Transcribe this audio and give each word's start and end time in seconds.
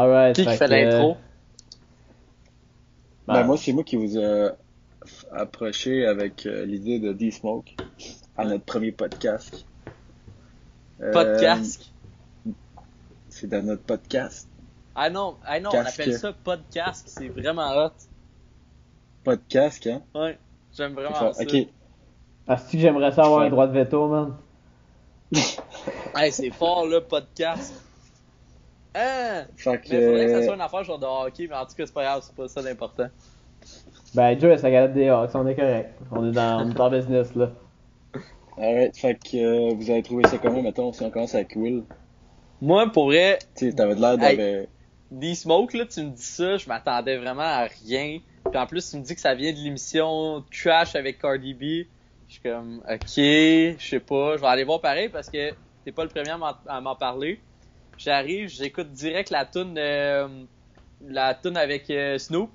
Alright. 0.00 0.36
Qui 0.36 0.44
qui 0.46 0.56
fait 0.56 0.68
l'intro? 0.68 1.16
Ben, 3.26 3.34
Ben, 3.34 3.44
moi, 3.46 3.56
c'est 3.56 3.72
moi 3.72 3.84
qui 3.84 3.96
vous 3.96 4.16
a 4.18 4.50
f- 5.04 5.24
approché 5.32 6.06
avec 6.06 6.46
euh, 6.46 6.64
l'idée 6.64 6.98
de 6.98 7.12
D-Smoke 7.12 7.74
à 8.36 8.44
notre 8.44 8.64
premier 8.64 8.92
podcast. 8.92 9.66
Euh, 11.00 11.12
Podcast? 11.12 11.92
C'est 13.28 13.48
dans 13.48 13.64
notre 13.64 13.82
podcast. 13.82 14.48
Ah 14.94 15.10
non, 15.10 15.36
ah 15.44 15.60
non 15.60 15.70
on 15.72 15.78
appelle 15.78 16.16
ça 16.18 16.32
podcast, 16.32 17.04
c'est 17.08 17.28
vraiment 17.28 17.68
hot. 17.76 17.92
Podcast, 19.22 19.86
hein? 19.86 20.02
Ouais, 20.14 20.38
j'aime 20.76 20.94
vraiment 20.94 21.32
ça. 21.32 21.42
Ok. 21.42 21.54
Est-ce 21.54 22.72
que 22.72 22.78
j'aimerais 22.78 23.12
ça 23.12 23.22
avoir 23.24 23.42
un 23.42 23.50
droit 23.50 23.66
de 23.66 23.72
veto, 23.78 24.08
man? 24.08 24.36
Hey, 26.16 26.32
c'est 26.32 26.50
fort 26.50 26.86
là, 26.86 27.00
podcast. 27.00 27.74
Hein? 28.94 29.44
Fait 29.56 29.78
que, 29.80 29.88
Mais 29.90 30.06
faudrait 30.06 30.26
que 30.26 30.32
ça 30.32 30.42
soit 30.44 30.54
une 30.54 30.60
affaire 30.60 30.84
genre 30.84 30.98
de 30.98 31.06
hockey, 31.06 31.46
mais 31.48 31.56
en 31.56 31.64
tout 31.66 31.74
cas, 31.76 31.86
c'est 31.86 31.94
pas 31.94 32.02
grave, 32.02 32.22
c'est 32.24 32.34
pas 32.34 32.48
ça 32.48 32.62
l'important. 32.62 33.08
Ben, 34.14 34.38
Joe, 34.40 34.58
sa 34.58 34.70
galette 34.70 34.94
des 34.94 35.08
Hawks, 35.08 35.30
on 35.34 35.46
est 35.46 35.54
correct. 35.54 35.94
On 36.10 36.28
est 36.28 36.32
dans, 36.32 36.66
on 36.66 36.90
est 36.90 36.98
business, 36.98 37.34
là. 37.34 37.50
alright, 38.56 38.96
fait 38.96 39.14
que 39.14 39.36
euh, 39.36 39.74
vous 39.74 39.90
avez 39.90 40.02
trouvé 40.02 40.26
ça 40.26 40.38
comment, 40.38 40.62
mettons, 40.62 40.92
si 40.92 41.02
on 41.02 41.10
commence 41.10 41.34
avec 41.34 41.54
Will? 41.56 41.84
Moi, 42.60 42.90
pour 42.92 43.06
vrai, 43.06 43.38
Tu 43.54 43.74
t'avais 43.74 43.94
de 43.94 44.00
l'air 44.00 44.12
Hey. 44.22 44.36
d'avoir... 44.36 44.66
D-Smoke, 45.10 45.76
là, 45.76 45.86
tu 45.86 46.02
me 46.02 46.10
dis 46.10 46.22
ça, 46.22 46.56
je 46.58 46.68
m'attendais 46.68 47.16
vraiment 47.16 47.40
à 47.42 47.66
rien. 47.86 48.18
Puis 48.50 48.58
en 48.58 48.66
plus, 48.66 48.90
tu 48.90 48.96
me 48.98 49.02
dis 49.02 49.14
que 49.14 49.20
ça 49.20 49.34
vient 49.34 49.52
de 49.52 49.58
l'émission 49.58 50.44
Trash 50.52 50.96
avec 50.96 51.18
Cardi 51.18 51.54
B. 51.54 51.86
Je 52.26 52.32
suis 52.34 52.42
comme, 52.42 52.82
ok, 52.86 53.00
je 53.16 53.74
sais 53.78 54.00
pas, 54.00 54.36
je 54.36 54.40
vais 54.42 54.46
aller 54.48 54.64
voir 54.64 54.80
pareil 54.82 55.08
parce 55.08 55.30
que 55.30 55.52
t'es 55.84 55.92
pas 55.92 56.02
le 56.02 56.10
premier 56.10 56.34
à 56.66 56.80
m'en 56.80 56.94
parler. 56.94 57.40
J'arrive, 57.98 58.48
j'écoute 58.48 58.92
direct 58.92 59.30
la 59.30 59.44
tune 59.44 59.76
euh, 59.76 60.28
la 61.00 61.34
tune 61.34 61.56
avec 61.56 61.90
euh, 61.90 62.18
Snoop. 62.18 62.50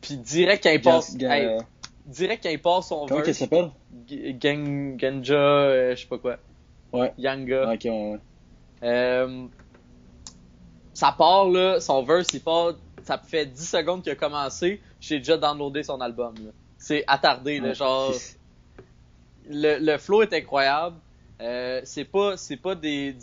Puis 0.00 0.16
direct 0.16 0.62
quand 0.64 0.70
il 0.70 0.80
passe, 0.82 1.14
hey, 1.20 1.48
direct 2.06 2.42
quand 2.42 2.50
il 2.50 2.60
passe 2.60 2.88
son 2.88 3.06
Comment 3.06 3.22
verse, 3.22 3.38
s'appelle? 3.38 3.70
G- 4.06 4.34
Gang, 4.34 4.96
Ganja, 4.96 5.34
euh, 5.34 5.94
je 5.94 6.00
sais 6.02 6.06
pas 6.08 6.18
quoi. 6.18 6.38
Ouais. 6.92 7.12
Yanga. 7.18 7.72
Ok, 7.72 7.80
ouais, 7.84 7.90
ouais. 8.12 8.18
Euh, 8.82 9.46
ça 10.94 11.12
part 11.12 11.48
là, 11.48 11.80
son 11.80 12.02
verse 12.02 12.28
il 12.32 12.40
part, 12.40 12.72
ça 13.04 13.18
fait 13.18 13.46
10 13.46 13.68
secondes 13.68 14.02
qu'il 14.02 14.12
a 14.12 14.16
commencé, 14.16 14.80
j'ai 15.00 15.18
déjà 15.18 15.36
downloadé 15.36 15.82
son 15.82 16.00
album. 16.00 16.34
C'est 16.78 17.04
attardé 17.06 17.60
là, 17.60 17.68
Ouais. 17.68 17.74
genre 17.74 18.12
le, 19.48 19.78
le 19.78 19.98
flow 19.98 20.22
est 20.22 20.32
incroyable. 20.32 20.96
Euh, 21.40 21.80
c'est 21.84 22.04
pas 22.04 22.36
c'est 22.36 22.56
pas 22.58 22.74
des 22.74 23.16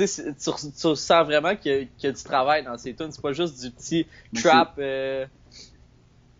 tu 0.00 0.06
sais 0.06 0.22
c'est- 0.22 0.34
tu, 0.38 0.50
re- 0.50 0.72
tu 0.72 0.96
sens 0.96 1.24
vraiment 1.26 1.54
qu'il 1.56 1.72
y, 1.72 1.74
a- 1.74 1.78
qu'il 1.84 2.04
y 2.04 2.06
a 2.06 2.12
du 2.12 2.22
travail 2.22 2.64
dans 2.64 2.76
ces 2.78 2.94
tunes, 2.94 3.10
c'est 3.10 3.22
pas 3.22 3.32
juste 3.32 3.60
du 3.62 3.70
petit 3.70 4.06
trap 4.34 4.74
euh, 4.78 5.26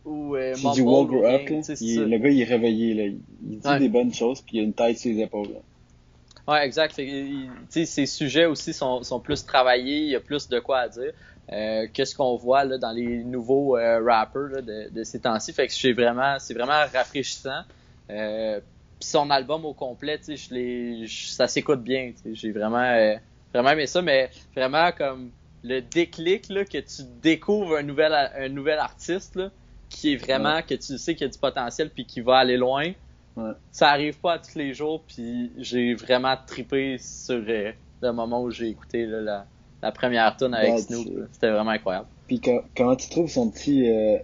ou 0.04 0.34
euh, 0.36 0.54
C'est 0.54 0.72
du 0.72 0.82
rien, 0.82 1.02
Up, 1.02 1.10
là. 1.22 1.38
Il- 1.80 2.04
le 2.04 2.18
gars, 2.18 2.28
il 2.30 2.40
est 2.40 2.44
réveillé, 2.44 2.94
là. 2.94 3.04
Il 3.04 3.58
dit 3.58 3.68
Ouais. 3.68 3.78
des 3.78 3.88
bonnes 3.88 4.14
choses, 4.14 4.40
puis 4.40 4.56
il 4.58 4.60
a 4.60 4.62
une 4.64 4.72
tête 4.72 4.98
sur 4.98 5.10
les 5.12 5.20
épaules. 5.22 5.48
là. 5.52 6.52
Ouais, 6.54 6.66
exact. 6.66 6.94
Il- 6.98 7.50
ces 7.70 8.06
sujets 8.06 8.46
aussi 8.46 8.72
sont, 8.72 9.02
sont 9.02 9.20
plus 9.20 9.44
travaillés, 9.44 9.98
il 9.98 10.08
y 10.10 10.16
a 10.16 10.20
plus 10.20 10.48
de 10.48 10.58
quoi 10.58 10.78
à 10.80 10.88
dire 10.88 11.12
euh, 11.52 11.86
que 11.92 12.04
ce 12.04 12.14
qu'on 12.14 12.36
voit 12.36 12.64
là, 12.64 12.78
dans 12.78 12.92
les 12.92 13.24
nouveaux 13.24 13.76
euh, 13.76 14.00
rappers 14.04 14.42
là, 14.52 14.62
de, 14.62 14.88
de 14.90 15.04
ces 15.04 15.20
temps-ci? 15.20 15.52
Fait 15.52 15.66
que 15.66 15.72
c'est 15.72 15.92
vraiment, 15.92 16.36
vraiment 16.54 16.84
rafraîchissant. 16.92 17.62
Euh, 18.08 18.60
son 19.00 19.30
album 19.30 19.64
au 19.64 19.72
complet, 19.74 20.20
je 20.28 21.06
ça 21.32 21.48
s'écoute 21.48 21.82
bien. 21.82 22.12
J'ai 22.32 22.52
vraiment, 22.52 22.78
euh, 22.84 23.16
vraiment 23.52 23.70
aimé 23.70 23.86
ça, 23.86 24.02
mais 24.02 24.30
vraiment 24.54 24.90
comme 24.92 25.30
le 25.62 25.80
déclic 25.80 26.48
là, 26.48 26.64
que 26.64 26.78
tu 26.78 27.02
découvres 27.22 27.76
un 27.76 27.82
nouvel, 27.82 28.12
un 28.14 28.48
nouvel 28.48 28.78
artiste 28.78 29.36
là, 29.36 29.50
qui 29.88 30.12
est 30.12 30.16
vraiment 30.16 30.62
que 30.62 30.74
tu 30.74 30.96
sais 30.98 31.14
qu'il 31.14 31.26
y 31.26 31.28
a 31.28 31.32
du 31.32 31.38
potentiel 31.38 31.90
puis 31.90 32.04
qui 32.06 32.20
va 32.20 32.36
aller 32.38 32.56
loin 32.56 32.92
Ouais. 33.36 33.52
ça 33.70 33.88
arrive 33.90 34.18
pas 34.18 34.34
à 34.34 34.38
tous 34.40 34.58
les 34.58 34.74
jours, 34.74 35.04
puis 35.06 35.52
j'ai 35.56 35.94
vraiment 35.94 36.34
trippé 36.48 36.98
sur 36.98 37.42
euh, 37.48 37.70
le 38.02 38.12
moment 38.12 38.42
où 38.42 38.50
j'ai 38.50 38.68
écouté 38.68 39.06
là, 39.06 39.20
la, 39.20 39.46
la 39.82 39.92
première 39.92 40.36
tune 40.36 40.52
avec 40.52 40.70
That's 40.74 40.86
Snoop. 40.88 41.28
C'était 41.32 41.50
vraiment 41.50 41.70
incroyable. 41.70 42.08
Puis 42.26 42.40
quand, 42.40 42.60
comment 42.76 42.96
tu 42.96 43.08
trouves 43.08 43.30
son 43.30 43.48
petit... 43.50 43.88
euh, 43.88 44.18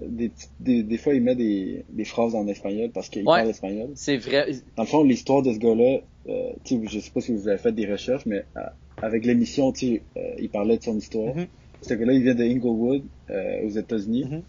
des, 0.00 0.32
des, 0.58 0.82
des 0.82 0.96
fois, 0.98 1.12
il 1.14 1.22
met 1.22 1.34
des, 1.36 1.84
des 1.90 2.04
phrases 2.06 2.34
en 2.34 2.46
espagnol 2.48 2.90
parce 2.92 3.10
qu'il 3.10 3.20
Ouais. 3.28 3.36
parle 3.36 3.50
espagnol. 3.50 3.90
C'est 3.94 4.16
vrai. 4.16 4.50
Dans 4.76 4.82
le 4.84 4.88
fond, 4.88 5.04
l'histoire 5.04 5.42
de 5.42 5.52
ce 5.52 5.58
gars-là, 5.58 6.00
euh, 6.28 6.52
je 6.84 7.00
sais 7.00 7.10
pas 7.10 7.20
si 7.20 7.32
vous 7.32 7.48
avez 7.48 7.58
fait 7.58 7.72
des 7.72 7.90
recherches, 7.90 8.26
mais 8.26 8.44
euh, 8.56 8.60
avec 9.02 9.24
l'émission, 9.24 9.72
euh, 9.82 9.98
il 10.38 10.48
parlait 10.50 10.78
de 10.78 10.82
son 10.82 10.96
histoire. 10.96 11.34
Mhm. 11.34 11.46
Ce 11.82 11.94
gars-là, 11.94 12.12
il 12.14 12.22
vient 12.22 12.34
de 12.34 12.42
Inglewood, 12.42 13.02
euh, 13.30 13.66
aux 13.66 13.70
États-Unis, 13.70 14.24
Mhm. 14.24 14.42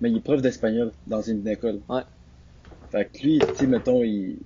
mais 0.00 0.10
il 0.10 0.16
est 0.18 0.20
prof 0.20 0.40
d'espagnol 0.40 0.92
dans 1.06 1.22
une 1.22 1.46
école. 1.48 1.80
Ouais. 1.88 2.02
Fait 2.90 3.04
que 3.10 3.22
lui, 3.22 3.40
tu 3.58 3.66
mettons, 3.66 4.02
il, 4.02 4.38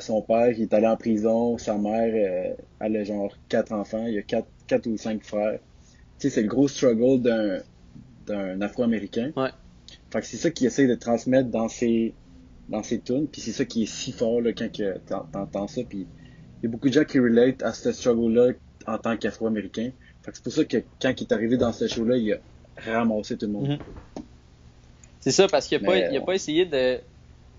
son 0.00 0.22
père, 0.22 0.50
il 0.50 0.62
est 0.62 0.74
allé 0.74 0.86
en 0.86 0.96
prison, 0.96 1.58
sa 1.58 1.76
mère, 1.76 2.56
elle 2.80 2.96
a 2.96 3.04
genre 3.04 3.34
quatre 3.48 3.72
enfants, 3.72 4.06
il 4.06 4.14
y 4.14 4.18
a 4.18 4.22
quatre, 4.22 4.48
quatre 4.66 4.86
ou 4.86 4.96
cinq 4.96 5.24
frères. 5.24 5.58
Tu 6.18 6.28
sais, 6.28 6.30
c'est 6.30 6.42
le 6.42 6.48
gros 6.48 6.68
struggle 6.68 7.20
d'un, 7.22 7.58
d'un 8.26 8.60
Afro-Américain. 8.60 9.32
Ouais. 9.36 9.50
Fait 10.12 10.20
que 10.20 10.26
c'est 10.26 10.36
ça 10.36 10.50
qu'il 10.50 10.66
essaie 10.66 10.86
de 10.86 10.94
transmettre 10.94 11.48
dans 11.50 11.68
ses, 11.68 12.14
dans 12.72 12.82
ses 12.82 13.00
tunes, 13.00 13.28
puis 13.28 13.40
c'est 13.40 13.52
ça 13.52 13.64
qui 13.64 13.84
est 13.84 13.86
si 13.86 14.12
fort, 14.12 14.40
là, 14.40 14.52
quand 14.52 14.70
que 14.72 14.98
t'en- 14.98 15.26
t'entends 15.32 15.68
ça, 15.68 15.82
puis 15.88 16.08
il 16.62 16.64
y 16.64 16.66
a 16.66 16.70
beaucoup 16.70 16.88
de 16.88 16.94
gens 16.94 17.04
qui 17.04 17.18
relate 17.20 17.62
à 17.62 17.72
ce 17.72 17.92
struggle-là 17.92 18.52
en 18.86 18.98
tant 18.98 19.16
qu'Afro-Américain. 19.16 19.92
C'est 20.24 20.42
pour 20.42 20.52
ça 20.52 20.64
que 20.64 20.78
quand 21.00 21.12
il 21.20 21.24
est 21.24 21.32
arrivé 21.32 21.56
dans 21.56 21.72
ce 21.72 21.86
show-là, 21.88 22.16
il 22.16 22.32
a 22.32 22.38
ramassé 22.78 23.36
tout 23.36 23.46
le 23.46 23.52
monde. 23.52 23.68
Mhm. 23.68 23.78
C'est 25.20 25.32
ça, 25.32 25.46
parce 25.48 25.66
qu'il 25.68 25.78
a, 25.78 25.80
pas, 25.80 26.20
pas 26.26 26.34
essayé 26.34 26.66
de, 26.66 27.00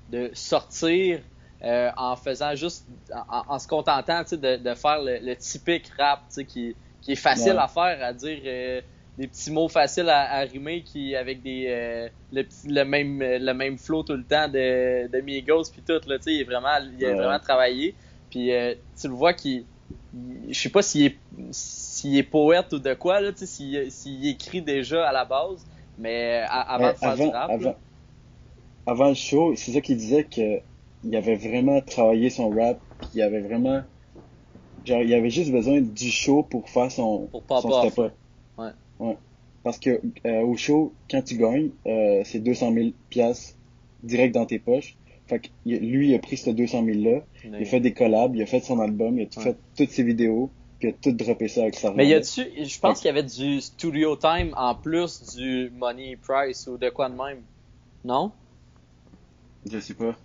de 0.09 0.31
sortir 0.33 1.21
euh, 1.63 1.89
en 1.95 2.15
faisant 2.15 2.55
juste, 2.55 2.85
en, 3.13 3.43
en 3.53 3.59
se 3.59 3.67
contentant 3.67 4.23
tu 4.25 4.37
de, 4.37 4.57
de 4.57 4.73
faire 4.73 5.01
le, 5.01 5.19
le 5.21 5.35
typique 5.35 5.89
rap 5.97 6.21
tu 6.33 6.43
qui, 6.45 6.75
qui 7.01 7.13
est 7.13 7.15
facile 7.15 7.53
Ouais. 7.53 7.59
à 7.59 7.67
faire, 7.67 8.03
à 8.03 8.13
dire 8.13 8.39
euh, 8.45 8.81
des 9.17 9.27
petits 9.27 9.51
mots 9.51 9.67
faciles 9.69 10.09
à, 10.09 10.21
à 10.31 10.39
rimer 10.41 10.83
qui 10.83 11.15
avec 11.15 11.41
des 11.43 11.67
euh, 11.67 12.09
le, 12.31 12.43
petit- 12.43 12.67
le 12.67 12.83
même 12.85 13.19
le 13.21 13.53
même 13.53 13.77
flow 13.77 14.03
tout 14.03 14.13
le 14.15 14.25
temps 14.25 14.47
de, 14.47 15.07
de 15.07 15.21
Migos 15.21 15.65
puis 15.71 15.83
tout 15.83 16.01
là, 16.07 16.17
tu 16.17 16.23
sais, 16.25 16.33
il 16.35 16.41
est 16.41 16.43
vraiment 16.45 16.77
il 16.97 17.05
a 17.05 17.13
Ouais. 17.13 17.15
vraiment 17.15 17.39
travaillé 17.39 17.95
puis 18.29 18.51
euh, 18.53 18.73
tu 18.99 19.07
le 19.07 19.13
vois 19.13 19.33
qu'il 19.33 19.67
il- 20.13 20.53
je 20.53 20.59
sais 20.59 20.69
pas 20.69 20.81
s'il 20.81 21.05
est 21.05 21.19
s'il 21.51 22.17
est 22.17 22.23
poète 22.23 22.73
ou 22.73 22.79
de 22.79 22.93
quoi 22.93 23.21
là, 23.21 23.31
tu 23.31 23.39
sais, 23.39 23.45
s'il 23.47 23.91
s'il 23.91 24.25
écrit 24.27 24.61
déjà 24.61 25.07
à 25.07 25.11
la 25.11 25.25
base, 25.25 25.65
mais 25.97 26.41
euh, 26.43 26.45
à- 26.49 26.73
avant 26.73 26.87
Ouais, 26.87 26.93
de 26.93 26.97
faire 26.97 27.17
avant, 27.17 27.25
du 27.29 27.29
rap. 27.29 27.53
avant, 27.53 27.75
avant 28.85 29.09
le 29.09 29.13
show, 29.13 29.55
c'est 29.57 29.73
ça 29.73 29.81
qu'il 29.81 29.97
disait 29.97 30.23
que 30.25 30.61
il 31.03 31.13
avait 31.17 31.35
vraiment 31.35 31.81
travaillé 31.81 32.29
son 32.29 32.53
rap, 32.53 32.81
puis 33.01 33.09
il 33.15 33.21
avait 33.21 33.41
vraiment 33.41 33.83
genre 34.85 35.01
il 35.03 35.13
avait 35.13 35.29
juste 35.29 35.51
besoin 35.51 35.81
du 35.81 36.11
show 36.11 36.43
pour 36.43 36.69
faire 36.69 36.91
son 36.91 37.31
Pour 37.31 37.45
pop 37.45 37.69
son. 37.73 37.91
Ouais. 38.99 39.17
Parce 39.63 39.79
que 39.79 40.01
euh, 40.25 40.41
au 40.41 40.57
show, 40.57 40.93
quand 41.09 41.21
tu 41.21 41.37
gagnes, 41.37 41.69
euh, 41.87 42.21
c'est 42.25 42.39
200 42.39 42.73
000 42.73 42.89
piastres 43.09 43.55
direct 44.03 44.33
dans 44.33 44.45
tes 44.45 44.59
poches. 44.59 44.95
Fait 45.27 45.39
que 45.39 45.47
lui, 45.65 46.09
il 46.09 46.15
a 46.15 46.19
pris 46.19 46.35
ce 46.35 46.49
200 46.49 46.83
000 46.85 46.99
là, 46.99 47.21
il 47.45 47.55
a 47.55 47.65
fait 47.65 47.79
des 47.79 47.93
collabs, 47.93 48.35
il 48.35 48.41
a 48.41 48.45
fait 48.45 48.59
son 48.59 48.79
album, 48.81 49.17
il 49.17 49.23
a 49.23 49.25
tout 49.27 49.39
Ouais. 49.39 49.45
fait 49.45 49.57
toutes 49.77 49.89
ses 49.91 50.03
vidéos, 50.03 50.49
puis 50.79 50.89
il 50.89 50.91
a 50.91 50.95
tout 51.01 51.13
droppé 51.13 51.47
ça 51.47 51.61
avec 51.61 51.75
sa 51.75 51.91
Mais 51.91 52.07
y 52.07 52.13
a-tu, 52.13 52.41
je 52.61 52.79
pense 52.79 52.99
qu'il 52.99 53.07
y 53.07 53.09
avait 53.09 53.23
du 53.23 53.61
studio 53.61 54.17
time 54.17 54.53
en 54.57 54.75
plus 54.75 55.33
du 55.37 55.71
money 55.77 56.17
price 56.21 56.67
ou 56.67 56.77
de 56.77 56.89
quoi 56.89 57.07
de 57.09 57.15
même. 57.15 57.41
Non? 58.03 58.31
Je 59.71 59.79
sais 59.79 59.93
pas. 59.93 60.17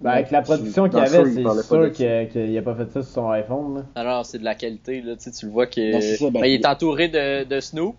Ben, 0.00 0.10
avec 0.10 0.30
la 0.30 0.42
production 0.42 0.88
qu'il 0.88 0.98
avait, 0.98 1.24
c'est 1.26 1.42
pas 1.42 1.62
sûr 1.62 1.92
qu'il 1.92 2.28
qu'il 2.30 2.58
a 2.58 2.62
pas 2.62 2.74
fait 2.74 2.90
ça 2.90 3.02
sur 3.02 3.12
son 3.12 3.30
iPhone, 3.30 3.74
là. 3.76 3.84
Alors 3.94 4.24
c'est 4.24 4.38
de 4.38 4.44
la 4.44 4.54
qualité 4.54 5.00
là, 5.02 5.16
tu 5.16 5.24
sais, 5.24 5.32
tu 5.32 5.46
le 5.46 5.52
vois 5.52 5.66
ça, 5.66 6.30
ben, 6.30 6.40
Ben, 6.40 6.46
il 6.46 6.54
est 6.54 6.66
entouré 6.66 7.08
de, 7.08 7.44
de 7.44 7.60
Snoop, 7.60 7.96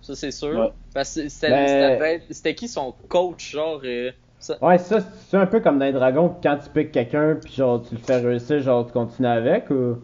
ça 0.00 0.14
c'est 0.16 0.30
sûr. 0.32 0.58
Ouais. 0.58 0.72
Parce 0.94 1.14
que 1.14 1.28
c'était, 1.28 1.98
Ben- 1.98 2.20
c'était, 2.30 2.54
qui 2.54 2.68
son 2.68 2.94
coach 3.08 3.52
genre 3.52 3.80
euh, 3.84 4.10
ça- 4.38 4.58
Ouais, 4.60 4.78
ça, 4.78 4.98
c'est 5.28 5.36
un 5.36 5.46
peu 5.46 5.60
comme 5.60 5.78
dans 5.78 5.86
les 5.86 5.92
dragons, 5.92 6.34
quand 6.42 6.58
tu 6.58 6.68
piques 6.70 6.92
quelqu'un, 6.92 7.38
puis 7.42 7.54
genre, 7.54 7.82
tu 7.82 7.94
le 7.94 8.00
fais 8.00 8.16
réussir, 8.18 8.60
genre, 8.60 8.84
tu 8.86 8.92
continues 8.92 9.28
avec, 9.28 9.70
ou? 9.70 9.98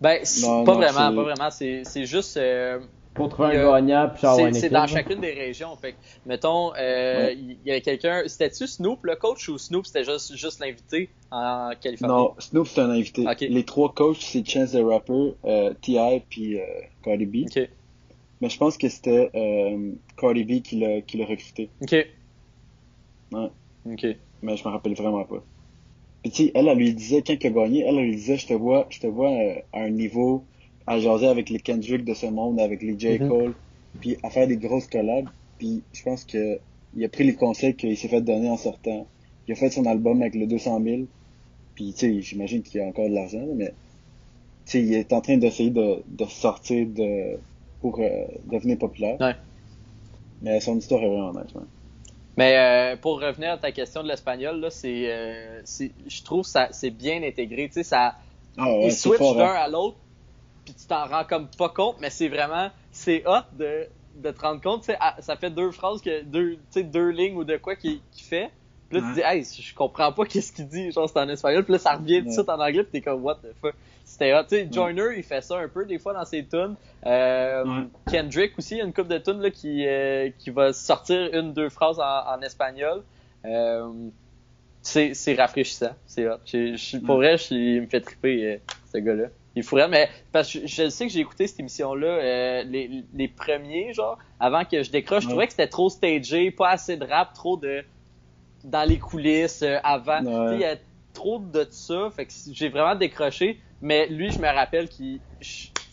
Ben 0.00 0.20
c'est 0.22 0.46
Non, 0.46 0.64
pas 0.64 0.72
non, 0.74 0.78
vraiment, 0.78 1.10
c'est- 1.10 1.16
pas 1.16 1.22
vraiment, 1.22 1.50
c'est, 1.50 1.82
c'est 1.84 2.04
juste 2.06 2.36
euh, 2.36 2.78
pour 3.14 3.28
trouver 3.28 3.56
un 3.58 3.68
a- 3.68 3.80
gagnant, 3.80 4.08
puis 4.14 4.26
avoir 4.26 4.36
c'est, 4.36 4.42
une 4.48 4.52
c'est 4.54 4.58
équipe. 4.60 4.72
dans 4.72 4.80
là. 4.80 4.86
chacune 4.86 5.20
des 5.20 5.32
régions. 5.32 5.74
Fait 5.76 5.92
que, 5.92 5.96
mettons, 6.26 6.72
euh, 6.74 7.26
Ouais. 7.26 7.36
il 7.36 7.58
y 7.64 7.70
a 7.72 7.80
quelqu'un. 7.80 8.22
C'était-tu 8.26 8.66
Snoop 8.66 9.04
le 9.04 9.16
coach 9.16 9.48
ou 9.48 9.58
Snoop 9.58 9.84
c'était 9.86 10.04
juste, 10.04 10.34
juste 10.36 10.60
l'invité 10.60 11.10
en 11.30 11.70
Californie? 11.80 12.14
Non, 12.14 12.34
Snoop 12.38 12.66
c'est 12.68 12.80
un 12.80 12.90
invité. 12.90 13.24
Les 13.48 13.64
trois 13.64 13.92
coachs 13.92 14.18
c'est 14.20 14.44
Chance 14.48 14.72
the 14.72 14.78
Rapper, 14.82 15.34
euh, 15.44 15.74
T.I. 15.82 16.22
puis 16.28 16.58
euh, 16.60 16.64
Cardi 17.02 17.26
B. 17.26 17.36
Mais 18.42 18.48
je 18.48 18.56
pense 18.56 18.78
que 18.78 18.88
c'était 18.88 19.30
euh, 19.34 19.92
Cardi 20.16 20.44
B 20.44 20.62
qui 20.62 20.76
l'a 20.78 21.00
qui 21.02 21.18
l'a 21.18 21.26
recruté. 21.26 21.68
Ok. 21.82 21.92
Ouais. 23.32 23.48
Ok. 23.86 24.06
Mais 24.42 24.56
je 24.56 24.64
me 24.66 24.72
rappelle 24.72 24.94
vraiment 24.94 25.24
pas. 25.24 25.42
Puis 26.22 26.32
tu 26.32 26.44
sais, 26.46 26.52
elle, 26.54 26.68
elle 26.68 26.78
lui 26.78 26.94
disait 26.94 27.22
quand 27.22 27.34
il 27.38 27.46
a 27.46 27.50
gagné, 27.50 27.80
elle, 27.86 27.96
elle 27.98 28.04
lui 28.06 28.14
disait 28.16 28.36
je 28.36 28.46
te 28.46 28.54
vois, 28.54 28.86
je 28.90 29.00
te 29.00 29.06
vois 29.06 29.30
euh, 29.30 29.54
à 29.72 29.80
un 29.80 29.90
niveau 29.90 30.44
à 30.86 30.98
jaser 30.98 31.26
avec 31.26 31.50
les 31.50 31.58
Kendrick 31.58 32.04
de 32.04 32.14
ce 32.14 32.26
monde, 32.26 32.60
avec 32.60 32.82
les 32.82 32.98
J. 32.98 33.18
Mhm. 33.20 33.28
Cole, 33.28 33.54
puis 34.00 34.16
à 34.22 34.30
faire 34.30 34.46
des 34.46 34.56
grosses 34.56 34.86
collabs. 34.86 35.28
Puis 35.58 35.82
je 35.92 36.02
pense 36.02 36.24
que 36.24 36.58
il 36.96 37.04
a 37.04 37.08
pris 37.08 37.24
les 37.24 37.34
conseils 37.34 37.76
qu'il 37.76 37.96
s'est 37.96 38.08
fait 38.08 38.20
donner 38.20 38.48
en 38.48 38.56
sortant. 38.56 39.06
Il 39.46 39.52
a 39.52 39.54
fait 39.54 39.70
son 39.70 39.86
album 39.86 40.20
avec 40.22 40.34
le 40.34 40.46
200 40.46 40.80
000. 40.82 41.02
Puis 41.74 41.92
tu 41.92 41.98
sais, 41.98 42.22
j'imagine 42.22 42.62
qu'il 42.62 42.80
y 42.80 42.84
a 42.84 42.86
encore 42.86 43.08
de 43.08 43.14
l'argent, 43.14 43.46
mais 43.54 43.72
tu 44.66 44.72
sais, 44.72 44.82
il 44.82 44.94
est 44.94 45.12
en 45.12 45.20
train 45.20 45.36
d'essayer 45.36 45.70
de, 45.70 46.02
de 46.08 46.24
sortir 46.24 46.86
de 46.86 47.38
pour 47.80 47.98
euh, 47.98 48.26
devenir 48.50 48.78
populaire. 48.78 49.20
Ouais. 49.20 49.34
Mais 50.42 50.60
son 50.60 50.76
histoire 50.76 51.02
est 51.02 51.08
vraiment 51.08 51.32
nice, 51.32 51.54
ouais. 51.54 51.62
Mais 52.36 52.56
euh, 52.56 52.96
pour 52.96 53.20
revenir 53.20 53.52
à 53.52 53.58
ta 53.58 53.72
question 53.72 54.02
de 54.02 54.08
l'espagnol, 54.08 54.60
là, 54.60 54.70
c'est, 54.70 55.10
euh, 55.12 55.60
je 56.06 56.22
trouve 56.22 56.46
ça 56.46 56.68
c'est 56.70 56.90
bien 56.90 57.22
intégré. 57.22 57.66
Tu 57.68 57.74
sais, 57.74 57.82
ça, 57.82 58.14
Ah 58.56 58.72
ouais, 58.72 58.90
switchent 58.90 59.18
fort, 59.18 59.34
d'un 59.34 59.44
hein. 59.44 59.54
à 59.54 59.68
l'autre, 59.68 59.96
puis 60.72 60.82
tu 60.82 60.86
t'en 60.86 61.06
rends 61.06 61.24
comme 61.24 61.48
pas 61.58 61.68
compte, 61.68 61.96
mais 62.00 62.10
c'est 62.10 62.28
vraiment, 62.28 62.70
c'est 62.92 63.22
hot 63.26 63.42
de, 63.58 63.86
de 64.16 64.30
te 64.30 64.40
rendre 64.40 64.60
compte. 64.60 64.84
ça 65.20 65.36
fait 65.36 65.50
deux 65.50 65.70
phrases 65.70 66.00
que 66.02 66.22
deux, 66.22 66.52
tu 66.54 66.58
sais, 66.70 66.82
deux 66.82 67.10
lignes 67.10 67.36
ou 67.36 67.44
de 67.44 67.56
quoi 67.56 67.76
qu'il 67.76 68.00
fait. 68.14 68.50
Puis 68.88 68.98
là, 69.00 69.06
tu 69.08 69.14
dis, 69.14 69.20
hey, 69.24 69.44
je 69.44 69.72
comprends 69.74 70.12
pas 70.12 70.24
qu'est-ce 70.26 70.52
qu'il 70.52 70.66
dit, 70.66 70.90
genre 70.90 71.08
c'est 71.08 71.18
en 71.20 71.28
espagnol. 71.28 71.62
Puis 71.64 71.72
là, 71.74 71.78
ça 71.78 71.94
revient 71.94 72.20
tout 72.22 72.28
de 72.28 72.32
suite 72.32 72.48
en 72.48 72.58
anglais, 72.60 72.82
puis 72.82 72.92
t'es 72.92 73.00
comme, 73.00 73.22
what 73.22 73.36
the 73.36 73.54
fuck? 73.60 73.74
C'était 74.04 74.34
hot. 74.34 74.42
Tu 74.42 74.56
sais, 74.56 74.68
Joyner, 74.70 75.16
il 75.16 75.22
fait 75.22 75.40
ça 75.40 75.58
un 75.58 75.68
peu 75.68 75.84
des 75.86 75.98
fois 76.00 76.12
dans 76.12 76.24
ses 76.24 76.44
tunes. 76.44 76.74
Euh, 77.06 77.64
Ouais. 77.64 77.86
Kendrick 78.10 78.58
aussi, 78.58 78.74
il 78.74 78.78
y 78.78 78.80
a 78.80 78.84
une 78.84 78.92
couple 78.92 79.08
de 79.10 79.18
tunes 79.18 79.40
là, 79.40 79.50
qui, 79.50 79.86
euh, 79.86 80.30
qui 80.38 80.50
va 80.50 80.72
sortir 80.72 81.30
une, 81.32 81.52
deux 81.52 81.68
phrases 81.68 82.00
en, 82.00 82.34
en 82.34 82.40
espagnol. 82.42 83.02
Euh, 83.44 83.88
c'est, 84.82 85.12
rafraîchissant. 85.34 85.94
C'est 86.06 86.26
hot. 86.28 86.38
Pour 87.06 87.16
vrai, 87.16 87.36
je- 87.38 87.54
il 87.54 87.82
me 87.82 87.86
fait 87.86 88.00
triper, 88.00 88.60
ce 88.92 88.98
gars-là. 88.98 89.26
Il 89.56 89.62
faudrait, 89.64 89.88
mais 89.88 90.08
parce 90.32 90.52
que 90.52 90.60
je, 90.60 90.84
je 90.84 90.88
sais 90.88 91.06
que 91.06 91.12
j'ai 91.12 91.20
écouté 91.20 91.46
cette 91.46 91.58
émission-là, 91.60 92.06
euh, 92.06 92.62
les, 92.64 93.02
les 93.12 93.28
premiers, 93.28 93.92
genre, 93.92 94.16
avant 94.38 94.64
que 94.64 94.82
je 94.82 94.90
décroche, 94.92 95.24
je 95.24 95.28
trouvais 95.28 95.46
que 95.46 95.52
c'était 95.52 95.66
trop 95.68 95.88
stagé, 95.88 96.50
pas 96.52 96.68
assez 96.70 96.96
de 96.96 97.04
rap, 97.04 97.32
trop 97.34 97.56
de 97.56 97.84
dans 98.62 98.88
les 98.88 98.98
coulisses 98.98 99.62
euh, 99.62 99.78
avant. 99.82 100.22
Ouais. 100.22 100.54
Il 100.56 100.60
y 100.60 100.64
a 100.64 100.76
trop 101.12 101.38
de 101.40 101.66
ça, 101.70 102.10
fait 102.14 102.26
que 102.26 102.32
j'ai 102.52 102.68
vraiment 102.68 102.94
décroché. 102.94 103.58
Mais 103.82 104.06
lui, 104.08 104.30
je 104.30 104.38
me 104.38 104.46
rappelle 104.46 104.88
qu'il, 104.88 105.20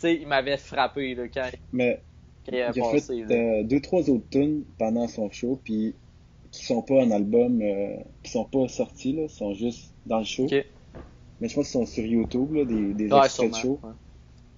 il 0.04 0.28
m'avait 0.28 0.58
frappé 0.58 1.16
là, 1.16 1.28
quand, 1.30 1.50
Mais 1.72 2.04
quand 2.46 2.52
il 2.56 2.62
a 2.62 2.72
il 2.76 2.82
a 2.82 2.92
passé. 2.92 3.24
fait 3.26 3.36
là. 3.36 3.60
euh, 3.60 3.64
deux 3.64 3.80
trois 3.82 4.10
autres 4.10 4.30
tunes 4.30 4.66
pendant 4.78 5.08
son 5.08 5.32
show 5.32 5.60
puis 5.64 5.96
qui 6.52 6.66
sont 6.66 6.82
pas 6.82 6.96
en 6.96 7.12
album 7.12 7.62
euh, 7.62 7.96
qui 8.24 8.32
sont 8.32 8.46
pas 8.46 8.68
sortis 8.68 9.14
là 9.14 9.28
sont 9.30 9.54
juste 9.54 9.94
dans 10.06 10.20
le 10.20 10.26
show. 10.26 10.48
Mais 11.42 11.48
je 11.50 11.56
pense 11.56 11.66
qu'ils 11.72 11.80
sont 11.80 11.86
sur 11.86 12.04
YouTube 12.06 12.54
là 12.54 12.66
des, 12.66 12.94
des 12.94 13.12
Ouais, 13.12 13.26
extraits 13.26 13.52
de 13.52 13.56
show 13.56 13.80
ouais. 13.84 13.92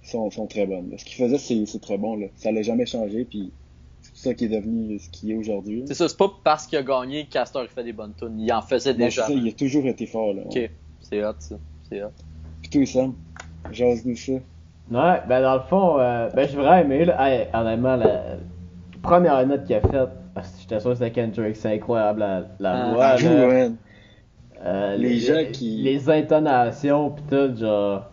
sont, 0.02 0.30
sont 0.30 0.46
très 0.46 0.66
bonnes 0.66 0.90
là. 0.90 0.98
ce 0.98 1.04
qu'il 1.04 1.16
faisait 1.16 1.38
c'est 1.38 1.66
c'est 1.66 1.80
très 1.80 1.98
bon 1.98 2.16
là 2.16 2.26
ça 2.36 2.48
allait 2.50 2.62
jamais 2.62 2.86
changer 2.86 3.24
puis 3.24 3.52
c'est 4.14 4.28
ça 4.30 4.34
qu'il 4.34 4.52
est 4.52 4.56
devenu 4.60 4.98
ce 4.98 5.10
qu'il 5.10 5.30
est 5.30 5.34
aujourd'hui. 5.34 5.84
C'est 5.86 5.92
ça, 5.94 6.08
c'est 6.08 6.16
pas 6.16 6.30
parce 6.42 6.66
qu'il 6.66 6.78
a 6.78 6.82
gagné 6.82 7.26
que 7.26 7.32
Castor 7.32 7.62
il 7.64 7.68
fait 7.68 7.84
des 7.84 7.92
bonnes 7.92 8.14
tunes. 8.18 8.40
Il 8.40 8.50
en 8.50 8.62
faisait 8.62 8.92
Non, 8.94 8.98
déjà. 8.98 9.26
ça, 9.26 9.32
il 9.32 9.46
a 9.46 9.52
toujours 9.52 9.84
été 9.86 10.06
fort 10.06 10.32
là 10.32 10.42
Ok, 10.46 10.70
c'est 11.02 11.22
hot 11.22 11.34
ça. 11.38 11.56
C'est 11.88 12.02
hot. 12.02 12.08
puis 12.62 12.70
toi 12.70 12.86
Sam 12.86 13.14
jase-nous 13.70 14.16
ça 14.16 14.32
Ouais, 14.32 15.20
ben 15.28 15.42
dans 15.42 15.54
le 15.54 15.60
fond, 15.68 15.98
euh, 16.00 16.28
ben 16.34 16.48
j'ai 16.48 16.56
vraiment 16.56 16.76
aimé, 16.78 17.04
là. 17.04 17.28
Hey, 17.28 17.46
honnêtement, 17.54 17.94
la 17.96 18.38
première 19.02 19.46
note 19.46 19.64
qu'il 19.64 19.76
a 19.76 19.80
faite, 19.82 20.08
ah, 20.34 20.42
j'étais 20.58 20.80
sûr 20.80 20.90
que 20.90 20.96
c'était 20.96 21.12
Kendrick, 21.12 21.54
c'est 21.56 21.72
incroyable 21.74 22.20
la, 22.20 22.46
la 22.58 22.72
Ah, 22.72 22.92
voix, 22.94 23.04
Ah, 23.04 23.16
là. 23.18 23.68
Euh, 24.64 24.96
Les 24.96 25.18
gens 25.18 25.44
qui- 25.52 25.82
Les 25.82 26.10
intonations 26.10 27.10
pis 27.10 27.22
tout, 27.30 27.56
genre. 27.56 28.04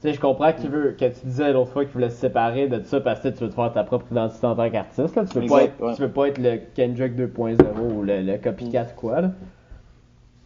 Tu 0.00 0.10
sais, 0.10 0.14
je 0.14 0.20
comprends 0.20 0.52
que 0.52 0.60
tu 0.60 0.68
veux, 0.68 0.90
que 0.92 1.04
tu 1.06 1.26
disais 1.26 1.52
l'autre 1.52 1.70
fois 1.72 1.84
qu'il 1.84 1.92
voulait 1.94 2.10
se 2.10 2.16
séparer 2.20 2.68
de 2.68 2.78
tout 2.78 2.84
ça 2.86 3.00
parce 3.00 3.20
que 3.20 3.28
tu 3.28 3.44
veux 3.44 3.48
te 3.50 3.54
faire 3.54 3.72
ta 3.72 3.84
propre 3.84 4.06
identité 4.10 4.46
en 4.46 4.54
tant 4.54 4.68
qu'artiste, 4.70 5.16
là. 5.16 5.24
Tu 5.30 5.38
veux, 5.40 5.46
pas 5.46 5.64
être, 5.64 5.80
ouais. 5.82 5.94
tu 5.94 6.02
veux 6.02 6.10
pas 6.10 6.28
être 6.28 6.38
le 6.38 6.58
Kendrick 6.74 7.14
2.0 7.16 7.56
ou 7.80 8.02
le, 8.02 8.20
le 8.22 8.36
copycat 8.38 8.82
ou 8.96 9.00
quoi, 9.00 9.20
là. 9.22 9.30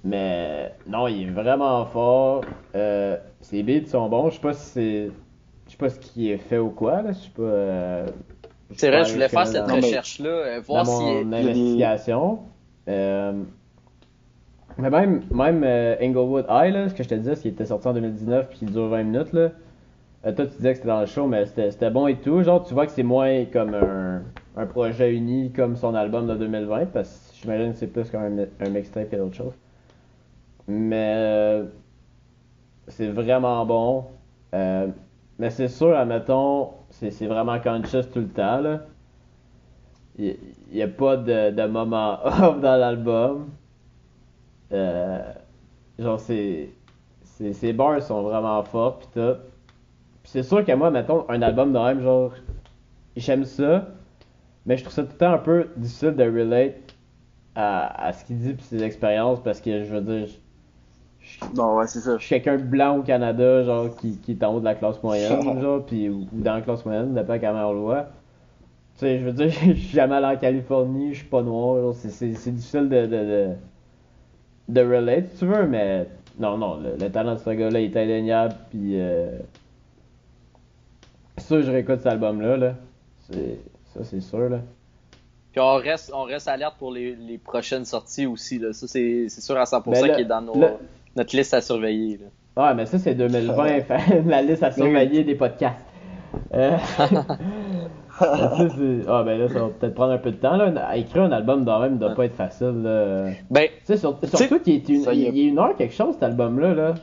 Mais 0.04 0.72
non, 0.86 1.08
il 1.08 1.22
est 1.28 1.30
vraiment 1.30 1.84
fort. 1.86 2.42
Euh, 2.76 3.16
ses 3.40 3.62
beats 3.62 3.86
sont 3.86 4.08
bons. 4.08 4.30
Je 4.30 4.36
sais 4.36 4.40
pas 4.40 4.52
si 4.52 4.66
c'est. 4.70 5.10
Je 5.66 5.72
sais 5.72 5.76
pas 5.76 5.88
ce 5.88 5.98
qui 5.98 6.30
est 6.30 6.38
fait 6.38 6.58
ou 6.58 6.70
quoi, 6.70 7.02
là. 7.02 7.12
Je 7.12 7.18
sais 7.18 7.30
pas. 7.36 7.42
euh, 7.42 8.06
C'est 8.74 8.90
vrai, 8.90 9.04
je 9.04 9.12
voulais 9.14 9.28
faire 9.28 9.46
cette 9.46 9.70
recherche-là, 9.70 10.28
euh, 10.30 10.60
voir 10.66 10.84
dans 10.84 10.98
si. 10.98 11.02
mon 11.04 11.32
investigation. 11.32 12.38
Euh, 12.88 13.32
mais 14.78 14.90
même, 14.90 15.22
même 15.32 15.62
euh, 15.64 15.96
Inglewood 16.00 16.46
High, 16.48 16.72
là, 16.72 16.88
ce 16.88 16.94
que 16.94 17.02
je 17.02 17.08
te 17.08 17.14
disais, 17.14 17.34
ce 17.34 17.42
qui 17.42 17.48
était 17.48 17.66
sorti 17.66 17.88
en 17.88 17.94
2019 17.94 18.48
puis 18.48 18.58
qui 18.60 18.66
dure 18.66 18.88
20 18.88 19.02
minutes, 19.04 19.32
là. 19.32 19.50
euh, 20.26 20.32
toi, 20.32 20.46
tu 20.46 20.56
disais 20.56 20.70
que 20.72 20.76
c'était 20.78 20.88
dans 20.88 21.00
le 21.00 21.06
show, 21.06 21.26
mais 21.28 21.46
c'était 21.46 21.90
bon 21.90 22.06
et 22.08 22.20
tout. 22.20 22.42
Genre, 22.42 22.64
tu 22.66 22.74
vois 22.74 22.86
que 22.86 22.92
c'est 22.92 23.02
moins 23.04 23.44
comme 23.46 23.74
un, 23.74 24.22
un 24.56 24.66
projet 24.66 25.14
uni 25.14 25.52
comme 25.52 25.76
son 25.76 25.94
album 25.94 26.26
de 26.28 26.36
2020, 26.36 26.86
parce 26.86 27.30
que 27.32 27.36
j'imagine 27.42 27.72
que 27.72 27.78
c'est 27.78 27.88
plus 27.88 28.10
comme 28.10 28.22
un, 28.22 28.46
un 28.66 28.70
mixtape 28.70 29.10
que 29.10 29.16
d'autres 29.16 29.36
choses. 29.36 29.54
Mais 30.68 31.14
euh, 31.16 31.66
c'est 32.88 33.08
vraiment 33.08 33.64
bon. 33.66 34.06
Euh, 34.54 34.88
mais 35.38 35.50
c'est 35.50 35.68
sûr, 35.68 35.96
admettons, 35.96 36.72
c'est 36.90 37.10
c'est 37.10 37.26
vraiment 37.26 37.60
conscious 37.60 38.02
tout 38.12 38.20
le 38.20 38.28
temps. 38.28 38.62
Il 40.18 40.36
n'y 40.72 40.82
a 40.82 40.88
pas 40.88 41.16
de, 41.16 41.50
de 41.50 41.66
moment 41.66 42.18
off 42.24 42.60
dans 42.60 42.76
l'album. 42.76 43.50
Euh, 44.72 45.32
genre, 45.98 46.20
c'est. 46.20 46.70
c'est- 47.22 47.52
Ses 47.52 47.72
bars 47.72 48.02
sont 48.02 48.22
vraiment 48.22 48.62
forts, 48.64 48.98
pis 48.98 49.06
tout. 49.14 49.34
Pis 50.22 50.30
c'est 50.30 50.42
sûr 50.42 50.64
que 50.64 50.72
moi, 50.72 50.90
mettons, 50.90 51.24
un 51.28 51.40
album 51.42 51.72
de 51.72 51.78
même, 51.78 52.00
genre. 52.02 52.32
J'aime 53.16 53.44
ça, 53.44 53.88
mais 54.66 54.76
je 54.76 54.84
trouve 54.84 54.94
ça 54.94 55.02
tout 55.02 55.10
le 55.12 55.18
temps 55.18 55.32
un 55.32 55.38
peu 55.38 55.68
difficile 55.76 56.14
de 56.14 56.24
relate 56.24 56.74
à, 57.56 58.06
à 58.06 58.12
ce 58.12 58.24
qu'il 58.24 58.38
dit 58.38 58.54
pis 58.54 58.62
ses 58.64 58.82
expériences, 58.82 59.40
parce 59.42 59.60
que 59.60 59.84
je 59.84 59.94
veux 59.94 60.00
dire. 60.00 60.26
je- 61.20 61.44
je- 61.46 61.54
non 61.56 61.76
ouais 61.76 61.86
c'est 61.86 61.98
ça 62.00 62.16
je 62.16 62.24
suis 62.24 62.28
quelqu'un 62.40 62.56
de 62.58 62.62
blanc 62.68 62.98
au 62.98 63.02
Canada, 63.02 63.62
genre, 63.64 63.94
qui, 63.96 64.18
qui 64.18 64.32
est 64.32 64.44
en 64.44 64.54
haut 64.54 64.60
de 64.60 64.64
la 64.64 64.74
classe 64.76 65.02
moyenne, 65.02 65.60
genre, 65.60 65.84
puis, 65.84 66.08
ou, 66.08 66.26
ou 66.32 66.40
dans 66.40 66.54
la 66.54 66.60
classe 66.62 66.84
moyenne, 66.84 67.14
dépend 67.14 67.38
comment 67.38 67.68
on 67.70 67.72
le 67.72 67.80
voit. 67.80 68.02
Tu 68.94 69.00
sais, 69.00 69.18
je 69.20 69.24
veux 69.24 69.32
dire, 69.32 69.48
je 69.50 69.72
suis 69.72 69.74
jamais 69.96 70.16
allé 70.16 70.26
en 70.36 70.38
Californie, 70.38 71.12
je 71.14 71.18
suis 71.20 71.28
pas 71.28 71.42
noir, 71.42 71.80
genre, 71.80 71.94
c'est, 71.94 72.10
c'est, 72.10 72.34
c'est 72.34 72.50
difficile 72.52 72.88
de, 72.88 73.06
de, 73.06 73.06
de, 73.06 73.48
de 74.68 74.80
relate, 74.80 75.30
si 75.32 75.38
tu 75.38 75.46
veux, 75.46 75.66
mais 75.66 76.06
non, 76.38 76.56
non, 76.58 76.76
le, 76.76 76.96
le 77.00 77.10
talent 77.10 77.34
de 77.34 77.40
ce 77.40 77.50
gars-là 77.50 77.80
est 77.80 77.96
indéniable, 77.96 78.54
puis 78.70 79.00
euh, 79.00 79.38
ça, 81.38 81.60
je 81.60 81.70
réécoute 81.70 81.98
cet 81.98 82.06
album-là, 82.06 82.56
là. 82.56 82.74
Ça, 83.30 84.04
c'est 84.04 84.20
sûr, 84.20 84.48
là. 84.48 84.60
Puis 85.52 85.60
on 85.60 85.74
reste, 85.76 86.12
on 86.14 86.22
reste 86.24 86.46
alerte 86.48 86.76
pour 86.78 86.92
les, 86.92 87.14
les 87.16 87.38
prochaines 87.38 87.84
sorties 87.84 88.26
aussi. 88.26 88.58
Là. 88.58 88.72
Ça, 88.72 88.86
c'est 88.86 89.28
sûr 89.28 89.56
à 89.56 89.64
100% 89.64 89.90
Ben 89.90 90.06
là- 90.06 90.14
qui 90.14 90.20
est 90.22 90.26
dans 90.26 90.42
nos, 90.42 90.54
notre 91.16 91.36
liste 91.36 91.54
à 91.54 91.60
surveiller. 91.60 92.18
Là. 92.18 92.68
Ouais, 92.68 92.74
mais 92.74 92.86
ça, 92.86 92.98
c'est 92.98 93.14
2020, 93.14 93.80
fait, 93.82 94.22
la 94.26 94.42
liste 94.42 94.62
à 94.62 94.70
surveiller 94.72 95.24
des 95.24 95.34
podcasts. 95.34 95.84
Euh, 96.52 96.76
c'est- 98.18 99.04
ah, 99.08 99.22
ben 99.24 99.38
là, 99.38 99.48
ça 99.48 99.60
va 99.60 99.68
peut-être 99.68 99.94
prendre 99.94 100.12
un 100.12 100.18
peu 100.18 100.30
de 100.30 100.36
temps. 100.36 100.56
Là. 100.56 100.72
À 100.86 100.96
écrire 100.96 101.22
un 101.24 101.32
album 101.32 101.64
de 101.64 101.70
même 101.70 101.98
doit 101.98 102.14
pas 102.14 102.24
être 102.24 102.34
facile. 102.34 102.82
Là. 102.82 103.30
Ben, 103.50 103.68
Tu 103.68 103.84
sais, 103.84 103.96
sur- 103.96 104.18
surtout 104.24 104.58
qu'il 104.60 104.74
est 104.74 104.88
une, 104.88 105.02
ça 105.02 105.12
est. 105.12 105.30
il 105.30 105.38
est 105.38 105.44
une 105.48 105.58
heure 105.58 105.76
quelque 105.76 105.94
chose, 105.94 106.14
cet 106.14 106.22
album-là. 106.24 106.74
Là. 106.74 106.94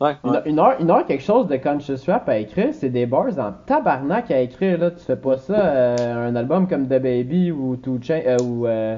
ouais. 0.00 0.14
Une, 0.24 0.42
une 0.52 0.58
heure, 0.58 0.76
une 0.80 0.90
heure 0.90 1.06
quelque 1.06 1.22
chose 1.22 1.46
de 1.46 1.56
conscious 1.56 1.96
rap 2.06 2.28
à 2.28 2.38
écrire, 2.38 2.68
c'est 2.72 2.90
des 2.90 3.06
bars 3.06 3.38
en 3.38 3.52
tabarnak 3.66 4.30
à 4.30 4.40
écrire. 4.40 4.78
Là. 4.78 4.90
Tu 4.90 5.00
fais 5.04 5.16
pas 5.16 5.36
ça 5.38 5.54
euh, 5.54 6.28
un 6.28 6.34
album 6.36 6.66
comme 6.68 6.86
The 6.86 7.00
Baby 7.00 7.50
ou 7.52 7.76
Two 7.76 7.98
Chain, 8.02 8.20
euh, 8.26 8.36
ou, 8.42 8.66
euh, 8.66 8.96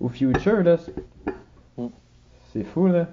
ou 0.00 0.08
Future. 0.08 0.62
Là. 0.62 0.76
C'est- 0.76 0.94
Mm. 1.76 1.88
C'est 2.52 2.62
fou, 2.64 2.86
là. 2.86 3.06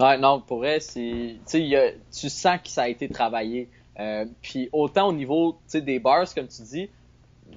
Ouais, 0.00 0.16
non, 0.18 0.40
pour 0.40 0.58
vrai, 0.58 0.78
c'est, 0.78 1.34
tu 1.50 1.56
a- 1.74 1.90
sens 2.28 2.58
que 2.62 2.68
ça 2.68 2.82
a 2.82 2.88
été 2.88 3.08
travaillé. 3.08 3.68
Puis 4.42 4.68
autant 4.72 5.08
au 5.08 5.12
niveau, 5.12 5.56
des 5.80 5.98
bars, 5.98 6.32
comme 6.32 6.46
tu 6.46 6.62
dis, 6.62 6.88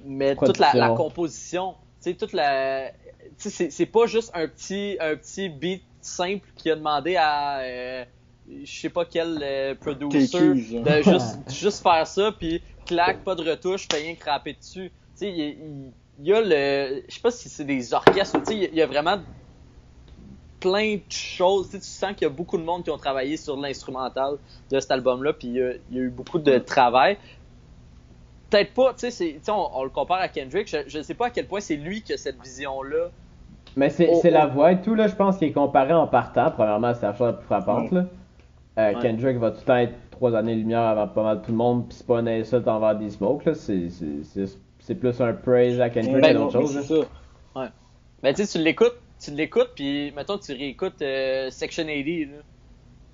mais 0.04 0.34
toute 0.36 0.58
la, 0.58 0.72
composition, 0.96 1.74
tu 2.02 2.16
toute 2.16 2.32
la, 2.32 2.90
c'est, 3.38 3.86
pas 3.86 4.06
juste 4.06 4.30
un 4.34 4.48
petit, 4.48 4.96
un 5.00 5.16
petit 5.16 5.48
beat 5.48 5.82
simple 6.00 6.48
qui 6.56 6.70
a 6.70 6.76
demandé 6.76 7.16
à, 7.16 7.60
euh, 7.60 8.04
je 8.48 8.70
sais 8.80 8.90
pas 8.90 9.04
quel 9.04 9.38
euh, 9.42 9.74
producer 9.74 10.38
de 10.84 11.02
juste, 11.02 11.38
juste 11.48 11.82
faire 11.82 12.06
ça, 12.06 12.32
puis 12.32 12.62
clac, 12.86 13.22
pas 13.24 13.34
de 13.34 13.48
retouche, 13.48 13.86
fais 13.90 13.98
rien 13.98 14.14
que 14.14 14.24
rapper 14.24 14.54
dessus. 14.54 14.90
Tu 14.90 14.94
sais, 15.14 15.28
il 15.30 15.36
y, 15.36 15.42
a- 15.42 15.46
il- 15.46 15.92
il 16.18 16.26
y 16.26 16.32
a 16.32 16.40
le, 16.42 17.02
je 17.08 17.14
sais 17.14 17.20
pas 17.20 17.30
si 17.30 17.48
c'est 17.48 17.64
des 17.64 17.94
orchestres, 17.94 18.36
ou 18.36 18.40
tu 18.40 18.52
sais, 18.52 18.56
il 18.70 18.74
y 18.74 18.82
a- 18.82 18.86
vraiment 18.86 19.18
plein 20.60 20.96
de 20.96 21.02
choses. 21.08 21.70
Tu, 21.70 21.80
sens 21.80 22.14
qu'il 22.14 22.22
y 22.22 22.30
a 22.30 22.34
beaucoup 22.34 22.56
de 22.58 22.62
monde 22.62 22.84
qui 22.84 22.90
ont 22.90 22.98
travaillé 22.98 23.36
sur 23.36 23.56
l'instrumental 23.56 24.38
de 24.70 24.80
cet 24.80 24.90
album-là, 24.90 25.32
puis 25.32 25.48
il 25.48 25.54
y, 25.54 25.62
a, 25.62 25.72
il 25.90 25.96
y 25.96 25.98
a 25.98 26.02
eu 26.02 26.10
beaucoup 26.10 26.38
de 26.38 26.58
travail. 26.58 27.18
Peut-être 28.52 28.74
pas, 28.74 28.92
tu 28.94 29.10
sais, 29.10 29.40
on, 29.48 29.68
on 29.72 29.82
le 29.84 29.88
compare 29.90 30.20
à 30.20 30.28
Kendrick, 30.28 30.68
je 30.86 30.98
ne 30.98 31.02
sais 31.02 31.14
pas 31.14 31.26
à 31.26 31.30
quel 31.30 31.46
point 31.46 31.60
c'est 31.60 31.76
lui 31.76 32.02
qui 32.02 32.12
a 32.12 32.16
cette 32.18 32.40
vision-là. 32.42 33.10
Mais 33.76 33.88
c'est 33.88 34.08
Oh, 34.12 34.20
la 34.24 34.46
oh. 34.46 34.50
voix 34.50 34.72
et 34.72 34.80
tout, 34.82 34.94
là, 34.94 35.08
je 35.08 35.14
pense 35.14 35.38
qu'il 35.38 35.48
est 35.48 35.52
comparé 35.52 35.94
en 35.94 36.06
partant. 36.06 36.50
Premièrement, 36.50 36.92
c'est 36.92 37.06
la 37.06 37.14
chose 37.14 37.28
la 37.28 37.32
plus 37.32 37.46
frappante, 37.46 37.90
là. 37.92 38.04
euh, 38.78 38.94
Ouais. 38.94 39.00
Kendrick 39.00 39.38
va 39.38 39.50
tout 39.52 39.60
le 39.60 39.64
temps 39.64 39.76
être 39.76 39.94
trois 40.10 40.34
années-lumière 40.36 40.80
avant 40.82 41.08
pas 41.08 41.22
mal 41.22 41.40
tout 41.42 41.50
le 41.50 41.56
monde, 41.56 41.88
puis 41.88 41.96
c'est 41.96 42.06
pas 42.06 42.18
un 42.18 42.26
insulte 42.26 42.68
envers 42.68 42.94
des 42.96 43.08
smokes, 43.08 43.46
là. 43.46 43.54
C'est, 43.54 44.94
plus 45.00 45.20
un 45.22 45.32
praise 45.32 45.80
à 45.80 45.88
Kendrick 45.88 46.20
Ben, 46.20 46.32
que 46.34 46.38
d'autres 46.38 46.58
mais 46.58 46.66
choses. 46.66 46.86
c'est 46.86 46.94
ça. 47.00 47.70
Ben, 48.22 48.34
tu 48.34 48.44
sais, 48.44 48.58
tu 48.58 48.62
l'écoutes, 48.62 48.98
tu 49.18 49.30
l'écoutes, 49.30 49.70
puis 49.74 50.12
mettons 50.14 50.36
que 50.38 50.44
tu 50.44 50.52
réécoutes 50.52 51.00
euh, 51.02 51.48
Section 51.50 51.84
80, 51.86 52.02
là. 52.30 52.42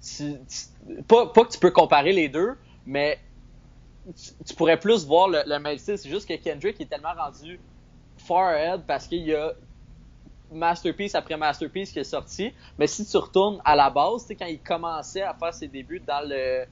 Tu- 0.03 0.33
tu- 0.49 1.03
pas, 1.05 1.27
pas 1.27 1.45
que 1.45 1.51
tu 1.53 1.59
peux 1.59 1.71
comparer 1.71 2.13
les 2.13 2.29
deux, 2.29 2.57
mais 2.87 3.19
tu, 4.47 4.55
pourrais 4.55 4.79
plus 4.79 5.07
voir 5.07 5.29
le, 5.29 5.43
le 5.47 5.59
même 5.59 5.79
style. 5.79 5.99
C'est 5.99 6.09
juste 6.09 6.29
que 6.29 6.35
Kendrick 6.35 6.81
est 6.81 6.87
tellement 6.87 7.15
rendu 7.17 7.59
far 8.19 8.49
ahead 8.49 8.83
parce 8.87 9.07
qu'il 9.07 9.25
y 9.25 9.35
a 9.35 9.53
masterpiece 10.53 11.15
après 11.15 11.37
masterpiece 11.37 11.93
qui 11.93 11.99
est 11.99 12.05
sorti. 12.05 12.53
Mais 12.79 12.87
si 12.87 13.05
tu 13.05 13.17
retournes 13.17 13.61
à 13.65 13.77
la 13.77 13.91
base, 13.91 14.27
quand 14.39 14.47
il 14.47 14.61
commençait 14.61 15.23
à 15.23 15.35
faire 15.35 15.55
ses 15.55 15.69
débuts 15.69 16.01
dans 16.01 16.27
le 16.29 16.65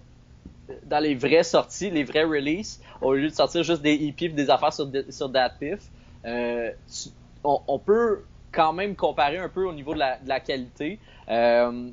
dans 0.85 0.99
les 0.99 1.15
vraies 1.15 1.45
sorties, 1.45 1.91
les 1.91 2.03
vrais 2.03 2.25
releases, 2.25 2.81
au 3.01 3.15
lieu 3.15 3.29
de 3.29 3.35
sortir 3.35 3.63
juste 3.63 3.83
des 3.83 3.95
EP 3.95 4.25
et 4.25 4.29
des 4.31 4.51
affaires 4.51 4.73
sur, 4.73 4.91
sur 5.11 5.29
DatPiff, 5.29 5.81
euh, 6.25 6.73
on, 7.45 7.79
peut 7.79 8.25
quand 8.51 8.73
même 8.73 8.97
comparer 8.97 9.39
un 9.39 9.49
peu 9.49 9.65
au 9.65 9.73
niveau 9.73 9.95
de 9.95 10.01
la, 10.01 10.41
qualité. 10.41 10.99
Euh, 11.29 11.91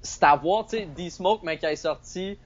c'est 0.00 0.24
à 0.24 0.34
voir, 0.34 0.64
tu 0.64 0.78
sais, 0.78 0.86
D-Smoke, 0.86 1.40
mais 1.44 1.58
qui 1.58 1.66
a 1.66 1.76
sorti 1.76 2.38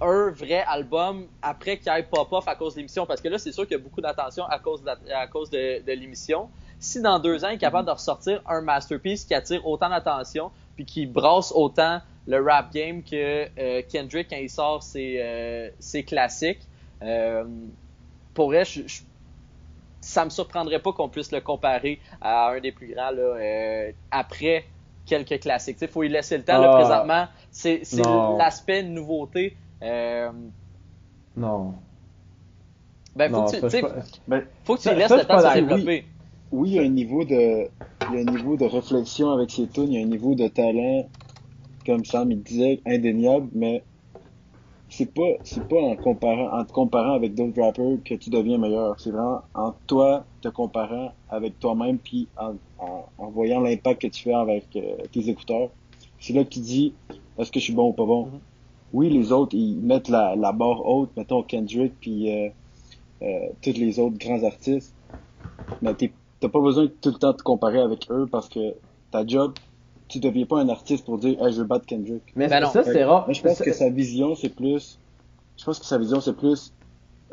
un 0.00 0.30
vrai 0.30 0.62
album 0.66 1.26
après 1.42 1.76
qu'il 1.78 1.90
ait 1.92 2.02
pop-off 2.02 2.46
à 2.48 2.54
cause 2.54 2.74
de 2.74 2.78
l'émission. 2.78 3.06
Parce 3.06 3.20
que 3.20 3.28
là, 3.28 3.38
c'est 3.38 3.52
sûr 3.52 3.66
qu'il 3.66 3.76
y 3.76 3.80
a 3.80 3.82
beaucoup 3.82 4.00
d'attention 4.00 4.44
à 4.44 4.58
cause 4.58 4.82
de, 4.82 4.86
la- 4.86 5.18
à 5.20 5.26
cause 5.26 5.50
de, 5.50 5.82
de 5.84 5.92
l'émission. 5.92 6.48
Si 6.78 7.00
dans 7.02 7.18
deux 7.18 7.44
ans, 7.44 7.48
il 7.48 7.54
est 7.54 7.58
capable 7.58 7.86
de 7.86 7.92
ressortir 7.92 8.40
un 8.46 8.60
masterpiece 8.60 9.24
qui 9.24 9.34
attire 9.34 9.66
autant 9.66 9.88
d'attention, 9.88 10.50
puis 10.76 10.84
qui 10.84 11.06
brasse 11.06 11.52
autant 11.54 12.00
le 12.26 12.40
rap 12.42 12.72
game 12.72 13.02
que 13.02 13.48
euh, 13.58 13.82
Kendrick 13.90 14.28
quand 14.30 14.36
il 14.36 14.50
sort 14.50 14.82
ses, 14.82 15.16
euh, 15.20 15.70
ses 15.80 16.04
classiques, 16.04 16.60
euh, 17.02 17.44
pour 18.34 18.46
vrai, 18.48 18.64
je, 18.64 18.82
je- 18.86 19.00
ça 20.00 20.24
me 20.24 20.30
surprendrait 20.30 20.78
pas 20.78 20.92
qu'on 20.92 21.08
puisse 21.08 21.32
le 21.32 21.40
comparer 21.40 22.00
à 22.20 22.50
un 22.50 22.60
des 22.60 22.70
plus 22.70 22.94
grands 22.94 23.10
là, 23.10 23.20
euh, 23.20 23.90
après 24.12 24.64
quelques 25.06 25.40
classiques. 25.40 25.78
Il 25.80 25.88
faut 25.88 26.02
y 26.04 26.08
laisser 26.08 26.36
le 26.36 26.44
temps. 26.44 26.58
là, 26.60 26.70
Ah. 26.72 26.78
présentement, 26.78 27.26
c'est 27.50 27.82
l'aspect 28.38 28.82
nouveauté. 28.84 29.56
Euh, 29.82 30.50
Non. 31.36 31.74
ben, 33.14 33.30
faut 33.30 33.40
non, 33.40 33.46
que 33.46 33.56
tu 33.56 33.70
ça, 33.70 33.80
pas- 33.80 33.94
Ben, 34.26 34.46
faut 34.64 34.76
que 34.76 34.80
tu 34.80 34.88
ça- 34.88 34.94
laisses 34.94 35.08
ça, 35.08 35.16
le 35.16 35.24
temps 35.26 35.36
de 35.36 35.42
se 35.42 35.54
développer. 35.54 36.04
oui, 36.52 36.70
il 36.70 36.74
y 36.74 36.78
a 36.78 36.82
un 36.82 36.88
niveau 36.88 37.24
de, 37.24 37.70
il 38.08 38.14
y 38.14 38.18
a 38.18 38.20
un 38.20 38.24
niveau 38.24 38.56
de 38.56 38.64
réflexion 38.64 39.30
avec 39.30 39.50
ses 39.50 39.68
tunes, 39.68 39.92
il 39.92 39.94
y 39.94 39.98
a 39.98 40.04
un 40.04 40.08
niveau 40.08 40.34
de 40.34 40.48
talent, 40.48 41.10
comme 41.86 42.04
Sam 42.04 42.32
il 42.32 42.42
disait, 42.42 42.82
indéniable, 42.86 43.48
mais 43.54 43.84
c'est 44.88 45.12
pas, 45.12 45.38
c'est 45.44 45.66
pas 45.68 45.80
en 45.80 45.96
comparant, 45.96 46.50
en 46.58 46.64
te 46.64 46.72
comparant 46.72 47.12
avec 47.14 47.34
d'autres 47.34 47.60
rappers 47.62 47.98
que 48.04 48.14
tu 48.14 48.30
deviens 48.30 48.58
meilleur. 48.58 48.98
C'est 49.00 49.10
vraiment 49.10 49.42
en 49.54 49.72
toi 49.86 50.26
te 50.40 50.48
comparant 50.48 51.12
avec 51.28 51.58
toi-même 51.58 51.98
puis 51.98 52.30
en, 52.36 52.56
en, 52.78 53.06
en 53.18 53.30
voyant 53.30 53.60
l'impact 53.60 54.02
que 54.02 54.06
tu 54.08 54.22
fais 54.22 54.32
avec 54.34 54.74
euh, 54.76 55.06
tes 55.12 55.28
écouteurs. 55.28 55.70
C'est 56.18 56.32
là 56.32 56.44
que 56.44 56.48
tu 56.50 56.60
dis, 56.60 56.96
est-ce 57.38 57.52
que 57.52 57.60
je 57.60 57.64
suis 57.64 57.74
bon 57.74 57.88
ou 57.90 57.92
pas 57.92 58.06
bon? 58.06 58.26
Mhm. 58.26 58.40
Oui, 58.92 59.10
les 59.10 59.32
autres, 59.32 59.54
ils 59.56 59.80
mettent 59.80 60.08
la, 60.08 60.34
la 60.36 60.52
barre 60.52 60.84
haute, 60.86 61.16
mettons 61.16 61.42
Kendrick 61.42 61.98
puis 62.00 62.30
euh, 62.32 62.48
euh, 63.22 63.48
tous 63.62 63.72
les 63.74 63.98
autres 63.98 64.18
grands 64.18 64.42
artistes. 64.44 64.94
Mais 65.80 65.94
t'es- 65.94 66.12
t'as 66.40 66.48
pas 66.48 66.60
besoin 66.60 66.84
de 66.84 66.88
tout 66.88 67.10
le 67.10 67.18
temps 67.18 67.34
te 67.34 67.42
comparer 67.42 67.80
avec 67.80 68.10
eux 68.10 68.26
parce 68.30 68.48
que 68.48 68.74
ta 69.10 69.26
job, 69.26 69.54
tu 70.08 70.20
deviens 70.20 70.46
pas 70.46 70.60
un 70.60 70.68
artiste 70.68 71.04
pour 71.04 71.18
dire 71.18 71.42
hey, 71.44 71.52
je 71.52 71.60
veux 71.60 71.66
battre 71.66 71.86
Kendrick. 71.86 72.22
Mais 72.36 72.48
Ben 72.48 72.60
non. 72.60 72.68
ça, 72.70 72.82
c'est 72.84 73.04
rare. 73.04 73.26
Moi, 73.26 73.34
je 73.34 73.42
pense 73.42 73.58
que 73.60 73.72
sa 73.72 73.90
vision, 73.90 74.34
c'est 74.34 74.50
plus. 74.54 75.00
Je 75.58 75.64
pense 75.64 75.78
que 75.78 75.86
sa 75.86 75.98
vision, 75.98 76.20
c'est 76.20 76.36
plus 76.36 76.72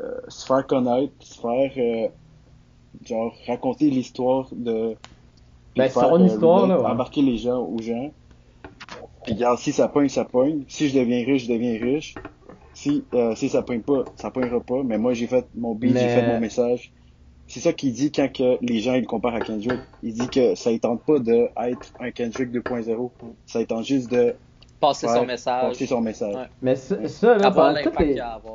euh, 0.00 0.20
se 0.28 0.46
faire 0.46 0.66
connaître, 0.66 1.14
se 1.20 1.40
faire 1.40 1.72
euh, 1.78 2.08
genre 3.04 3.34
raconter 3.46 3.90
l'histoire 3.90 4.48
de. 4.52 4.96
Ben, 5.76 5.88
faire, 5.88 6.08
son 6.08 6.24
histoire, 6.24 6.66
là, 6.66 6.80
ouais. 6.80 6.86
Embarquer 6.86 7.22
les 7.22 7.38
gens 7.38 7.60
aux 7.62 7.80
gens. 7.80 8.12
Puis 9.26 9.34
regarde, 9.34 9.58
si 9.58 9.72
ça 9.72 9.88
pogne, 9.88 10.08
ça 10.08 10.24
pogne. 10.24 10.62
Si 10.68 10.88
je 10.88 10.98
deviens 10.98 11.24
riche, 11.24 11.44
je 11.46 11.52
deviens 11.52 11.72
riche. 11.78 12.14
Si, 12.72 13.04
euh, 13.14 13.34
si 13.34 13.48
ça 13.48 13.62
pogne 13.62 13.80
pas, 13.82 14.04
ça 14.16 14.30
pognera 14.30 14.60
pas. 14.60 14.82
Mais 14.84 14.96
moi, 14.98 15.12
j'ai 15.14 15.26
fait 15.26 15.46
mon 15.54 15.74
beat, 15.74 15.92
j'ai 16.02 16.08
fait 16.08 16.26
mon 16.34 16.40
message. 16.40 16.92
C'est 17.48 17.60
ça 17.60 17.72
qu'il 17.72 17.92
dit 17.92 18.10
quand 18.10 18.32
que 18.32 18.58
les 18.60 18.80
gens 18.80 18.94
ils 18.94 19.02
le 19.02 19.06
comparent 19.06 19.36
à 19.36 19.40
Kendrick. 19.40 19.78
Il 20.02 20.14
dit 20.14 20.28
que 20.28 20.54
ça 20.56 20.72
ne 20.72 20.78
tente 20.78 21.02
pas 21.04 21.18
de 21.20 21.48
être 21.68 21.92
un 22.00 22.10
Kendrick 22.10 22.50
2.0. 22.52 23.10
Ça 23.46 23.64
tente 23.64 23.84
juste 23.84 24.10
de 24.10 24.34
Passer 24.80 25.06
son 25.06 25.24
message. 25.26 25.68
passer 25.68 25.86
son 25.86 26.00
message. 26.00 26.34
Ouais. 26.34 26.46
Mais 26.60 26.76
ça, 26.76 26.96
ça, 27.08 27.36
là, 27.38 27.50
toutes 27.82 27.98
les- 28.00 28.14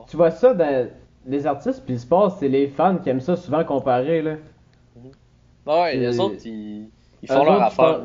tu 0.09 0.17
vois 0.17 0.29
ça 0.31 0.53
dans 0.53 0.87
les 1.25 1.47
artistes 1.47 1.83
puis 1.85 1.93
le 1.93 1.99
sport, 1.99 2.37
c'est 2.39 2.47
les 2.49 2.67
fans 2.67 2.97
qui 2.97 3.09
aiment 3.09 3.21
ça 3.21 3.35
souvent 3.35 3.63
comparer, 3.63 4.21
là. 4.21 4.35
Ouais, 5.65 5.95
les 5.95 6.19
autres, 6.19 6.35
ils, 6.45 6.89
ils 7.23 7.27
font 7.27 7.43
leur 7.45 7.61
affaire. 7.63 7.99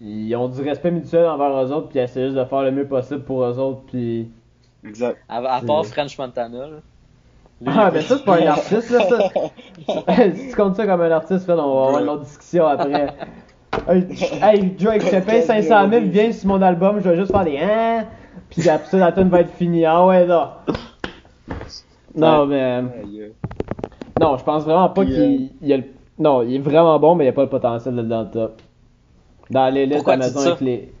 Ils 0.00 0.34
ont 0.36 0.48
du 0.48 0.62
respect 0.62 0.90
mutuel 0.90 1.26
envers 1.26 1.64
eux 1.64 1.72
autres, 1.72 1.88
puis 1.88 1.98
ils 1.98 2.02
essaient 2.02 2.26
juste 2.26 2.36
de 2.36 2.44
faire 2.44 2.62
le 2.62 2.70
mieux 2.70 2.86
possible 2.86 3.22
pour 3.22 3.42
eux 3.44 3.58
autres, 3.58 3.82
puis... 3.88 4.30
Exact. 4.84 5.18
À, 5.28 5.38
à 5.38 5.60
part 5.60 5.84
French 5.86 6.16
Montana. 6.18 6.58
Là. 6.58 6.76
Ah, 7.66 7.90
mais 7.92 8.02
ça, 8.02 8.16
c'est 8.16 8.24
pas 8.24 8.40
un 8.40 8.46
artiste, 8.46 8.90
là, 8.90 9.00
ça. 9.08 10.24
si 10.34 10.48
tu 10.50 10.56
comptes 10.56 10.76
ça 10.76 10.86
comme 10.86 11.00
un 11.00 11.10
artiste, 11.10 11.44
Fred, 11.44 11.58
on 11.58 11.74
va 11.74 11.86
avoir 11.88 12.02
une 12.02 12.08
autre 12.08 12.22
discussion 12.22 12.66
après. 12.66 13.08
Hey, 13.86 14.06
hey, 14.42 14.70
Drake, 14.70 15.02
je 15.02 15.10
te 15.10 15.20
paye 15.20 15.42
500 15.42 15.90
000, 15.90 16.04
viens 16.06 16.32
sur 16.32 16.48
mon 16.48 16.60
album, 16.60 17.00
je 17.00 17.08
vais 17.08 17.16
juste 17.16 17.30
faire 17.30 17.44
des 17.44 17.58
hein, 17.58 18.06
puis 18.50 18.68
après 18.68 18.88
ça, 18.88 18.96
la 18.98 19.12
tune 19.12 19.28
va 19.28 19.40
être 19.40 19.52
finie. 19.52 19.84
Ah 19.84 20.04
ouais, 20.06 20.26
non. 20.26 20.48
Non, 22.14 22.46
mais... 22.46 22.60
Aïe, 22.60 23.20
euh, 23.20 23.28
Non, 24.20 24.36
je 24.36 24.44
pense 24.44 24.64
vraiment 24.64 24.88
pas 24.88 25.04
qu'il 25.04 25.50
il 25.60 25.72
a 25.72 25.76
le... 25.76 25.84
Non, 26.18 26.42
il 26.42 26.56
est 26.56 26.58
vraiment 26.58 26.98
bon, 26.98 27.14
mais 27.14 27.26
il 27.26 27.28
a 27.28 27.32
pas 27.32 27.42
le 27.42 27.48
potentiel 27.48 27.94
d'être 27.94 28.08
dans 28.08 28.22
le 28.22 28.30
top. 28.30 28.60
Dans 29.50 29.72
les 29.72 29.86
listes 29.86 30.08
Amazon 30.08 30.40
avec 30.40 30.60
les, 30.60 30.92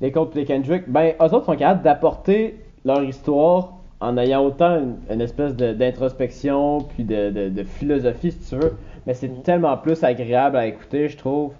les 0.00 0.12
Colts 0.12 0.34
et 0.36 0.40
les 0.40 0.44
Kendrick, 0.46 0.88
ben, 0.88 1.14
eux 1.20 1.24
autres 1.24 1.44
sont 1.46 1.56
capables 1.56 1.82
d'apporter 1.82 2.56
leur 2.84 3.02
histoire 3.04 3.74
en 4.00 4.16
ayant 4.16 4.44
autant 4.44 4.78
une, 4.78 4.96
une 5.10 5.20
espèce 5.20 5.54
d'introspection 5.54 6.78
puis 6.80 7.04
de, 7.04 7.30
de, 7.30 7.48
de 7.50 7.62
philosophie, 7.64 8.32
si 8.32 8.38
tu 8.48 8.56
veux. 8.56 8.72
Mais 9.06 9.14
c'est 9.14 9.28
Mhm. 9.28 9.42
tellement 9.42 9.76
plus 9.76 10.02
agréable 10.04 10.56
à 10.56 10.66
écouter, 10.66 11.08
je 11.08 11.16
trouve. 11.16 11.52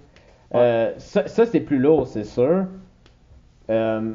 Euh, 0.55 0.93
ça, 0.99 1.27
ça, 1.29 1.47
c'est 1.47 1.61
plus 1.61 1.79
lourd, 1.79 2.07
c'est 2.07 2.25
sûr. 2.25 2.67
Euh, 3.71 4.13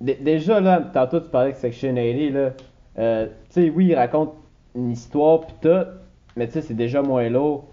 dé- 0.00 0.18
déjà, 0.20 0.60
là, 0.60 0.80
tantôt, 0.92 1.20
tu 1.20 1.28
parlais 1.30 1.52
de 1.52 1.56
Section 1.56 1.94
80, 1.94 2.30
là. 2.32 2.50
Euh, 2.98 3.26
tu 3.26 3.32
sais, 3.62 3.70
oui, 3.70 3.86
il 3.86 3.94
raconte 3.94 4.34
une 4.74 4.90
histoire 4.90 5.40
pis 5.46 5.54
tout, 5.62 5.84
mais 6.36 6.46
tu 6.46 6.54
sais, 6.54 6.62
c'est 6.62 6.74
déjà 6.74 7.02
moins 7.02 7.28
lourd. 7.28 7.64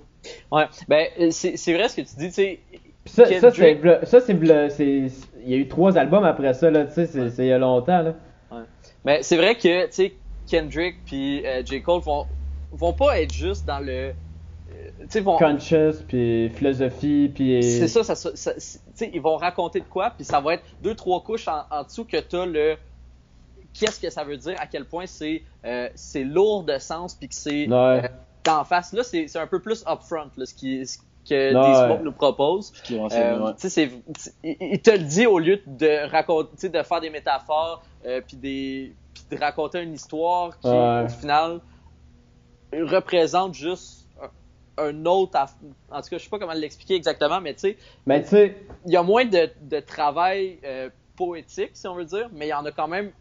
Ouais, 0.52 0.66
ben, 0.88 1.08
c'est 1.32 1.58
c'est 1.58 1.74
vrai 1.74 1.90
ce 1.90 1.96
que 1.98 2.02
tu 2.02 2.16
dis, 2.16 2.28
tu 2.28 2.32
sais. 2.34 2.60
Pis 3.03 3.12
ça, 3.13 3.25
ça, 3.25 3.51
c'est, 3.51 4.34
il 4.34 5.50
y 5.50 5.53
a 5.53 5.58
eu 5.58 5.67
trois 5.67 5.98
albums 5.98 6.24
après 6.24 6.53
ça, 6.53 6.70
là, 6.70 6.86
tu 6.86 6.93
sais, 6.93 7.08
c'est, 7.08 7.43
il 7.46 7.48
y 7.48 7.51
a 7.53 7.58
longtemps, 7.58 8.01
là. 8.01 8.13
Mais 9.03 9.24
c'est 9.24 9.38
vrai 9.38 9.55
que, 9.55 9.86
tu 9.88 9.91
sais, 9.93 10.13
Kendrick 10.48 11.03
puis 11.05 11.46
euh, 11.46 11.63
J. 11.65 11.81
Cole 11.81 12.01
vont, 12.01 12.27
vont 12.72 12.93
pas 12.93 13.20
être 13.20 13.34
juste 13.34 13.65
dans 13.65 13.79
le. 13.79 13.91
euh, 13.91 14.13
tu 15.00 15.05
sais, 15.10 15.20
vont. 15.22 15.38
Conscious, 15.38 16.03
puis 16.08 16.50
philosophie, 16.50 17.31
puis... 17.34 17.63
C'est 17.63 17.88
ça, 17.88 18.03
ça, 18.03 18.15
ça- 18.15 18.53
tu 18.96 19.05
ils 19.12 19.22
vont 19.22 19.38
raconter 19.38 19.79
de 19.79 19.86
quoi, 19.86 20.12
puis 20.12 20.24
ça 20.24 20.39
va 20.39 20.53
être 20.55 20.63
deux, 20.84 20.93
trois 20.93 21.22
couches 21.24 21.48
en, 21.48 21.63
en 21.72 21.84
dessous 21.84 22.05
que 22.05 22.17
t'as 22.17 22.46
le. 22.46 22.75
Qu'est-ce 23.74 24.00
que 24.00 24.10
ça 24.10 24.24
veut 24.24 24.38
dire, 24.38 24.55
à 24.60 24.67
quel 24.67 24.86
point 24.86 25.05
c'est 25.08 25.41
euh, 25.65 25.88
c'est 25.96 26.24
lourd 26.25 26.63
de 26.63 26.77
sens, 26.77 27.15
puis 27.15 27.29
que 27.29 27.36
c'est 27.36 27.67
Ouais. 27.67 27.74
euh, 28.03 28.08
d'en 28.43 28.63
face. 28.65 28.91
Là, 28.93 29.01
c'est 29.03 29.27
c'est 29.27 29.39
un 29.39 29.48
peu 29.48 29.60
plus 29.62 29.84
upfront, 29.88 30.29
là, 30.38 30.46
ce, 30.46 30.53
qui, 30.53 30.86
ce 30.86 30.98
que 31.28 31.54
Ouais. 31.54 31.54
D-Smoke 31.90 32.04
nous 32.04 32.12
propose. 32.12 32.72
Euh, 32.92 33.54
c'est- 33.58 33.92
il, 34.44 34.58
il 34.60 34.82
te 34.82 34.92
le 34.92 35.00
dit 35.00 35.25
au 35.28 35.40
lieu 35.40 35.62
de 35.66 36.10
raconter, 36.10 36.70
de 36.70 36.82
faire 36.84 37.01
des 37.01 37.10
métaphores, 37.10 37.84
euh, 38.06 38.22
puis 38.25 38.38
des, 38.38 38.94
puis 39.13 39.24
de 39.32 39.38
raconter 39.44 39.82
une 39.82 39.94
histoire 39.94 40.58
qui, 40.60 40.68
Ouais. 40.68 41.04
au 41.06 41.10
final, 41.10 41.60
représente 42.74 43.54
juste 43.54 44.08
un, 44.78 44.84
un 44.86 45.06
autre. 45.06 45.38
aff- 45.38 45.56
En 45.92 46.01
tout 46.01 46.10
cas, 46.10 46.18
je 46.18 46.24
sais 46.24 46.30
pas 46.30 46.40
comment 46.40 46.54
l'expliquer 46.54 46.96
exactement, 46.96 47.42
mais 47.42 47.54
tu 47.54 47.60
sais, 47.62 47.78
Mais 48.06 48.24
il 48.86 48.92
y 48.92 48.98
a 48.98 49.04
moins 49.04 49.25
de, 49.25 49.50
de 49.62 49.80
travail 49.80 50.60
euh, 50.63 50.90
poétique, 51.16 51.72
si 51.74 51.88
on 51.88 51.96
veut 51.96 52.06
dire, 52.06 52.30
mais 52.34 52.48
il 52.48 52.50
y 52.50 52.54
en 52.54 52.66
a 52.66 52.72
quand 52.72 52.88
même 52.88 53.12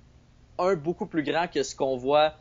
un 0.58 0.74
beaucoup 0.74 1.06
plus 1.06 1.22
grand 1.22 1.48
que 1.48 1.62
ce 1.62 1.74
qu'on 1.74 1.96
voit 1.96 2.32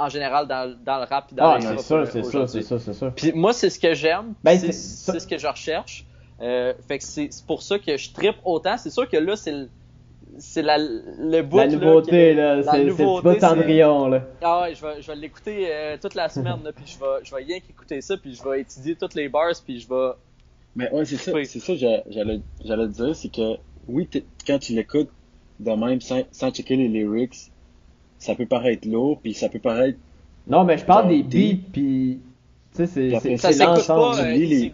en 0.00 0.08
général 0.08 0.46
dans, 0.48 0.74
dans 0.84 0.98
le 0.98 1.04
rap 1.04 1.30
et 1.32 1.34
dans 1.34 1.50
ah, 1.52 1.56
les 1.58 1.62
c'est 1.62 1.72
euh, 1.94 2.04
c'est 2.06 2.20
aujourd'hui. 2.20 2.62
c'est 2.62 2.62
sûr, 2.68 2.80
c'est 2.80 2.92
sûr. 2.94 3.12
Puis 3.14 3.32
moi, 3.32 3.52
c'est 3.52 3.70
ce 3.70 3.78
que 3.78 3.94
j'aime. 3.94 4.34
Ben, 4.44 4.58
c'est 4.58 4.72
c'est- 4.72 5.12
c'est 5.12 5.20
ce 5.20 5.26
que 5.26 5.38
je 5.38 5.46
recherche. 5.46 6.06
Euh, 6.40 6.72
fait 6.88 6.98
que 6.98 7.04
c'est 7.04 7.28
c'est 7.30 7.44
pour 7.46 7.62
ça 7.62 7.78
que 7.78 7.96
je 7.96 8.12
trippe 8.12 8.36
autant. 8.44 8.76
C'est 8.78 8.90
sûr 8.90 9.08
que 9.08 9.16
là, 9.18 9.36
c'est 9.36 9.52
le, 9.52 9.68
c'est 10.38 10.62
la, 10.62 10.78
le 10.78 11.42
bout 11.42 11.58
La 11.58 11.66
nouveauté, 11.66 12.34
là, 12.34 12.56
la 12.56 12.62
c'est, 12.72 12.78
le 12.84 12.90
nouveauté, 12.90 13.28
bout 13.28 13.34
c'est- 13.34 13.40
Cendrillon, 13.40 14.06
là. 14.08 14.22
Ah 14.42 14.62
ouais, 14.62 14.74
je 14.74 14.80
vais, 14.86 15.02
je 15.02 15.06
vais 15.08 15.16
l'écouter 15.16 15.66
euh, 15.70 15.96
toute 16.00 16.14
la 16.14 16.28
semaine, 16.28 16.62
là, 16.64 16.72
puis 16.72 16.84
je 16.86 16.98
vais, 16.98 17.24
je 17.24 17.30
vais 17.34 17.42
rien 17.42 17.60
qu'écouter 17.60 18.00
ça, 18.00 18.16
puis 18.16 18.34
je 18.34 18.42
vais 18.42 18.60
étudier 18.60 18.96
toutes 18.96 19.14
les 19.14 19.28
bars, 19.28 19.52
puis 19.64 19.80
je 19.80 19.88
vais... 19.88 20.10
Mais 20.76 20.90
ouais, 20.92 21.04
c'est 21.04 21.16
ça, 21.16 21.32
Oui. 21.32 21.46
c'est 21.46 21.58
ça, 21.60 21.74
j'a- 21.74 22.02
j'allais, 22.08 22.40
j'allais 22.64 22.86
te 22.86 22.92
dire, 22.92 23.16
c'est 23.16 23.28
que, 23.30 23.56
oui, 23.88 24.08
quand 24.46 24.58
tu 24.58 24.72
l'écoutes, 24.72 25.10
de 25.58 25.72
même, 25.72 26.00
sans, 26.00 26.22
sans 26.32 26.50
checker 26.50 26.76
les 26.76 26.88
lyrics, 26.88 27.50
ça 28.20 28.36
peut 28.36 28.46
paraître 28.46 28.86
lourd, 28.88 29.20
puis 29.20 29.34
ça 29.34 29.48
peut 29.48 29.58
paraître 29.58 29.98
Non, 30.46 30.62
mais 30.64 30.78
je 30.78 30.84
parle 30.84 31.08
des 31.08 31.22
beats, 31.24 31.60
puis. 31.72 32.20
Tu 32.72 32.76
sais, 32.76 32.86
c'est- 32.86 33.18
c'est 33.18 33.36
c'est 33.52 33.64
l'ensemble. 33.64 34.16
pas 34.16 34.22
euh, 34.24 34.32
les-. 34.36 34.72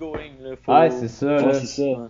Faut... 0.62 0.72
Ouais, 0.72 0.90
c'est 0.90 1.08
ça, 1.08 1.46
Ouais, 1.46 1.54
c'est 1.54 1.66
ça. 1.66 2.08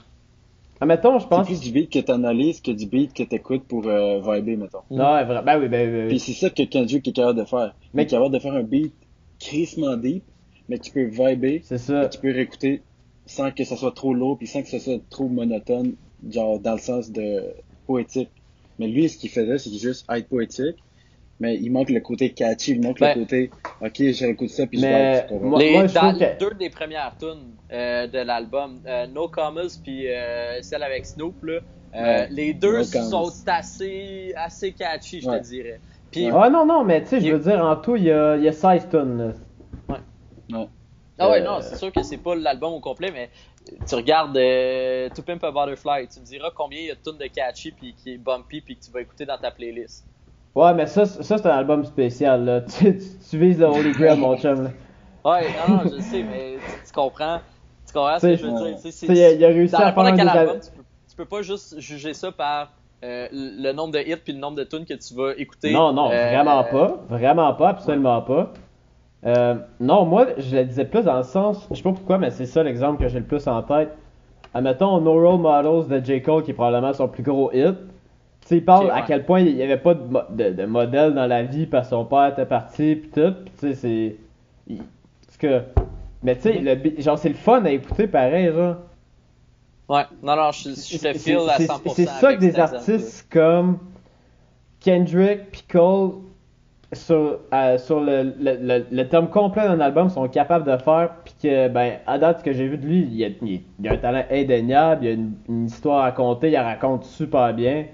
Ah, 0.80 0.84
mettons, 0.86 1.18
je 1.18 1.22
C'est 1.24 1.28
pense. 1.30 1.46
plus 1.46 1.60
du 1.60 1.70
beat 1.70 1.90
que 1.92 2.00
t'analyses 2.00 2.60
que 2.60 2.70
du 2.72 2.86
beat 2.86 3.14
que 3.14 3.22
t'écoutes 3.22 3.64
pour 3.68 3.86
euh, 3.86 4.18
vibrer, 4.20 4.56
mettons. 4.56 4.80
Non, 4.90 5.14
ouais, 5.14 5.24
vrai- 5.24 5.42
ben 5.42 5.58
oui, 5.60 5.68
ben 5.68 6.02
oui. 6.02 6.08
Puis 6.08 6.18
c'est 6.18 6.32
ça 6.32 6.50
que 6.50 6.62
Kendrick 6.64 7.06
est 7.08 7.12
capable 7.12 7.38
de 7.38 7.44
faire. 7.44 7.74
Mais- 7.94 8.02
Il 8.02 8.06
est 8.06 8.08
capable 8.10 8.34
de 8.34 8.38
faire 8.40 8.52
un 8.54 8.62
beat 8.62 8.92
crissement 9.38 9.96
deep, 9.96 10.24
mais 10.68 10.78
tu 10.78 10.90
peux 10.90 11.04
vibrer, 11.04 11.62
C'est 11.64 11.78
ça. 11.78 12.04
et 12.04 12.08
tu 12.10 12.18
peux 12.18 12.30
réécouter 12.32 12.82
sans 13.26 13.50
que 13.52 13.64
ça 13.64 13.76
soit 13.76 13.92
trop 13.92 14.12
lourd, 14.12 14.36
puis 14.38 14.46
sans 14.48 14.62
que 14.62 14.68
ça 14.68 14.78
soit 14.80 15.00
trop 15.08 15.28
monotone, 15.28 15.94
genre 16.28 16.58
dans 16.60 16.72
le 16.72 16.78
sens 16.78 17.10
de 17.10 17.42
poétique. 17.86 18.30
Mais 18.78 18.88
lui, 18.88 19.08
ce 19.08 19.16
qu'il 19.18 19.30
faisait, 19.30 19.58
c'est 19.58 19.72
juste 19.78 20.04
être 20.10 20.28
poétique, 20.28 20.76
mais 21.40 21.56
il 21.56 21.70
manque 21.70 21.90
le 21.90 22.00
côté 22.00 22.32
catchy, 22.32 22.72
il 22.72 22.82
manque 22.82 23.00
Ben- 23.00 23.08
le 23.14 23.20
côté, 23.20 23.50
ok, 23.80 23.94
j'écoute 23.96 24.48
ça, 24.50 24.66
puis 24.66 24.80
Mais 24.80 25.22
je 25.22 25.26
comprends? 25.26 25.48
moi- 25.48 25.58
Les, 25.60 25.88
je 25.88 25.94
dans 25.94 26.18
que- 26.18 26.38
deux 26.38 26.54
des 26.54 26.70
premières 26.70 27.16
tunes 27.18 27.54
euh, 27.72 28.06
de 28.06 28.18
l'album, 28.18 28.80
euh, 28.86 29.06
No 29.06 29.28
Commas 29.28 29.78
puis 29.82 30.08
euh, 30.08 30.60
celle 30.62 30.82
avec 30.82 31.04
Snoop, 31.06 31.42
là, 31.44 31.52
euh, 31.54 31.60
Ouais. 32.02 32.26
les 32.30 32.54
deux 32.54 32.78
No 32.78 32.84
sont 32.84 33.32
assez, 33.46 34.32
assez 34.36 34.72
catchy, 34.72 35.20
je 35.20 35.28
Ouais. 35.28 35.40
te 35.40 35.44
dirais. 35.44 35.80
Puis, 36.10 36.30
Ouais, 36.30 36.48
non, 36.50 36.64
non, 36.64 36.84
mais 36.84 37.02
tu 37.02 37.08
sais, 37.08 37.20
je 37.20 37.30
veux 37.32 37.38
dire, 37.38 37.62
en 37.64 37.76
tout, 37.76 37.96
il 37.96 38.04
y 38.04 38.10
a, 38.10 38.36
il 38.36 38.42
y 38.44 38.48
a 38.48 38.52
16 38.52 38.88
tonnes, 38.88 39.18
là. 39.18 39.32
ah 41.18 41.30
ouais, 41.30 41.40
non, 41.42 41.60
c'est 41.62 41.76
sûr 41.76 41.90
que 41.92 42.02
c'est 42.02 42.18
pas 42.18 42.34
l'album 42.34 42.72
au 42.74 42.80
complet, 42.80 43.10
mais 43.10 43.30
tu 43.88 43.94
regardes 43.94 44.36
euh, 44.36 45.08
To 45.10 45.22
Pimp 45.22 45.42
a 45.44 45.50
Butterfly, 45.50 46.08
tu 46.08 46.20
me 46.20 46.24
diras 46.24 46.50
combien 46.54 46.78
il 46.80 46.86
y 46.86 46.90
a 46.90 46.94
de 46.94 47.00
tunes 47.00 47.18
de 47.18 47.26
catchy 47.26 47.72
puis 47.72 47.94
qui 47.94 48.12
est 48.14 48.18
bumpy 48.18 48.60
puis 48.60 48.76
que 48.76 48.84
tu 48.84 48.90
vas 48.90 49.00
écouter 49.00 49.24
dans 49.26 49.38
ta 49.38 49.50
playlist. 49.50 50.06
Ouais, 50.56 50.74
mais 50.74 50.86
ça, 50.86 51.04
ça 51.06 51.38
c'est 51.38 51.46
un 51.46 51.50
album 51.50 51.84
spécial, 51.84 52.44
là. 52.44 52.60
Tu, 52.78 52.96
tu, 52.98 53.04
tu 53.30 53.38
vises 53.38 53.60
le 53.60 53.66
Holy 53.66 53.92
Grail, 53.92 54.18
mon 54.18 54.36
chum, 54.36 54.64
là. 54.64 54.70
Ouais, 55.24 55.52
non, 55.52 55.68
non, 55.68 55.82
je 55.86 56.00
sais, 56.00 56.22
mais 56.22 56.56
tu, 56.56 56.86
tu 56.86 56.92
comprends. 56.92 57.40
Tu 57.86 57.92
comprends 57.92 58.18
ce 58.18 58.26
que 58.26 58.36
je 58.36 58.46
veux 58.46 58.52
dire? 58.52 58.78
c'est- 58.78 59.06
il 59.06 59.22
a, 59.22 59.32
il 59.32 59.44
a 59.44 59.48
réussi 59.48 59.74
à 59.74 59.92
faire 59.92 60.04
des 60.14 60.20
album, 60.22 60.28
al- 60.54 60.60
tu 60.60 60.70
peux, 60.76 60.82
tu 61.08 61.16
peux 61.16 61.24
pas 61.24 61.42
juste 61.42 61.78
juger 61.80 62.14
ça 62.14 62.32
par 62.32 62.72
euh, 63.04 63.28
le 63.32 63.72
nombre 63.72 63.92
de 63.92 63.98
hits 64.00 64.16
puis 64.16 64.32
le 64.32 64.38
nombre 64.38 64.56
de 64.56 64.64
tunes 64.64 64.86
que 64.86 64.94
tu 64.94 65.14
vas 65.14 65.32
écouter. 65.36 65.72
Non, 65.72 65.92
non, 65.92 66.10
Euh, 66.10 66.28
vraiment 66.30 66.64
pas. 66.64 66.96
Vraiment 67.08 67.54
pas, 67.54 67.68
absolument 67.70 68.22
pas. 68.22 68.52
Euh, 69.26 69.56
non, 69.80 70.04
moi, 70.06 70.26
je 70.38 70.56
le 70.56 70.64
disais 70.64 70.84
plus 70.84 71.04
dans 71.04 71.16
le 71.18 71.22
sens, 71.24 71.66
je 71.70 71.76
sais 71.76 71.82
pas 71.82 71.92
pourquoi, 71.92 72.18
mais 72.18 72.30
c'est 72.30 72.46
ça 72.46 72.62
l'exemple 72.62 73.00
que 73.02 73.08
j'ai 73.08 73.18
le 73.18 73.24
plus 73.26 73.46
en 73.48 73.62
tête. 73.62 73.90
Admettons 74.54 75.00
No 75.00 75.12
Role 75.14 75.40
Models 75.40 75.88
de 75.88 76.04
J. 76.04 76.22
Cole, 76.22 76.42
qui 76.44 76.52
est 76.52 76.54
probablement 76.54 76.92
son 76.92 77.08
plus 77.08 77.22
gros 77.22 77.50
hit. 77.52 77.76
Tu 78.46 78.50
sais, 78.50 78.56
il 78.58 78.64
parle 78.64 78.90
à 78.92 79.02
quel 79.02 79.24
point 79.24 79.40
il 79.40 79.56
y 79.56 79.62
avait 79.62 79.76
pas 79.76 79.94
de, 79.94 80.02
mo- 80.04 80.20
de, 80.30 80.50
de 80.50 80.64
modèle 80.66 81.14
dans 81.14 81.26
la 81.26 81.42
vie 81.42 81.66
parce 81.66 81.88
que 81.88 81.90
son 81.96 82.04
père 82.04 82.26
était 82.28 82.46
parti, 82.46 82.94
pis 82.94 83.08
tout. 83.08 83.34
Tu 83.58 83.72
sais, 83.72 83.74
c'est. 83.74 84.16
il- 84.68 84.82
que. 85.38 85.62
Mais 86.22 86.36
tu 86.36 86.42
sais, 86.42 86.52
le 86.60 87.00
genre, 87.02 87.18
c'est 87.18 87.28
le 87.28 87.34
fun 87.34 87.64
à 87.64 87.70
écouter 87.70 88.06
pareil, 88.06 88.52
genre. 88.52 88.76
Ouais, 89.88 90.02
non, 90.22 90.34
non, 90.36 90.50
je, 90.52 90.70
je 90.70 90.98
te 90.98 91.12
feel 91.18 91.38
à 91.48 91.56
c'est- 91.56 91.66
100%. 91.66 91.92
C'est 91.94 92.04
ça 92.06 92.34
que 92.34 92.40
des 92.40 92.58
artistes 92.58 93.26
comme 93.30 93.78
Kendrick 94.80 95.50
puis 95.50 95.62
Cole 95.68 96.12
sur, 96.92 97.40
euh, 97.52 97.78
sur 97.78 98.00
le, 98.00 98.32
le, 98.38 98.56
le, 98.60 98.86
le 98.90 99.08
tome 99.08 99.28
complet 99.28 99.64
d'un 99.64 99.80
album 99.80 100.08
sont 100.08 100.28
capables 100.28 100.64
de 100.70 100.76
faire 100.78 101.10
puis 101.24 101.34
que 101.42 101.68
ben 101.68 101.94
à 102.06 102.18
date 102.18 102.38
ce 102.38 102.44
que 102.44 102.52
j'ai 102.52 102.68
vu 102.68 102.78
de 102.78 102.86
lui 102.86 103.00
il 103.10 103.24
a, 103.24 103.28
il, 103.42 103.60
il 103.80 103.88
a 103.88 103.92
un 103.92 103.96
talent 103.96 104.22
indéniable 104.30 105.04
il 105.04 105.08
a 105.08 105.12
une, 105.12 105.32
une 105.48 105.66
histoire 105.66 105.98
à 105.98 106.02
raconter 106.02 106.46
il 106.48 106.52
la 106.52 106.62
raconte 106.62 107.04
super 107.04 107.52
bien 107.54 107.86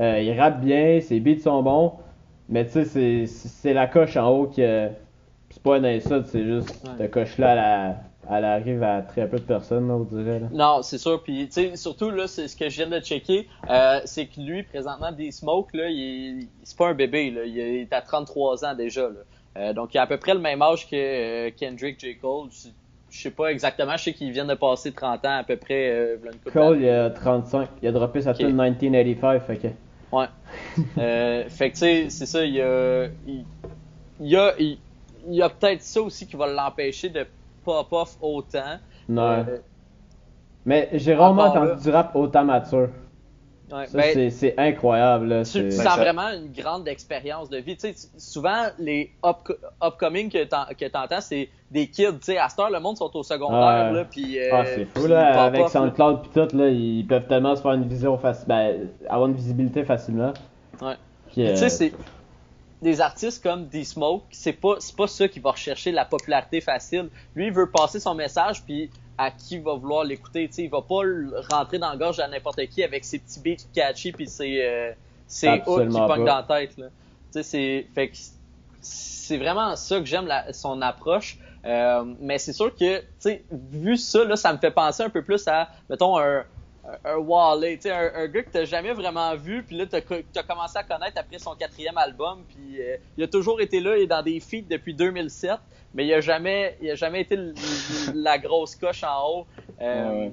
euh, 0.00 0.20
il 0.20 0.38
rappe 0.38 0.60
bien 0.60 1.00
ses 1.00 1.20
beats 1.20 1.40
sont 1.40 1.62
bons 1.62 1.92
mais 2.48 2.66
tu 2.66 2.84
sais 2.84 3.26
c'est 3.26 3.72
la 3.72 3.86
coche 3.86 4.16
en 4.16 4.28
haut 4.28 4.46
que 4.46 4.88
c'est 5.50 5.62
pas 5.62 5.76
un 5.76 5.84
insulte 5.84 6.26
c'est 6.26 6.44
juste 6.44 6.74
cette 6.98 7.10
coche 7.10 7.38
là 7.38 7.54
elle, 7.54 7.96
elle 8.30 8.44
arrive 8.44 8.82
à 8.82 9.02
très 9.02 9.28
peu 9.28 9.38
de 9.38 9.44
personnes 9.44 9.88
là, 9.88 9.94
on 9.94 10.04
dirait 10.04 10.40
là. 10.40 10.46
Non, 10.52 10.82
c'est 10.82 10.98
sûr. 10.98 11.22
Puis, 11.22 11.46
tu 11.46 11.52
sais, 11.52 11.76
surtout, 11.76 12.10
là, 12.10 12.28
c'est 12.28 12.48
ce 12.48 12.56
que 12.56 12.68
je 12.68 12.76
viens 12.76 12.88
de 12.88 13.00
checker, 13.00 13.48
euh, 13.68 14.00
c'est 14.04 14.26
que 14.26 14.40
lui, 14.40 14.62
présentement, 14.62 15.10
des 15.10 15.32
Smoke, 15.32 15.76
là, 15.76 15.88
il 15.88 16.42
est, 16.42 16.46
c'est 16.62 16.76
pas 16.76 16.88
un 16.88 16.94
bébé, 16.94 17.30
là. 17.30 17.44
Il 17.44 17.58
est 17.58 17.92
à 17.92 18.00
33 18.00 18.64
ans 18.64 18.74
déjà, 18.74 19.08
là. 19.08 19.20
Euh, 19.56 19.72
donc, 19.72 19.94
il 19.94 19.98
a 19.98 20.02
à 20.02 20.06
peu 20.06 20.16
près 20.16 20.34
le 20.34 20.40
même 20.40 20.62
âge 20.62 20.88
que 20.88 20.96
euh, 20.96 21.50
Kendrick 21.58 22.00
J. 22.00 22.16
Cole. 22.16 22.48
Je, 23.12 23.20
sais 23.20 23.30
pas 23.30 23.52
exactement, 23.52 23.96
je 23.96 24.04
sais 24.04 24.12
qu'il 24.14 24.32
vient 24.32 24.46
de 24.46 24.54
passer 24.54 24.90
30 24.92 25.24
ans 25.26 25.38
à 25.38 25.44
peu 25.44 25.56
près, 25.56 25.90
euh, 25.90 26.16
Cole 26.52 26.80
il 26.80 26.88
a 26.88 27.10
35 27.10 27.68
il 27.82 27.88
a 27.88 27.92
droppé 27.92 28.22
sa 28.22 28.30
Ok. 28.30 28.38
tune 28.38 28.56
1985 28.56 29.42
fait 29.46 29.56
que 29.58 29.68
Ouais. 30.16 30.26
euh, 30.98 31.48
fait 31.48 31.68
que 31.70 31.74
tu 31.74 31.78
sais, 31.80 32.10
c'est 32.10 32.26
ça, 32.26 32.44
il 32.44 32.54
y 32.54 32.60
a, 32.62 33.06
il, 33.26 33.44
y 34.20 34.36
a, 34.36 34.54
il, 34.58 35.42
a 35.42 35.48
peut-être 35.50 35.82
ça 35.82 36.00
aussi 36.02 36.26
qui 36.26 36.36
va 36.36 36.46
l'empêcher 36.46 37.08
de 37.10 37.26
pop 37.64 37.88
off 37.92 38.16
autant. 38.20 38.78
non 39.08 39.44
Euh, 39.48 39.58
Mais 40.64 40.88
j'ai 40.94 41.14
rarement 41.14 41.44
entendu 41.44 41.68
là. 41.70 41.74
du 41.76 41.90
rap 41.90 42.14
autant 42.14 42.44
mature. 42.44 42.88
Ouais, 43.72 43.86
ben, 43.92 44.30
c'est- 44.30 44.54
incroyable. 44.58 45.26
Là. 45.28 45.44
tu, 45.44 45.52
tu 45.64 45.72
sens 45.72 45.82
ça- 45.82 45.96
vraiment 45.96 46.28
une 46.30 46.52
grande 46.52 46.86
expérience 46.88 47.48
de 47.48 47.58
vie. 47.58 47.76
Tu 47.76 47.92
sais, 47.92 48.08
souvent, 48.18 48.66
les 48.78 49.12
up- 49.24 49.58
upcoming 49.82 50.30
que 50.30 50.44
que 50.74 50.84
t'entends, 50.88 51.20
c'est 51.20 51.48
des 51.70 51.86
kids. 51.88 52.06
Tu 52.18 52.18
sais, 52.22 52.38
à 52.38 52.48
cette 52.48 52.58
heure, 52.60 52.70
le 52.70 52.80
monde 52.80 52.96
sont 52.96 53.10
au 53.16 53.22
secondaire, 53.22 54.06
puis... 54.10 54.38
euh, 54.38 54.50
Ah, 54.52 54.64
c'est 54.66 54.84
fou, 54.84 55.06
là. 55.06 55.44
Avec. 55.44 55.68
SoundCloud 55.68 56.22
pis 56.22 56.28
tout, 56.28 56.56
là, 56.56 56.68
ils 56.68 57.06
peuvent 57.06 57.26
tellement 57.26 57.56
se 57.56 57.62
faire 57.62 57.72
une 57.72 57.88
vision 57.88 58.16
facile. 58.18 58.44
Ben, 58.48 58.88
avoir 59.08 59.28
une 59.28 59.34
visibilité 59.36 59.84
facilement. 59.84 60.32
Ouais. 60.80 60.94
Euh, 61.38 61.50
Tu 61.52 61.56
sais, 61.56 61.68
c'est 61.70 61.92
des 62.82 63.00
artistes 63.00 63.42
comme 63.42 63.66
D-Smoke, 63.68 64.24
c'est 64.32 64.52
pas, 64.52 64.74
pas 64.96 65.06
ça 65.06 65.28
qui 65.28 65.38
va 65.40 65.52
rechercher 65.52 65.92
la 65.92 66.04
popularité 66.04 66.60
facile. 66.60 67.08
Lui, 67.36 67.46
il 67.46 67.52
veut 67.52 67.70
passer 67.70 68.00
son 68.00 68.14
message, 68.14 68.62
puis 68.64 68.90
à 69.22 69.30
qui 69.30 69.58
va 69.58 69.74
vouloir 69.74 70.04
l'écouter. 70.04 70.48
Tu 70.48 70.54
sais, 70.54 70.62
il 70.64 70.70
va 70.70 70.82
pas 70.82 71.02
rentrer 71.50 71.78
dans 71.78 71.90
la 71.90 71.96
gorge 71.96 72.18
à 72.20 72.28
n'importe 72.28 72.66
qui 72.66 72.82
avec 72.82 73.04
ses 73.04 73.18
petits 73.18 73.40
beats 73.40 73.64
catchy, 73.72 74.12
puis 74.12 74.26
ses, 74.26 74.62
euh, 74.62 74.92
ses 75.26 75.62
hooks 75.66 75.88
qui 75.88 75.98
pognent 75.98 76.24
dans 76.24 76.36
la 76.36 76.46
tête. 76.48 76.76
Là. 76.76 76.86
Tu 76.86 76.92
sais, 77.30 77.42
c'est, 77.42 77.86
fait 77.94 78.08
que 78.08 78.16
c'est 78.80 79.38
vraiment 79.38 79.76
ça 79.76 79.98
que 80.00 80.06
j'aime 80.06 80.28
son 80.52 80.82
approche. 80.82 81.38
Euh, 81.64 82.04
mais 82.20 82.38
c'est 82.38 82.52
sûr 82.52 82.74
que, 82.74 82.98
tu 82.98 83.04
sais, 83.20 83.44
vu 83.52 83.96
ça, 83.96 84.24
là, 84.24 84.34
ça 84.34 84.52
me 84.52 84.58
fait 84.58 84.72
penser 84.72 85.04
un 85.04 85.10
peu 85.10 85.22
plus 85.22 85.46
à, 85.46 85.68
mettons, 85.88 86.18
un, 86.18 86.44
un, 87.04 87.60
tu 87.60 87.80
sais, 87.80 87.92
un, 87.92 88.12
un 88.16 88.26
gars 88.26 88.42
que 88.42 88.50
t'as 88.50 88.64
jamais 88.64 88.92
vraiment 88.92 89.36
vu, 89.36 89.62
puis 89.62 89.76
là, 89.76 89.86
t'as, 89.86 90.00
t'as 90.00 90.42
commencé 90.42 90.76
à 90.76 90.82
connaître 90.82 91.18
après 91.18 91.38
son 91.38 91.54
quatrième 91.54 91.96
album, 91.98 92.42
puis 92.48 92.80
euh, 92.80 92.96
il 93.16 93.22
a 93.22 93.28
toujours 93.28 93.60
été 93.60 93.78
là, 93.78 93.96
est 93.96 94.08
dans 94.08 94.22
des 94.22 94.40
feats 94.40 94.66
depuis 94.68 94.92
2007, 94.92 95.52
mais 95.94 96.06
il 96.06 96.14
a 96.14 96.20
jamais, 96.20 96.76
il 96.80 96.90
a 96.90 96.94
jamais 96.94 97.22
été 97.22 97.38
la 98.14 98.38
grosse 98.38 98.76
coche 98.76 99.04
en 99.04 99.28
haut. 99.28 99.46
Euh, 99.80 100.28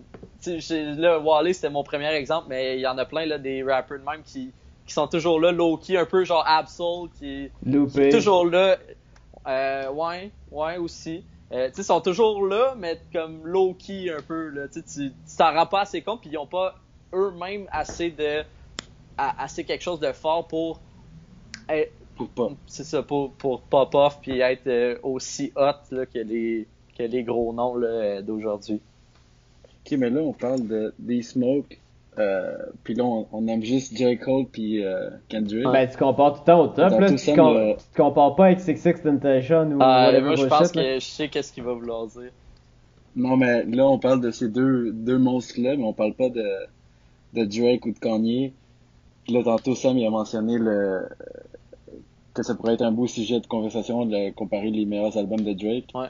Ouais, 0.47 0.59
là, 0.97 1.19
Wale, 1.19 1.53
c'était 1.53 1.69
mon 1.69 1.83
premier 1.83 2.13
exemple, 2.13 2.47
mais 2.49 2.77
il 2.77 2.81
y 2.81 2.87
en 2.87 2.97
a 2.97 3.05
plein, 3.05 3.25
là, 3.25 3.37
des 3.37 3.61
rappers 3.63 3.99
de 3.99 4.03
même 4.05 4.23
qui, 4.23 4.51
qui 4.85 4.93
sont 4.93 5.07
toujours 5.07 5.39
là, 5.39 5.51
low-key, 5.51 5.97
un 5.97 6.05
peu 6.05 6.23
genre 6.23 6.45
Absol, 6.47 7.09
qui, 7.17 7.49
est 8.07 8.11
toujours 8.11 8.45
là. 8.45 8.77
Euh, 9.47 9.89
ouais, 9.91 10.31
ouais 10.51 10.77
aussi. 10.77 11.23
Euh, 11.51 11.69
ils 11.75 11.83
sont 11.83 11.99
toujours 12.01 12.45
là, 12.45 12.75
mais 12.77 13.01
comme 13.11 13.45
low-key 13.45 14.11
un 14.11 14.21
peu. 14.21 14.49
Là. 14.49 14.67
Tu 14.67 14.81
sais, 14.85 15.09
tu 15.09 15.35
t'en 15.37 15.53
rends 15.53 15.65
pas 15.65 15.81
assez 15.81 16.01
compte, 16.01 16.21
puis 16.21 16.29
ils 16.29 16.37
ont 16.37 16.45
pas 16.45 16.75
eux-mêmes 17.13 17.67
assez 17.71 18.11
de 18.11 18.43
assez 19.17 19.65
quelque 19.65 19.81
chose 19.81 19.99
de 19.99 20.11
fort 20.13 20.47
pour 20.47 20.79
être- 21.67 21.91
Pour 22.19 22.27
pas. 22.49 22.49
c'est 22.67 22.83
ça 22.83 23.01
pour 23.01 23.31
pour 23.31 23.61
pop 23.61 23.95
off 23.95 24.19
puis 24.21 24.39
être 24.41 24.67
euh, 24.67 24.97
aussi 25.03 25.51
hot 25.55 25.71
là, 25.91 26.05
que 26.05 26.19
les 26.19 26.67
que 26.97 27.03
les 27.03 27.23
gros 27.23 27.51
noms 27.53 27.75
là, 27.75 27.87
euh, 27.87 28.21
d'aujourd'hui. 28.21 28.81
Ok, 29.85 29.97
mais 29.97 30.09
là, 30.09 30.21
on 30.21 30.33
parle 30.33 30.67
de 30.67 30.93
D-Smoke, 30.99 31.77
euh, 32.19 32.57
puis 32.83 32.93
là, 32.95 33.05
on, 33.05 33.25
on 33.31 33.47
aime 33.47 33.63
juste 33.63 33.95
J. 33.97 34.17
Cole 34.17 34.45
puis 34.51 34.83
euh, 34.83 35.09
Kendrick. 35.29 35.63
Ben, 35.63 35.87
tu 35.89 35.97
compares 35.97 36.33
tout 36.33 36.39
le 36.41 36.45
temps 36.45 36.61
au 36.63 36.67
top, 36.67 36.89
Dans 36.91 36.99
là. 36.99 37.07
tout 37.07 37.13
Tu, 37.13 37.17
ça, 37.19 37.35
com- 37.35 37.53
mais- 37.55 37.77
tu 37.77 37.83
te 37.85 37.95
compares 38.01 38.35
pas 38.35 38.45
avec 38.47 38.59
66 38.59 39.01
Temptation 39.01 39.61
ou 39.71 39.81
Euh, 39.81 40.05
whatever 40.05 40.21
moi 40.21 40.35
je 40.35 40.45
pense 40.45 40.75
là. 40.75 40.83
que 40.83 40.99
je 40.99 41.05
sais 41.05 41.29
qu'est-ce 41.29 41.53
qu'il 41.53 41.63
va 41.63 41.73
vouloir 41.73 42.05
dire. 42.07 42.31
Non, 43.15 43.37
mais 43.37 43.63
là, 43.63 43.87
on 43.87 43.97
parle 43.97 44.19
de 44.21 44.29
ces 44.31 44.49
deux, 44.49 44.91
deux 44.91 45.17
monstres-là, 45.17 45.75
mais 45.77 45.83
on 45.83 45.93
parle 45.93 46.13
pas 46.13 46.29
de, 46.29 46.45
de 47.33 47.45
Drake 47.45 47.85
ou 47.85 47.91
de 47.93 47.99
Kanye. 47.99 48.51
Puis 49.23 49.33
là, 49.33 49.43
tantôt, 49.43 49.73
Sam, 49.75 49.97
il 49.97 50.05
a 50.05 50.09
mentionné 50.09 50.57
le, 50.57 51.07
que 52.33 52.43
ça 52.43 52.55
pourrait 52.55 52.73
être 52.75 52.81
un 52.83 52.91
beau 52.91 53.07
sujet 53.07 53.39
de 53.39 53.47
conversation 53.47 54.05
de 54.05 54.31
comparer 54.31 54.69
les 54.71 54.85
meilleurs 54.85 55.17
albums 55.17 55.41
de 55.41 55.53
Drake. 55.53 55.89
Ouais. 55.95 56.07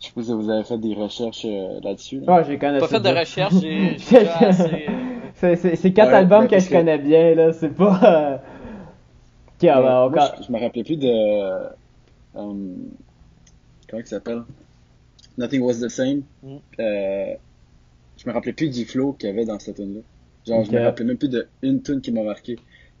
Je 0.00 0.06
sais 0.06 0.12
pas 0.14 0.22
si 0.22 0.32
vous 0.32 0.48
avez 0.48 0.64
fait 0.64 0.78
des 0.78 0.94
recherches 0.94 1.44
euh, 1.44 1.78
là-dessus. 1.82 2.20
là. 2.20 2.36
Ouais, 2.36 2.44
j'ai 2.46 2.58
connais 2.58 2.78
Pas 2.78 2.88
fait 2.88 3.00
de 3.00 3.04
déjà. 3.08 3.20
recherche, 3.20 3.54
j'ai 3.60 4.16
euh, 4.16 5.56
C'est- 5.76 5.92
quatre 5.92 6.08
Ouais, 6.08 6.14
albums 6.14 6.48
que 6.48 6.58
je 6.58 6.68
que- 6.68 6.72
connais 6.74 6.98
bien, 6.98 7.34
là. 7.34 7.52
C'est 7.52 7.68
pas. 7.74 8.00
euh, 8.02 8.38
moi, 9.62 10.06
encore. 10.06 10.34
je, 10.38 10.44
je 10.46 10.52
me 10.52 10.58
rappelais 10.58 10.84
plus 10.84 10.96
de. 10.96 11.08
euh, 11.08 11.68
comment 12.34 14.00
il 14.00 14.06
s'appelle? 14.06 14.42
Nothing 15.36 15.60
Was 15.62 15.74
the 15.80 15.88
Same. 15.88 16.22
Mm. 16.42 16.56
Euh, 16.80 17.34
je 18.16 18.28
me 18.28 18.32
rappelais 18.34 18.52
plus 18.52 18.68
du 18.70 18.84
flow 18.84 19.12
qu'il 19.12 19.28
y 19.28 19.32
avait 19.32 19.44
dans 19.44 19.58
cette 19.58 19.76
tune 19.76 19.94
là 19.96 20.00
Genre, 20.46 20.64
je 20.64 20.72
me 20.72 20.82
rappelais 20.82 21.04
même 21.06 21.16
plus 21.18 21.28
de 21.28 21.46
une 21.62 21.82
tune 21.82 22.00
qui 22.00 22.10
m'a 22.12 22.22
marqué. 22.22 22.56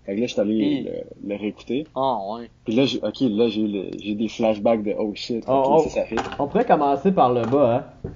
Fait 0.06 0.14
que 0.16 0.20
là, 0.20 0.26
je 0.26 0.32
suis 0.32 0.40
allé 0.40 0.54
Et- 0.54 0.82
le, 0.82 1.28
le 1.34 1.36
réécouter. 1.40 1.86
Ah, 1.94 2.18
ouais. 2.30 2.50
Puis 2.64 2.74
là, 2.74 2.84
j'ai- 2.86 2.98
ok, 2.98 3.20
là, 3.20 3.48
j'ai 3.48 3.60
eu 3.60 3.68
le- 3.68 3.90
j'ai 3.98 4.12
eu 4.12 4.14
des 4.14 4.28
flashbacks 4.28 4.82
de 4.82 4.94
oh 4.98 5.12
shit, 5.14 5.44
Oh, 5.46 5.52
ok, 5.52 5.66
oh. 5.68 5.88
ça, 5.88 6.00
ça 6.00 6.04
fait. 6.06 6.16
On 6.38 6.46
pourrait 6.48 6.64
commencer 6.64 7.12
par 7.12 7.32
le 7.32 7.42
bas, 7.42 7.74
hein. 7.76 8.10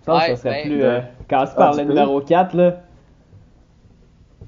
Je 0.00 0.06
pense 0.06 0.20
Ouais, 0.22 0.28
que 0.30 0.36
ça 0.36 0.42
serait 0.42 0.62
ben- 0.64 0.68
plus. 0.70 0.82
Euh, 0.84 1.00
commencer 1.28 1.54
par 1.56 1.72
Ah, 1.72 1.76
le 1.76 1.84
numéro 1.88 2.20
4, 2.20 2.54
là. 2.54 2.76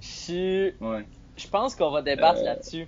Je, 0.00 0.72
Ouais. 0.80 1.04
je 1.36 1.48
pense 1.48 1.74
qu'on 1.74 1.90
va 1.90 2.02
débattre 2.02 2.40
Euh, 2.40 2.44
là-dessus. 2.44 2.86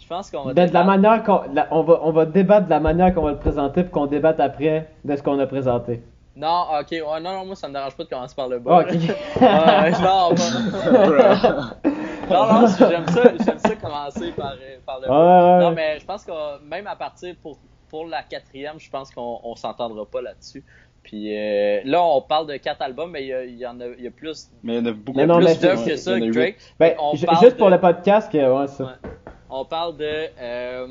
Je 0.00 0.06
pense 0.06 0.30
qu'on 0.30 0.44
va 0.44 0.52
Ben, 0.54 0.68
de 0.68 0.72
la 0.74 0.82
débattre. 0.82 0.86
manière 0.86 1.22
qu'on. 1.24 1.40
la- 1.52 1.68
on, 1.72 1.82
va, 1.82 2.00
on 2.02 2.12
va 2.12 2.26
débattre 2.26 2.66
de 2.66 2.70
la 2.70 2.80
manière 2.80 3.14
qu'on 3.14 3.22
va 3.22 3.32
le 3.32 3.38
présenter, 3.38 3.82
puis 3.82 3.90
qu'on 3.90 4.06
débatte 4.06 4.38
après 4.40 4.88
de 5.04 5.16
ce 5.16 5.22
qu'on 5.22 5.38
a 5.38 5.46
présenté. 5.46 6.02
Non, 6.36 6.64
ok, 6.80 6.90
ouais, 6.90 7.20
non, 7.20 7.32
non, 7.32 7.46
moi 7.46 7.54
ça 7.54 7.68
me 7.68 7.72
dérange 7.74 7.96
pas 7.96 8.04
de 8.04 8.08
commencer 8.08 8.34
par 8.34 8.48
le 8.48 8.58
bas. 8.58 8.84
Ah, 8.84 8.92
ok. 8.92 8.98
Ouais, 9.40 9.90
non, 10.02 10.34
pas- 10.34 11.74
non, 12.30 12.46
non, 12.60 12.66
j'aime 12.78 13.06
ça, 13.08 13.22
j'aime 13.44 13.58
ça 13.58 13.76
commencer 13.76 14.32
par, 14.32 14.52
euh, 14.52 14.78
par 14.84 15.00
le 15.00 15.06
Ouais, 15.06 15.08
bas. 15.08 15.58
ouais, 15.58 15.64
Non, 15.64 15.70
mais 15.72 15.98
je 16.00 16.04
pense 16.04 16.24
que 16.24 16.62
même 16.64 16.86
à 16.86 16.96
partir 16.96 17.34
pour, 17.42 17.58
pour 17.88 18.06
la 18.06 18.22
quatrième, 18.22 18.78
je 18.78 18.90
pense 18.90 19.10
qu'on 19.10 19.40
on 19.42 19.54
s'entendra 19.54 20.04
pas 20.06 20.22
là-dessus. 20.22 20.64
Puis 21.02 21.36
euh, 21.36 21.80
là, 21.84 22.02
on 22.02 22.22
parle 22.22 22.46
de 22.46 22.56
quatre 22.56 22.80
albums, 22.82 23.10
mais 23.10 23.24
il 23.26 23.58
y, 23.58 23.66
en 23.66 23.78
a, 23.80 23.86
il 23.98 24.04
y 24.04 24.06
a 24.06 24.10
plus, 24.10 24.50
Mais 24.62 24.76
il 24.76 24.76
y 24.78 24.80
en 24.80 24.86
a 24.86 24.92
beaucoup 24.92 25.18
Mais 25.18 25.26
non, 25.26 25.36
plus 25.38 25.58
d'œuvres 25.60 25.84
que 25.84 25.96
ça 25.96 26.18
que. 26.18 26.32
Drake. 26.32 26.56
Ben, 26.80 26.94
On 26.98 27.14
ju- 27.14 27.26
parle 27.26 27.44
juste 27.44 27.56
pour 27.58 27.68
le 27.68 27.78
podcast, 27.78 28.32
que, 28.32 28.38
ouais, 28.38 28.66
ça. 28.68 28.84
Ouais. 28.84 29.10
On 29.50 29.64
parle 29.66 29.96
de, 29.98 30.28
euh, 30.40 30.86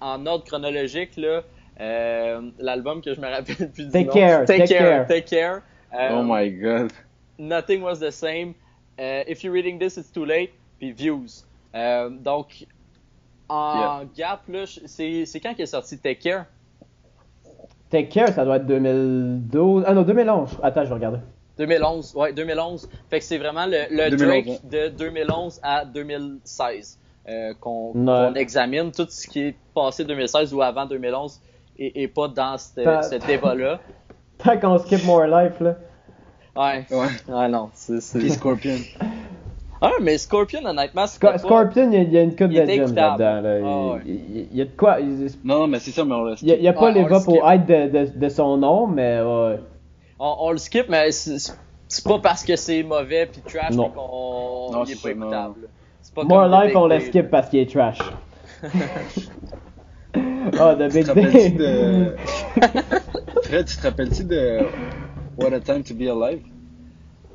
en 0.00 0.24
ordre 0.26 0.44
chronologique, 0.44 1.16
là, 1.18 1.42
euh, 1.80 2.40
l'album 2.58 3.02
que 3.02 3.12
je 3.12 3.20
me 3.20 3.28
rappelle 3.28 3.70
plus 3.70 3.84
du 3.84 3.90
Take 3.90 4.04
nom. 4.06 4.12
Care, 4.14 4.44
Take, 4.46 4.58
Take 4.64 4.74
Care. 4.78 4.78
Care. 4.78 5.06
Take 5.06 5.24
Care. 5.36 5.62
Euh, 5.94 6.08
Oh 6.14 6.22
my 6.24 6.50
god. 6.50 6.92
Nothing 7.38 7.82
Was 7.82 7.96
the 8.00 8.10
Same. 8.10 8.54
Euh, 9.00 9.22
If 9.28 9.42
You're 9.44 9.52
Reading 9.54 9.78
This, 9.78 9.96
It's 9.96 10.10
Too 10.12 10.24
Late. 10.24 10.50
Puis 10.78 10.92
Views. 10.92 11.44
Euh, 11.74 12.10
donc, 12.10 12.66
en 13.48 14.02
gap, 14.16 14.40
là, 14.48 14.64
je- 14.64 14.80
c'est 14.86 15.24
c'est 15.26 15.40
quand 15.40 15.54
qu'il 15.54 15.62
est 15.62 15.66
sorti 15.66 15.98
Take 15.98 16.18
Care? 16.18 16.46
Take 17.90 18.08
Care, 18.08 18.28
ça 18.30 18.44
doit 18.44 18.56
être 18.56 18.66
2012. 18.66 19.84
Ah 19.86 19.94
non, 19.94 20.02
2011. 20.02 20.58
Attends, 20.62 20.82
je 20.84 20.88
vais 20.88 20.94
regarder. 20.94 21.18
2011, 21.58 22.14
ouais, 22.16 22.32
2011. 22.32 22.88
Fait 23.08 23.18
que 23.20 23.24
c'est 23.24 23.38
vraiment 23.38 23.64
le, 23.66 23.84
le 23.90 24.10
2011, 24.10 24.18
Drake 24.18 24.46
ouais. 24.46 24.88
de 24.90 24.96
2011 24.96 25.60
à 25.62 25.84
2016 25.84 26.98
euh, 27.28 27.54
qu'on 27.60 28.34
examine. 28.34 28.92
Tout 28.92 29.06
ce 29.08 29.26
qui 29.26 29.40
est 29.40 29.54
passé 29.74 30.04
2016 30.04 30.52
ou 30.52 30.60
avant 30.62 30.84
2011 30.86 31.40
et, 31.78 32.02
et 32.02 32.08
pas 32.08 32.28
dans 32.28 32.58
ce 32.58 33.26
débat-là. 33.26 33.80
Tant 34.38 34.58
qu'on 34.58 34.78
skip 34.78 35.02
More 35.04 35.24
Life, 35.26 35.60
là. 35.60 35.76
Ouais. 36.56 36.84
Ouais. 36.90 37.06
Ouais, 37.34 37.48
non. 37.48 37.70
c'est 37.74 38.18
Puis 38.18 38.30
Scorpion. 38.30 38.76
Ah, 39.78 39.90
mais 40.00 40.16
Scorpion, 40.16 40.64
honnêtement, 40.64 41.06
c'est 41.06 41.16
Sco- 41.18 41.26
pas... 41.32 41.36
Scorpion, 41.38 41.90
il 41.92 41.94
y 41.94 41.98
a, 41.98 42.02
il 42.02 42.12
y 42.12 42.16
a 42.18 42.22
une 42.22 42.30
coupe 42.34 42.48
de 42.48 42.64
gems 42.64 42.94
là-dedans. 42.94 43.40
Là. 43.42 43.58
Ah 43.62 43.92
ouais. 43.96 44.00
il, 44.06 44.48
il 44.50 44.56
y 44.56 44.62
a 44.62 44.64
de 44.64 44.70
quoi. 44.70 44.98
Il 45.00 45.26
Non, 45.44 45.58
non, 45.60 45.66
mais 45.66 45.80
c'est 45.80 45.90
ça, 45.90 46.02
mais 46.02 46.14
on 46.14 46.22
le 46.24 46.34
il 46.40 46.48
y 46.48 46.52
a, 46.52 46.56
il 46.56 46.62
y 46.62 46.68
a 46.68 46.72
pas 46.72 46.86
Ouais, 46.86 46.92
les 46.94 47.02
on 47.02 47.20
skip. 47.20 47.24
pour 47.26 47.50
être 47.50 47.66
de, 47.66 47.88
de, 48.06 48.18
de 48.18 48.28
son 48.30 48.56
nom, 48.56 48.86
mais 48.86 49.20
ouais. 49.20 49.60
On, 50.18 50.34
on 50.40 50.50
le 50.52 50.56
skip, 50.56 50.86
mais 50.88 51.12
c'est 51.12 51.52
pas 52.04 52.18
parce 52.20 52.42
que 52.42 52.56
c'est 52.56 52.82
mauvais 52.84 53.26
puis 53.26 53.42
trash 53.42 53.74
Non. 53.74 53.90
qu'on 53.90 54.70
Non, 54.72 54.84
il 54.86 54.92
est 54.92 54.94
c'est 54.94 55.02
pas 55.02 55.10
écoutable. 55.10 55.68
C'est 56.00 56.14
pas 56.14 56.24
More 56.24 56.46
Life, 56.48 56.74
on 56.74 56.86
le 56.86 56.98
skip 57.00 57.28
parce 57.30 57.50
qu'il 57.50 57.58
est 57.60 57.70
trash. 57.70 57.98
oh, 58.64 58.66
The 60.78 60.88
Tu 60.88 60.94
Big 60.94 61.04
te 61.04 61.08
rappelles-tu 61.08 61.50
Day. 61.50 61.50
de. 61.50 62.16
Fred, 63.42 63.66
tu 63.66 63.76
te 63.76 63.82
rappelles-tu 63.82 64.24
de 64.24 64.60
What 65.36 65.52
a 65.52 65.60
Time 65.60 65.82
to 65.84 65.94
Be 65.94 66.08
Alive? 66.08 66.40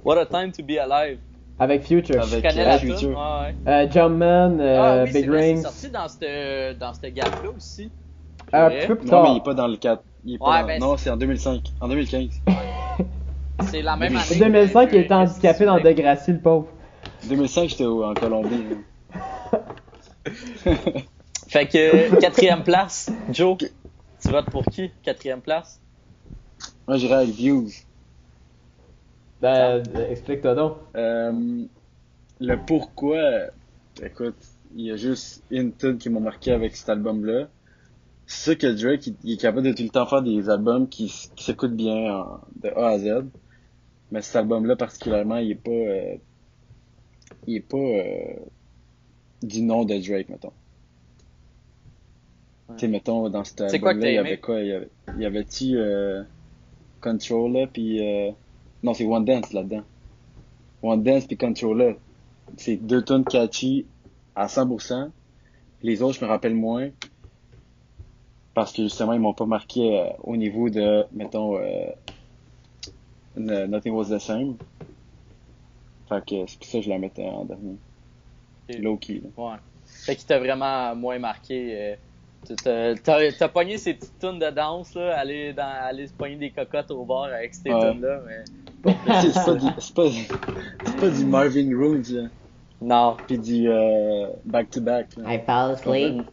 What 0.04 0.18
a 0.18 0.26
time 0.26 0.52
to 0.54 0.64
be 0.64 0.80
alive. 0.80 1.20
Avec 1.60 1.84
Future. 1.84 2.20
Avec- 2.24 2.44
euh, 2.44 2.78
Future. 2.80 2.98
tune. 2.98 3.10
Ouais. 3.14 3.56
Euh, 3.68 3.88
Jumpman, 3.92 4.60
euh, 4.60 4.80
ah 4.82 5.04
oui, 5.04 5.12
Big 5.14 5.30
c'est 5.32 5.56
sorti 5.58 5.90
dans 5.92 6.08
cette 6.08 6.80
dans 6.80 6.92
cette 6.96 7.14
gap 7.14 7.44
là 7.44 7.50
aussi. 7.56 7.92
Un 8.52 8.70
vrai. 8.70 8.88
peu 8.88 8.96
plus 8.96 9.08
Non, 9.12 9.22
mais 9.22 9.30
il 9.30 9.32
est 9.34 9.36
tard. 9.36 9.44
pas 9.44 9.54
dans 9.54 9.68
le 9.68 9.78
4. 9.78 10.04
Il 10.26 10.34
est 10.34 10.38
pas 10.40 10.46
Ouais, 10.46 10.62
dans- 10.62 10.68
ben, 10.68 10.80
Non, 10.80 10.98
c'est 10.98 11.12
en 11.12 11.18
2005. 11.18 11.72
En 11.80 11.88
2015. 11.88 12.30
C'est 13.70 13.84
la 13.84 13.96
même 13.96 14.16
année. 14.16 14.26
En 14.36 14.40
2005, 14.40 14.90
que- 14.90 14.96
il 14.96 15.02
était 15.02 15.14
handicapé 15.14 15.66
dans. 15.66 15.80
Degrassi, 15.80 16.32
le 16.32 16.40
pauvre. 16.40 16.68
2005, 17.30 17.70
j'étais 17.70 17.86
au- 17.86 18.04
en 18.04 18.16
Colombie. 18.16 18.66
hein. 19.14 19.60
Fait 21.48 21.68
que 21.68 22.20
quatrième 22.20 22.64
place, 22.64 23.12
Joe. 23.32 23.58
Tu 23.60 24.30
votes 24.32 24.50
pour 24.50 24.66
qui? 24.66 24.90
Quatrième 25.04 25.42
place? 25.42 25.80
Moi, 26.88 26.98
j'irais 26.98 27.16
avec 27.18 27.30
Views. 27.30 27.70
Ben, 29.42 29.84
euh, 29.96 30.10
explique-toi 30.10 30.56
donc. 30.56 30.78
Euh, 30.96 31.66
le 32.40 32.58
pourquoi, 32.66 33.18
euh, 33.18 33.48
écoute, 34.04 34.38
il 34.76 34.86
y 34.86 34.92
a 34.92 34.96
juste 34.98 35.44
une 35.52 35.76
tune 35.76 35.98
qui 35.98 36.10
m'a 36.10 36.20
marqué 36.20 36.52
avec 36.54 36.76
cet 36.76 36.90
album-là. 36.90 37.50
C'est 38.28 38.52
sûr 38.54 38.58
que 38.58 38.68
Drake, 38.82 39.08
il, 39.08 39.18
il 39.24 39.34
est 39.34 39.38
capable 39.38 39.68
de 39.68 39.74
tout 39.74 39.84
le 39.84 39.90
temps 39.90 40.08
faire 40.08 40.24
des 40.24 40.50
albums 40.50 40.90
qui, 40.90 41.08
qui 41.36 41.44
s'écoutent 41.46 41.76
bien 41.76 42.14
en- 42.16 42.42
de 42.56 42.70
A 42.70 42.90
à 42.90 43.00
Z. 43.00 43.26
Mais 44.12 44.22
cet 44.22 44.38
album-là, 44.38 44.76
particulièrement, 44.76 45.38
il 45.38 45.52
est 45.52 45.56
pas, 45.56 45.72
euh, 45.72 46.18
il 47.48 47.56
est 47.58 47.60
pas, 47.62 47.78
euh, 47.78 48.46
du 49.44 49.62
nom 49.62 49.86
de 49.86 49.98
Drake, 50.00 50.30
mettons. 50.30 50.54
Ouais. 52.70 52.76
Tu 52.76 52.82
sais, 52.82 52.88
mettons, 52.88 53.30
dans 53.30 53.44
cet 53.44 53.62
album-là, 53.62 54.10
il 54.10 54.16
y 54.16 54.18
avait 54.18 54.40
quoi? 54.40 54.62
Il 54.62 54.68
y 54.68 54.74
avait, 54.74 55.26
avait-tu, 55.26 55.78
euh, 55.78 56.24
Controller, 57.02 57.68
puis 57.68 58.02
euh, 58.02 58.32
non, 58.84 58.94
c'est 58.94 59.06
One 59.06 59.26
Dance 59.26 59.54
là-dedans. 59.54 59.84
One 60.84 61.04
Dance 61.04 61.26
puis 61.28 61.38
Controller. 61.38 61.98
C'est 62.58 62.76
deux 62.78 63.04
tunes 63.04 63.24
catchy 63.24 63.86
à 64.36 64.48
100%. 64.48 65.10
Les 65.84 66.02
autres, 66.02 66.20
je 66.20 66.26
me 66.26 66.30
rappelle 66.30 66.56
moins. 66.56 66.90
Parce 68.54 68.74
que 68.74 68.84
justement, 68.84 69.14
ils 69.14 69.20
m'ont 69.20 69.34
pas 69.34 69.46
marqué 69.46 69.98
euh, 70.00 70.10
au 70.24 70.36
niveau 70.36 70.70
de, 70.70 71.06
mettons, 71.14 71.58
euh, 71.58 71.92
Nothing 73.38 73.94
Was 73.94 74.10
the 74.10 74.20
Same. 74.20 74.56
Fait 76.10 76.24
que 76.26 76.46
c'est 76.48 76.58
pour 76.60 76.68
ça 76.68 76.78
que 76.80 76.84
je 76.86 76.90
la 76.90 76.98
mettais 76.98 77.24
en 77.26 77.46
dernier. 77.46 77.78
Ok. 78.70 78.78
Low-key. 78.80 79.22
là. 79.24 79.30
Ouais. 79.44 79.58
Fait 79.86 80.16
qu'il 80.16 80.26
t'a 80.26 80.40
vraiment 80.40 80.94
moins 80.96 81.18
marqué. 81.20 81.96
euh, 82.58 82.96
t'as- 83.04 83.48
pogné 83.50 83.78
ces 83.78 83.94
petites 83.94 84.20
tunes 84.20 84.40
de 84.40 84.50
danse, 84.50 84.94
là, 84.96 85.18
aller, 85.18 85.54
dans, 85.54 85.64
aller 85.84 86.08
se 86.08 86.14
pogner 86.14 86.36
des 86.36 86.50
cocottes 86.52 86.92
au 86.92 87.06
bar 87.06 87.24
avec 87.26 87.54
ces 87.54 87.72
Ouais. 87.72 87.92
tunes-là, 87.94 88.22
mais. 88.28 88.44
C'est 88.84 89.32
c'est 89.32 89.94
pas 89.94 90.04
pas, 90.04 90.10
c'est 90.86 90.98
pas 90.98 91.10
du 91.10 91.26
Marvin 91.26 91.78
Rooms, 91.78 92.04
là. 92.12 92.28
Non. 92.82 93.18
Puis 93.28 93.38
du 93.38 93.70
euh, 93.70 94.28
back-to-back. 94.46 95.18
là. 95.18 95.34
I 95.36 95.40
fall 95.46 95.72
asleep. 95.72 96.24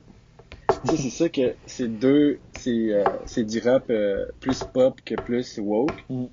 Tu 0.84 0.90
sais, 0.90 0.96
c'est 0.96 1.10
ça 1.10 1.28
que 1.28 1.54
c'est 1.66 1.88
deux, 1.88 2.38
c'est 2.58 2.92
euh, 2.92 3.04
c'est 3.26 3.44
du 3.44 3.58
rap 3.60 3.84
euh, 3.90 4.26
plus 4.40 4.64
pop 4.64 5.00
que 5.04 5.14
plus 5.14 5.58
woke. 5.58 5.92
Mm. 6.08 6.24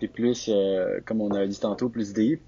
Et 0.00 0.08
plus, 0.08 0.48
euh, 0.48 0.98
comme 1.06 1.20
on 1.20 1.30
a 1.30 1.46
dit 1.46 1.58
tantôt, 1.58 1.88
plus 1.88 2.12
deep. 2.12 2.40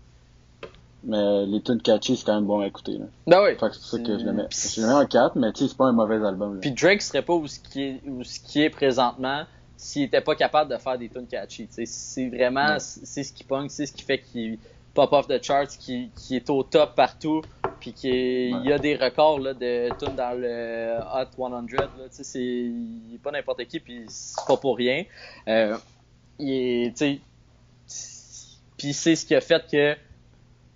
Mais 1.07 1.45
les 1.47 1.61
tunes 1.61 1.83
catchy, 1.83 2.17
c'est 2.17 2.25
quand 2.25 2.35
même 2.35 2.47
bon 2.47 2.61
à 2.61 2.67
écouter. 2.67 2.99
Là. 2.99 3.05
Ben 3.27 3.43
oui. 3.45 3.51
Fait 3.51 3.69
que 3.69 3.75
c'est 3.75 3.81
pour 3.81 3.89
ça 3.89 3.99
que 3.99 4.19
je 4.19 4.25
le 4.25 4.33
mets. 4.33 4.47
Je 4.51 4.81
le 4.81 4.87
mets 4.87 4.95
en 4.95 5.07
4, 5.07 5.37
mais 5.37 5.53
tu 5.53 5.63
sais, 5.65 5.69
c'est 5.69 5.77
pas 5.77 5.85
un 5.85 5.93
mauvais 5.93 6.17
album. 6.17 6.55
Là. 6.55 6.61
Puis 6.61 6.73
Drake 6.73 7.03
serait 7.03 7.23
pas 7.23 7.35
où 7.35 7.47
ce 7.47 7.61
qui 7.61 7.83
est, 7.83 8.01
où 8.07 8.25
ce 8.25 8.41
qui 8.41 8.63
est 8.63 8.71
présentement 8.71 9.45
s'il 9.85 10.05
était 10.05 10.23
pas 10.23 10.35
capable 10.35 10.71
de 10.71 10.79
faire 10.79 10.97
des 10.97 11.11
tunes 11.11 11.27
catchy. 11.27 11.69
C'est 11.69 12.29
vraiment, 12.31 12.79
c'est 12.79 13.23
ce 13.23 13.33
qui 13.35 13.45
punk, 13.45 13.71
c'est 13.71 13.85
ce 13.85 13.93
qui 13.93 14.03
fait 14.03 14.19
qu'il 14.19 14.59
pop 14.95 15.13
off 15.13 15.29
the 15.29 15.43
charts, 15.43 15.77
qui, 15.79 16.11
qui 16.17 16.37
est 16.37 16.49
au 16.49 16.63
top 16.63 16.95
partout, 16.95 17.43
puis 17.81 17.93
qu'il 17.93 18.15
il 18.15 18.65
y 18.65 18.73
a 18.73 18.79
des 18.79 18.97
records 18.97 19.41
là, 19.41 19.53
de 19.53 19.91
tunes 19.99 20.17
dans 20.17 20.41
le 20.41 21.01
Hot 21.15 21.31
100. 21.37 21.51
Là, 21.51 21.87
tu 22.09 22.17
sais, 22.17 22.25
c'est, 22.25 22.41
il 22.41 23.15
est 23.15 23.23
pas 23.23 23.31
n'importe 23.31 23.63
qui, 23.67 23.79
puis 23.79 24.05
c'est 24.09 24.47
pas 24.47 24.57
pour 24.57 24.79
rien. 24.79 25.05
Euh, 25.49 25.77
il 26.39 26.51
est, 26.51 27.21
puis 28.79 28.93
c'est 28.95 29.17
ce 29.17 29.27
qui 29.27 29.35
a 29.35 29.43
fait 29.43 29.71
que 29.71 29.95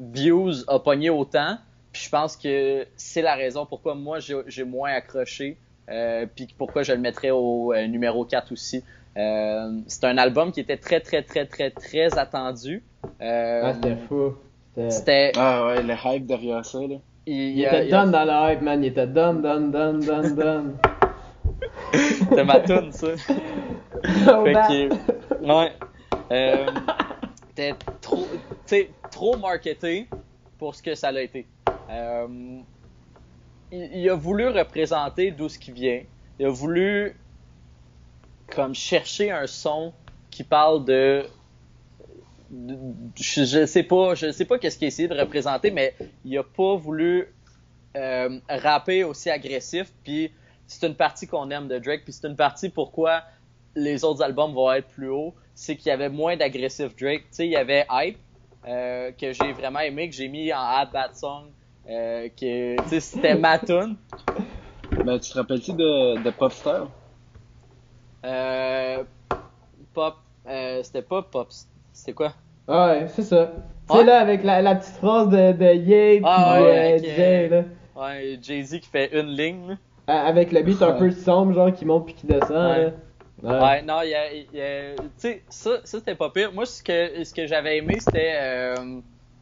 Views 0.00 0.68
a 0.68 0.80
pogné 0.80 1.08
autant. 1.08 1.56
Puis 1.92 2.02
je 2.02 2.10
pense 2.10 2.36
que 2.36 2.86
c'est 2.96 3.22
la 3.22 3.36
raison 3.36 3.64
pourquoi 3.64 3.94
moi 3.94 4.20
j'ai 4.20 4.36
j'ai 4.48 4.64
moins 4.64 4.90
accroché. 4.90 5.56
Euh, 5.88 6.26
puis 6.26 6.46
pourquoi 6.58 6.82
je 6.82 6.92
le 6.92 6.98
mettrais 6.98 7.30
au 7.30 7.72
euh, 7.72 7.86
numéro 7.86 8.26
4 8.26 8.52
aussi. 8.52 8.84
Euh, 9.16 9.80
c'est 9.86 10.04
un 10.04 10.16
album 10.18 10.52
qui 10.52 10.60
était 10.60 10.76
très 10.76 11.00
très 11.00 11.22
très 11.22 11.46
très 11.46 11.70
très 11.70 12.16
attendu. 12.18 12.82
Euh, 13.20 13.62
Ah, 13.64 13.74
c'était 13.74 13.96
fou. 13.96 14.34
C'était- 14.90 15.32
Ah 15.36 15.66
ouais, 15.66 15.82
le 15.82 15.94
hype 16.04 16.26
derrière 16.26 16.64
ça, 16.64 16.78
là. 16.80 16.96
il, 17.26 17.34
Il 17.34 17.58
y 17.58 17.66
a- 17.66 17.74
était 17.74 17.86
il 17.86 17.90
y 17.90 17.94
a- 17.94 18.02
done 18.02 18.12
dans 18.12 18.24
le 18.24 18.52
hype, 18.52 18.62
man. 18.62 18.84
Il 18.84 18.86
était 18.88 19.06
done, 19.08 19.42
done, 19.42 19.70
done, 19.72 20.00
done, 20.00 20.34
done. 20.36 20.76
C'était 21.92 22.44
ma 22.44 22.60
tune 22.60 22.92
ça. 22.92 23.08
Oh, 24.30 24.44
Fait 24.44 24.52
que, 24.52 24.88
ouais. 25.44 25.72
Euh, 26.30 26.66
C'était 27.48 27.74
trop, 28.00 28.26
tu 28.30 28.36
sais, 28.66 28.90
trop 29.10 29.36
marketé 29.36 30.06
pour 30.58 30.74
ce 30.76 30.82
que 30.82 30.94
ça 30.94 31.10
l'a 31.10 31.22
été. 31.22 31.46
Euh, 31.90 32.26
il, 33.72 33.90
il 33.94 34.08
a 34.10 34.14
voulu 34.14 34.46
représenter 34.48 35.32
d'où 35.32 35.48
ce 35.48 35.58
qui 35.58 35.72
vient. 35.72 36.02
Il 36.38 36.46
a 36.46 36.50
voulu 36.50 37.16
comme 38.54 38.74
chercher 38.74 39.30
un 39.30 39.46
son 39.46 39.92
qui 40.30 40.44
parle 40.44 40.84
de 40.84 41.26
je, 43.14 43.66
sais 43.66 43.82
pas, 43.82 44.14
je 44.14 44.32
sais 44.32 44.44
pas 44.44 44.58
qu'est-ce 44.58 44.78
qu'il 44.78 44.86
a 44.86 44.88
essayé 44.88 45.08
de 45.08 45.18
représenter, 45.18 45.70
mais 45.70 45.94
il 46.24 46.36
a 46.38 46.42
pas 46.42 46.76
voulu 46.76 47.28
euh, 47.96 48.38
rapper 48.48 49.04
aussi 49.04 49.30
agressif. 49.30 49.92
Puis 50.04 50.32
c'est 50.66 50.86
une 50.86 50.94
partie 50.94 51.26
qu'on 51.26 51.50
aime 51.50 51.68
de 51.68 51.78
Drake. 51.78 52.04
Puis 52.04 52.12
c'est 52.14 52.26
une 52.26 52.36
partie 52.36 52.68
pourquoi 52.68 53.22
les 53.74 54.04
autres 54.04 54.22
albums 54.22 54.54
vont 54.54 54.72
être 54.72 54.88
plus 54.88 55.10
hauts. 55.10 55.34
C'est 55.54 55.76
qu'il 55.76 55.88
y 55.88 55.92
avait 55.92 56.08
moins 56.08 56.36
d'agressif 56.36 56.96
Drake. 56.96 57.22
Tu 57.22 57.26
sais, 57.30 57.46
il 57.46 57.52
y 57.52 57.56
avait 57.56 57.86
Hype 57.90 58.18
euh, 58.66 59.12
que 59.12 59.32
j'ai 59.32 59.52
vraiment 59.52 59.80
aimé, 59.80 60.08
que 60.08 60.14
j'ai 60.14 60.28
mis 60.28 60.52
en 60.52 60.60
Ad 60.60 60.90
Bad 60.92 61.14
Song. 61.16 61.46
Euh, 61.88 62.28
que 62.38 62.76
c'était 63.00 63.34
ma 63.34 63.58
tune. 63.58 63.96
Ben, 65.04 65.18
tu 65.18 65.30
te 65.30 65.38
rappelles-tu 65.38 65.72
de, 65.72 66.22
de 66.22 66.30
Popstar? 66.30 66.88
Euh, 68.24 69.04
pop, 69.94 70.14
euh, 70.48 70.82
c'était 70.82 71.02
pas 71.02 71.22
Pop, 71.22 71.48
c'était 71.92 72.12
quoi? 72.12 72.34
Ah 72.66 72.88
ouais, 72.88 73.06
c'est 73.08 73.22
ça. 73.22 73.52
Tu 73.88 73.92
Ouais. 73.94 74.00
sais, 74.00 74.04
là, 74.06 74.20
avec 74.20 74.42
la, 74.44 74.60
la 74.60 74.74
petite 74.74 74.94
phrase 74.96 75.28
de, 75.28 75.52
de 75.52 75.74
Ye 75.74 76.20
Ah 76.24 76.54
puis 76.56 76.64
ouais, 76.64 76.94
euh, 76.94 76.98
Jay, 76.98 77.48
là. 77.48 77.62
Ouais, 77.96 78.38
Jay-Z 78.42 78.80
qui 78.80 78.88
fait 78.88 79.18
une 79.18 79.28
ligne. 79.28 79.68
là. 80.06 80.26
Avec 80.26 80.52
le 80.52 80.62
beat 80.62 80.80
un 80.82 80.92
Ouais. 80.92 80.98
peu 80.98 81.10
sombre, 81.10 81.52
genre, 81.54 81.72
qui 81.72 81.84
monte 81.84 82.06
puis 82.06 82.14
qui 82.14 82.26
descend, 82.26 82.50
Ouais. 82.50 82.84
là. 82.84 82.90
Ouais. 83.42 83.60
Ouais, 83.60 83.82
non, 83.82 84.00
il 84.02 84.10
y 84.10 84.14
a, 84.14 84.32
y 84.34 84.60
a- 84.60 84.96
tu 84.96 85.02
sais, 85.16 85.42
ça, 85.48 85.70
ça 85.84 85.98
c'était 85.98 86.14
pas 86.16 86.30
pire. 86.30 86.52
Moi, 86.52 86.66
ce 86.66 86.82
que, 86.82 87.22
ce 87.24 87.32
que 87.32 87.46
j'avais 87.46 87.78
aimé, 87.78 88.00
c'était, 88.00 88.34
euh, 88.36 89.00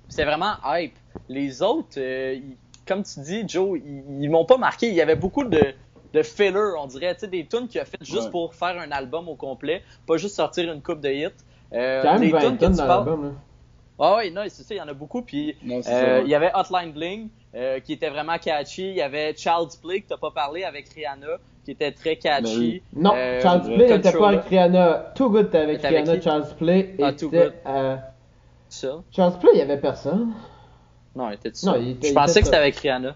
c'était 0.09 0.25
vraiment 0.27 0.53
hype. 0.67 0.95
Les 1.29 1.62
autres, 1.62 1.97
euh, 1.99 2.35
ils- 2.35 2.57
comme 2.87 3.03
tu 3.03 3.21
dis, 3.21 3.43
Joe, 3.49 3.79
ils, 3.85 4.23
ils 4.23 4.31
m'ont 4.31 4.45
pas 4.45 4.59
marqué. 4.59 4.89
Il 4.89 4.95
y 4.95 5.01
avait 5.01 5.17
beaucoup 5.17 5.45
de, 5.45 5.75
de 6.12 6.23
filler, 6.23 6.73
on 6.79 6.87
dirait, 6.87 7.14
tu 7.14 7.21
sais, 7.21 7.29
des 7.29 7.47
tunes 7.47 7.69
qu'il 7.69 7.81
a 7.81 7.85
fait 7.85 7.99
juste 8.03 8.25
Ouais. 8.25 8.31
pour 8.31 8.55
faire 8.55 8.79
un 8.79 8.90
album 8.90 9.29
au 9.29 9.35
complet, 9.35 9.83
pas 10.07 10.16
juste 10.16 10.37
sortir 10.37 10.73
une 10.73 10.83
coupe 10.83 11.01
de 11.01 11.11
hits. 11.11 11.29
Euh, 11.73 12.03
Quand 12.03 12.19
même 12.19 12.31
20 12.31 12.38
tunes 12.40 12.59
que 12.59 12.66
tu 12.66 12.77
parles-. 12.77 13.33
Ah 13.99 14.16
oui, 14.19 14.31
non, 14.31 14.42
c'est 14.49 14.62
ça, 14.62 14.75
il 14.75 14.77
y 14.77 14.81
en 14.81 14.88
a 14.88 14.92
beaucoup. 14.92 15.23
Puis 15.23 15.57
Non, 15.64 15.79
euh, 15.79 15.83
ça. 15.83 16.19
il 16.21 16.29
y 16.29 16.35
avait 16.35 16.51
Hotline 16.55 16.92
Bling 16.92 17.29
euh, 17.55 17.81
qui 17.81 17.95
était 17.95 18.11
vraiment 18.11 18.37
catchy. 18.38 18.90
Il 18.90 18.97
y 18.97 19.01
avait 19.03 19.35
Child's 19.35 19.77
Play 19.77 20.03
que 20.03 20.09
t'as 20.09 20.19
pas 20.19 20.31
parlé 20.31 20.64
avec 20.64 20.88
Rihanna 20.90 21.38
qui 21.64 21.71
était 21.71 21.92
très 21.92 22.16
catchy. 22.16 22.83
Ben. 22.92 23.03
Non, 23.03 23.12
Euh, 23.16 23.40
vrai. 23.42 23.75
Play 23.75 23.88
n'était 23.97 24.12
pas 24.12 24.29
avec 24.29 24.45
Rihanna. 24.45 25.12
Too 25.14 25.31
Good 25.31 25.51
t'es 25.51 25.59
avec 25.59 25.81
Rihanna. 25.83 26.21
Charles 26.21 26.45
Play 26.59 26.95
Ah, 27.03 27.09
était 27.09 27.16
Too 27.16 27.31
Good. 27.31 27.55
Ça? 28.69 29.03
Charles 29.12 29.38
Play, 29.38 29.51
il 29.55 29.59
y 29.59 29.62
avait 29.62 29.79
personne. 29.81 30.33
Non, 31.14 31.31
il 31.31 31.35
était 31.35 31.51
tout 31.51 31.57
seul. 31.57 31.88
était- 31.88 32.09
Je 32.09 32.12
pensais 32.14 32.33
était 32.33 32.40
que 32.40 32.47
c'était 32.47 32.59
avec 32.59 32.77
Rihanna. 32.77 33.14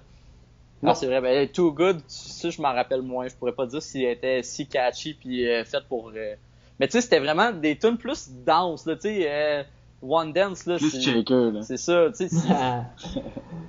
Non. 0.82 0.92
Ah, 0.92 0.94
c'est 0.94 1.06
vrai. 1.06 1.20
Ben, 1.20 1.46
Too 1.48 1.72
Good, 1.72 2.00
ça, 2.08 2.48
je 2.50 2.60
m'en 2.62 2.72
rappelle 2.72 3.02
moins. 3.02 3.28
Je 3.28 3.34
pourrais 3.34 3.52
pas 3.52 3.66
dire 3.66 3.82
s'il 3.82 4.04
était 4.04 4.42
si 4.42 4.66
catchy 4.66 5.14
puis 5.14 5.46
euh, 5.48 5.64
fait 5.64 5.82
pour. 5.88 6.10
euh, 6.16 6.34
Mais 6.78 6.86
tu 6.88 6.92
sais, 6.92 7.00
c'était 7.02 7.18
vraiment 7.18 7.52
des 7.52 7.76
tunes 7.76 7.98
plus 7.98 8.30
danse, 8.30 8.86
là. 8.86 8.94
Tu 8.96 9.02
sais, 9.02 9.26
euh, 9.28 9.62
One 10.02 10.32
Dance, 10.32 10.64
là. 10.66 10.76
Plus 10.78 10.90
c'est- 10.90 11.00
shaker, 11.02 11.52
là. 11.52 11.62
C'est 11.62 11.76
ça, 11.76 12.06
tu 12.10 12.14
sais. 12.16 12.28
c'est- 12.28 12.48
Ah. 12.50 12.84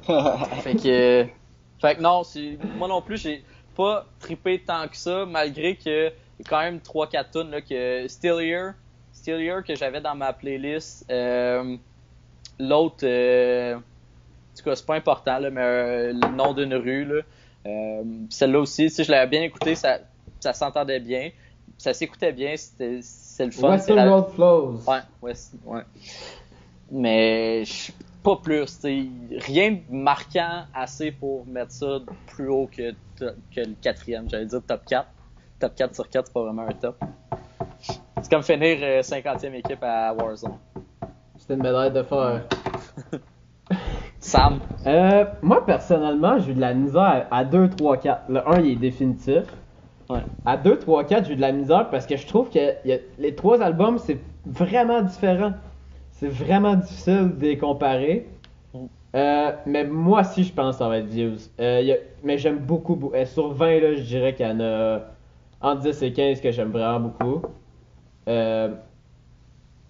Fait 0.63 0.75
que, 0.75 0.87
euh, 0.87 1.25
fait 1.81 1.95
que 1.95 2.01
non, 2.01 2.23
c'est- 2.23 2.57
moi 2.77 2.87
non 2.87 3.01
plus, 3.01 3.17
j'ai 3.17 3.43
pas 3.75 4.05
trippé 4.19 4.59
tant 4.59 4.87
que 4.87 4.95
ça, 4.97 5.25
malgré 5.25 5.75
que 5.75 6.07
il 6.07 6.45
y 6.45 6.47
a 6.47 6.49
quand 6.49 6.59
même 6.61 6.79
3-4 6.79 7.31
tunes 7.31 7.51
là, 7.51 7.61
que 7.61 8.07
Still 8.07 8.39
Here, 8.39 8.71
Still 9.13 9.41
Here 9.41 9.63
que 9.63 9.75
j'avais 9.75 9.99
dans 10.01 10.15
ma 10.15 10.31
playlist. 10.33 11.05
Euh, 11.11 11.75
L'autre, 12.59 13.03
euh, 13.03 13.77
en 14.53 14.57
tout 14.57 14.63
cas, 14.63 14.75
c'est 14.75 14.85
pas 14.85 14.95
important, 14.95 15.39
là, 15.39 15.49
mais 15.49 15.61
euh, 15.61 16.13
le 16.13 16.35
nom 16.35 16.53
d'une 16.53 16.73
rue, 16.75 17.05
là. 17.05 17.21
Euh, 17.67 18.03
Celle-là 18.29 18.59
aussi, 18.59 18.89
sais, 18.89 19.03
je 19.03 19.11
l'avais 19.11 19.27
bien 19.29 19.43
écouté, 19.43 19.75
ça, 19.75 19.99
ça 20.39 20.53
s'entendait 20.53 20.99
bien, 20.99 21.29
ça 21.77 21.93
s'écoutait 21.93 22.31
bien, 22.33 22.55
c'était 22.57 22.99
c'est 23.01 23.45
le 23.45 23.51
fun. 23.51 23.69
Western 23.71 23.99
ra- 23.99 24.09
Road 24.15 24.29
Flows. 24.33 24.79
Ouais, 24.87 24.99
ouais, 25.21 25.33
ouais. 25.65 25.81
Mais 26.89 27.63
je- 27.65 27.91
pas 28.23 28.35
plus, 28.35 28.65
rien 28.83 29.71
de 29.71 29.79
marquant 29.89 30.63
assez 30.73 31.11
pour 31.11 31.45
mettre 31.47 31.71
ça 31.71 31.99
plus 32.27 32.49
haut 32.49 32.69
que, 32.71 32.93
le 33.19 33.73
quatrième. 33.81 34.29
J'allais 34.29 34.45
dire 34.45 34.61
top 34.67 34.81
4. 34.85 35.07
Top 35.59 35.75
4 35.75 35.95
sur 35.95 36.09
4, 36.09 36.27
c'est 36.27 36.33
pas 36.33 36.43
vraiment 36.43 36.67
un 36.67 36.73
top. 36.73 36.99
C'est 37.79 38.29
comme 38.29 38.43
finir 38.43 38.77
euh, 38.81 39.01
50e 39.01 39.53
équipe 39.55 39.81
à 39.83 40.13
Warzone. 40.13 40.57
C'était 41.37 41.53
une 41.55 41.63
médaille 41.63 41.91
de 41.91 42.03
fer. 42.03 42.43
Sam, 44.31 44.59
Euh, 44.87 45.25
moi, 45.41 45.65
personnellement, 45.65 46.39
j'ai 46.39 46.51
eu 46.51 46.55
de 46.55 46.61
la 46.61 46.73
misère 46.73 47.27
à 47.31 47.43
2, 47.43 47.69
3, 47.69 47.97
4. 47.97 48.23
Le 48.29 48.47
1, 48.47 48.61
il 48.61 48.71
est 48.71 48.75
définitif. 48.77 49.43
Ouais. 50.09 50.21
À 50.45 50.55
2, 50.55 50.79
3, 50.79 51.03
4, 51.03 51.25
j'ai 51.27 51.33
eu 51.33 51.35
de 51.35 51.41
la 51.41 51.51
misère 51.51 51.89
parce 51.89 52.05
que 52.05 52.15
je 52.15 52.25
trouve 52.25 52.49
que 52.49 52.59
y 52.87 52.93
a- 52.93 52.97
les 53.19 53.35
trois 53.35 53.61
albums, 53.61 53.97
c'est 53.97 54.19
vraiment 54.45 55.01
différent. 55.01 55.51
C'est 56.11 56.29
vraiment 56.29 56.75
difficile 56.75 57.35
de 57.37 57.41
les 57.45 57.57
comparer. 57.57 58.25
Mm. 58.73 58.77
Euh, 59.17 59.51
mais 59.65 59.83
moi 59.83 60.21
aussi, 60.21 60.45
je 60.45 60.53
pense 60.53 60.75
que 60.75 60.79
ça 60.79 60.87
va 60.87 60.99
être 60.99 61.07
Views. 61.07 61.37
Euh, 61.59 61.81
y 61.81 61.91
a- 61.91 61.97
mais 62.23 62.37
j'aime 62.37 62.59
beaucoup. 62.59 62.95
beaucoup. 62.95 63.15
Euh, 63.15 63.25
sur 63.25 63.49
20, 63.53 63.79
là, 63.81 63.95
je 63.95 64.01
dirais 64.01 64.33
qu'il 64.33 64.47
y 64.47 64.49
en 64.49 64.61
a 64.61 65.01
entre 65.61 65.81
10 65.81 66.01
et 66.03 66.13
15 66.13 66.39
que 66.39 66.51
j'aime 66.51 66.71
vraiment 66.71 67.01
beaucoup. 67.01 67.41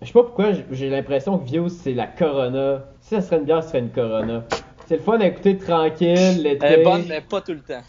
Je 0.01 0.07
sais 0.07 0.13
pas 0.13 0.23
pourquoi 0.23 0.51
j'ai- 0.71 0.89
l'impression 0.89 1.37
que 1.37 1.45
Views 1.45 1.69
c'est 1.69 1.93
la 1.93 2.07
Corona. 2.07 2.83
Si 3.01 3.09
ça 3.15 3.21
serait 3.21 3.37
une 3.37 3.45
bière, 3.45 3.61
ce 3.63 3.69
serait 3.69 3.79
une 3.79 3.91
Corona. 3.91 4.43
C'est 4.87 4.97
le 4.97 5.03
fun 5.03 5.19
à 5.19 5.25
écouter 5.27 5.57
tranquille 5.57 6.41
l'été. 6.41 6.65
elle 6.65 6.79
est 6.79 6.83
bonne, 6.83 7.05
mais 7.07 7.21
pas 7.21 7.41
tout 7.41 7.53
le 7.53 7.61
temps. 7.61 7.81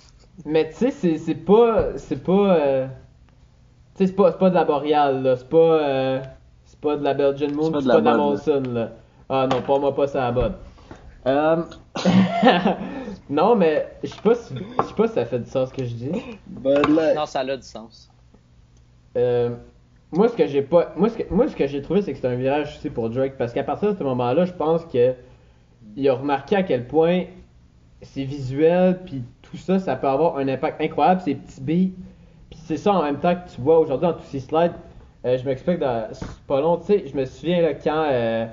Mais 0.44 0.68
tu 0.68 0.76
sais, 0.76 0.90
c'est, 0.90 1.18
c'est 1.18 1.34
pas. 1.34 1.96
C'est 1.96 2.22
pas. 2.22 2.56
euh, 2.56 2.86
Tu 3.94 4.04
sais, 4.04 4.06
c'est 4.08 4.12
pas, 4.16 4.30
c'est 4.32 4.38
pas 4.38 4.50
de 4.50 4.54
la 4.54 4.64
Boreal, 4.64 5.22
là. 5.22 5.36
C'est 5.36 5.48
pas. 5.48 5.56
euh, 5.56 6.22
C'est 6.64 6.80
pas 6.80 6.96
de 6.96 7.04
la 7.04 7.14
Belgian 7.14 7.48
Moon, 7.50 7.64
C'est 7.64 7.72
pas 7.72 7.80
de 7.80 7.86
pas 7.88 7.94
la 7.94 8.00
de 8.00 8.04
la 8.04 8.12
Bud, 8.12 8.20
là. 8.20 8.26
Molson, 8.26 8.62
là. 8.72 8.88
Ah 9.28 9.46
non, 9.50 9.62
pas 9.62 9.78
moi, 9.78 9.94
pas 9.94 10.06
ça 10.06 10.20
la 10.20 10.32
bonne. 10.32 10.54
Euh... 11.26 11.62
non, 13.30 13.56
mais 13.56 13.88
je 14.02 14.08
sais 14.08 14.20
pas 14.22 14.34
si. 14.34 14.54
Je 14.54 14.84
sais 14.84 14.94
pas 14.94 15.08
si 15.08 15.14
ça 15.14 15.24
fait 15.24 15.38
du 15.38 15.50
sens 15.50 15.68
ce 15.70 15.74
que 15.74 15.84
je 15.84 15.94
dis. 15.94 16.12
Non, 17.14 17.26
ça 17.26 17.40
a 17.40 17.56
du 17.56 17.62
sens. 17.62 18.10
Euh, 19.16 19.50
moi, 20.12 20.28
ce 20.28 20.36
que 20.36 20.46
j'ai 20.46 20.62
pas, 20.62 20.92
moi, 20.96 21.08
ce 21.08 21.18
que, 21.18 21.34
moi, 21.34 21.48
ce 21.48 21.56
que 21.56 21.66
j'ai 21.66 21.80
trouvé, 21.80 22.02
c'est 22.02 22.12
que 22.12 22.18
c'est 22.18 22.28
un 22.28 22.34
virage 22.34 22.76
aussi 22.76 22.90
pour 22.90 23.08
Drake, 23.08 23.36
parce 23.38 23.52
qu'à 23.52 23.64
partir 23.64 23.92
de 23.92 23.98
ce 23.98 24.04
moment-là, 24.04 24.44
je 24.44 24.52
pense 24.52 24.84
que 24.84 25.14
il 25.96 26.08
a 26.08 26.14
remarqué 26.14 26.56
à 26.56 26.62
quel 26.62 26.86
point 26.86 27.24
c'est 28.02 28.24
visuel, 28.24 29.00
puis 29.04 29.22
tout 29.42 29.56
ça, 29.56 29.78
ça 29.78 29.96
peut 29.96 30.08
avoir 30.08 30.36
un 30.36 30.48
impact 30.48 30.80
incroyable, 30.80 31.20
ces 31.22 31.34
petits 31.34 31.60
beats. 31.60 31.94
Puis 32.50 32.60
c'est 32.64 32.76
ça 32.76 32.92
en 32.92 33.02
même 33.02 33.18
temps 33.18 33.34
que 33.34 33.48
tu 33.54 33.60
vois 33.60 33.78
aujourd'hui 33.78 34.06
dans 34.06 34.14
tous 34.14 34.24
ces 34.24 34.40
slides. 34.40 34.72
Euh, 35.24 35.38
je 35.38 35.44
m'explique 35.44 35.78
dans 35.78 36.08
pas 36.46 36.60
long, 36.60 36.76
tu 36.78 36.86
sais, 36.86 37.04
je 37.06 37.16
me 37.16 37.24
souviens 37.24 37.62
là, 37.62 37.74
quand 37.74 38.06
euh, 38.10 38.46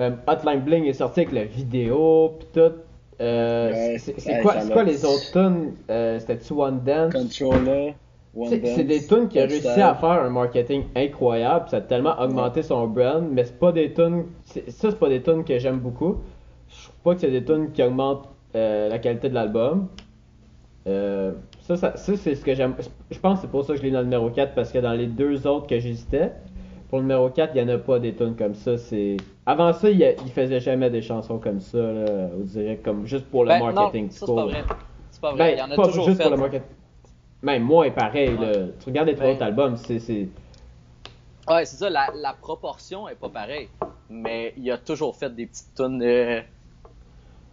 euh, 0.00 0.10
Hotline 0.26 0.60
Bling 0.60 0.84
est 0.86 0.94
sorti 0.94 1.20
avec 1.20 1.32
la 1.32 1.44
vidéo, 1.44 2.34
puis 2.38 2.48
tout. 2.54 2.72
Euh, 3.20 3.96
c'est 3.98 4.40
quoi, 4.42 4.54
quoi 4.72 4.84
les 4.84 5.04
autres 5.04 5.32
tunes 5.32 5.74
C'était-tu 6.18 6.52
One 6.54 6.80
Dance? 6.84 7.12
Controller. 7.12 7.94
C'est 8.46 8.84
des 8.84 9.06
tunes 9.06 9.28
qui 9.28 9.38
a 9.40 9.46
réussi 9.46 9.66
à 9.80 9.94
faire 9.94 10.10
un 10.22 10.30
marketing 10.30 10.84
incroyable, 10.96 11.68
ça 11.68 11.78
a 11.78 11.80
tellement 11.80 12.18
augmenté 12.20 12.62
son 12.62 12.86
brand, 12.86 13.26
mais 13.30 13.44
c'est 13.44 13.58
pas 13.58 13.72
des 13.72 13.92
tunes, 13.92 14.24
ça 14.44 14.90
c'est 14.90 14.98
pas 14.98 15.08
des 15.08 15.22
tunes 15.22 15.44
que 15.44 15.58
j'aime 15.58 15.78
beaucoup. 15.78 16.16
Je 16.68 16.82
trouve 16.84 16.94
pas 17.02 17.14
que 17.14 17.20
c'est 17.20 17.30
des 17.30 17.44
tunes 17.44 17.72
qui 17.72 17.82
augmentent 17.82 18.28
euh, 18.54 18.88
la 18.88 18.98
qualité 18.98 19.28
de 19.28 19.34
l'album. 19.34 19.88
Euh, 20.86 21.32
ça, 21.60 21.76
ça, 21.76 21.96
ça, 21.96 22.16
c'est 22.16 22.34
ce 22.34 22.44
que 22.44 22.54
j'aime. 22.54 22.74
Je 23.10 23.18
pense 23.18 23.36
que 23.36 23.42
c'est 23.42 23.50
pour 23.50 23.64
ça 23.64 23.74
que 23.74 23.78
je 23.78 23.82
l'ai 23.84 23.90
dans 23.90 23.98
le 23.98 24.04
numéro 24.04 24.30
4, 24.30 24.54
parce 24.54 24.72
que 24.72 24.78
dans 24.78 24.92
les 24.92 25.06
deux 25.06 25.46
autres 25.46 25.66
que 25.66 25.78
j'hésitais, 25.78 26.32
pour 26.88 26.98
le 26.98 27.04
numéro 27.04 27.28
4, 27.28 27.52
il 27.54 27.60
y 27.60 27.64
en 27.64 27.68
a 27.68 27.78
pas 27.78 27.98
des 27.98 28.14
tunes 28.14 28.36
comme 28.36 28.54
ça. 28.54 28.78
C'est 28.78 29.16
Avant 29.44 29.72
ça, 29.72 29.90
il, 29.90 30.00
il 30.24 30.30
faisait 30.32 30.60
jamais 30.60 30.88
des 30.90 31.02
chansons 31.02 31.38
comme 31.38 31.60
ça, 31.60 31.78
là, 31.78 32.28
on 32.38 32.40
dirait 32.44 32.76
comme 32.82 33.06
juste 33.06 33.26
pour 33.26 33.44
le 33.44 33.48
Ben, 33.48 33.60
marketing. 33.72 34.04
non, 34.06 34.10
ça 34.10 34.26
c'est 34.26 34.34
pas 34.34 34.44
vrai. 34.46 34.64
C'est 35.10 35.20
pas 35.20 35.32
vrai. 35.32 35.38
Ben, 35.38 35.54
Il 35.56 35.58
y 35.58 35.62
en 35.62 35.70
a 35.72 35.76
pas 35.76 35.88
toujours 35.88 36.04
juste 36.06 36.16
fait. 36.18 36.22
pour 36.22 36.32
le 36.32 36.38
marketing. 36.38 36.66
Même 37.42 37.62
moins 37.62 37.90
pareil, 37.90 38.30
Ouais. 38.34 38.46
là. 38.46 38.52
Tu 38.80 38.86
regardes 38.86 39.08
les 39.08 39.14
trois 39.14 39.26
Ben- 39.28 39.34
autres 39.34 39.42
albums, 39.44 39.76
c'est. 39.76 39.98
c'est- 40.00 40.28
Ouais, 41.48 41.64
c'est 41.64 41.76
ça, 41.76 41.88
la, 41.88 42.08
la 42.14 42.32
proportion 42.34 43.08
est 43.08 43.14
pas 43.14 43.28
pareille. 43.28 43.68
Mais 44.10 44.52
il 44.56 44.70
a 44.70 44.78
toujours 44.78 45.14
fait 45.16 45.34
des 45.34 45.46
petites 45.46 45.74
tonnes 45.74 45.98
de. 45.98 46.40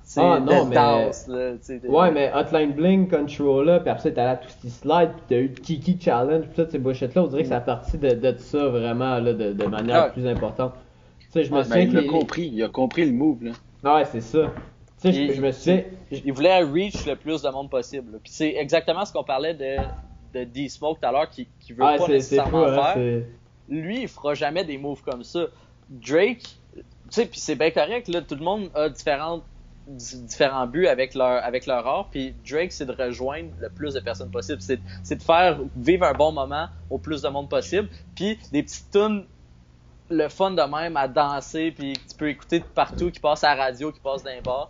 sais, 0.04 0.22
Ah, 0.24 0.40
non, 0.40 0.66
mais- 0.66 0.76
là, 0.76 1.10
de- 1.28 1.88
Ouais, 1.88 2.12
mais 2.12 2.32
Hotline 2.34 2.74
Bling, 2.74 3.08
Controller, 3.10 3.80
puis 3.82 3.90
après 3.90 4.04
ça, 4.04 4.12
t'as 4.12 4.26
là 4.26 4.36
tous 4.38 4.50
ces 4.62 4.70
slides, 4.70 5.12
puis 5.14 5.24
t'as 5.30 5.38
eu 5.40 5.50
Kiki 5.52 5.98
Challenge, 6.00 6.44
puis 6.46 6.56
toutes 6.56 6.72
ces 6.72 6.78
bullshit-là, 6.80 7.24
on 7.24 7.28
dirait 7.28 7.42
que 7.44 7.50
ça 7.50 7.58
a 7.58 7.62
parti 7.62 7.98
de, 7.98 8.12
de 8.12 8.36
ça 8.38 8.68
vraiment, 8.68 9.18
là, 9.20 9.34
de, 9.34 9.54
de 9.54 9.66
manière 9.66 10.06
Ouais. 10.06 10.12
plus 10.12 10.28
importante. 10.28 10.74
Tu 11.20 11.28
sais, 11.32 11.44
je 11.44 11.52
me 11.52 11.58
Ben, 11.58 11.64
souviens 11.64 11.82
il 11.82 11.92
que 11.92 11.98
a 11.98 12.02
les- 12.02 12.08
compris, 12.08 12.48
il 12.54 12.64
a 12.64 12.70
compris 12.70 13.06
le 13.06 13.14
move, 13.14 13.44
là. 13.46 13.96
Ouais, 13.96 14.06
c'est 14.06 14.22
ça. 14.22 14.52
Tu 15.06 15.14
sais, 15.14 15.26
je, 15.28 15.32
Et- 15.32 15.34
je 15.36 15.42
me 15.42 15.52
souviens. 15.52 15.84
Il 16.12 16.34
voulait 16.34 16.60
reach 16.64 17.06
le 17.06 17.16
plus 17.16 17.42
de 17.42 17.50
monde 17.50 17.70
possible. 17.70 18.14
là. 18.14 18.18
Puis 18.24 18.32
c'est 18.34 18.56
exactement 18.56 19.06
ce 19.06 19.14
qu'on 19.14 19.24
parlait 19.24 19.54
de, 19.54 19.78
de 20.40 20.44
D-Smoke 20.46 21.00
tout 21.02 21.08
à 21.08 21.12
l'heure, 21.12 21.30
qui, 21.30 21.48
qui 21.60 21.74
veut 21.74 21.84
Ah, 21.84 21.96
pas 21.98 22.06
fou, 22.06 22.12
nécessairement 22.12 22.66
hein, 22.66 22.94
faire. 22.94 23.24
Lui, 23.70 24.02
il 24.04 24.08
fera 24.08 24.34
jamais 24.34 24.64
des 24.64 24.78
moves 24.78 25.02
comme 25.02 25.24
ça. 25.24 25.46
Drake, 25.90 26.44
tu 26.76 26.82
sais, 27.10 27.26
puis 27.26 27.40
c'est 27.40 27.56
bien 27.56 27.72
correct, 27.72 28.08
là, 28.08 28.22
tout 28.22 28.36
le 28.36 28.44
monde 28.44 28.70
a 28.74 28.90
différentes 28.90 29.44
di- 29.88 30.22
différents 30.24 30.66
buts 30.66 30.88
avec 30.88 31.14
leur 31.14 31.44
avec 31.44 31.68
leur 31.68 31.86
art 31.86 32.08
puis 32.10 32.34
Drake 32.50 32.72
c'est 32.72 32.88
de 32.88 32.92
rejoindre 32.92 33.50
le 33.60 33.70
plus 33.70 33.94
de 33.94 34.00
personnes 34.00 34.32
possible 34.32 34.60
c'est 34.60 34.80
c'est 35.04 35.18
de 35.18 35.22
faire 35.22 35.60
vivre 35.76 36.06
un 36.08 36.14
bon 36.14 36.32
moment 36.32 36.70
au 36.90 36.98
plus 36.98 37.22
de 37.22 37.28
monde 37.30 37.48
possible 37.50 37.88
puis 38.16 38.40
des 38.52 38.64
petites 38.64 38.90
tunes 38.90 39.26
le 40.10 40.28
fun 40.28 40.52
de 40.52 40.62
même 40.62 40.98
à 40.98 41.08
danser, 41.08 41.72
puis 41.72 41.94
tu 41.94 42.16
peux 42.18 42.30
écouter 42.30 42.60
de 42.60 42.64
partout, 42.66 43.10
qui 43.10 43.20
passe 43.20 43.44
à 43.44 43.56
la 43.56 43.64
radio, 43.66 43.92
qui 43.92 44.00
passe 44.00 44.22
dans 44.24 44.30
les 44.30 44.42
bars. 44.42 44.70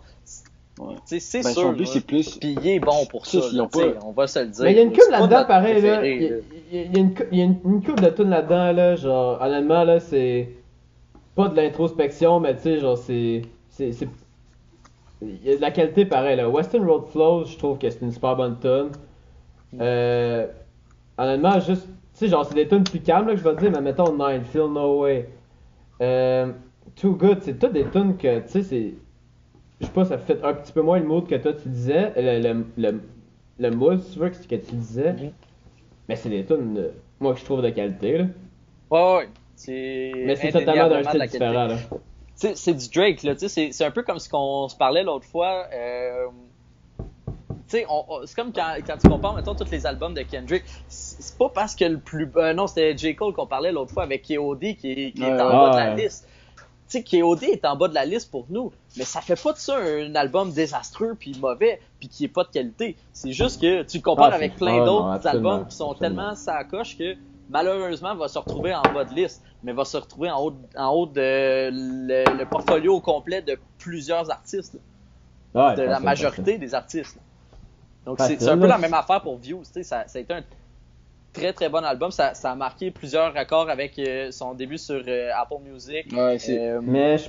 Ouais. 0.78 0.94
Tu 1.08 1.18
sais, 1.18 1.20
c'est 1.20 1.42
Ben, 1.42 1.50
sûr. 1.54 1.72
but, 1.72 2.06
plus. 2.06 2.38
Puis 2.38 2.56
il 2.62 2.68
est 2.68 2.80
bon 2.80 3.06
pour 3.10 3.24
ça. 3.26 3.38
Là, 3.52 3.66
pas- 3.66 3.78
On 4.04 4.12
va 4.12 4.26
se 4.26 4.38
le 4.40 4.46
dire. 4.46 4.64
Mais 4.64 4.72
il 4.72 4.76
y 4.76 4.80
a 4.80 4.82
une 4.82 4.92
coupe 4.92 5.10
là-dedans, 5.10 5.44
pareil, 5.46 5.80
là. 5.80 6.06
Il 6.06 6.22
y, 6.22 6.28
là. 6.28 6.36
a- 6.36 6.38
il 6.72 6.92
y 6.92 6.96
a 6.96 6.98
une 7.00 7.14
il 7.32 7.38
y 7.38 7.40
a 7.40 7.44
une, 7.44 7.56
une 7.64 7.82
coupe 7.82 8.00
de 8.00 8.10
tunes 8.10 8.28
là-dedans, 8.30 8.72
là. 8.72 8.94
Genre, 8.96 9.40
honnêtement, 9.40 9.84
là, 9.84 10.00
c'est 10.00 10.50
pas 11.34 11.48
de 11.48 11.56
l'introspection, 11.56 12.40
mais 12.40 12.54
tu 12.56 12.62
sais, 12.62 12.78
genre, 12.78 12.98
c'est. 12.98 13.42
c'est- 13.70 13.92
c'est- 13.92 14.08
Il 15.22 15.42
y 15.46 15.50
a 15.52 15.56
de 15.56 15.62
la 15.62 15.70
qualité 15.70 16.04
pareil, 16.04 16.36
là. 16.36 16.46
Western 16.48 16.86
Road 16.86 17.06
Flows, 17.10 17.46
je 17.46 17.56
trouve 17.56 17.78
que 17.78 17.88
c'est 17.88 18.02
une 18.02 18.12
super 18.12 18.36
bonne 18.36 18.58
tune. 18.60 18.90
Euh. 19.80 20.46
Honnêtement, 21.18 21.58
juste. 21.60 21.86
Tu 21.86 22.20
sais, 22.20 22.28
genre, 22.28 22.44
c'est 22.44 22.54
des 22.54 22.68
tunes 22.68 22.84
plus 22.84 23.00
calmes, 23.00 23.26
là, 23.28 23.32
que 23.34 23.38
je 23.38 23.44
vais 23.44 23.54
te 23.54 23.60
dire, 23.60 23.70
mais 23.72 23.80
mettons 23.80 24.12
Nine, 24.12 24.42
Feel 24.44 24.66
No 24.72 25.00
Way. 25.02 25.28
Euh, 26.02 26.52
Too 26.94 27.12
Good, 27.14 27.38
c'est 27.42 27.58
toutes 27.58 27.72
des 27.72 27.84
tunes 27.86 28.16
que, 28.18 28.40
tu 28.40 28.48
sais, 28.48 28.62
c'est. 28.62 28.94
Je 29.80 29.86
sais 29.86 29.92
pas, 29.92 30.04
ça 30.04 30.18
fait 30.18 30.42
un 30.42 30.54
petit 30.54 30.72
peu 30.72 30.80
moins 30.82 30.98
le 30.98 31.04
mood 31.06 31.26
que 31.26 31.34
toi 31.34 31.52
tu 31.52 31.68
disais. 31.68 32.12
Le, 32.16 32.40
le, 32.40 32.64
le, 32.78 33.00
le 33.58 33.70
mood, 33.70 34.02
tu 34.12 34.18
veux, 34.18 34.30
que, 34.30 34.54
tu 34.56 34.74
disais. 34.74 35.14
Mais 36.08 36.16
c'est 36.16 36.28
des 36.30 36.44
tunes, 36.44 36.76
euh, 36.78 36.90
moi, 37.20 37.34
que 37.34 37.40
je 37.40 37.44
trouve 37.44 37.62
de 37.62 37.70
qualité, 37.70 38.18
là. 38.18 38.24
Ouais, 38.90 39.16
ouais. 39.18 39.28
C'est 39.54 40.12
Mais 40.14 40.36
c'est 40.36 40.52
totalement 40.52 40.88
d'un 40.88 41.02
style 41.02 41.20
différent, 41.28 41.66
là. 41.66 41.76
C'est 42.34 42.74
du 42.74 42.88
Drake, 42.90 43.22
là. 43.22 43.34
Tu 43.34 43.48
sais, 43.48 43.70
c'est- 43.72 43.84
un 43.84 43.90
peu 43.90 44.02
comme 44.02 44.18
ce 44.18 44.28
qu'on 44.28 44.68
se 44.68 44.76
parlait 44.76 45.02
l'autre 45.02 45.26
fois. 45.26 45.66
Euh, 45.74 46.26
c'est 47.66 47.84
comme 47.84 48.52
quand, 48.52 48.74
quand 48.86 48.96
tu 48.98 49.08
compares, 49.08 49.34
mettons, 49.34 49.54
tous 49.54 49.70
les 49.70 49.86
albums 49.86 50.14
de 50.14 50.22
Kendrick. 50.22 50.62
C'est 50.88 51.36
pas 51.36 51.48
parce 51.48 51.74
que 51.74 51.84
le 51.84 51.98
plus. 51.98 52.30
euh, 52.36 52.52
non, 52.52 52.66
c'était 52.66 52.96
J. 52.96 53.16
Cole 53.16 53.32
qu'on 53.32 53.46
parlait 53.46 53.72
l'autre 53.72 53.92
fois 53.92 54.04
avec 54.04 54.22
K.O.D. 54.22 54.76
qui 54.76 54.92
est, 54.92 55.12
qui 55.12 55.22
est 55.22 55.32
en 55.40 55.50
bas 55.50 55.70
de 55.70 55.76
la 55.76 55.94
liste. 55.96 56.28
Sais, 56.88 57.02
K.O.D. 57.02 57.46
est 57.46 57.64
en 57.64 57.74
bas 57.76 57.88
de 57.88 57.94
la 57.94 58.04
liste 58.04 58.30
pour 58.30 58.46
nous. 58.48 58.72
Mais 58.96 59.04
ça 59.04 59.20
fait 59.20 59.40
pas 59.40 59.52
de 59.52 59.58
ça 59.58 59.76
un 59.76 60.14
album 60.14 60.52
désastreux 60.52 61.16
puis 61.18 61.36
mauvais 61.40 61.80
puis 61.98 62.08
qui 62.08 62.24
est 62.24 62.28
pas 62.28 62.44
de 62.44 62.50
qualité. 62.50 62.96
C'est 63.12 63.32
juste 63.32 63.60
que 63.60 63.82
tu 63.82 63.96
le 63.98 64.02
compares 64.02 64.30
Ah, 64.32 64.36
avec 64.36 64.54
plein 64.56 64.84
d'autres 64.84 65.26
albums 65.26 65.66
qui 65.66 65.74
sont 65.74 65.90
absolument. 65.90 66.16
tellement 66.22 66.34
sacoche 66.36 66.96
que 66.96 67.16
malheureusement 67.50 68.14
va 68.14 68.28
se 68.28 68.38
retrouver 68.38 68.74
en 68.74 68.82
bas 68.94 69.04
de 69.04 69.14
liste, 69.14 69.42
mais 69.64 69.72
va 69.72 69.84
se 69.84 69.96
retrouver 69.96 70.30
en 70.30 70.40
haut, 70.44 70.54
en 70.76 70.88
haut 70.90 71.06
de 71.06 71.70
le, 71.72 72.24
le 72.38 72.44
portfolio 72.46 73.00
complet 73.00 73.42
de 73.42 73.58
plusieurs 73.78 74.30
artistes, 74.30 74.74
là, 75.54 75.74
de 75.74 75.82
la 75.82 75.98
majorité 76.00 76.58
des 76.58 76.74
artistes. 76.74 77.16
là. 77.16 77.22
Donc 78.04 78.20
c'est 78.20 78.48
un 78.48 78.56
peu 78.58 78.66
la 78.68 78.78
même 78.78 78.94
affaire 78.94 79.20
pour 79.22 79.36
Views. 79.38 79.62
Ça, 79.64 79.82
ça 79.82 80.04
a 80.14 80.18
été 80.20 80.32
un 80.32 80.42
très 81.36 81.52
très 81.52 81.68
bon 81.68 81.84
album. 81.84 82.10
Ça, 82.10 82.34
ça 82.34 82.50
a 82.52 82.54
marqué 82.54 82.90
plusieurs 82.90 83.34
records 83.34 83.68
avec 83.70 83.98
euh, 83.98 84.30
son 84.30 84.54
début 84.54 84.78
sur 84.78 85.02
euh, 85.06 85.30
Apple 85.36 85.62
Music. 85.64 86.06
Ouais, 86.12 86.38
c'est. 86.38 86.58
Euh. 86.58 86.80
Mais 86.82 87.18
je- 87.18 87.28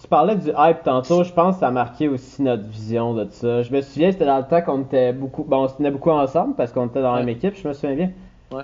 tu, 0.00 0.08
parlais 0.08 0.36
du 0.36 0.50
hype 0.56 0.82
tantôt, 0.84 1.24
je 1.24 1.32
pense 1.32 1.56
que 1.56 1.60
ça 1.60 1.68
a 1.68 1.70
marqué 1.72 2.06
aussi 2.08 2.42
notre 2.42 2.64
vision 2.68 3.14
de 3.14 3.26
ça. 3.30 3.62
Je 3.62 3.72
me 3.72 3.80
souviens, 3.80 4.12
c'était 4.12 4.26
dans 4.26 4.38
le 4.38 4.44
temps 4.44 4.62
qu'on 4.62 4.82
était 4.82 5.12
beaucoup. 5.12 5.42
Bon, 5.42 5.64
on 5.64 5.68
se 5.68 5.74
tenait 5.76 5.90
beaucoup 5.90 6.10
ensemble 6.10 6.54
parce 6.54 6.70
qu'on 6.72 6.86
était 6.86 7.02
dans 7.02 7.12
la 7.14 7.20
même 7.20 7.30
équipe, 7.30 7.54
je 7.60 7.66
me 7.66 7.72
souviens 7.72 7.96
bien. 7.96 8.10
Ouais. 8.52 8.62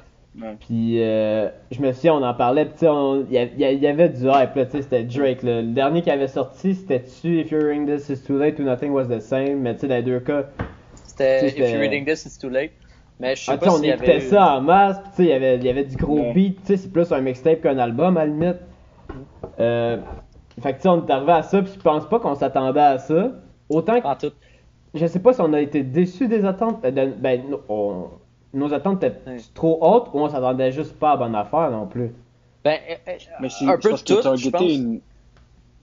Puis 0.60 1.02
euh, 1.02 1.48
je 1.70 1.80
me 1.82 1.92
souviens, 1.92 2.14
on 2.14 2.22
en 2.22 2.32
parlait, 2.32 2.64
puis 2.64 2.74
tu 2.74 2.78
sais, 2.80 2.88
on- 2.88 3.26
il 3.30 3.32
y, 3.34 3.86
avait 3.86 4.08
du 4.08 4.22
hype, 4.28 4.54
là, 4.54 4.64
tu 4.64 4.70
sais, 4.72 4.82
c'était 4.82 5.02
Drake. 5.02 5.42
là. 5.42 5.60
Le 5.60 5.72
dernier 5.74 6.00
qui 6.00 6.10
avait 6.10 6.28
sorti, 6.28 6.74
c'était-tu 6.74 7.40
If 7.40 7.50
You're 7.50 7.62
Hearing 7.62 7.86
This 7.86 8.08
It's 8.08 8.24
Too 8.24 8.38
Late 8.38 8.58
ou 8.58 8.62
Nothing 8.62 8.92
Was 8.92 9.06
The 9.06 9.20
Same, 9.20 9.56
mais 9.60 9.74
tu 9.74 9.80
sais, 9.80 9.88
dans 9.88 9.96
les 9.96 10.02
deux 10.02 10.20
cas, 10.20 10.44
C'était 11.06 11.48
If 11.48 11.58
You're 11.58 11.80
Reading 11.80 12.06
This, 12.06 12.24
It's 12.24 12.38
Too 12.38 12.48
Late. 12.48 12.70
Mais 13.22 13.36
je 13.36 13.44
sais 13.44 13.52
ah, 13.52 13.56
pas 13.56 13.70
on 13.72 13.80
écoutait 13.82 14.10
avait 14.10 14.20
ça 14.20 14.56
en 14.56 14.60
masse, 14.60 14.98
puis 14.98 15.10
tu 15.10 15.16
sais, 15.16 15.22
il 15.22 15.28
y 15.28 15.32
avait- 15.32 15.56
il 15.56 15.64
y 15.64 15.68
avait 15.68 15.84
du 15.84 15.96
gros 15.96 16.18
Ouais. 16.18 16.32
beat, 16.32 16.56
tu 16.60 16.66
sais, 16.66 16.76
c'est 16.76 16.92
plus 16.92 17.10
un 17.12 17.20
mixtape 17.20 17.60
qu'un 17.62 17.78
album 17.78 18.16
à 18.16 18.26
la 18.26 18.32
limite. 18.32 18.56
Euh, 19.60 19.98
fait 20.60 20.72
que 20.72 20.76
tu 20.78 20.82
sais, 20.82 20.88
on 20.88 21.06
est 21.06 21.10
arrivé 21.10 21.32
à 21.32 21.42
ça, 21.42 21.62
puis 21.62 21.72
je 21.74 21.80
pense 21.80 22.08
pas 22.08 22.18
qu'on 22.18 22.34
s'attendait 22.34 22.80
à 22.80 22.98
ça. 22.98 23.32
Autant 23.68 24.00
que 24.00 24.06
En 24.06 24.16
tout. 24.16 24.32
je 24.94 25.06
sais 25.06 25.20
pas 25.20 25.32
si 25.32 25.40
on 25.40 25.52
a 25.52 25.60
été 25.60 25.82
déçus 25.82 26.28
des 26.28 26.44
attentes. 26.44 26.84
euh, 26.84 26.90
de- 26.90 27.12
ben, 27.16 27.42
no- 27.48 27.60
on- 27.68 28.04
nos 28.54 28.74
attentes 28.74 29.02
étaient 29.04 29.16
Ouais. 29.30 29.36
trop 29.54 29.78
hautes 29.80 30.08
ou 30.12 30.18
on 30.20 30.28
s'attendait 30.28 30.72
juste 30.72 30.98
pas 30.98 31.12
à 31.12 31.16
bonne 31.16 31.34
affaire 31.34 31.70
non 31.70 31.86
plus. 31.86 32.12
Ben, 32.64 32.78
euh, 32.90 32.94
euh, 33.08 33.12
Mais 33.40 33.48
c'est 33.48 33.64
un 33.66 33.76
peu 33.76 33.82
de 33.84 33.88
parce 33.90 34.04
tout, 34.04 34.14
je 34.14 34.20
pense. 34.20 34.22
targeté 34.50 34.74
une. 34.74 35.00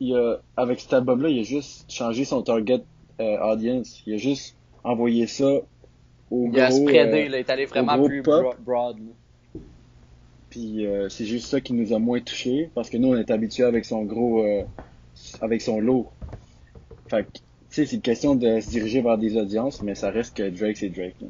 Il 0.01 0.15
a, 0.15 0.35
avec 0.55 0.79
cet 0.79 0.93
album-là, 0.93 1.29
il 1.29 1.39
a 1.39 1.43
juste 1.43 1.91
changé 1.91 2.25
son 2.25 2.41
target 2.41 2.81
euh, 3.19 3.37
audience. 3.51 4.01
Il 4.05 4.13
a 4.13 4.17
juste 4.17 4.55
envoyé 4.83 5.25
ça 5.27 5.45
au 6.31 6.49
Il 6.51 6.59
a 6.59 6.69
gros. 6.69 6.77
spreadé, 6.87 7.25
euh, 7.25 7.29
là, 7.29 7.37
il 7.37 7.41
est 7.41 7.49
allé 7.49 7.65
vraiment 7.65 7.95
gros 7.97 8.07
plus 8.07 8.21
pop. 8.23 8.41
bro- 8.43 8.53
broad. 8.59 8.97
là. 8.99 9.59
Puis 10.49 10.85
euh, 10.85 11.09
c'est 11.09 11.25
juste 11.25 11.47
ça 11.47 11.61
qui 11.61 11.73
nous 11.73 11.93
a 11.93 11.99
moins 11.99 12.19
touché 12.21 12.71
parce 12.73 12.89
que 12.89 12.97
nous 12.97 13.09
on 13.09 13.17
est 13.17 13.29
habitués 13.31 13.63
avec 13.65 13.85
son 13.85 14.03
gros 14.03 14.43
euh, 14.43 14.63
avec 15.41 15.61
son 15.61 15.79
lot. 15.79 16.07
Fait 17.09 17.23
que 17.23 17.29
tu 17.33 17.41
sais 17.69 17.85
c'est 17.85 17.95
une 17.97 18.01
question 18.01 18.35
de 18.35 18.59
se 18.59 18.69
diriger 18.69 19.01
vers 19.01 19.17
des 19.17 19.37
audiences 19.37 19.81
mais 19.83 19.93
ça 19.95 20.09
reste 20.09 20.35
que 20.37 20.49
Drake 20.49 20.77
c'est 20.77 20.89
Drake. 20.89 21.15
là. 21.21 21.27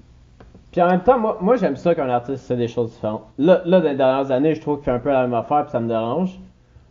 Puis 0.72 0.82
en 0.82 0.88
même 0.88 1.04
temps, 1.04 1.18
moi, 1.20 1.38
moi 1.42 1.56
j'aime 1.58 1.76
ça 1.76 1.96
qu'un 1.96 2.10
artiste 2.10 2.46
fait 2.46 2.56
des 2.56 2.68
choses 2.68 2.92
différentes. 2.94 3.24
Là, 3.40 3.64
là, 3.66 3.82
dans 3.82 3.90
les 3.90 3.96
dernières 3.96 4.30
années, 4.32 4.54
je 4.54 4.62
trouve 4.62 4.78
qu'il 4.78 4.86
fait 4.86 4.92
un 4.92 5.00
peu 5.00 5.10
la 5.10 5.24
même 5.24 5.34
affaire, 5.34 5.64
puis 5.64 5.72
ça 5.72 5.80
me 5.80 5.88
dérange. 5.88 6.40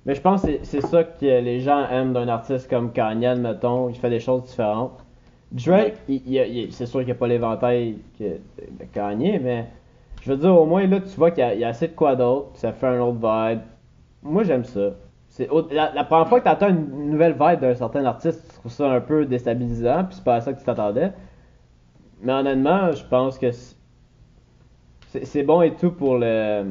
Mais 0.04 0.16
je 0.16 0.20
pense 0.20 0.42
que 0.42 0.48
c'est- 0.48 0.64
c'est 0.64 0.80
ça 0.80 1.04
que 1.04 1.24
les 1.24 1.60
gens 1.60 1.88
aiment 1.88 2.12
d'un 2.12 2.26
artiste 2.26 2.68
comme 2.68 2.92
Kanye, 2.92 3.36
mettons, 3.38 3.88
il 3.88 3.94
fait 3.94 4.10
des 4.10 4.18
choses 4.18 4.42
différentes. 4.44 4.98
Drake, 5.52 5.94
c'est 6.70 6.86
sûr 6.86 7.00
qu'il 7.00 7.06
n'y 7.06 7.12
a 7.12 7.14
pas 7.14 7.26
l'éventail 7.28 7.98
de 8.20 8.38
Kanye, 8.92 9.38
mais 9.42 9.66
je 10.22 10.30
veux 10.32 10.36
dire, 10.38 10.54
au 10.54 10.66
moins, 10.66 10.86
là, 10.86 11.00
tu 11.00 11.16
vois 11.16 11.30
qu'il 11.30 11.44
y, 11.58 11.64
a- 11.64 11.68
assez 11.68 11.88
de 11.88 11.92
quoi 11.94 12.16
d'autre, 12.16 12.50
ça 12.54 12.72
fait 12.72 12.86
un 12.86 13.00
autre 13.00 13.18
vibe. 13.18 13.60
Moi, 14.22 14.44
j'aime 14.44 14.64
ça. 14.64 14.90
La, 15.70 16.04
première 16.04 16.28
fois 16.28 16.40
que 16.40 16.44
tu 16.44 16.50
entends 16.50 16.68
une 16.70 17.10
nouvelle 17.10 17.32
vibe 17.38 17.60
d'un 17.60 17.74
certain 17.74 18.04
artiste, 18.04 18.42
tu 18.50 18.54
trouves 18.58 18.72
ça 18.72 18.90
un 18.90 19.00
peu 19.00 19.24
déstabilisant, 19.24 20.04
puis 20.04 20.16
c'est 20.16 20.24
pas 20.24 20.36
à 20.36 20.40
ça 20.40 20.52
que 20.52 20.58
tu 20.58 20.64
t'attendais. 20.64 21.12
Mais 22.22 22.32
honnêtement, 22.32 22.92
je 22.92 23.04
pense 23.04 23.38
que 23.38 23.50
c'est- 23.52 25.42
bon 25.44 25.62
et 25.62 25.74
tout 25.76 25.92
pour 25.92 26.18
le 26.18 26.64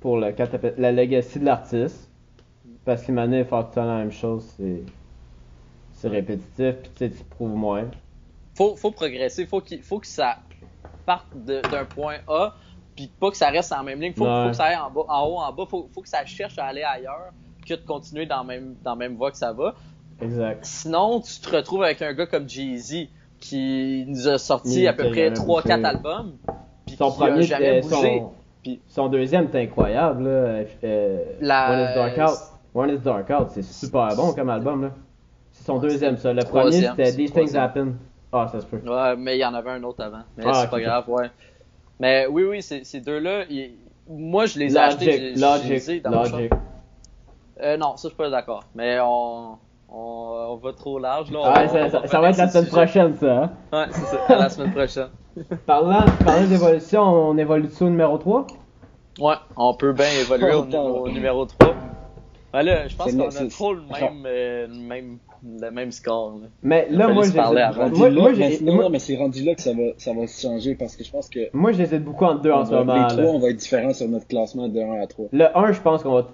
pour 0.00 0.16
le 0.18 0.32
la 0.78 0.92
legacy 0.92 1.38
de 1.40 1.44
l'artiste. 1.44 2.10
Parce 2.84 3.02
qu'il 3.04 3.14
m'a 3.14 3.26
donné 3.26 3.44
faire 3.44 3.60
tout 3.64 3.68
le 3.70 3.74
temps 3.74 3.84
la 3.84 3.98
même 3.98 4.12
chose, 4.12 4.44
c'est 4.56 4.82
c'est 5.98 6.08
répétitif, 6.08 6.74
puis 6.82 6.90
tu 6.94 6.98
sais, 7.06 7.10
tu 7.10 7.24
prouves 7.24 7.54
moins. 7.54 7.84
Faut, 8.56 8.74
faut 8.76 8.90
progresser, 8.90 9.46
faut 9.46 9.60
qu'il 9.60 9.82
faut 9.82 9.98
que 9.98 10.06
ça 10.06 10.36
parte 11.06 11.26
de- 11.34 11.60
d'un 11.70 11.84
point 11.84 12.16
A, 12.28 12.54
puis 12.96 13.08
pas 13.20 13.30
que 13.30 13.36
ça 13.36 13.48
reste 13.50 13.72
en 13.72 13.82
même 13.84 14.00
ligne. 14.00 14.12
Faut, 14.14 14.24
faut 14.24 14.48
que 14.50 14.56
ça 14.56 14.64
aille 14.64 14.76
en, 14.76 14.90
bas, 14.90 15.02
en 15.08 15.26
haut, 15.26 15.38
en 15.38 15.52
bas. 15.52 15.64
Faut, 15.68 15.88
faut 15.94 16.00
que 16.02 16.08
ça 16.08 16.24
cherche 16.26 16.58
à 16.58 16.64
aller 16.66 16.82
ailleurs 16.82 17.30
que 17.66 17.74
de 17.74 17.80
continuer 17.86 18.26
dans 18.26 18.38
la 18.38 18.44
même, 18.44 18.74
dans 18.82 18.96
même 18.96 19.14
voie 19.16 19.30
que 19.30 19.36
ça 19.36 19.52
va. 19.52 19.74
Exact. 20.20 20.64
Sinon, 20.64 21.20
tu 21.20 21.38
te 21.40 21.54
retrouves 21.54 21.82
avec 21.84 22.02
un 22.02 22.12
gars 22.12 22.26
comme 22.26 22.48
Jay-Z 22.48 23.08
qui 23.38 24.04
nous 24.08 24.26
a 24.26 24.36
sorti 24.38 24.80
Il 24.82 24.88
à 24.88 24.92
peu 24.92 25.08
près 25.10 25.32
jamais 25.34 25.36
3-4 25.36 25.62
bougé. 25.62 25.84
albums, 25.84 26.32
puis 26.86 26.96
Son 26.96 27.10
qui 27.12 27.22
a 27.22 27.26
premier, 27.26 27.42
jamais 27.42 27.78
euh, 27.78 27.80
bougé. 27.82 28.18
son, 28.18 28.32
Puis- 28.64 28.80
son 28.88 29.08
deuxième 29.08 29.44
était 29.44 29.60
incroyable. 29.62 30.24
Là. 30.24 30.64
Euh, 30.84 31.24
La- 31.40 31.92
is 31.92 31.94
Dark 31.94 32.30
Out. 32.32 32.38
One 32.74 32.90
is 32.90 32.98
Dark 32.98 33.30
Out, 33.30 33.48
c'est 33.50 33.62
super 33.62 34.08
bon 34.16 34.32
comme 34.34 34.50
album. 34.50 34.82
là. 34.82 34.90
Son 35.68 35.78
deuxième, 35.78 36.16
ça. 36.16 36.32
Le 36.32 36.44
premier, 36.44 36.72
c'était 36.72 37.12
These 37.12 37.32
Things 37.32 37.54
Happen. 37.56 37.94
Ah, 38.32 38.48
ça 38.50 38.60
se 38.60 38.66
peut. 38.66 38.78
Ouais, 38.86 39.16
mais 39.16 39.36
il 39.36 39.40
y 39.40 39.44
en 39.44 39.52
avait 39.54 39.70
un 39.70 39.82
autre 39.84 40.02
avant. 40.02 40.22
Mais 40.36 40.44
Ah, 40.46 40.52
c'est 40.54 40.70
pas 40.70 40.80
grave, 40.80 41.04
ouais. 41.08 41.30
Mais 42.00 42.26
oui, 42.26 42.44
oui, 42.44 42.62
ces, 42.62 42.84
ces 42.84 43.00
deux-là, 43.00 43.44
ils- 43.50 43.72
moi 44.08 44.46
je 44.46 44.58
les 44.58 44.74
ai 44.74 44.78
achetés. 44.78 45.34
Logic, 45.34 45.88
ai 45.88 46.00
dans 46.00 46.10
Logic. 46.10 46.50
Euh, 47.60 47.76
non, 47.76 47.96
ça 47.96 48.08
je 48.08 48.08
suis 48.08 48.16
pas 48.16 48.30
d'accord. 48.30 48.62
Mais 48.74 48.98
on, 49.00 49.58
on, 49.90 50.46
on 50.50 50.56
va 50.56 50.72
trop 50.72 50.98
large 50.98 51.30
là. 51.30 51.38
On- 51.40 51.44
Ah, 51.44 51.64
on 51.64 51.68
ça, 51.68 51.90
ça- 52.06 52.18
va 52.20 52.30
être 52.30 52.38
la 52.38 52.48
semaine 52.48 52.64
sujet. 52.64 52.76
prochaine, 52.76 53.14
ça. 53.14 53.42
hein? 53.42 53.50
Ouais, 53.72 53.86
c'est 53.90 54.04
ça, 54.04 54.18
à 54.28 54.36
la 54.36 54.48
semaine 54.48 54.72
prochaine. 54.72 55.08
Parlant, 55.66 56.04
parlant 56.24 56.46
d'évolution, 56.46 57.02
on 57.02 57.36
évolue 57.36 57.68
au 57.80 57.84
numéro 57.84 58.16
3 58.18 58.46
Ouais, 59.20 59.34
on 59.56 59.74
peut 59.74 59.92
bien 59.92 60.10
évoluer 60.20 60.54
au, 60.54 60.62
au 61.04 61.08
numéro 61.08 61.44
3. 61.44 61.74
Ben 62.52 62.62
là, 62.62 62.88
je 62.88 62.96
pense 62.96 63.12
qu'on 63.12 63.18
le- 63.18 63.46
a 63.46 63.48
trop 63.50 63.74
le 63.74 63.82
même, 63.82 64.24
euh, 64.26 64.66
le 64.68 64.74
même, 64.74 65.18
le 65.60 65.70
même 65.70 65.92
score. 65.92 66.38
Là. 66.40 66.46
Mais 66.62 66.88
là, 66.90 67.08
moi, 67.08 67.24
j'ai. 67.24 67.32
Moi, 67.36 67.52
là, 67.52 67.72
moi, 67.72 68.10
moi- 68.72 68.84
non, 68.84 68.90
mais 68.90 68.98
c'est 68.98 69.16
rendu 69.16 69.44
là 69.44 69.54
que 69.54 69.60
ça 69.60 69.72
va 69.72 69.82
ça 69.98 70.12
va 70.14 70.26
se 70.26 70.40
changer 70.40 70.74
parce 70.74 70.96
que 70.96 71.04
je 71.04 71.10
pense 71.10 71.28
que 71.28 71.40
moi, 71.52 71.72
j'hésite 71.72 72.02
beaucoup 72.04 72.24
entre 72.24 72.40
deux 72.42 72.50
en 72.52 72.64
ce 72.64 72.70
moment. 72.72 72.94
les 72.94 73.00
là. 73.00 73.06
trois 73.08 73.24
on 73.34 73.38
va 73.38 73.50
être 73.50 73.56
différents 73.56 73.92
sur 73.92 74.08
notre 74.08 74.26
classement 74.26 74.68
de 74.68 74.80
1 74.80 75.02
à 75.02 75.06
3. 75.06 75.26
Le 75.32 75.56
1, 75.56 75.72
je 75.72 75.80
pense 75.80 76.02
qu'on 76.02 76.14
va. 76.14 76.26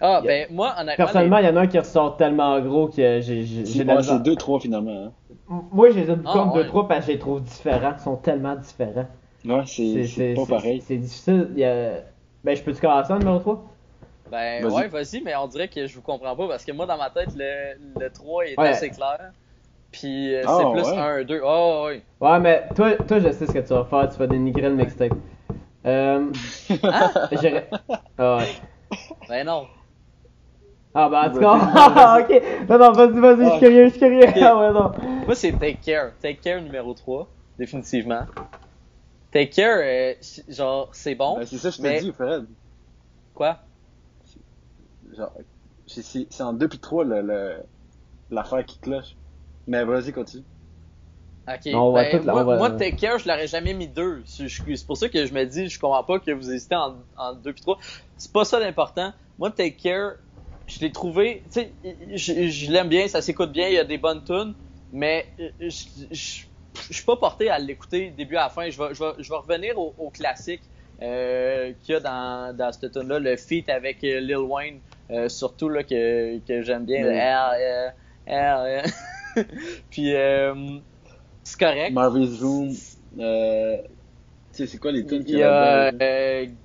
Ah, 0.00 0.16
a- 0.18 0.22
ben 0.22 0.46
moi, 0.50 0.72
honnêtement. 0.78 0.96
Personnellement, 1.04 1.38
il 1.38 1.44
y 1.46 1.48
en 1.48 1.56
a 1.56 1.60
un 1.62 1.66
qui 1.66 1.78
ressort 1.78 2.16
tellement 2.16 2.60
gros 2.60 2.86
que 2.88 2.94
j'ai 2.96 3.20
j'ai- 3.44 3.60
misère. 3.60 4.02
c'est 4.04 4.22
2 4.22 4.36
3 4.36 4.60
finalement. 4.60 5.06
Hein. 5.48 5.62
Moi, 5.72 5.90
j'hésite 5.90 6.16
beaucoup 6.22 6.38
entre 6.38 6.56
ouais. 6.56 6.62
2-3 6.64 6.88
parce 6.88 7.00
que 7.00 7.06
je 7.06 7.12
les 7.12 7.18
trouve 7.18 7.42
différents. 7.42 7.92
Ils 7.98 8.02
sont 8.02 8.16
tellement 8.16 8.56
différents. 8.56 9.06
Ouais, 9.44 9.62
c'est 9.66 10.04
c'est 10.06 10.34
pas 10.34 10.46
pareil. 10.46 10.80
C'est 10.80 10.96
difficile. 10.96 11.48
il 11.54 11.58
y 11.60 11.64
a- 11.64 12.02
Ben, 12.44 12.54
je 12.56 12.62
peux-tu 12.62 12.80
commencer 12.80 13.12
en 13.12 13.18
numéro 13.18 13.38
3 13.40 13.64
Ben 14.30 14.64
ouais, 14.64 14.88
vas-y, 14.88 15.20
mais 15.22 15.36
on 15.36 15.46
dirait 15.46 15.68
que 15.68 15.86
je 15.86 15.94
vous 15.94 16.02
comprends 16.02 16.34
pas 16.34 16.48
parce 16.48 16.64
que 16.64 16.72
moi, 16.72 16.86
dans 16.86 16.96
ma 16.96 17.10
tête, 17.10 17.28
le, 17.36 17.74
le 18.00 18.10
3 18.10 18.46
est 18.46 18.58
Ouais. 18.58 18.68
assez 18.68 18.90
clair. 18.90 19.32
Puis 19.92 20.34
euh, 20.34 20.42
Ah, 20.46 20.58
c'est 20.58 20.70
plus 20.72 20.90
ouais. 20.90 20.98
1, 20.98 21.24
2. 21.24 21.40
Oh, 21.44 21.84
ouais. 21.86 22.02
Ouais, 22.20 22.38
mais 22.40 22.64
toi, 22.74 22.92
toi, 22.96 23.18
je 23.20 23.30
sais 23.30 23.46
ce 23.46 23.52
que 23.52 23.58
tu 23.60 23.68
vas 23.74 23.84
faire. 23.84 24.08
Tu 24.10 24.18
vas 24.18 24.26
dénigrer 24.26 24.68
le 24.70 24.74
mixtape. 24.76 25.12
Euh, 25.86 26.30
Hein? 26.82 27.10
j'irais- 27.40 27.68
ah 28.18 28.38
ouais. 28.38 28.48
Ben 29.28 29.46
non. 29.46 29.66
Ah 30.96 31.08
bah 31.08 31.24
en 31.28 31.32
tout 31.32 31.40
cas, 31.40 31.58
ah, 31.74 32.18
ok. 32.22 32.42
Non, 32.68 32.78
non, 32.78 32.92
vas-y, 32.92 33.20
vas-y, 33.20 33.36
je 33.36 33.42
suis 33.44 33.52
Ah. 33.52 33.58
curieux, 33.58 33.84
je 33.86 33.90
suis 33.90 33.98
curieux. 33.98 34.24
Ah 34.42 34.56
ouais, 34.56 34.72
non. 34.72 34.92
Moi, 35.26 35.34
c'est 35.34 35.52
Take 35.52 35.78
Care. 35.84 36.12
Take 36.22 36.36
Care 36.36 36.62
numéro 36.62 36.94
3, 36.94 37.28
définitivement. 37.58 38.24
Take 39.32 39.50
Care, 39.50 39.78
euh, 39.82 40.14
genre, 40.48 40.88
c'est 40.92 41.14
bon. 41.16 41.38
Ben, 41.38 41.46
c'est 41.46 41.58
ça, 41.58 41.70
je 41.70 41.76
te 41.78 41.82
mais- 41.82 42.00
dis, 42.00 42.12
Fred. 42.12 42.46
Quoi? 43.34 43.58
Genre, 45.16 45.32
c'est- 45.86 46.40
en 46.40 46.52
2 46.52 46.68
puis 46.68 46.78
3 46.80 47.04
le, 47.04 47.22
le- 47.22 47.62
l'affaire 48.30 48.64
qui 48.66 48.78
cloche. 48.80 49.16
Mais 49.66 49.84
vas-y, 49.84 50.12
continue. 50.12 50.44
Ok. 51.46 51.68
On 51.74 51.92
va 51.92 52.04
ben, 52.04 52.20
tout- 52.22 52.26
moi, 52.30 52.42
va- 52.42 52.56
moi, 52.56 52.70
Take 52.70 52.96
Care, 52.96 53.18
je 53.18 53.28
l'aurais 53.28 53.46
jamais 53.48 53.74
mis 53.74 53.86
2. 53.88 54.22
C'est 54.26 54.86
pour 54.86 54.96
ça 54.96 55.08
que 55.10 55.26
je 55.26 55.34
me 55.34 55.44
dis, 55.44 55.68
je 55.68 55.78
comprends 55.78 56.02
pas 56.04 56.18
que 56.18 56.30
vous 56.30 56.50
hésitez 56.50 56.74
en, 56.74 56.96
en 57.16 57.34
2 57.34 57.52
puis 57.52 57.60
3. 57.60 57.78
C'est 58.16 58.32
pas 58.32 58.44
ça 58.46 58.58
l'important. 58.58 59.12
Moi, 59.38 59.50
Take 59.50 59.76
Care, 59.76 60.12
je 60.66 60.80
l'ai 60.80 60.90
trouvé, 60.92 61.42
tu 61.52 61.60
sais, 61.60 61.74
je, 62.14 62.48
je 62.48 62.72
l'aime 62.72 62.88
bien, 62.88 63.08
ça 63.08 63.20
s'écoute 63.20 63.52
bien, 63.52 63.68
il 63.68 63.74
y 63.74 63.78
a 63.78 63.84
des 63.84 63.98
bonnes 63.98 64.24
tunes, 64.24 64.54
mais 64.90 65.26
euh, 65.38 65.50
je, 65.60 65.68
je, 66.10 66.44
je 66.88 66.92
suis 66.94 67.04
pas 67.04 67.16
porté 67.16 67.50
à 67.50 67.58
l'écouter 67.58 68.10
début 68.10 68.36
à 68.36 68.44
la 68.44 68.48
fin. 68.48 68.70
Je 68.70 68.78
vais, 68.82 68.94
je 68.94 69.02
vais, 69.04 69.12
je 69.18 69.28
vais 69.28 69.36
revenir 69.36 69.78
au, 69.78 69.94
au 69.98 70.10
classique 70.10 70.62
euh, 71.02 71.74
qu'il 71.82 71.92
y 71.94 71.96
a 71.96 72.00
dans, 72.00 72.56
dans 72.56 72.72
cette 72.72 72.92
tune 72.92 73.08
là 73.08 73.18
le 73.18 73.36
feat 73.36 73.68
avec 73.68 74.02
euh, 74.04 74.20
Lil 74.20 74.38
Wayne, 74.38 74.80
euh, 75.14 75.28
surtout 75.28 75.68
là 75.68 75.82
que, 75.84 76.38
que 76.40 76.62
j'aime 76.62 76.84
bien. 76.84 77.04
R, 77.06 77.52
euh, 77.58 77.88
R, 78.26 78.60
euh. 78.60 78.82
Puis 79.90 80.14
euh, 80.14 80.54
c'est 81.42 81.58
correct. 81.58 81.92
Marvin's 81.92 82.40
Room, 82.42 82.70
euh, 83.18 83.76
tu 84.52 84.58
sais, 84.58 84.66
c'est 84.66 84.78
quoi 84.78 84.92
les 84.92 85.04
tunes 85.06 85.22
Il 85.22 85.24
qu'il 85.26 85.38
y 85.38 85.42
a 85.42 85.90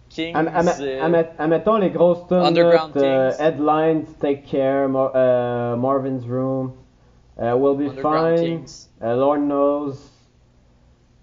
Kings. 0.10 0.36
Am- 0.36 0.48
am- 0.54 0.70
euh, 0.82 1.02
am- 1.04 1.26
Admettons 1.38 1.78
les 1.78 1.90
grosses 1.90 2.28
tunes, 2.28 2.38
Underground 2.38 2.96
là, 2.96 3.02
Kings. 3.02 3.42
euh, 3.42 3.44
Headlines, 3.46 4.06
Take 4.20 4.44
Care, 4.44 4.88
Mar- 4.90 5.12
euh, 5.16 5.76
Marvin's 5.76 6.26
Room, 6.28 6.74
euh, 7.40 7.54
We'll 7.56 7.76
Be 7.76 7.90
Underground 7.90 8.38
Fine, 8.38 8.60
Kings. 8.60 8.90
euh, 9.02 9.16
Lord 9.16 9.38
Knows, 9.40 9.94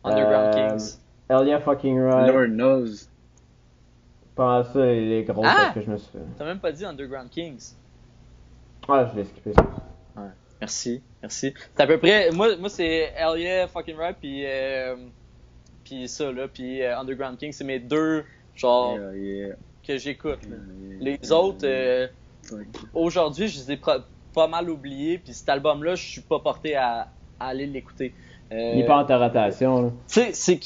Underground 0.05 0.49
euh, 0.55 0.69
Kings. 0.71 0.99
Elia 1.29 1.61
Fucking 1.61 1.99
Right. 2.01 2.27
Lord 2.29 2.51
knows. 2.51 3.09
Pas 4.37 4.65
ça, 4.65 4.85
les, 4.85 5.09
les 5.09 5.25
grosses 5.25 5.47
Ah! 5.49 5.73
que 5.75 5.81
je 5.81 5.91
me 5.91 5.97
suis 5.97 6.13
fait. 6.13 6.19
T'as 6.39 6.45
même 6.45 6.61
pas 6.61 6.71
dit 6.71 6.85
Underground 6.85 7.31
Kings. 7.31 7.73
Ah, 8.89 9.11
je 9.13 9.19
l'ai 9.19 9.25
skippé. 9.25 9.53
Merci, 10.61 11.03
merci. 11.21 11.53
C'est 11.75 11.83
à 11.83 11.87
peu 11.87 11.99
près. 11.99 12.31
Moi, 12.31 12.57
moi 12.57 12.69
c'est 12.71 13.13
Hell 13.17 13.39
Yeah, 13.39 13.67
Fucking 13.69 13.97
Right, 13.97 14.17
puis, 14.19 14.43
euh, 14.47 14.97
puis 15.85 16.09
ça, 16.09 16.33
là. 16.33 16.49
Puis 16.49 16.83
euh, 16.83 16.99
Underground 16.99 17.37
King, 17.37 17.53
c'est 17.53 17.65
mes 17.65 17.79
deux, 17.79 18.25
genre, 18.55 18.97
Yeah, 18.99 19.15
yeah, 19.17 19.55
que 19.87 19.99
j'écoute. 19.99 20.39
yeah, 20.45 20.57
Les 21.01 21.19
yeah, 21.23 21.37
autres, 21.37 21.65
euh, 21.67 22.07
aujourd'hui, 22.95 23.49
je 23.49 23.59
les 23.59 23.73
ai 23.73 23.77
pas 23.77 24.49
mal 24.49 24.71
oubliés, 24.71 25.19
puis 25.19 25.35
cet 25.35 25.49
album-là, 25.51 25.95
je 25.95 26.07
suis 26.07 26.21
pas 26.23 26.39
porté 26.41 26.75
à, 26.77 27.09
à 27.39 27.49
aller 27.49 27.67
l'écouter. 27.67 28.15
Euh, 28.53 28.73
Il 28.75 28.81
est 28.81 28.87
pas 28.87 28.99
en 28.99 29.05
ta 29.05 29.19
rotation, 29.19 29.91
tu 29.91 29.97
sais, 30.07 30.31
c'est 30.33 30.61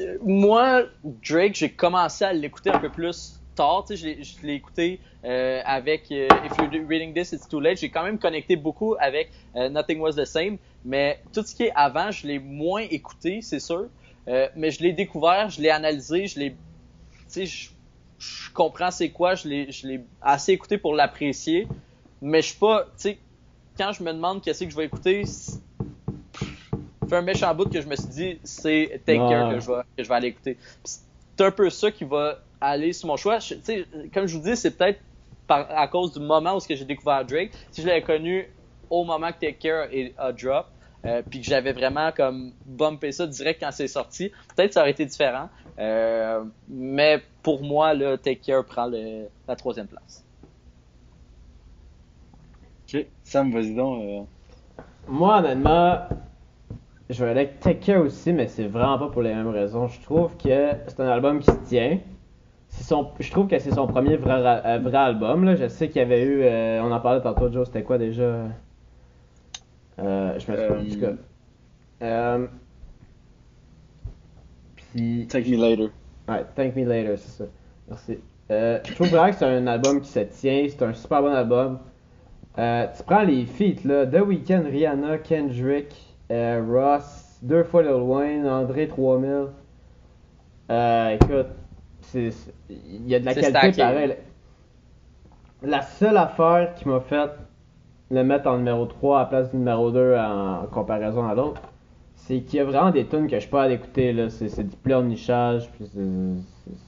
euh, 0.00 0.18
moi, 0.22 0.82
Drake, 1.02 1.54
j'ai 1.54 1.70
commencé 1.70 2.24
à 2.24 2.32
l'écouter 2.32 2.70
un 2.70 2.78
peu 2.78 2.90
plus 2.90 3.38
tard. 3.54 3.84
Je 3.88 4.06
l'ai- 4.42 4.54
écouté 4.54 5.00
euh, 5.24 5.60
avec 5.64 6.10
euh, 6.10 6.28
If 6.44 6.56
You're 6.58 6.86
Reading 6.88 7.14
This, 7.14 7.32
It's 7.32 7.48
Too 7.48 7.60
Late. 7.60 7.78
J'ai 7.78 7.90
quand 7.90 8.02
même 8.02 8.18
connecté 8.18 8.56
beaucoup 8.56 8.96
avec 8.98 9.30
Nothing 9.54 10.00
Was 10.00 10.12
the 10.12 10.24
Same. 10.24 10.58
Mais 10.84 11.20
tout 11.32 11.42
ce 11.42 11.54
qui 11.54 11.64
est 11.64 11.72
avant, 11.74 12.10
je 12.10 12.26
l'ai 12.26 12.38
moins 12.38 12.82
écouté, 12.82 13.40
c'est 13.40 13.60
sûr. 13.60 13.86
Mais 14.26 14.70
je 14.70 14.82
l'ai 14.82 14.92
découvert, 14.92 15.48
je 15.50 15.60
l'ai 15.60 15.70
analysé, 15.70 16.26
je 16.26 16.38
l'ai. 16.38 16.50
Tu 16.50 16.56
sais, 17.28 17.46
je, 17.46 18.50
comprends 18.52 18.90
c'est 18.90 19.10
quoi, 19.10 19.34
je 19.34 19.48
l'ai 19.48 20.00
assez 20.20 20.52
écouté 20.52 20.76
pour 20.78 20.94
l'apprécier. 20.94 21.66
Mais 22.20 22.42
je 22.42 22.48
suis 22.48 22.58
pas. 22.58 22.84
Tu 22.84 22.90
sais, 22.96 23.18
quand 23.76 23.92
je 23.92 24.02
me 24.02 24.12
demande 24.12 24.42
qu'est-ce 24.42 24.64
que 24.64 24.70
je 24.70 24.76
vais 24.76 24.84
écouter, 24.86 25.24
fait 27.12 27.18
un 27.18 27.22
méchant 27.22 27.54
bout 27.54 27.68
que 27.70 27.80
je 27.80 27.86
me 27.86 27.94
suis 27.94 28.10
dit, 28.10 28.40
c'est 28.42 29.02
Take 29.04 29.18
Ouais. 29.20 29.28
Care 29.28 29.50
que 29.50 29.60
je 29.60 29.70
vais, 29.70 29.82
que 29.98 30.02
je 30.02 30.08
vais 30.08 30.14
aller 30.14 30.28
écouter. 30.28 30.58
C'est 30.84 31.44
un 31.44 31.50
peu 31.50 31.68
ça 31.68 31.90
qui 31.90 32.04
va 32.04 32.38
aller 32.60 32.92
sur 32.94 33.08
mon 33.08 33.16
choix. 33.16 33.38
Je- 33.38 33.54
tu 33.54 33.62
sais, 33.64 33.86
comme 34.14 34.26
je 34.26 34.36
vous 34.36 34.42
dis, 34.42 34.56
c'est 34.56 34.76
peut-être 34.76 35.00
par- 35.46 35.70
à 35.70 35.88
cause 35.88 36.12
du 36.12 36.20
moment 36.20 36.56
où 36.56 36.60
ce 36.60 36.68
que 36.68 36.74
j'ai 36.74 36.84
découvert 36.86 37.24
Drake. 37.24 37.52
Si 37.70 37.82
je 37.82 37.86
l'avais 37.86 38.02
connu 38.02 38.48
au 38.88 39.04
moment 39.04 39.30
que 39.32 39.38
Take 39.38 39.58
Care 39.58 39.88
est 39.92 40.14
a 40.16 40.32
drop, 40.32 40.66
euh, 41.04 41.22
puis 41.28 41.40
que 41.40 41.46
j'avais 41.46 41.72
vraiment 41.72 42.12
comme 42.12 42.54
bumpé 42.64 43.12
ça 43.12 43.26
direct 43.26 43.60
quand 43.60 43.72
c'est 43.72 43.88
sorti, 43.88 44.30
peut-être 44.56 44.72
ça 44.72 44.80
aurait 44.80 44.92
été 44.92 45.04
différent. 45.04 45.50
Euh, 45.78 46.44
mais 46.68 47.22
pour 47.42 47.62
moi, 47.62 47.92
là, 47.92 48.16
Take 48.16 48.40
Care 48.40 48.64
prend 48.64 48.86
le- 48.86 49.28
la 49.48 49.56
troisième 49.56 49.88
place. 49.88 50.24
Ok, 52.94 53.06
Sam, 53.24 53.50
vas-y 53.52 53.74
donc. 53.74 54.02
euh, 54.02 54.22
Moi, 55.08 55.38
honnêtement, 55.38 56.06
je 57.12 57.24
vais 57.24 57.30
aller 57.30 57.40
avec 57.40 57.60
Take 57.60 57.80
Care 57.80 58.02
aussi, 58.02 58.32
mais 58.32 58.46
c'est 58.48 58.66
vraiment 58.66 58.98
pas 58.98 59.08
pour 59.08 59.22
les 59.22 59.34
mêmes 59.34 59.48
raisons. 59.48 59.86
Je 59.88 60.00
trouve 60.00 60.36
que 60.36 60.70
c'est 60.86 61.00
un 61.00 61.08
album 61.08 61.38
qui 61.40 61.50
se 61.50 61.56
tient. 61.64 61.98
Son, 62.68 63.08
je 63.20 63.30
trouve 63.30 63.48
que 63.48 63.58
c'est 63.58 63.72
son 63.74 63.86
premier 63.86 64.16
vrai, 64.16 64.40
ra- 64.40 64.62
euh, 64.64 64.78
vrai 64.78 64.96
album. 64.96 65.44
Là. 65.44 65.54
Je 65.56 65.68
sais 65.68 65.88
qu'il 65.88 65.98
y 66.00 66.04
avait 66.04 66.22
eu, 66.24 66.40
euh, 66.42 66.80
on 66.82 66.90
en 66.90 67.00
parlait 67.00 67.20
tantôt, 67.20 67.52
Joe, 67.52 67.66
c'était 67.66 67.82
quoi 67.82 67.98
déjà? 67.98 68.22
Euh, 69.98 70.38
Je 70.38 70.50
me 70.50 70.56
souviens 70.56 70.76
en 70.78 70.84
tout 70.84 71.00
cas. 72.00 72.38
Puis, 74.76 75.26
Take 75.28 75.50
Me 75.50 75.56
Later. 75.56 75.90
Ouais, 76.28 76.44
Thank 76.54 76.76
Me 76.76 76.84
Later, 76.84 77.16
c'est 77.16 77.42
ça. 77.42 77.44
Merci. 77.88 78.18
Euh, 78.50 78.78
je 78.88 78.94
trouve 78.94 79.08
vraiment 79.08 79.30
que 79.30 79.36
c'est 79.36 79.44
un 79.46 79.66
album 79.66 80.00
qui 80.00 80.08
se 80.08 80.20
tient, 80.20 80.66
c'est 80.68 80.82
un 80.82 80.92
super 80.94 81.22
bon 81.22 81.32
album. 81.32 81.78
Tu 82.56 83.02
prends 83.06 83.22
les 83.22 83.46
feats, 83.46 83.86
là, 83.86 84.06
The 84.06 84.20
Weeknd, 84.26 84.64
Rihanna, 84.70 85.18
Kendrick, 85.18 86.11
euh, 86.32 86.62
Ross, 86.68 87.38
deux 87.42 87.62
fois 87.64 87.82
Lil 87.82 87.92
Wayne, 87.92 88.46
André 88.48 88.88
3000. 88.88 89.46
Euh, 90.70 91.08
écoute, 91.10 91.46
il 92.14 93.06
y 93.08 93.14
a 93.14 93.20
de 93.20 93.24
la 93.24 93.34
qualité 93.34 93.50
stacké. 93.50 93.82
pareil. 93.82 94.16
La 95.62 95.82
seule 95.82 96.16
affaire 96.16 96.74
qui 96.74 96.88
m'a 96.88 97.00
fait 97.00 97.30
le 98.10 98.24
mettre 98.24 98.48
en 98.48 98.58
numéro 98.58 98.86
3 98.86 99.18
à 99.18 99.20
la 99.22 99.26
place 99.26 99.50
du 99.50 99.56
numéro 99.58 99.90
2 99.90 100.16
en 100.16 100.66
comparaison 100.70 101.28
à 101.28 101.34
l'autre, 101.34 101.60
c'est 102.14 102.40
qu'il 102.40 102.58
y 102.58 102.60
a 102.60 102.64
vraiment 102.64 102.90
des 102.90 103.06
tunes 103.06 103.26
que 103.28 103.38
je 103.38 103.46
peux 103.46 103.52
pas 103.56 103.70
écouter 103.70 104.12
là, 104.12 104.28
c'est, 104.28 104.48
c'est 104.48 104.64
du 104.64 104.76
pleurnichage, 104.76 105.70
puis 105.72 105.90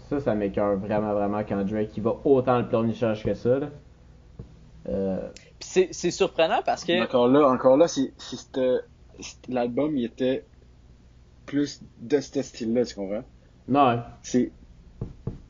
ça, 0.09 0.21
ça 0.21 0.35
m'écoeure 0.35 0.77
vraiment, 0.77 1.13
vraiment 1.13 1.43
quand 1.49 1.63
Drake 1.65 1.97
il 1.97 2.03
va 2.03 2.17
autant 2.25 2.59
le 2.59 2.67
pleurnichage 2.69 3.25
que 3.25 3.35
ça. 3.35 3.59
Là. 3.59 3.67
Euh, 4.89 5.19
Puis 5.59 5.69
c'est 5.69 5.89
c'est 5.93 6.11
surprenant 6.11 6.61
parce 6.65 6.85
que 6.85 7.05
Encore 7.05 7.29
là, 7.29 7.49
encore 7.49 7.77
là, 7.77 7.89
si, 7.89 8.13
si 8.19 8.37
c'était- 8.37 8.81
si 8.81 8.94
l'album 9.49 9.97
il 9.97 10.05
était 10.07 10.49
plus 11.47 11.83
de 11.97 12.21
ce 12.21 12.43
style-là, 12.43 12.85
tu 12.85 12.95
comprends? 12.97 13.25
non, 13.67 14.05
C'est 14.23 14.53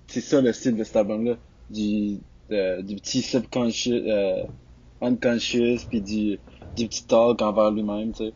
c'est 0.06 0.20
ça 0.20 0.40
le 0.40 0.52
style 0.52 0.76
de 0.76 0.84
cet 0.84 0.96
album-là. 0.96 1.36
Du, 1.70 2.20
de- 2.50 2.82
du 2.82 2.96
petit 2.96 3.22
subconscious, 3.22 3.92
euh, 3.92 4.44
unconscious, 5.00 5.86
puis 5.88 6.02
du, 6.02 6.40
du 6.76 6.88
petit 6.88 7.06
talk 7.06 7.42
envers 7.42 7.70
lui-même, 7.70 8.12
tu 8.12 8.24
sais. 8.26 8.34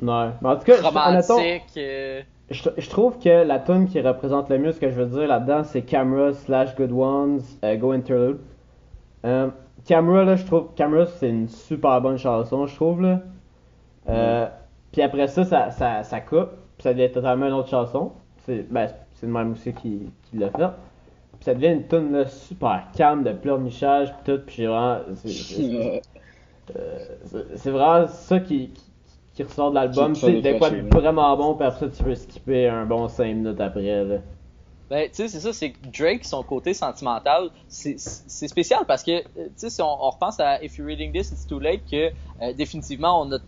non. 0.00 0.34
Mais 0.40 0.48
en 0.48 0.56
tout 0.56 0.64
cas, 0.64 0.80
romantique. 0.80 1.76
euh, 1.76 2.22
je, 2.50 2.68
je 2.78 2.88
trouve 2.90 3.18
que 3.18 3.28
la 3.44 3.58
tune 3.58 3.88
qui 3.88 4.00
représente 4.00 4.48
le 4.50 4.58
mieux 4.58 4.72
ce 4.72 4.80
que 4.80 4.90
je 4.90 5.00
veux 5.02 5.06
dire 5.06 5.26
là-dedans, 5.28 5.64
c'est 5.64 5.82
Camera 5.84 6.32
slash 6.32 6.74
Good 6.76 6.92
Ones, 6.92 7.40
euh, 7.64 7.76
Go 7.76 7.92
Interlude. 7.92 8.38
Euh, 9.26 9.50
Camera, 9.86 10.24
là, 10.24 10.36
je 10.36 10.46
trouve, 10.46 10.74
Camera, 10.76 11.06
c'est 11.06 11.30
une 11.30 11.48
super 11.48 12.00
bonne 12.02 12.18
chanson, 12.18 12.66
je 12.66 12.74
trouve, 12.76 13.02
là. 13.02 13.22
Euh, 14.08 14.46
Puis 14.92 15.02
après 15.02 15.26
ça, 15.28 15.44
ça, 15.44 15.70
ça, 15.70 16.02
ça 16.02 16.20
coupe, 16.20 16.50
puis 16.76 16.82
ça 16.84 16.94
devient 16.94 17.10
totalement 17.12 17.46
une 17.46 17.52
autre 17.54 17.68
chanson. 17.68 18.12
C'est 18.46 18.62
ben, 18.70 18.88
c'est 19.14 19.26
le 19.26 19.32
même 19.32 19.52
aussi 19.52 19.72
qui, 19.74 20.10
qui 20.30 20.36
l'a 20.38 20.50
fait. 20.50 20.68
Puis 21.38 21.44
ça 21.44 21.54
devient 21.54 21.68
une 21.68 21.86
tune 21.88 22.12
là, 22.12 22.26
super 22.26 22.86
calme 22.96 23.22
de 23.24 23.32
pleurnichage, 23.32 24.12
puis 24.14 24.32
tout, 24.34 24.40
puis 24.46 24.56
j'ai 24.56 24.66
vraiment... 24.66 25.00
c'est- 25.16 25.28
c'est- 25.28 26.02
euh, 26.76 27.70
vraiment 27.70 28.06
ça 28.08 28.40
qui, 28.40 28.68
qui, 28.70 28.82
qui 29.34 29.42
ressort 29.42 29.70
de 29.70 29.76
l'album. 29.76 30.14
C'est 30.14 30.32
de 30.42 30.58
quoi 30.58 30.68
vraiment 31.00 31.36
bon, 31.36 31.54
puis 31.54 31.66
après 31.66 31.80
ça, 31.80 31.88
tu 31.96 32.02
peux 32.02 32.14
skipper 32.14 32.68
un 32.68 32.86
bon 32.86 33.08
5 33.08 33.24
minutes 33.34 33.60
après. 33.60 34.04
Là. 34.04 34.16
Ben, 34.90 35.06
tu 35.08 35.16
sais, 35.16 35.28
c'est 35.28 35.40
ça, 35.40 35.52
c'est 35.52 35.74
Drake, 35.92 36.24
son 36.24 36.42
côté 36.42 36.72
sentimental, 36.72 37.50
c'est 37.68 37.98
c'est 37.98 38.48
spécial 38.48 38.84
parce 38.86 39.02
que, 39.02 39.20
tu 39.22 39.28
sais, 39.56 39.68
si 39.68 39.82
on, 39.82 39.86
on 39.86 40.08
repense 40.10 40.40
à 40.40 40.62
If 40.64 40.78
You're 40.78 40.86
Reading 40.86 41.12
This, 41.12 41.30
It's 41.30 41.46
Too 41.46 41.58
Late, 41.60 41.82
que 41.90 42.10
euh, 42.40 42.52
définitivement 42.54 43.20
on 43.20 43.30
a 43.32 43.38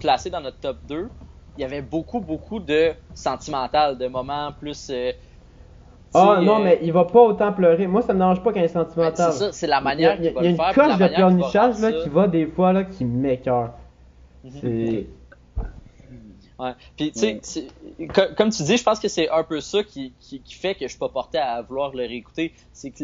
placé 0.00 0.30
dans 0.30 0.40
notre 0.40 0.58
top 0.58 0.78
2, 0.88 1.08
il 1.56 1.60
y 1.60 1.64
avait 1.64 1.82
beaucoup, 1.82 2.20
beaucoup 2.20 2.58
de 2.60 2.92
sentimental, 3.14 3.98
de 3.98 4.06
moments 4.08 4.52
plus. 4.58 4.88
euh, 4.90 5.12
Ah 6.14 6.36
sais, 6.38 6.44
non, 6.44 6.60
euh, 6.60 6.64
mais 6.64 6.78
il 6.82 6.92
va 6.92 7.04
pas 7.04 7.20
autant 7.22 7.52
pleurer. 7.52 7.86
Moi, 7.86 8.02
ça 8.02 8.12
me 8.12 8.18
dérange 8.18 8.42
pas 8.42 8.50
il 8.54 8.58
est 8.58 8.62
ben, 8.62 8.68
sentimental. 8.84 9.32
c'est 9.32 9.38
ça, 9.38 9.52
c'est 9.52 9.66
la 9.66 9.78
Il 9.78 9.84
manière 9.84 10.16
il 10.18 10.24
y 10.24 10.28
a- 10.28 10.30
qu'il 10.30 10.34
va 10.36 10.40
il 10.40 10.44
y 10.44 10.48
a 10.48 10.50
le 10.50 10.56
une 10.56 10.74
coche 10.74 10.98
de 10.98 11.14
pleurnichage 11.14 11.74
ça. 11.76 11.92
qui 11.92 12.08
va 12.08 12.26
des 12.28 12.46
fois 12.46 12.72
là, 12.72 12.84
qui 12.84 13.04
m'écœure. 13.04 13.74
Mhm. 14.42 14.50
C'est. 14.60 15.06
Ouais. 16.58 16.72
Puis, 16.94 17.10
tu 17.12 17.38
sais, 17.42 17.68
comme 18.36 18.50
tu 18.50 18.62
dis, 18.64 18.76
je 18.76 18.82
pense 18.84 19.00
que 19.00 19.08
c'est 19.08 19.30
un 19.30 19.44
peu 19.44 19.60
ça 19.60 19.82
qui, 19.82 20.12
qui, 20.20 20.42
fait 20.52 20.74
que 20.74 20.82
je 20.82 20.88
suis 20.88 20.98
pas 20.98 21.08
porté 21.08 21.38
à 21.38 21.62
vouloir 21.62 21.94
le 21.94 22.02
réécouter. 22.02 22.52
C'est 22.74 22.90
que 22.90 23.02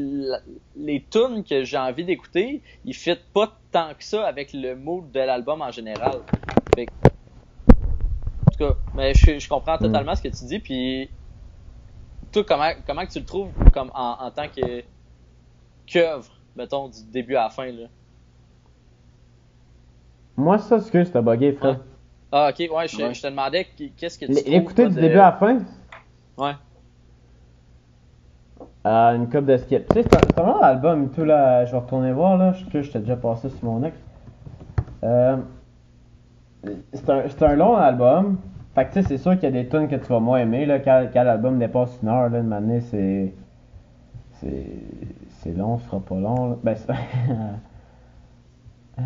les 0.76 1.06
tunes 1.10 1.42
que 1.42 1.64
j'ai 1.64 1.78
envie 1.78 2.04
d'écouter, 2.04 2.60
ils 2.84 2.92
fit 2.94 3.16
pas 3.32 3.58
tant 3.72 3.94
que 3.98 4.04
ça 4.04 4.26
avec 4.26 4.52
le 4.52 4.76
mood 4.76 5.10
de 5.10 5.20
l'album 5.20 5.62
en 5.62 5.70
général. 5.70 6.16
Fait 6.76 6.86
en 8.46 8.50
tout 8.50 8.58
cas, 8.58 8.74
mais 8.94 9.14
je, 9.14 9.38
je 9.38 9.48
comprends 9.48 9.78
totalement 9.78 10.14
ce 10.14 10.22
que 10.22 10.28
tu 10.28 10.44
dis. 10.44 10.58
Puis, 10.58 11.10
toi, 12.32 12.44
comment, 12.46 12.70
comment 12.86 13.06
tu 13.06 13.18
le 13.18 13.24
trouves 13.24 13.50
comme 13.72 13.90
en, 13.94 14.16
en 14.20 14.30
tant 14.30 14.48
que 14.48 14.84
qu'œuvre, 15.86 16.30
mettons, 16.54 16.88
du 16.88 17.02
début 17.10 17.36
à 17.36 17.44
la 17.44 17.50
fin, 17.50 17.66
là? 17.66 17.86
Moi, 20.36 20.58
ça, 20.58 20.80
ce 20.80 20.90
que 20.90 21.02
je 21.02 21.10
t'ai 21.10 21.20
bugué, 21.22 21.52
frère. 21.52 21.80
Ah, 22.30 22.50
ok, 22.50 22.58
ouais, 22.70 22.88
je, 22.88 23.14
je 23.14 23.22
te 23.22 23.26
demandais 23.26 23.64
qu'est-ce 23.96 24.18
que 24.18 24.26
tu 24.26 24.34
trouves. 24.34 24.54
Écouter 24.54 24.88
du 24.88 24.96
début 24.96 25.18
à 25.18 25.30
la 25.30 25.32
fin? 25.32 25.58
Ouais. 26.36 26.52
Euh, 28.86 29.16
une 29.16 29.28
coupe 29.28 29.46
de 29.46 29.56
skip. 29.56 29.88
Tu 29.88 30.02
sais, 30.02 30.08
c'est 30.10 30.34
vraiment 30.38 30.60
l'album, 30.60 31.10
tout 31.10 31.24
là, 31.24 31.64
je 31.64 31.72
vais 31.72 31.78
retourner 31.78 32.12
voir, 32.12 32.36
là, 32.36 32.52
je, 32.52 32.82
je 32.82 32.90
t'ai 32.90 32.98
déjà 32.98 33.16
passé 33.16 33.48
sur 33.48 33.64
mon 33.64 33.82
ex. 33.84 33.96
Euh, 35.04 35.36
c'est 36.92 37.10
un, 37.10 37.48
un, 37.48 37.56
long 37.56 37.76
album. 37.76 38.38
Fait 38.74 38.86
que 38.86 38.92
tu 38.92 39.02
sais, 39.02 39.08
c'est 39.08 39.18
sûr 39.18 39.34
qu'il 39.34 39.44
y 39.44 39.46
a 39.46 39.50
des 39.50 39.68
tunes 39.68 39.88
que 39.88 39.96
tu 39.96 40.06
vas 40.06 40.20
moins 40.20 40.38
aimer, 40.38 40.66
là, 40.66 40.78
quand, 40.78 41.06
quand 41.12 41.22
l'album 41.22 41.58
dépasse 41.58 41.98
une 42.02 42.08
heure, 42.08 42.28
là, 42.28 42.40
une 42.40 42.52
année, 42.52 42.80
c'est. 42.80 43.32
C'est. 44.40 44.66
C'est 45.40 45.52
long, 45.52 45.78
ce 45.78 45.86
sera 45.86 46.00
pas 46.00 46.16
long, 46.16 46.50
là. 46.50 46.56
Ben, 46.62 46.76
c'est. 46.76 46.92
euh... 48.98 49.02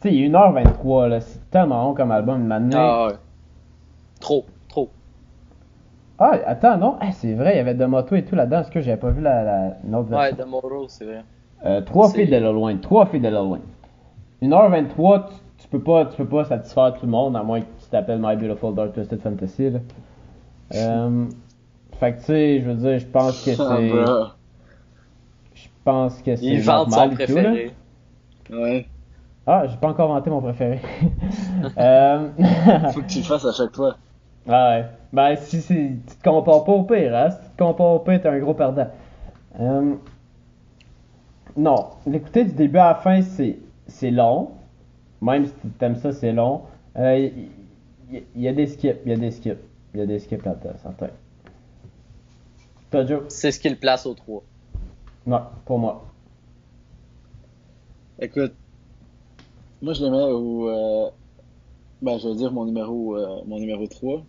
sais, 0.00 0.14
il 0.14 0.24
est 0.24 0.28
1h23, 0.28 1.08
là. 1.08 1.20
C'est 1.20 1.50
tellement 1.50 1.84
long 1.84 1.94
comme 1.94 2.10
album, 2.10 2.44
une 2.44 2.52
année. 2.52 2.76
Ah 2.76 3.08
ouais. 3.08 3.14
Trop, 4.20 4.44
trop. 4.68 4.90
Ah, 6.18 6.32
attends, 6.46 6.78
non. 6.78 6.96
c'est 7.12 7.34
vrai, 7.34 7.54
il 7.54 7.56
y 7.58 7.60
avait 7.60 7.74
de 7.74 7.84
moto 7.84 8.14
et 8.14 8.24
tout 8.24 8.34
là-dedans. 8.34 8.60
Est-ce 8.60 8.70
que 8.70 8.80
j'avais 8.80 8.96
pas 8.96 9.10
vu 9.10 9.20
la, 9.20 9.42
la, 9.42 9.98
autre 9.98 10.08
version? 10.08 10.36
Ouais, 10.36 10.44
de 10.44 10.50
moto, 10.50 10.86
c'est 10.88 11.04
vrai. 11.04 11.24
Euh, 11.64 11.80
trois 11.82 12.10
filles 12.10 12.28
de 12.28 12.36
loin. 12.36 12.76
Trois 12.76 13.06
filles 13.06 13.20
de 13.20 13.28
loin. 13.28 13.60
1h23, 14.42 15.28
tu, 15.28 15.34
tu, 15.58 15.68
peux 15.68 15.80
pas, 15.80 16.06
tu 16.06 16.16
peux 16.16 16.28
pas 16.28 16.44
satisfaire 16.44 16.94
tout 16.94 17.06
le 17.06 17.12
monde, 17.12 17.36
à 17.36 17.42
moins 17.42 17.60
que 17.60 17.66
tu 17.66 17.88
t'appelles 17.90 18.20
My 18.20 18.36
Beautiful 18.36 18.74
Dark 18.74 18.92
Twisted 18.92 19.20
Fantasy, 19.20 19.70
là. 19.70 19.78
Euh, 20.74 21.26
fait 21.98 22.12
que, 22.12 22.18
tu 22.18 22.24
sais, 22.24 22.60
je 22.60 22.70
veux 22.70 22.74
dire, 22.74 22.98
je 22.98 23.06
pense 23.06 23.44
que 23.44 23.54
c'est... 23.54 23.90
Je 25.54 25.68
pense 25.84 26.20
que 26.20 26.34
c'est 26.34 26.44
Il 26.44 26.60
vend 26.62 26.90
son 26.90 27.10
préféré. 27.10 27.72
Tout. 28.44 28.54
Ouais. 28.54 28.86
Ah, 29.46 29.64
j'ai 29.68 29.76
pas 29.76 29.88
encore 29.88 30.08
vanté 30.08 30.28
mon 30.28 30.40
préféré. 30.40 30.80
euh... 31.78 32.28
Faut 32.92 33.00
que 33.00 33.06
tu 33.06 33.18
le 33.18 33.24
fasses 33.24 33.44
à 33.44 33.52
chaque 33.52 33.74
fois. 33.74 33.96
Ah 34.48 34.70
ouais. 34.70 34.84
Ben, 35.12 35.36
si, 35.36 35.60
si 35.60 35.74
tu 36.06 36.16
te 36.16 36.28
compares 36.28 36.64
pas 36.64 36.72
au 36.72 36.82
pire, 36.82 37.14
hein. 37.14 37.30
Si 37.30 37.38
tu 37.38 37.56
te 37.56 37.62
compares 37.62 37.86
au 37.86 37.98
pire, 38.00 38.20
t'es 38.20 38.28
un 38.28 38.38
gros 38.38 38.54
perdant. 38.54 38.88
Euh... 39.60 39.94
Non, 41.56 41.86
l'écouter 42.06 42.44
du 42.44 42.52
début 42.52 42.78
à 42.78 42.88
la 42.88 42.94
fin, 42.96 43.22
c'est, 43.22 43.58
c'est 43.86 44.10
long. 44.10 44.50
Même 45.22 45.46
si 45.46 45.52
t'aimes 45.78 45.96
ça, 45.96 46.12
c'est 46.12 46.32
long. 46.32 46.62
Il 46.94 47.02
euh, 47.02 47.30
y, 48.10 48.24
y, 48.36 48.48
a 48.48 48.52
des 48.52 48.66
skips, 48.66 48.98
il 49.04 49.10
y 49.10 49.14
a 49.14 49.16
des 49.16 49.30
skips. 49.30 49.58
Il 49.94 50.00
y 50.00 50.02
a 50.02 50.06
des 50.06 50.18
skips 50.18 50.44
là-dedans, 50.44 50.76
certain. 50.82 51.08
Toi, 52.90 53.06
Joe? 53.06 53.24
C'est 53.28 53.50
ce 53.50 53.58
qu'il 53.58 53.78
place 53.78 54.06
au 54.06 54.14
3. 54.14 54.42
Non, 55.26 55.40
pour 55.64 55.78
moi. 55.78 56.04
Écoute, 58.18 58.54
moi, 59.82 59.92
je 59.92 60.04
le 60.04 60.10
mets 60.10 60.32
au. 60.32 60.68
Euh, 60.68 61.10
ben, 62.02 62.18
je 62.18 62.28
vais 62.28 62.34
dire 62.34 62.52
mon 62.52 62.64
numéro, 62.64 63.16
euh, 63.16 63.42
mon 63.46 63.58
numéro 63.58 63.86
3. 63.86 64.22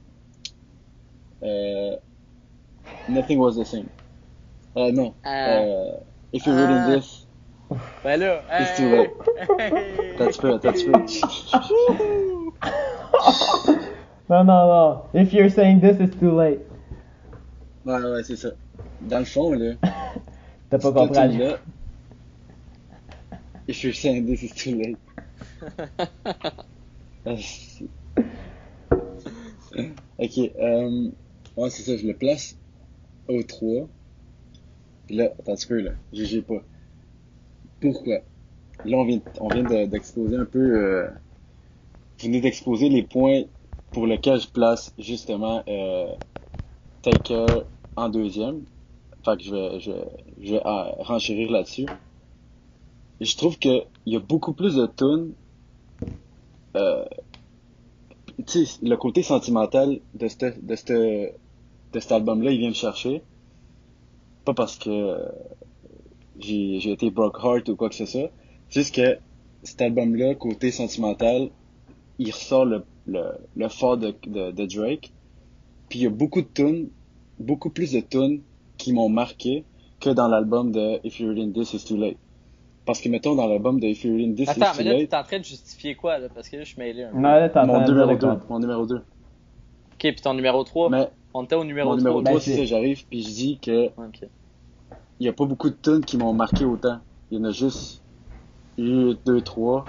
Euh, 1.43 1.95
Nothing 3.10 3.39
was 3.39 3.55
the 3.55 3.64
same. 3.64 3.88
Euh, 4.76 4.91
non. 4.91 5.14
Euh, 5.26 5.91
if 6.34 6.45
you're 6.45 6.55
reading 6.55 6.78
ah. 6.78 6.95
this. 6.95 7.26
Ben 8.03 8.20
là, 8.20 8.43
it's 8.59 8.76
too 8.78 8.89
late. 8.89 9.11
T'as 10.18 10.32
tu 10.32 10.39
peux, 10.39 10.59
t'as 10.59 10.74
tu 10.74 10.86
peux. 10.86 10.91
non, 14.30 14.43
non, 14.45 14.68
non. 14.68 15.01
If 15.13 15.34
you're 15.34 15.49
saying 15.49 15.82
this, 15.82 15.99
it's 15.99 16.15
too 16.18 16.32
late. 16.32 16.61
Ouais, 17.86 18.01
ouais, 18.01 18.24
c'est 18.24 18.38
ça. 18.38 18.49
Dans 19.01 19.20
le 19.20 19.26
fond, 19.26 19.51
là. 19.53 19.74
T'as 20.70 20.80
pas 20.80 20.91
compris. 20.91 21.38
Là, 21.38 21.57
if 23.68 23.84
you're 23.84 23.95
saying 23.95 24.26
this, 24.26 24.41
it's 24.43 24.55
too 24.55 24.76
late. 24.76 24.97
ok, 30.18 30.38
euh, 30.59 31.11
ouais, 31.57 31.70
c'est 31.70 31.84
ça, 31.84 31.97
je 31.97 32.07
le 32.07 32.13
place 32.13 32.55
au 33.28 33.43
3. 33.43 33.88
là, 35.09 35.26
attends 35.39 35.53
un 35.53 35.68
peu, 35.68 35.82
là, 35.82 35.91
GG 36.13 36.41
pas. 36.43 36.63
Pourquoi? 37.80 38.19
Là, 38.86 38.97
on 38.97 39.05
vient, 39.05 39.21
on 39.41 39.49
vient 39.51 39.63
d'exposer 39.88 40.38
un 40.38 40.45
peu, 40.45 40.59
euh, 40.59 41.09
vous 42.19 42.28
venez 42.28 42.41
d'exposer 42.41 42.89
les 42.89 43.03
points 43.03 43.43
pour 43.91 44.05
lesquels 44.07 44.39
je 44.39 44.47
place 44.47 44.93
justement 44.99 45.63
euh, 45.67 46.13
Taker 47.03 47.61
en 47.97 48.09
deuxième. 48.09 48.65
Fait 49.25 49.38
que 49.38 49.43
je 49.43 49.51
vais, 49.55 49.80
je, 49.82 49.91
je 50.41 50.51
vais 50.55 50.65
euh, 50.65 50.91
renchérir 51.03 51.51
là-dessus. 51.51 51.89
Je 53.21 53.36
trouve 53.38 53.59
qu'il 53.59 53.86
y 54.07 54.15
a 54.15 54.19
beaucoup 54.19 54.53
plus 54.55 54.73
de 54.75 54.88
tunes 54.88 55.36
euh, 56.75 57.05
le 58.82 58.95
côté 58.95 59.21
sentimental 59.21 59.99
de 60.15 60.28
ce 60.28 60.59
de 60.59 60.75
cette, 60.75 60.91
de 60.91 61.99
cet 61.99 62.11
album-là, 62.13 62.51
il 62.51 62.59
vient 62.59 62.69
me 62.69 62.73
chercher. 62.73 63.23
Pas 64.45 64.53
parce 64.55 64.78
que 64.78 64.89
j'ai, 66.40 66.80
j'ai 66.80 66.92
été 66.92 67.10
broke 67.10 67.38
heart 67.44 67.70
ou 67.70 67.76
quoi 67.76 67.90
que 67.90 67.96
ce 67.96 68.06
soit. 68.06 68.32
Juste 68.70 68.96
que 68.96 69.18
cet 69.64 69.82
album-là, 69.82 70.36
côté 70.36 70.72
sentimental, 70.72 71.50
il 72.20 72.32
ressort 72.32 72.66
le, 72.66 72.84
le, 73.06 73.24
le 73.56 73.68
fort 73.70 73.98
de, 73.98 74.14
de, 74.28 74.52
de 74.52 74.66
Drake. 74.66 75.12
Puis 75.90 76.00
il 76.00 76.04
y 76.04 76.06
a 76.06 76.10
beaucoup 76.10 76.42
de 76.42 76.48
tunes, 76.54 76.90
beaucoup 77.40 77.70
plus 77.70 77.94
de 77.94 78.00
tunes 78.02 78.42
qui 78.78 78.94
m'ont 78.94 79.10
marqué 79.10 79.64
que 80.00 80.10
dans 80.10 80.28
l'album 80.28 80.72
de 80.72 81.00
If 81.04 81.20
You're 81.20 81.38
In 81.38 81.52
This 81.52 81.74
It's 81.74 81.86
Too 81.86 81.98
Late. 81.98 82.18
Parce 82.86 83.02
que, 83.02 83.10
mettons, 83.10 83.36
dans 83.36 83.48
l'album 83.48 83.80
de 83.80 83.88
If 83.88 84.04
You're 84.04 84.20
In 84.20 84.34
This 84.34 84.50
Attends, 84.50 84.78
mais 84.78 84.84
là, 84.84 85.06
t'es 85.06 85.16
en 85.16 85.24
train 85.24 85.40
de 85.40 85.44
justifier 85.44 85.96
quoi, 85.96 86.20
là? 86.20 86.28
Parce 86.34 86.48
que 86.48 86.58
là, 86.58 86.64
je 86.64 86.70
suis 86.70 86.78
mêlé 86.80 87.04
un 87.04 87.12
peu. 87.12 87.18
Non, 87.18 87.22
là, 87.22 87.50
t'es 87.50 87.60
en 87.60 87.68
train 87.68 87.86
de 87.86 87.92
numéro 87.92 88.16
2. 88.16 88.28
Mon 88.50 88.60
numéro 88.60 88.86
2. 88.86 88.96
Ok, 88.96 89.02
puis 89.98 90.16
ton 90.16 90.34
numéro 90.34 90.64
3. 90.64 90.90
Mais, 90.90 91.10
on 91.34 91.44
était 91.44 91.56
au 91.56 91.64
numéro 91.64 91.96
3. 91.96 91.96
Mon 91.96 92.20
numéro 92.20 92.22
3, 92.22 92.40
c'est 92.40 92.56
ça, 92.56 92.66
j'arrive, 92.66 93.06
puis 93.08 93.24
je 93.24 93.28
dis 93.30 93.60
que. 93.60 93.88
Ok. 93.88 94.28
Il 95.20 95.26
y 95.26 95.30
a 95.30 95.34
pas 95.34 95.45
beaucoup 95.45 95.70
de 95.70 95.76
tunes 95.76 96.05
qui 96.05 96.18
m'ont 96.18 96.34
marqué 96.34 96.65
autant. 96.65 96.99
Il 97.32 97.39
y 97.39 97.41
en 97.41 97.45
a 97.45 97.51
juste 97.51 98.01
eu 98.78 99.15
2, 99.26 99.41
3 99.41 99.86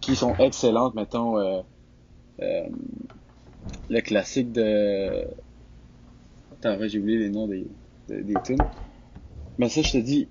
qui 0.00 0.16
sont 0.16 0.34
excellentes, 0.36 0.94
mettons. 0.94 1.38
Euh, 1.38 1.62
euh, 2.40 2.68
le 3.88 4.00
classique 4.00 4.52
de. 4.52 5.26
Attends, 6.52 6.76
j'ai 6.86 6.98
oublié 6.98 7.18
les 7.18 7.30
noms 7.30 7.46
des, 7.46 7.66
des, 8.08 8.34
tunes. 8.44 8.62
Mais 9.58 9.68
ça, 9.68 9.82
je 9.82 9.92
te 9.92 9.98
dis, 9.98 10.28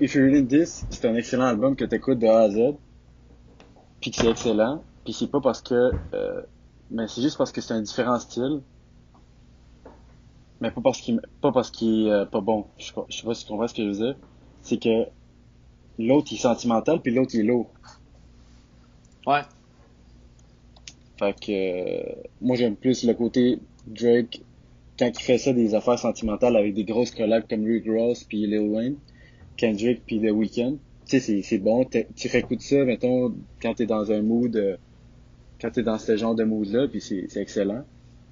If 0.00 0.14
You 0.14 0.22
Really 0.22 0.46
This, 0.46 0.86
c'est 0.90 1.06
un 1.06 1.14
excellent 1.14 1.46
album 1.46 1.76
que 1.76 1.84
t'écoutes 1.84 2.18
de 2.18 2.26
A 2.26 2.40
à 2.42 2.50
Z. 2.50 2.74
Puis 4.00 4.10
que 4.10 4.16
c'est 4.18 4.30
excellent. 4.30 4.82
Puis 5.04 5.12
c'est 5.12 5.30
pas 5.30 5.40
parce 5.40 5.60
que... 5.62 5.92
Euh, 6.14 6.42
mais 6.90 7.06
c'est 7.08 7.22
juste 7.22 7.38
parce 7.38 7.52
que 7.52 7.60
c'est 7.60 7.74
un 7.74 7.82
différent 7.82 8.18
style. 8.18 8.62
Mais 10.60 10.70
pas 10.70 10.80
parce 10.80 11.00
qu'il 11.00 11.20
pas 11.40 11.52
parce 11.52 11.70
qu'il 11.70 12.06
est 12.06 12.10
euh, 12.10 12.24
pas 12.26 12.40
bon. 12.40 12.66
Je, 12.78 12.86
sais 12.86 13.24
pas 13.24 13.34
si 13.34 13.44
tu 13.44 13.50
comprends 13.50 13.68
ce 13.68 13.74
que 13.74 13.82
je 13.82 13.88
veux 13.88 14.06
dire. 14.06 14.16
C'est 14.62 14.82
que 14.82 15.06
l'autre 15.98 16.28
il 16.30 16.34
est 16.34 16.38
sentimental 16.38 17.00
puis 17.00 17.14
l'autre 17.14 17.30
il 17.34 17.40
est 17.40 17.44
lourd. 17.44 17.70
Ouais. 19.26 19.40
Fait 21.18 21.38
que 21.38 21.52
euh, 21.52 22.22
moi 22.40 22.56
j'aime 22.56 22.76
plus 22.76 23.04
le 23.04 23.14
côté 23.14 23.58
Drake 23.86 24.42
quand 24.98 25.08
il 25.08 25.22
fait 25.22 25.38
ça 25.38 25.52
des 25.52 25.74
affaires 25.74 25.98
sentimentales 25.98 26.56
avec 26.56 26.74
des 26.74 26.84
grosses 26.84 27.10
collabs 27.10 27.48
comme 27.48 27.64
Rick 27.64 27.86
Ross 27.86 28.24
puis 28.24 28.46
Lil 28.46 28.68
Wayne. 28.68 28.96
Kendrick 29.56 30.04
puis 30.06 30.20
The 30.20 30.30
Weeknd. 30.30 30.76
Tu 31.06 31.20
sais, 31.20 31.42
c'est 31.42 31.58
bon. 31.58 31.84
Tu 31.84 32.28
réécoutes 32.28 32.62
ça, 32.62 32.84
mettons, 32.84 33.34
quand 33.60 33.74
t'es 33.74 33.86
dans 33.86 34.10
un 34.12 34.22
mood, 34.22 34.56
euh, 34.56 34.76
quand 35.60 35.70
t'es 35.70 35.82
dans 35.82 35.98
ce 35.98 36.16
genre 36.16 36.34
de 36.34 36.44
mood-là, 36.44 36.88
puis 36.88 37.00
c'est 37.00 37.36
excellent. 37.36 37.84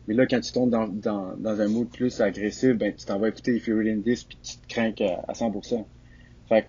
Mais 0.09 0.15
là, 0.15 0.27
quand 0.27 0.41
tu 0.41 0.53
tombes 0.53 0.71
dans, 0.71 0.89
dans, 0.89 1.37
dans 1.37 1.61
un 1.61 1.69
mood 1.69 1.87
plus 1.87 2.23
agressif, 2.23 2.73
ben, 2.79 2.95
tu 2.95 3.05
t'en 3.05 3.19
vas 3.19 3.29
écouter 3.29 3.55
If 3.57 3.67
You're 3.67 3.81
In 3.87 4.01
This, 4.01 4.25
puis 4.25 4.39
tu 4.43 4.57
te 4.57 4.67
crains 4.67 4.93
à, 5.29 5.35
100%. 5.35 5.85
Fait 6.49 6.63
que, 6.63 6.69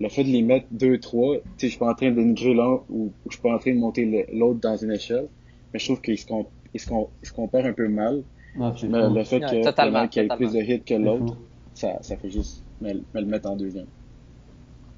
le 0.00 0.08
fait 0.08 0.24
de 0.24 0.30
les 0.30 0.42
mettre 0.42 0.66
deux, 0.72 0.98
trois, 0.98 1.36
tu 1.36 1.42
sais, 1.56 1.66
je 1.66 1.68
suis 1.68 1.78
pas 1.78 1.90
en 1.90 1.94
train 1.94 2.10
de 2.10 2.16
dénigrer 2.16 2.52
l'un 2.52 2.80
ou, 2.88 3.12
je 3.26 3.34
suis 3.34 3.42
pas 3.42 3.54
en 3.54 3.58
train 3.58 3.72
de 3.72 3.78
monter 3.78 4.26
l'autre 4.32 4.58
dans 4.58 4.76
une 4.76 4.90
échelle, 4.90 5.28
mais 5.72 5.78
je 5.78 5.84
trouve 5.84 6.00
qu'ils 6.00 6.18
se, 6.18 6.26
ils 6.74 6.80
se, 6.80 7.32
comparent 7.32 7.66
un 7.66 7.72
peu 7.72 7.86
mal. 7.86 8.24
mais 8.56 9.08
le 9.08 9.22
fait 9.22 9.38
qu'il 9.38 9.58
y 9.58 10.24
ait 10.24 10.36
plus 10.36 10.52
de 10.52 10.60
hits 10.60 10.82
que 10.82 10.94
l'autre, 10.94 11.36
ça, 11.74 11.98
ça 12.00 12.16
fait 12.16 12.30
juste 12.30 12.64
me, 12.80 12.94
me 12.94 13.20
le 13.20 13.26
mettre 13.26 13.48
en 13.48 13.56
deuxième. 13.56 13.86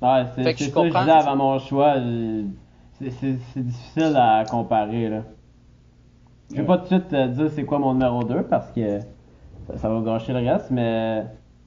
Ouais, 0.01 0.25
c'est 0.35 0.45
ça 0.45 0.53
que 0.55 0.59
je 0.59 0.71
disais 0.71 1.11
avant 1.11 1.37
mon 1.37 1.59
choix. 1.59 1.97
C'est 2.99 3.63
difficile 3.63 4.17
à 4.17 4.45
comparer. 4.49 5.11
Là. 5.11 5.25
Je 6.51 6.57
vais 6.57 6.67
pas 6.67 6.79
tout 6.79 6.85
de 6.85 7.01
suite 7.01 7.13
euh, 7.15 7.29
dire 7.29 7.51
c'est 7.51 7.65
quoi 7.65 7.79
mon 7.79 7.95
numéro 7.95 8.25
2 8.25 8.43
parce 8.43 8.71
que 8.73 9.01
ça, 9.69 9.79
ça 9.79 9.89
va 9.89 10.01
gâcher 10.03 10.33
le 10.33 10.41
reste, 10.51 10.71
mais 10.71 11.25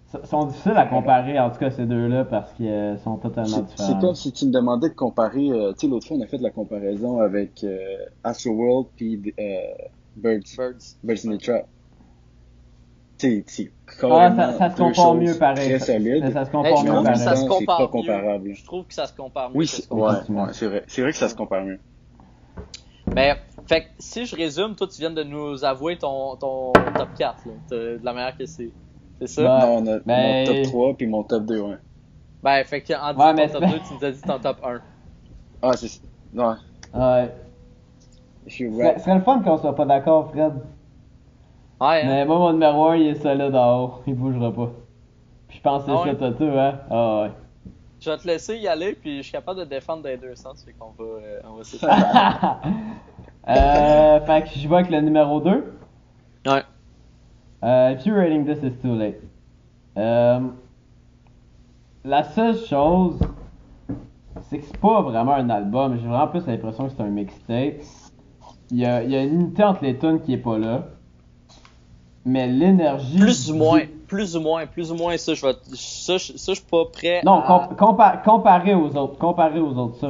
ça- 0.08 0.24
sont 0.26 0.46
difficiles 0.46 0.78
à 0.78 0.86
comparer 0.86 1.40
en 1.40 1.50
tout 1.50 1.58
cas 1.60 1.72
ces 1.72 1.86
deux-là 1.86 2.26
parce 2.26 2.54
qu'ils 2.54 2.68
euh, 2.68 2.98
sont 2.98 3.18
totalement 3.18 3.62
différents. 3.62 3.94
c'est 3.94 4.00
comme 4.00 4.16
si 4.16 4.32
tu 4.32 4.46
me 4.46 4.52
demandais 4.52 4.90
de 4.90 4.94
comparer, 4.94 5.50
euh, 5.50 5.74
tu 5.74 5.82
sais, 5.82 5.88
l'autre 5.88 6.08
fois, 6.08 6.18
on 6.18 6.22
a 6.22 6.28
fait 6.28 6.38
de 6.38 6.44
la 6.44 6.52
comparaison 6.52 7.20
avec 7.20 7.64
euh, 7.64 7.78
Astroworld 8.24 8.88
puis 8.96 9.34
euh, 9.40 9.60
Birds, 10.16 10.56
Birds. 10.58 10.98
Birds 11.04 11.26
in 11.26 11.38
the 11.38 11.42
Trap. 11.42 11.68
Tu 13.18 13.28
sais, 13.28 13.44
c'est 13.48 13.72
Ah, 14.12 14.34
ça, 14.36 14.58
ça 14.58 14.70
se 14.72 14.78
compare 14.78 15.16
mieux 15.16 15.36
pareil. 15.36 15.70
Très 15.70 15.80
Ça, 15.80 15.86
solides. 15.86 16.32
ça 16.34 16.46
se 16.46 16.52
Hey, 16.52 16.76
compare 16.76 16.80
je 16.80 16.84
mieux 16.84 16.92
trouve 16.92 17.00
que 17.00 17.04
pareil. 17.04 17.20
ça 17.20 17.36
se 17.36 17.48
compare 17.48 17.90
pas 17.92 18.40
mieux. 18.40 18.54
Je 18.54 18.66
trouve 18.66 18.86
que 18.86 18.94
ça 18.94 19.06
se 19.08 19.14
compare 19.14 19.50
mieux. 19.50 19.58
Oui, 19.58 19.68
c'est 19.68 19.92
ouais, 19.92 20.02
ouais, 20.02 20.68
vrai. 20.68 20.84
C'est 20.88 21.02
vrai 21.02 21.12
que 21.12 21.18
ça 21.18 21.30
se 21.30 21.36
compare 21.36 21.64
mieux. 21.64 21.80
Mais, 23.08 23.38
fait 23.68 23.82
que, 23.82 23.88
si 24.00 24.26
je 24.26 24.36
résume, 24.36 24.76
toi, 24.76 24.88
tu 24.88 25.00
viens 25.02 25.12
de 25.12 25.24
nous 25.24 25.64
avouer 25.66 25.98
ton, 25.98 26.36
ton 26.38 26.72
top 26.74 27.10
4, 27.18 27.46
là, 27.48 27.52
de 27.72 27.98
de 27.98 28.06
la 28.06 28.14
manière 28.14 28.38
que 28.38 28.46
c'est. 28.46 28.72
C'est 29.20 29.28
ça? 29.28 29.42
Ouais. 29.42 29.66
non, 29.66 29.78
on 29.78 29.88
a 29.96 30.00
mais- 30.06 30.46
mon 30.48 30.54
top 30.64 30.64
3 30.72 30.94
puis 30.96 31.08
mon 31.08 31.24
top 31.24 31.46
2, 31.46 31.60
ouais. 31.62 31.78
Ben, 32.44 32.64
fait 32.64 32.82
que, 32.82 32.94
en 32.94 33.12
disant 33.14 33.26
Ouais, 33.28 33.34
mais 33.34 33.48
ton 33.48 33.60
top 33.60 33.64
c'est- 33.70 33.74
2, 33.76 33.80
tu 33.88 33.94
nous 33.96 34.06
as 34.06 34.12
dit 34.12 34.22
ton 34.22 34.40
top 34.40 34.58
1. 34.64 34.82
Ah, 35.62 35.72
c'est... 35.78 36.02
Non, 36.34 36.56
Ouais. 36.94 37.30
je 38.46 38.52
suis 38.54 38.70
Ce 38.72 39.00
serait 39.04 39.16
le 39.16 39.22
fun 39.22 39.42
qu'on 39.42 39.58
soit 39.58 39.76
pas 39.76 39.86
d'accord, 39.86 40.30
Fred. 40.32 40.54
Ouais, 41.82 42.02
hein? 42.02 42.06
Mais 42.06 42.26
moi, 42.26 42.38
mon 42.40 42.54
numéro 42.54 42.86
1, 42.90 42.96
il 42.98 43.08
est 43.08 43.16
solide 43.16 43.56
en 43.56 43.84
haut. 43.84 43.94
Il 44.08 44.16
bougera 44.16 44.52
pas. 44.54 44.70
Puis 45.48 45.58
je 45.58 45.62
pense 45.64 45.84
que 45.84 45.92
c'est 45.92 45.98
Ah 45.98 46.02
ouais? 46.04 46.10
ça, 46.12 46.16
Toto, 46.16 46.46
hein? 46.58 46.80
Ah 46.90 47.22
ouais. 47.24 47.32
Je 48.00 48.10
vais 48.12 48.18
te 48.18 48.28
laisser 48.28 48.58
y 48.58 48.68
aller, 48.68 48.94
puis 48.94 49.18
je 49.18 49.22
suis 49.24 49.32
capable 49.32 49.60
de 49.62 49.66
défendre 49.66 50.04
dans 50.04 50.10
les 50.10 50.18
deux 50.18 50.36
sens, 50.36 50.64
fait 50.64 50.74
qu'on 50.74 50.92
va, 50.92 51.04
euh, 51.04 51.40
on 51.46 51.56
va. 51.56 52.62
euh, 53.48 54.20
fait 54.22 54.44
que 54.44 54.50
je 54.60 54.68
vais 54.68 54.76
avec 54.76 54.90
le 54.90 55.02
numéro 55.02 55.40
2. 55.40 55.74
Ouais. 56.48 56.64
Euh, 57.64 57.92
if 57.92 58.06
you're 58.06 58.18
rating 58.18 58.46
this, 58.46 58.64
it's 58.64 58.82
too 58.82 58.96
late. 58.96 59.22
Euh, 59.98 60.40
la 62.04 62.24
seule 62.24 62.58
chose, 62.58 63.20
c'est 64.50 64.60
que 64.60 64.66
c'est 64.66 64.78
pas 64.78 65.02
vraiment 65.02 65.34
un 65.34 65.50
album. 65.50 65.98
J'ai 66.00 66.08
vraiment 66.08 66.28
plus 66.28 66.46
l'impression 66.46 66.86
que 66.88 66.92
c'est 66.96 67.02
un 67.04 67.08
mixtape. 67.08 67.82
Il 68.72 68.78
y 68.78 68.86
a, 68.86 69.04
il 69.04 69.12
y 69.12 69.16
a 69.16 69.24
une 69.24 69.42
unité 69.42 69.64
entre 69.64 69.84
les 69.84 69.98
tunes 69.98 70.20
qui 70.22 70.34
est 70.34 70.38
pas 70.38 70.58
là. 70.58 70.86
Mais 72.26 72.48
l'énergie. 72.48 73.20
Plus 73.20 73.52
ou 73.52 73.56
moins, 73.56 73.82
plus 74.08 74.36
ou 74.36 74.42
moins, 74.42 74.66
plus 74.66 74.92
ou 74.92 74.96
moins, 74.96 75.16
ça, 75.18 75.34
je 75.36 75.46
vais, 75.46 75.54
ça, 75.74 76.18
je, 76.18 76.34
ça, 76.38 76.54
je 76.54 76.60
suis 76.60 76.66
pas 76.70 76.86
prêt 76.92 77.22
Non, 77.24 77.42
à... 77.42 77.68
com- 77.76 77.76
compa- 77.96 78.24
comparé 78.24 78.74
aux 78.74 78.96
autres. 78.98 79.18
Comparé 79.20 79.60
aux 79.60 79.74
autres. 79.78 79.98
Ça, 80.00 80.10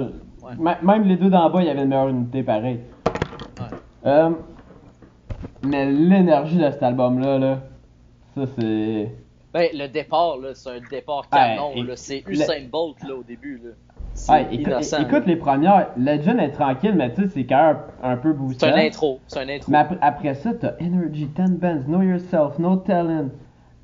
Ouais. 0.60 0.76
Même 0.84 1.04
les 1.06 1.16
deux 1.18 1.32
d'en 1.32 1.50
bas, 1.50 1.62
il 1.62 1.66
y 1.66 1.70
avait 1.72 1.82
une 1.82 1.90
meilleure 1.90 2.08
unité 2.10 2.44
pareil. 2.44 2.80
Euh, 4.06 4.30
mais 5.64 5.86
l'énergie 5.92 6.58
de 6.58 6.70
cet 6.70 6.84
album-là, 6.84 7.40
là, 7.40 7.58
ça 8.36 8.42
c'est. 8.58 9.12
Ben, 9.54 9.70
le 9.74 9.88
départ, 9.88 10.38
là, 10.38 10.50
c'est 10.54 10.70
un 10.70 10.80
départ 10.90 11.28
canon, 11.30 11.70
Ouais, 11.76 11.84
là. 11.84 11.94
et- 11.94 11.98
C'est 11.98 12.24
le- 12.26 12.34
Usain 12.34 12.68
Bolt, 12.72 12.98
là, 13.08 13.16
au 13.16 13.24
début, 13.24 13.62
là. 13.64 13.72
Ouais, 14.30 14.48
écoute, 14.52 14.68
innocent. 14.68 14.98
écoute 15.02 15.12
là. 15.12 15.24
les 15.28 15.36
premières. 15.36 15.88
Legend 15.98 16.40
est 16.40 16.52
tranquille, 16.52 16.94
mais 16.96 17.14
tu 17.14 17.24
sais, 17.24 17.28
c'est 17.30 17.46
quand 17.46 17.68
même 17.68 17.78
un, 18.02 18.12
un 18.12 18.18
peu 18.18 18.32
boosté. 18.32 18.66
C'est 18.66 18.72
un 18.72 18.78
intro, 18.78 19.20
c'est 19.28 19.40
un 19.40 19.50
intro. 19.50 19.72
Mais 19.72 19.78
après, 19.78 19.98
après 20.02 20.34
ça, 20.36 20.54
t'as 20.54 20.72
Energy, 20.82 21.26
10 21.26 21.52
Bands, 21.58 21.82
Know 21.86 22.02
Yourself, 22.02 22.58
No 22.60 22.78
Talent. 22.78 23.30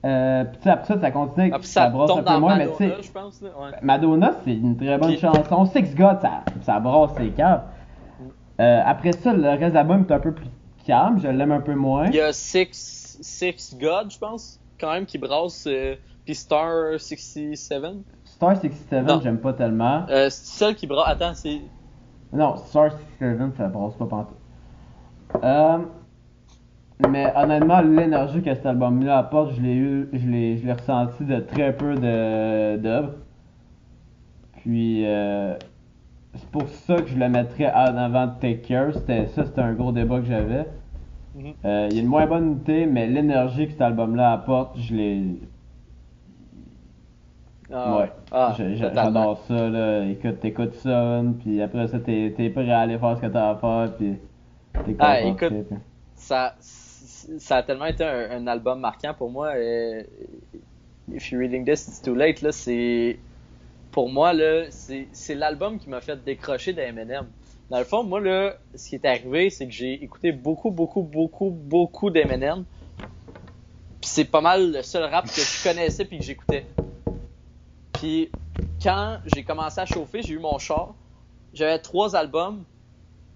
Euh, 0.05 0.45
sais, 0.63 0.69
après 0.69 0.93
ça, 0.93 0.99
ça 1.01 1.11
continue, 1.11 1.51
Ah, 1.53 1.57
ça, 1.61 1.81
ça 1.83 1.89
brasse 1.89 2.11
un 2.11 2.23
peu 2.23 2.37
moins, 2.39 2.57
mais 2.57 2.67
tu 2.69 2.75
sais. 2.77 2.87
Madonna. 2.87 3.29
Ouais. 3.41 3.77
Madonna, 3.81 4.31
c'est 4.43 4.53
une 4.53 4.77
très 4.77 4.97
bonne 4.97 5.17
chanson. 5.17 5.65
Six 5.65 5.93
God, 5.95 6.19
ça, 6.21 6.43
ça 6.61 6.79
brasse 6.79 7.13
ses 7.17 7.29
caves. 7.29 7.63
Euh, 8.59 8.81
après 8.85 9.11
ça, 9.13 9.33
le 9.33 9.49
reste 9.49 9.69
de 9.69 9.73
l'album 9.75 10.05
est 10.07 10.13
un 10.13 10.19
peu 10.19 10.33
plus 10.33 10.47
calme, 10.85 11.19
je 11.21 11.27
l'aime 11.27 11.51
un 11.51 11.61
peu 11.61 11.73
moins. 11.75 12.07
Il 12.07 12.15
y 12.15 12.19
a 12.21 12.33
Six, 12.33 13.17
Six 13.21 13.77
God, 13.79 14.11
je 14.11 14.17
pense, 14.19 14.59
quand 14.79 14.91
même, 14.93 15.05
qui 15.05 15.17
brasse. 15.17 15.65
Euh, 15.67 15.95
puis 16.25 16.35
Star 16.35 16.99
67. 16.99 17.83
Star 18.25 18.55
67, 18.55 19.03
Non. 19.07 19.19
j'aime 19.21 19.39
pas 19.39 19.53
tellement. 19.53 20.05
Euh, 20.09 20.29
c'est 20.29 20.57
celle 20.59 20.75
qui 20.75 20.85
brasse. 20.87 21.07
Attends, 21.09 21.33
c'est. 21.33 21.61
Non, 22.33 22.55
Star 22.57 22.91
67, 23.19 23.57
ça 23.57 23.67
brasse 23.67 23.95
pas 23.95 24.05
pantoute. 24.05 24.37
Euh, 25.43 25.77
mais 27.09 27.31
honnêtement, 27.35 27.81
l'énergie 27.81 28.41
que 28.43 28.53
cet 28.53 28.65
album-là 28.65 29.17
apporte, 29.19 29.53
je 29.55 29.61
l'ai 29.61 29.73
eu, 29.73 30.09
je 30.13 30.27
l'ai, 30.27 30.57
je 30.57 30.65
l'ai 30.65 30.73
ressenti 30.73 31.23
de 31.25 31.39
très 31.39 31.75
peu 31.75 31.95
de, 31.95 32.77
d'œuvres. 32.77 33.13
Puis, 34.57 35.03
euh, 35.07 35.55
c'est 36.35 36.49
pour 36.49 36.67
ça 36.69 36.95
que 36.97 37.07
je 37.07 37.17
le 37.17 37.29
mettrais 37.29 37.71
en 37.73 37.97
avant 37.97 38.27
de 38.27 38.33
Take 38.39 38.61
Care. 38.61 38.93
C'était, 38.93 39.27
ça, 39.27 39.45
c'était 39.45 39.61
un 39.61 39.73
gros 39.73 39.91
débat 39.91 40.19
que 40.19 40.25
j'avais. 40.25 40.65
Mhm. 41.35 41.53
Euh, 41.65 41.87
il 41.91 41.95
y 41.95 41.99
a 41.99 42.01
une 42.01 42.07
moins 42.09 42.25
bonne 42.27 42.47
unité, 42.47 42.85
mais 42.85 43.07
l'énergie 43.07 43.65
que 43.65 43.71
cet 43.73 43.81
album-là 43.81 44.33
apporte, 44.33 44.77
je 44.77 44.93
l'ai. 44.95 45.23
Ah, 47.73 47.97
ouais. 47.99 48.11
Ah. 48.31 48.53
J'adore 48.57 49.37
ça, 49.47 49.69
là. 49.69 50.05
Écoute, 50.05 50.39
t'écoutes 50.41 50.73
ça, 50.75 51.21
puis 51.39 51.61
après 51.61 51.87
ça, 51.87 51.99
t'es, 51.99 52.33
t'es 52.35 52.49
prêt 52.49 52.69
à 52.69 52.79
aller 52.81 52.97
faire 52.97 53.15
ce 53.15 53.21
que 53.21 53.27
t'as 53.27 53.51
à 53.51 53.55
faire, 53.55 53.93
puis 53.97 54.17
t'es 54.85 54.95
Ah, 54.99 55.21
écoute, 55.21 55.47
puis- 55.69 55.77
ça, 56.15 56.55
ça 56.59 57.57
a 57.57 57.63
tellement 57.63 57.85
été 57.85 58.03
un, 58.03 58.31
un 58.31 58.47
album 58.47 58.79
marquant 58.81 59.13
pour 59.17 59.31
moi. 59.31 59.53
euh, 59.55 60.03
If 61.13 61.31
you're 61.31 61.39
reading 61.41 61.65
this, 61.65 61.87
it's 61.87 62.01
too 62.01 62.13
late. 62.13 62.41
Là, 62.41 62.51
c'est 62.51 63.17
pour 63.91 64.09
moi 64.09 64.33
là, 64.33 64.65
c'est 64.69 65.35
l'album 65.35 65.77
qui 65.79 65.89
m'a 65.89 66.01
fait 66.01 66.23
décrocher 66.23 66.73
de 66.73 66.81
Eminem. 66.81 67.27
Dans 67.69 67.79
le 67.79 67.85
fond, 67.85 68.03
moi 68.03 68.19
là, 68.19 68.55
ce 68.75 68.89
qui 68.89 68.95
est 68.95 69.05
arrivé, 69.05 69.49
c'est 69.49 69.65
que 69.65 69.71
j'ai 69.71 69.93
écouté 70.03 70.31
beaucoup, 70.31 70.71
beaucoup, 70.71 71.03
beaucoup, 71.03 71.49
beaucoup 71.49 72.09
d'Eminem. 72.09 72.65
Puis 74.01 74.09
c'est 74.09 74.25
pas 74.25 74.41
mal 74.41 74.73
le 74.73 74.81
seul 74.81 75.03
rap 75.03 75.25
que 75.25 75.41
je 75.41 75.63
connaissais 75.63 76.05
puis 76.05 76.17
que 76.17 76.23
j'écoutais. 76.23 76.65
Puis 77.93 78.31
quand 78.81 79.19
j'ai 79.33 79.43
commencé 79.43 79.79
à 79.79 79.85
chauffer, 79.85 80.21
j'ai 80.21 80.33
eu 80.33 80.39
mon 80.39 80.57
char. 80.57 80.95
J'avais 81.53 81.79
trois 81.79 82.15
albums. 82.15 82.63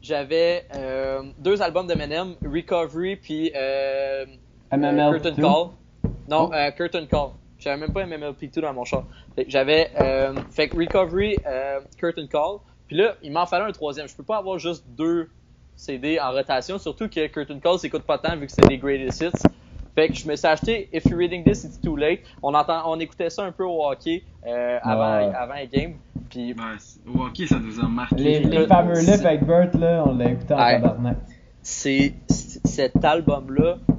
J'avais 0.02 0.68
euh, 0.76 1.24
deux 1.40 1.62
albums 1.62 1.88
d'Eminem, 1.88 2.36
Recovery 2.44 3.16
puis 3.16 3.52
euh, 3.56 4.26
MML 4.72 5.00
euh, 5.00 5.12
Curtain 5.14 5.32
2. 5.32 5.42
Call. 5.42 5.68
Non, 6.28 6.52
Oh. 6.52 6.72
Curtain 6.76 7.06
Call. 7.06 7.30
J'avais 7.66 7.78
même 7.82 7.92
pas 7.92 8.06
MMLP2 8.06 8.62
dans 8.62 8.74
mon 8.74 8.84
char. 8.86 9.04
J'avais 9.48 9.90
euh, 10.00 10.34
fait 10.52 10.72
Recovery, 10.72 11.36
euh, 11.48 11.80
Curtain 11.98 12.28
Call. 12.28 12.60
Puis 12.88 12.96
là, 12.96 13.16
il 13.24 13.32
m'en 13.32 13.48
fallait 13.48 13.66
un 13.66 13.72
troisième. 13.72 14.08
Je 14.08 14.16
peux 14.16 14.24
pas 14.24 14.38
avoir 14.38 14.60
juste 14.60 14.86
deux 14.96 15.28
CD 15.76 16.20
en 16.20 16.32
rotation, 16.32 16.78
surtout 16.78 17.10
que 17.10 17.26
Curtain 17.28 17.58
Call 17.60 17.80
s'écoute 17.80 18.04
pas 18.04 18.20
tant 18.20 18.38
vu 18.38 18.46
que 18.46 18.52
c'est 18.52 18.68
des 18.68 18.78
greatest 18.78 19.22
hits. 19.22 19.50
Fait 19.96 20.10
que 20.10 20.14
je 20.14 20.28
me 20.28 20.36
suis 20.36 20.46
acheté 20.48 20.90
If 20.94 21.06
You're 21.06 21.18
Reading 21.18 21.44
This, 21.44 21.64
It's 21.64 21.82
Too 21.82 21.96
Late. 21.96 22.20
On 22.44 22.54
entend, 22.54 22.84
on 22.86 23.00
écoutait 23.00 23.30
ça 23.32 23.44
un 23.44 23.52
peu 23.52 23.64
au 23.64 23.84
hockey 23.84 24.24
euh, 24.46 24.78
avant, 24.84 25.18
Ouais. 25.28 25.34
avant 25.34 25.54
les 25.56 25.68
games. 25.68 25.94
Puis 26.30 26.54
au 27.08 27.22
hockey, 27.24 27.48
ça 27.48 27.58
nous 27.60 27.80
a 27.80 27.88
marqué. 27.88 28.16
Les, 28.16 28.40
les 28.42 28.58
le- 28.60 28.68
fameux 28.68 29.00
lips 29.00 29.26
avec 29.26 29.44
Burt, 29.44 29.74
là, 29.74 30.04
on 30.06 30.16
l'a 30.16 30.30
écouté 30.32 30.54
en 30.54 30.58
Ouais. 30.58 30.74
tabarnak. 30.82 31.18
c'est 31.64 32.14
cet 32.28 33.04
album-là 33.04 33.78
euh, 33.90 33.94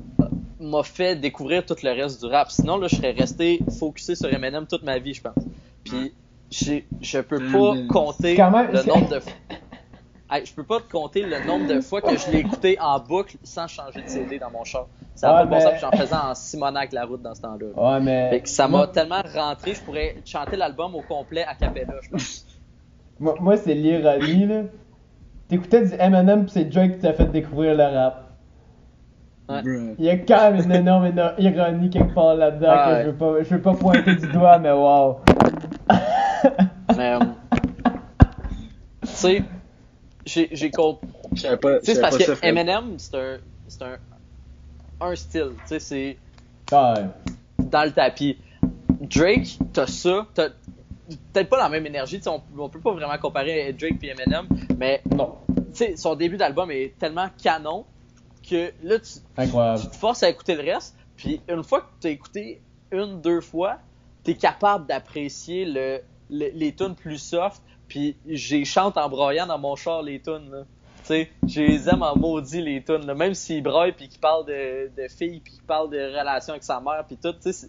m'a 0.59 0.83
fait 0.83 1.17
découvrir 1.17 1.65
tout 1.67 1.77
le 1.83 1.91
reste 1.91 2.25
du 2.25 2.31
rap. 2.31 2.51
Sinon, 2.51 2.79
là, 2.79 2.89
je 2.89 2.97
serais 2.97 3.13
resté 3.13 3.61
focusé 3.79 4.15
sur 4.15 4.33
Eminem 4.33 4.67
toute 4.67 4.83
ma 4.83 4.99
vie, 4.99 5.15
je 5.15 5.21
pense. 5.23 5.35
Puis, 5.85 6.15
j'ai- 6.51 6.87
je 7.01 7.19
peux 7.21 7.39
pas 7.39 7.73
Eminem. 7.73 7.89
compter 7.89 8.37
même- 8.37 8.71
le 8.73 8.83
nombre 8.85 9.09
de 9.09 9.21
fois. 9.21 9.33
Hey, 10.29 10.45
je 10.45 10.53
peux 10.55 10.65
pas 10.65 10.81
te 10.81 10.91
compter 10.91 11.23
le 11.23 11.39
nombre 11.47 11.69
de 11.73 11.81
fois 11.81 12.01
que 12.03 12.17
je 12.17 12.31
l'ai 12.33 12.39
écouté 12.39 12.77
en 12.81 12.99
boucle 12.99 13.37
sans 13.45 13.69
changer 13.69 14.03
de 14.03 14.09
CD 14.09 14.39
dans 14.41 14.51
mon 14.51 14.65
char. 14.65 14.87
Ça 15.15 15.31
a 15.31 15.33
Ouais, 15.33 15.39
pas 15.41 15.45
de 15.45 15.51
bon 15.51 15.61
sens, 15.61 15.65
mais- 15.73 15.79
puis 15.79 15.81
j'en 15.99 16.05
faisais 16.05 16.15
en 16.17 16.35
Simonac 16.35 16.93
la 16.93 17.05
route 17.05 17.23
dans 17.23 17.35
ce 17.35 17.43
temps-là. 17.43 17.67
Ouais, 17.95 18.01
mais. 18.01 18.31
Fait 18.31 18.41
que 18.41 18.49
ça 18.49 18.65
m'a 18.67 18.79
moi- 18.79 18.89
tellement 18.89 19.23
rentré, 19.35 19.75
je 19.75 19.81
pourrais 19.83 20.17
chanter 20.25 20.57
l'album 20.57 20.95
au 20.97 21.01
complet 21.03 21.45
à 21.45 21.55
cappella, 21.55 21.95
je 22.03 22.09
pense. 22.11 22.45
Moi, 23.21 23.35
moi, 23.41 23.57
c'est 23.57 23.75
l'ironie, 23.75 24.47
là. 24.47 24.63
T'écoutais 25.49 25.87
du 25.87 25.95
Eminem, 25.95 26.45
pis 26.47 26.53
c'est 26.53 26.65
Drake 26.65 26.95
qui 26.95 26.99
t'a 26.99 27.13
fait 27.15 27.27
découvrir 27.27 27.77
le 27.77 27.85
rap. 27.85 28.26
Ouais. 29.49 29.63
Il 29.99 30.05
y 30.05 30.11
a 30.11 30.17
quand 30.19 30.51
même 30.51 30.65
une 30.65 30.73
énorme 30.73 31.07
éno- 31.07 31.35
ironie 31.39 31.89
quelque 31.89 32.13
part 32.15 32.35
là-dedans 32.35 32.67
Ah 32.69 32.85
que 32.89 32.93
ouais. 32.97 33.03
je 33.05 33.11
veux 33.11 33.17
pas, 33.17 33.43
je 33.45 33.55
veux 33.55 33.63
pas 33.63 33.75
pointer 33.75 34.17
du 34.17 34.27
doigt, 34.29 34.59
mais 34.59 34.73
wow. 34.73 35.19
Mais, 36.97 37.13
euh, 37.15 37.19
tu 39.03 39.07
sais, 39.07 39.43
j'ai 40.53 40.71
pas, 40.71 40.99
Tu 41.35 41.41
sais, 41.41 41.59
c'est 41.85 42.01
parce 42.01 42.17
que. 42.19 42.45
Eminem, 42.47 42.95
c'est 42.99 43.15
un, 43.17 43.37
c'est 43.69 43.83
un, 43.83 43.97
un 45.01 45.15
style. 45.15 45.51
Tu 45.63 45.67
sais, 45.67 45.79
c'est 45.79 46.17
Ah 46.73 46.95
ouais. 46.97 47.05
dans 47.59 47.85
le 47.85 47.93
tapis. 47.93 48.39
Drake, 49.01 49.59
t'as 49.73 49.87
ça, 49.87 50.27
t'as 50.35 50.49
peut-être 51.33 51.49
pas 51.51 51.59
la 51.59 51.69
même 51.69 51.87
énergie. 51.87 52.17
tu 52.17 52.23
sais, 52.25 52.31
On, 52.31 52.43
on 52.59 52.69
peut 52.69 52.81
pas 52.81 52.93
vraiment 52.93 53.17
comparer 53.19 53.73
Drake 53.79 54.03
et 54.03 54.09
Eminem, 54.11 54.47
mais 54.79 55.03
Non. 55.15 55.37
tu 55.57 55.63
sais, 55.75 55.97
son 55.97 56.15
début 56.17 56.37
d'album 56.37 56.71
est 56.71 56.95
tellement 56.99 57.29
canon 57.41 57.85
que 58.49 58.73
là, 58.83 58.99
tu, 58.99 59.11
Incroyable. 59.37 59.81
tu 59.83 59.89
te 59.89 59.97
forces 59.97 60.23
à 60.23 60.29
écouter 60.29 60.55
le 60.55 60.63
reste. 60.63 60.97
Puis 61.17 61.41
une 61.49 61.63
fois 61.65 61.81
que 61.81 61.87
tu 62.01 62.07
as 62.09 62.11
écouté 62.11 62.61
une, 62.93 63.21
deux 63.21 63.41
fois, 63.41 63.79
tu 64.25 64.33
es 64.33 64.35
capable 64.35 64.87
d'apprécier 64.87 65.65
le, 65.65 66.01
le- 66.31 66.51
les 66.55 66.73
tunes 66.75 66.95
plus 66.95 67.19
soft. 67.19 67.63
Puis 67.89 68.17
j'ai 68.27 68.65
chante 68.65 68.97
en 68.97 69.09
broyant 69.09 69.47
dans 69.47 69.59
mon 69.59 69.77
char 69.77 70.03
les 70.03 70.21
tunes. 70.21 70.51
là. 70.51 70.63
sais, 71.05 71.31
je 71.47 71.61
les 71.61 71.89
aime 71.89 72.03
en 72.03 72.17
maudit 72.17 72.61
les 72.61 72.83
tunes. 72.83 73.07
Là. 73.07 73.15
Même 73.15 73.35
s'il 73.35 73.63
braille 73.63 73.93
puis 73.93 74.09
qu'il 74.09 74.21
parle 74.21 74.45
de, 74.47 74.91
de 74.97 75.09
filles 75.09 75.41
puis 75.41 75.53
qu'il 75.55 75.63
parle 75.63 75.91
de 75.91 75.99
relations 76.19 76.53
avec 76.53 76.65
sa 76.65 76.81
mère 76.81 77.05
puis 77.07 77.17
tout, 77.17 77.33
tu 77.33 77.53
sais, 77.53 77.69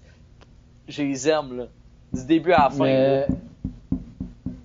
je 0.88 1.02
les 1.04 1.30
aime 1.30 1.58
là. 1.58 1.66
Du 2.14 2.26
début 2.26 2.54
à 2.54 2.64
la 2.64 2.70
fin. 2.70 2.84
Mais, 2.86 3.28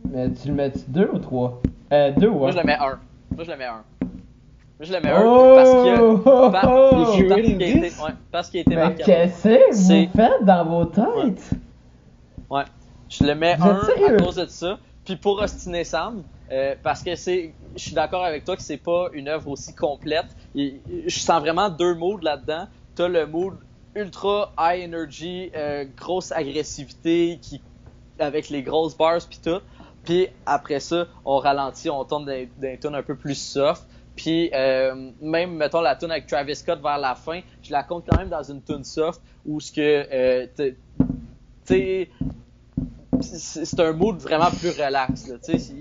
mais 0.09 0.31
tu 0.33 0.49
le 0.49 0.55
mets 0.55 0.73
deux 0.89 1.09
ou 1.13 1.19
trois? 1.19 1.61
Euh, 1.93 2.11
Deux 2.13 2.29
ou 2.29 2.39
Moi 2.39 2.51
je 2.53 2.57
le 2.59 2.65
mets 2.65 2.75
un. 2.77 2.99
Moi 3.35 3.45
je 3.45 3.51
le 3.51 3.57
mets 3.57 3.65
un. 3.67 3.85
Moi 4.79 4.87
je 4.89 4.93
le 4.93 5.01
mets 5.01 5.11
un 5.11 5.23
parce 5.55 5.71
Oh! 6.01 6.51
par- 6.51 6.53
parce 6.53 7.13
qu'il 7.13 7.33
a 7.33 7.39
été, 7.39 7.81
this? 7.91 8.01
ouais, 8.01 8.11
parce 8.31 8.51
qu'il 8.51 8.59
a 8.59 8.63
été 8.63 8.71
Mais 8.75 8.83
marqué. 8.83 9.03
qu'est-ce 9.05 9.43
que 9.49 9.75
C'est- 9.75 10.07
vous 10.07 10.13
faites 10.13 10.45
dans 10.45 10.65
vos 10.65 10.85
têtes? 10.87 11.51
Ouais. 12.51 12.65
Je 13.09 13.25
le 13.25 13.35
mets 13.35 13.55
un 13.61 13.79
à 14.07 14.17
cause 14.19 14.37
de 14.37 14.47
ça. 14.47 14.79
Puis 15.05 15.17
pour 15.17 15.39
ostiner 15.41 15.85
Sam, 15.85 16.23
euh, 16.51 16.75
parce 16.83 17.03
que 17.03 17.15
c'est, 17.15 17.55
je 17.77 17.83
suis 17.83 17.95
d'accord 17.95 18.25
avec 18.25 18.45
toi 18.45 18.57
que 18.57 18.63
c'est 18.63 18.77
pas 18.79 19.09
une 19.13 19.29
œuvre 19.29 19.49
aussi 19.49 19.75
complète. 19.75 20.27
Et- 20.55 20.81
je 21.07 21.19
sens 21.19 21.41
vraiment 21.41 21.69
deux 21.69 21.95
moods 21.95 22.19
là-dedans. 22.23 22.67
T'as 22.95 23.09
le 23.09 23.27
mood 23.27 23.55
ultra 23.95 24.53
high 24.59 24.85
energy, 24.89 25.51
euh, 25.55 25.85
grosse 25.97 26.33
agressivité, 26.33 27.39
qui 27.43 27.61
avec 28.19 28.49
les 28.49 28.63
grosses 28.63 28.97
bars 28.97 29.21
puis 29.29 29.41
tout. 29.43 29.61
Puis 30.05 30.29
après 30.47 30.81
ça, 30.81 31.07
on 31.25 31.39
ralentit, 31.39 31.91
on 31.91 32.05
tourne 32.05 32.25
des 32.27 32.79
tunes 32.81 32.95
un 32.95 33.03
peu 33.03 33.15
plus 33.17 33.35
soft. 33.35 33.85
Puis 34.17 34.51
euh, 34.53 35.11
même 35.21 35.57
mettons 35.57 35.81
la 35.81 35.97
tune 35.97 36.11
avec 36.11 36.27
Travis 36.27 36.57
Scott 36.57 36.81
vers 36.83 36.99
la 36.99 37.15
fin, 37.15 37.41
je 37.63 37.73
la 37.73 37.83
compte 37.83 38.05
quand 38.09 38.19
même 38.19 38.29
dans 38.29 38.43
une 38.43 38.63
tune 38.63 38.85
soft 38.85 39.21
où 39.47 39.61
ce 39.61 39.73
que 39.73 40.07
euh, 40.13 40.47
tu 40.57 40.77
sais, 41.65 42.11
c'est 43.21 43.81
un 43.81 43.93
mood 43.93 44.19
vraiment 44.19 44.51
plus 44.51 44.71
relax. 44.71 45.33
Tu 45.45 45.59
sais, 45.59 45.77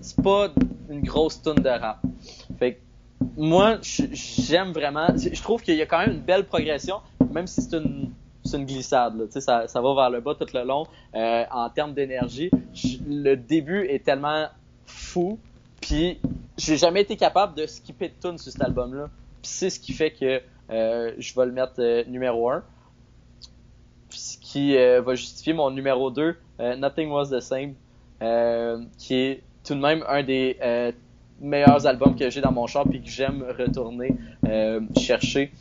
c'est 0.00 0.22
pas 0.22 0.48
une 0.88 1.02
grosse 1.02 1.42
tonne 1.42 1.56
de 1.56 1.68
rap. 1.68 2.00
Fait 2.58 2.74
que 2.74 2.80
moi, 3.36 3.78
j'aime 3.82 4.72
vraiment. 4.72 5.08
Je 5.16 5.42
trouve 5.42 5.62
qu'il 5.62 5.76
y 5.76 5.82
a 5.82 5.86
quand 5.86 5.98
même 5.98 6.12
une 6.12 6.22
belle 6.22 6.46
progression, 6.46 6.96
même 7.32 7.46
si 7.46 7.62
c'est 7.62 7.76
une, 7.76 8.12
c'est 8.44 8.56
une 8.56 8.66
glissade. 8.66 9.18
Là, 9.18 9.26
tu 9.26 9.32
sais, 9.32 9.40
ça, 9.40 9.80
va 9.80 9.94
vers 9.94 10.10
le 10.10 10.20
bas 10.20 10.34
tout 10.34 10.46
le 10.54 10.64
long. 10.64 10.86
Euh, 11.14 11.44
en 11.50 11.68
termes 11.70 11.94
d'énergie, 11.94 12.50
le 13.06 13.34
début 13.34 13.86
est 13.86 14.04
tellement 14.04 14.46
fou. 14.86 15.38
Puis 15.80 16.20
j'ai 16.58 16.76
jamais 16.76 17.02
été 17.02 17.16
capable 17.16 17.54
de 17.54 17.66
skipper 17.66 18.08
de 18.08 18.14
tunes 18.20 18.38
sur 18.38 18.52
cet 18.52 18.62
album-là. 18.62 19.08
Puis 19.42 19.50
c'est 19.50 19.70
ce 19.70 19.80
qui 19.80 19.92
fait 19.92 20.12
que 20.12 20.42
euh, 20.70 21.12
je 21.18 21.34
vais 21.34 21.46
le 21.46 21.52
mettre 21.52 21.74
euh, 21.80 22.04
numéro 22.06 22.50
1 22.50 22.62
ce 24.10 24.38
qui 24.38 24.76
euh, 24.76 25.00
va 25.00 25.14
justifier 25.14 25.52
mon 25.52 25.70
numéro 25.70 26.10
2, 26.10 26.36
euh, 26.60 26.76
Nothing 26.76 27.10
Was 27.10 27.28
the 27.28 27.40
Same, 27.40 27.74
qui 28.98 29.14
est 29.14 29.42
tout 29.64 29.74
de 29.74 29.80
même 29.80 30.04
un 30.08 30.22
des 30.22 30.58
meilleurs 31.40 31.86
albums 31.86 32.16
que 32.16 32.28
j'ai 32.28 32.40
dans 32.40 32.52
mon 32.52 32.66
char 32.66 32.86
puis 32.88 33.00
que 33.02 33.08
j'aime 33.08 33.42
retourner 33.58 34.14
chercher. 34.96 35.52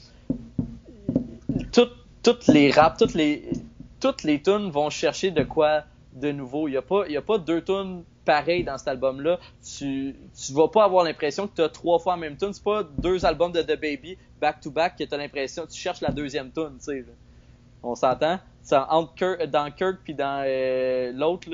Tout- 1.71 1.89
toutes 2.23 2.47
les 2.47 2.71
raps, 2.71 2.97
toutes 2.97 3.13
les 3.13 3.51
toutes 3.99 4.23
les 4.23 4.41
tunes 4.41 4.69
vont 4.71 4.89
chercher 4.89 5.31
de 5.31 5.43
quoi 5.43 5.83
de 6.13 6.31
nouveau. 6.31 6.67
Il 6.67 6.73
y 6.73 6.77
a 6.77 6.81
pas 6.81 7.03
a 7.05 7.21
pas 7.21 7.37
deux 7.37 7.61
tunes 7.63 8.03
pareilles 8.29 8.63
dans 8.63 8.77
cet 8.77 8.89
album 8.89 9.21
là. 9.21 9.39
Tu 9.75 10.15
tu 10.41 10.53
vas 10.53 10.67
pas 10.67 10.83
avoir 10.83 11.03
l'impression 11.03 11.47
que 11.47 11.55
tu 11.55 11.61
as 11.63 11.69
trois 11.69 11.97
fois 11.97 12.13
la 12.13 12.21
même 12.21 12.37
tune, 12.37 12.53
c'est 12.53 12.63
pas 12.63 12.83
deux 12.83 13.25
albums 13.25 13.51
de 13.51 13.63
The 13.63 13.79
Baby 13.85 14.17
back 14.39 14.59
to 14.61 14.69
back 14.69 14.95
que 14.97 15.03
tu 15.03 15.13
as 15.15 15.17
l'impression 15.17 15.65
tu 15.65 15.79
cherches 15.79 16.01
la 16.01 16.11
deuxième 16.11 16.51
tune. 16.51 16.77
On 17.81 17.95
s'entend? 17.95 18.37
Entre 18.71 19.45
dans 19.47 19.71
Kirk 19.71 19.97
puis 20.03 20.13
dans 20.13 20.43
euh, 20.45 21.11
l'autre, 21.11 21.49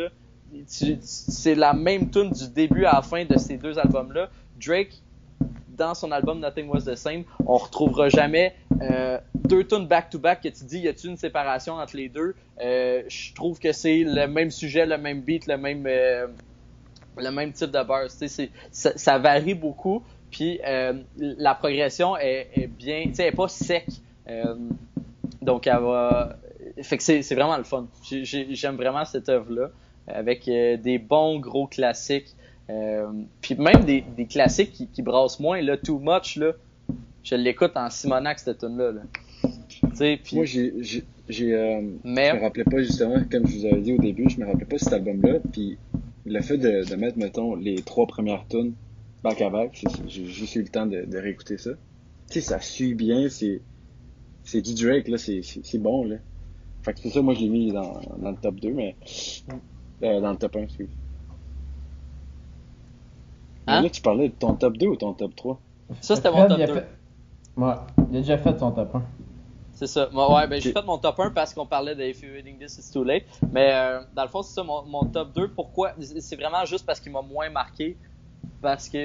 c'est 0.67 1.55
la 1.55 1.71
même 1.73 2.09
tune 2.11 2.31
du 2.31 2.47
début 2.49 2.85
à 2.85 2.95
la 2.95 3.01
fin 3.01 3.23
de 3.23 3.37
ces 3.37 3.57
deux 3.57 3.79
albums-là. 3.79 4.29
Drake, 4.59 5.01
dans 5.77 5.93
son 5.93 6.11
album 6.11 6.39
Nothing 6.39 6.67
Was 6.67 6.81
the 6.81 6.95
Same, 6.95 7.23
on 7.45 7.57
retrouvera 7.57 8.09
jamais 8.09 8.53
euh, 8.81 9.17
deux 9.33 9.63
tunes 9.65 9.87
back-to-back 9.87 10.41
que 10.41 10.49
tu 10.49 10.65
dis, 10.65 10.79
y 10.79 10.87
a-t-il 10.89 11.11
une 11.11 11.17
séparation 11.17 11.75
entre 11.75 11.95
les 11.95 12.09
deux? 12.09 12.35
Euh, 12.61 13.03
Je 13.07 13.33
trouve 13.33 13.59
que 13.59 13.71
c'est 13.71 14.03
le 14.03 14.27
même 14.27 14.51
sujet, 14.51 14.85
le 14.85 14.97
même 14.97 15.21
beat, 15.21 15.47
le 15.47 15.57
même, 15.57 15.87
le 17.17 17.31
même 17.31 17.51
type 17.51 17.71
de 17.71 17.83
burst. 17.83 18.19
Tu 18.21 18.27
sais, 18.27 18.27
c'est- 18.27 18.49
Ça, 18.71 18.91
ça 18.97 19.17
varie 19.17 19.53
beaucoup. 19.55 20.03
Puis 20.31 20.59
euh, 20.65 20.93
la 21.17 21.55
progression 21.55 22.17
est, 22.17 22.49
est 22.55 22.67
bien, 22.67 23.03
tu 23.07 23.15
sais, 23.15 23.23
elle 23.23 23.33
est 23.33 23.35
pas 23.35 23.47
sec. 23.47 23.85
Euh, 24.29 24.55
donc, 25.41 25.67
elle 25.67 25.77
va. 25.79 26.35
Fait 26.81 26.97
que 26.97 27.03
c'est 27.03 27.21
vraiment 27.35 27.57
le 27.57 27.63
fun. 27.63 27.87
J'ai- 28.03 28.25
j'ai- 28.25 28.47
J'aime 28.55 28.75
vraiment 28.75 29.05
cette 29.05 29.29
œuvre-là, 29.29 29.69
avec 30.07 30.47
euh, 30.47 30.77
des 30.77 30.97
bons 30.97 31.39
gros 31.39 31.67
classiques. 31.67 32.35
Euh, 32.69 33.07
puis 33.41 33.53
même 33.55 33.83
des, 33.85 34.03
des 34.17 34.25
classiques 34.25 34.71
qui, 34.73 34.87
qui 34.87 35.01
brassent 35.03 35.39
moins. 35.39 35.61
Là, 35.61 35.77
Too 35.77 35.99
Much, 35.99 36.35
là, 36.37 36.53
je 37.23 37.35
l'écoute 37.35 37.73
en 37.75 37.89
Simonac, 37.91 38.39
cette 38.39 38.57
tune-là. 38.57 38.91
Là. 38.91 39.01
Tu 39.43 39.95
sais, 39.95 40.19
puis. 40.21 40.35
Moi, 40.35 40.45
j'ai, 40.45 40.73
j'ai, 40.79 41.03
j'ai, 41.29 41.53
euh, 41.53 41.81
Mais- 42.03 42.31
je 42.31 42.35
me 42.37 42.41
rappelais 42.41 42.63
pas 42.63 42.79
justement, 42.79 43.17
comme 43.31 43.47
je 43.47 43.59
vous 43.59 43.65
avais 43.67 43.81
dit 43.81 43.93
au 43.93 43.97
début, 43.99 44.27
je 44.29 44.39
me 44.39 44.45
rappelais 44.47 44.65
pas 44.65 44.79
cet 44.79 44.91
album-là. 44.93 45.35
Puis 45.53 45.77
le 46.25 46.41
fait 46.41 46.57
de, 46.57 46.83
de 46.89 46.95
mettre, 46.95 47.17
mettons, 47.17 47.55
les 47.55 47.81
trois 47.83 48.07
premières 48.07 48.47
tunes 48.47 48.75
back 49.23 49.41
à 49.41 49.49
back, 49.49 49.85
j'ai 50.05 50.25
juste 50.27 50.55
eu 50.55 50.61
le 50.63 50.67
temps 50.69 50.85
de, 50.85 51.03
de 51.05 51.17
réécouter 51.17 51.57
ça. 51.57 51.71
Tu 52.29 52.35
sais, 52.35 52.41
ça 52.41 52.59
suit 52.61 52.95
bien, 52.95 53.29
c'est, 53.29 53.63
c'est 54.43 54.61
du 54.61 54.73
Drake 54.75 55.07
là, 55.09 55.17
c'est, 55.17 55.41
c'est, 55.43 55.65
c'est 55.65 55.79
bon 55.79 56.05
là. 56.05 56.17
Fait 56.83 56.93
que 56.93 57.01
c'est 57.01 57.11
ça, 57.11 57.21
moi 57.21 57.33
je 57.35 57.41
l'ai 57.41 57.49
mis 57.49 57.71
dans, 57.71 58.01
dans 58.19 58.31
le 58.31 58.37
top 58.37 58.55
2, 58.59 58.73
mais 58.73 58.97
euh, 60.03 60.21
dans 60.21 60.31
le 60.31 60.37
top 60.37 60.55
1, 60.55 60.63
excuse. 60.63 60.89
Hein? 63.67 63.81
Là, 63.83 63.89
tu 63.91 64.01
parlais 64.01 64.29
de 64.29 64.33
ton 64.33 64.55
top 64.55 64.77
2 64.77 64.87
ou 64.87 64.95
ton 64.95 65.13
top 65.13 65.35
3? 65.35 65.61
ça, 66.01 66.15
c'était 66.15 66.31
mon 66.31 66.45
top 66.45 66.57
il 66.57 66.63
a 66.63 66.67
2. 66.67 66.73
fait- 66.73 66.87
Ouais, 67.57 67.73
il 68.11 68.17
a 68.17 68.19
déjà 68.21 68.37
fait 68.37 68.57
son 68.59 68.71
top 68.71 68.95
1. 68.95 69.03
C'est 69.75 69.87
ça. 69.87 70.07
Moi, 70.13 70.33
ouais, 70.33 70.47
ben, 70.47 70.61
j'ai 70.61 70.71
fait 70.71 70.85
mon 70.85 70.97
top 70.97 71.19
1 71.19 71.31
parce 71.31 71.53
qu'on 71.53 71.65
parlait 71.65 71.95
de 71.95 72.03
If 72.03 72.21
You're 72.23 72.33
Reading 72.35 72.57
This, 72.57 72.77
It's 72.77 72.91
Too 72.91 73.03
Late. 73.03 73.25
Mais 73.51 73.71
euh, 73.73 73.99
dans 74.15 74.23
le 74.23 74.29
fond, 74.29 74.41
c'est 74.41 74.53
ça, 74.53 74.63
mon, 74.63 74.83
mon 74.83 75.03
top 75.05 75.33
2. 75.33 75.49
Pourquoi? 75.49 75.91
C'est 76.19 76.37
vraiment 76.37 76.63
juste 76.65 76.85
parce 76.85 76.99
qu'il 77.01 77.11
m'a 77.11 77.21
moins 77.21 77.49
marqué. 77.49 77.97
Parce 78.61 78.87
que 78.87 78.97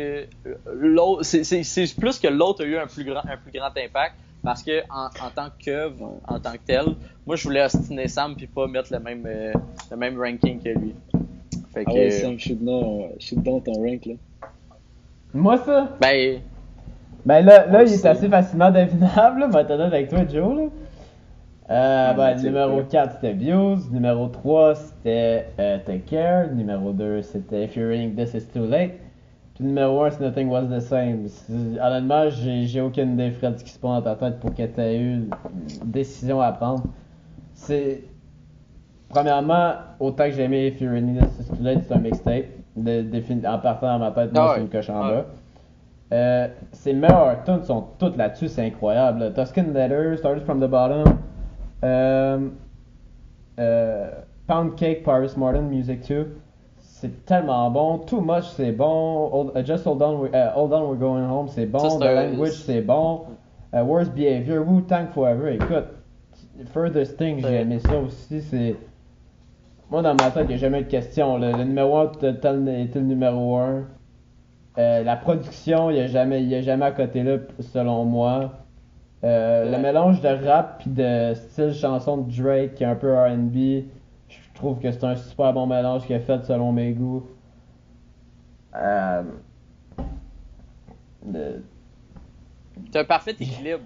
euh, 0.47 0.55
l'autre, 0.73 1.25
c'est- 1.25 1.43
c'est 1.45 1.65
c'est 1.65 1.95
plus 1.97 2.19
que 2.21 2.29
l'autre 2.29 2.63
a 2.63 2.67
eu 2.67 2.77
un 2.79 2.87
plus 2.87 3.05
grand, 3.05 3.21
un 3.25 3.37
plus 3.37 3.51
grand 3.53 3.71
impact. 3.77 4.15
Parce 4.43 4.63
que 4.63 4.81
en, 4.91 5.07
en 5.07 5.31
tant 5.35 5.49
qu'œuvre, 5.63 6.19
en 6.27 6.39
tant 6.41 6.53
que 6.53 6.59
tel, 6.65 6.85
moi 7.27 7.37
je 7.37 7.43
voulais 7.45 7.63
ostiner 7.65 8.09
Sam 8.09 8.37
puis 8.37 8.47
pas 8.47 8.67
mettre 8.69 8.91
le 8.93 8.99
même, 9.01 9.25
euh, 9.27 9.53
le 9.91 9.97
même 9.99 10.19
ranking 10.19 10.63
que 10.63 10.71
lui. 10.71 10.95
Fait 11.75 11.85
que, 11.85 11.91
Ah 11.91 11.95
ouais, 11.95 12.11
Sam, 12.11 12.39
shoot 12.39 12.59
down, 12.65 13.09
shoot 13.19 13.39
down 13.43 13.63
ton 13.63 13.73
rank 13.75 14.07
là. 14.07 14.15
Moi, 15.35 15.59
ça? 15.59 15.95
Ben, 16.01 16.41
Ben 17.27 17.45
là, 17.45 17.67
là 17.67 17.83
il 17.83 17.93
est 17.93 18.07
assez 18.07 18.29
facilement 18.29 18.71
devinable, 18.71 19.41
là, 19.41 19.47
honnête 19.47 19.71
avec 19.71 20.09
toi, 20.09 20.21
Joe. 20.29 20.57
Là. 20.57 20.63
Euh, 21.71 22.13
ben, 22.15 22.35
numéro 22.43 22.77
vrai. 22.77 22.87
4 22.91 23.13
c'était 23.15 23.33
Views, 23.33 23.77
numéro 23.93 24.27
3 24.27 24.75
c'était 24.75 25.47
euh, 25.61 25.79
Take 25.87 26.01
Care, 26.01 26.53
numéro 26.53 26.93
2 26.93 27.23
c'était 27.23 27.65
If 27.65 27.77
You're 27.77 27.91
Reading 27.91 28.17
This 28.17 28.35
It's 28.35 28.51
Too 28.53 28.67
Late, 28.67 28.95
puis 29.55 29.65
numéro 29.65 30.03
1 30.03 30.11
c'est 30.11 30.25
Nothing 30.25 30.49
Was 30.49 30.65
the 30.65 30.81
Same. 30.81 31.27
Honnêtement, 31.81 32.29
j'ai 32.29 32.81
aucune 32.81 33.13
idée, 33.13 33.31
Fred, 33.31 33.57
ce 33.57 33.63
qui 33.63 33.71
se 33.71 33.79
passe 33.79 34.03
dans 34.03 34.17
ta 34.17 34.17
tête 34.17 34.41
pour 34.41 34.53
que 34.53 34.67
tu 34.67 34.81
aies 34.81 34.99
eu 34.99 35.13
une 35.13 35.31
décision 35.85 36.41
à 36.41 36.51
prendre. 36.53 36.83
C'est. 37.55 38.03
Premièrement, 39.09 39.75
autant 39.99 40.25
que 40.25 40.31
j'ai 40.33 40.45
aimé 40.45 40.69
If 40.69 40.81
You're 40.81 40.93
Reading 40.93 41.19
This 41.19 41.41
It's 41.41 41.49
Too 41.51 41.63
Late, 41.63 41.83
c'est 41.87 41.95
un 41.95 41.99
mixtape. 41.99 42.47
De, 42.77 43.05
en 43.47 43.59
partant 43.59 43.99
dans 43.99 43.99
ma 43.99 44.11
tête, 44.13 44.33
moi, 44.33 44.47
Ah 44.51 44.53
c'est 44.55 44.63
une 44.63 44.69
coche 44.69 44.89
en 44.91 45.01
bas. 45.01 45.27
Euh, 46.13 46.49
ses 46.73 46.93
meilleures 46.93 47.43
tunes 47.45 47.63
sont 47.63 47.85
toutes 47.99 48.17
là-dessus, 48.17 48.49
c'est 48.49 48.67
incroyable. 48.67 49.21
là. 49.21 49.31
Tuscan 49.31 49.67
Letter, 49.73 50.17
Started 50.17 50.45
from 50.45 50.61
the 50.61 50.69
Bottom, 50.69 51.05
euh, 51.85 52.49
euh, 53.59 54.11
Pound 54.47 54.75
Cake, 54.77 55.05
Paris 55.05 55.33
Martin, 55.37 55.63
Music 55.63 56.07
2, 56.09 56.37
c'est 56.79 57.25
tellement 57.25 57.71
bon. 57.71 57.99
Too 57.99 58.21
Much, 58.21 58.45
c'est 58.57 58.73
bon. 58.73 59.29
Hold- 59.33 59.53
uh, 59.57 59.65
Just 59.65 59.87
Hold 59.87 60.03
On, 60.03 60.21
we- 60.23 60.31
uh, 60.35 60.51
Hold 60.57 60.73
On, 60.73 60.89
We're 60.89 60.99
Going 60.99 61.31
Home, 61.31 61.47
c'est 61.49 61.67
bon. 61.67 61.79
Ça, 61.79 61.99
The 61.99 62.01
Language, 62.33 62.53
c'est 62.65 62.81
bon. 62.81 63.21
Uh, 63.73 63.83
Worst 63.83 64.13
Behavior, 64.13 64.65
Wu 64.67 64.83
Tang 64.83 65.07
Forever, 65.15 65.55
écoute. 65.55 65.85
Furthest 66.73 67.17
Thing, 67.17 67.39
j'ai 67.41 67.61
aimé 67.61 67.79
ça 67.79 67.99
aussi, 67.99 68.41
c'est... 68.43 68.77
Moi, 69.91 70.03
dans 70.03 70.15
ma 70.15 70.31
tête, 70.31 70.45
il 70.47 70.49
n'y 70.49 70.55
a 70.55 70.57
jamais 70.59 70.81
eu 70.81 70.85
de 70.85 70.89
question. 70.89 71.37
là. 71.39 71.53
Le 71.53 71.65
numéro 71.65 71.97
1 71.99 72.13
était 72.23 72.99
le 72.99 73.05
numéro 73.07 73.57
1. 73.57 73.85
Euh, 74.79 75.03
la 75.03 75.17
production, 75.17 75.91
il 75.91 75.95
n'y 75.95 76.01
a, 76.01 76.07
jamais- 76.07 76.43
il 76.43 76.49
y 76.49 76.55
a 76.55 76.63
jamais 76.63 76.87
à 76.87 76.93
côté 76.93 77.23
là, 77.23 77.39
selon 77.61 78.05
moi. 78.05 78.53
Euh, 79.25 79.65
Ouais. 79.65 79.77
Le 79.77 79.79
mélange 79.83 80.21
de 80.23 80.29
rap 80.29 80.79
puis 80.81 80.91
de 80.91 81.35
style 81.35 81.75
chanson 81.75 82.19
de 82.19 82.31
Drake 82.43 82.75
qui 82.75 82.85
est 82.85 82.87
un 82.87 82.95
peu 82.95 83.13
RB, 83.15 83.85
je 84.29 84.37
trouve 84.55 84.79
que 84.81 84.91
c'est 84.91 85.05
un 85.05 85.17
super 85.17 85.53
bon 85.53 85.67
mélange 85.67 86.07
qu'il 86.07 86.17
a 86.17 86.21
fait 86.21 86.43
selon 86.45 86.73
mes 86.73 86.93
goûts. 86.93 87.27
Euh, 88.75 89.23
le- 91.27 91.63
C'est 92.93 92.99
un 93.01 93.05
parfait 93.05 93.33
équilibre. 93.39 93.81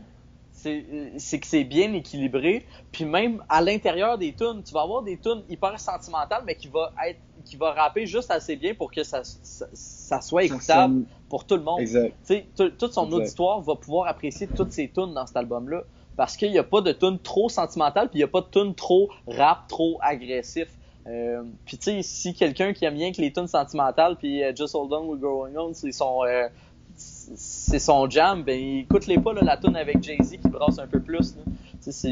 C'est 0.52 0.84
c'est 1.18 1.40
que 1.40 1.46
c'est 1.46 1.64
bien 1.64 1.92
équilibré. 1.94 2.64
Puis 2.92 3.04
même 3.04 3.42
à 3.48 3.60
l'intérieur 3.60 4.16
des 4.18 4.32
tunes, 4.34 4.62
tu 4.64 4.72
vas 4.72 4.82
avoir 4.82 5.02
des 5.02 5.16
tunes 5.18 5.42
hyper 5.48 5.78
sentimentales, 5.80 6.42
mais 6.46 6.54
qui, 6.54 6.68
va 6.68 6.92
être, 7.08 7.18
qui 7.44 7.56
va 7.56 7.72
rapper 7.72 8.06
juste 8.06 8.30
assez 8.30 8.56
bien 8.56 8.74
pour 8.74 8.90
que 8.90 9.02
ça, 9.02 9.22
ça, 9.24 9.66
ça 9.72 10.20
soit 10.20 10.44
écoutable 10.44 11.04
pour 11.28 11.44
tout 11.44 11.56
le 11.56 11.62
monde. 11.62 11.80
Exact. 11.80 12.14
Tu 12.26 12.34
sais, 12.34 12.46
tout, 12.56 12.70
tout 12.70 12.90
son 12.90 13.06
Exact. 13.06 13.22
auditoire 13.22 13.60
va 13.60 13.74
pouvoir 13.76 14.08
apprécier 14.08 14.46
toutes 14.46 14.72
ses 14.72 14.88
tunes 14.88 15.14
dans 15.14 15.26
cet 15.26 15.36
album-là. 15.36 15.82
Parce 16.16 16.36
qu'il 16.36 16.52
n'y 16.52 16.58
a 16.58 16.64
pas 16.64 16.80
de 16.80 16.92
tunes 16.92 17.18
trop 17.18 17.48
sentimentales, 17.48 18.08
puis 18.08 18.18
il 18.18 18.22
n'y 18.22 18.24
a 18.24 18.28
pas 18.28 18.40
de 18.40 18.46
tunes 18.46 18.74
trop 18.74 19.10
rap, 19.26 19.66
trop 19.68 19.98
agressif. 20.00 20.68
Euh, 21.06 21.42
puis 21.66 21.76
tu 21.76 21.90
sais, 21.90 22.02
si 22.02 22.34
quelqu'un 22.34 22.72
qui 22.72 22.84
aime 22.84 22.94
bien 22.94 23.12
que 23.12 23.20
les 23.20 23.32
tunes 23.32 23.48
sentimentales, 23.48 24.16
puis 24.16 24.42
euh, 24.42 24.52
Just 24.56 24.74
Hold 24.74 24.92
On, 24.92 25.06
We're 25.06 25.18
Going 25.18 25.56
On, 25.56 25.74
c'est 25.74 25.92
son, 25.92 26.24
euh, 26.24 26.48
c'est 26.96 27.78
son 27.78 28.08
jam, 28.08 28.42
ben 28.42 28.58
écoute-les 28.78 29.18
pas 29.18 29.32
là, 29.32 29.42
la 29.42 29.56
tune 29.56 29.76
avec 29.76 30.02
Jay-Z 30.02 30.38
qui 30.40 30.48
brasse 30.48 30.78
un 30.78 30.86
peu 30.86 31.00
plus. 31.00 31.36
Là. 31.36 31.42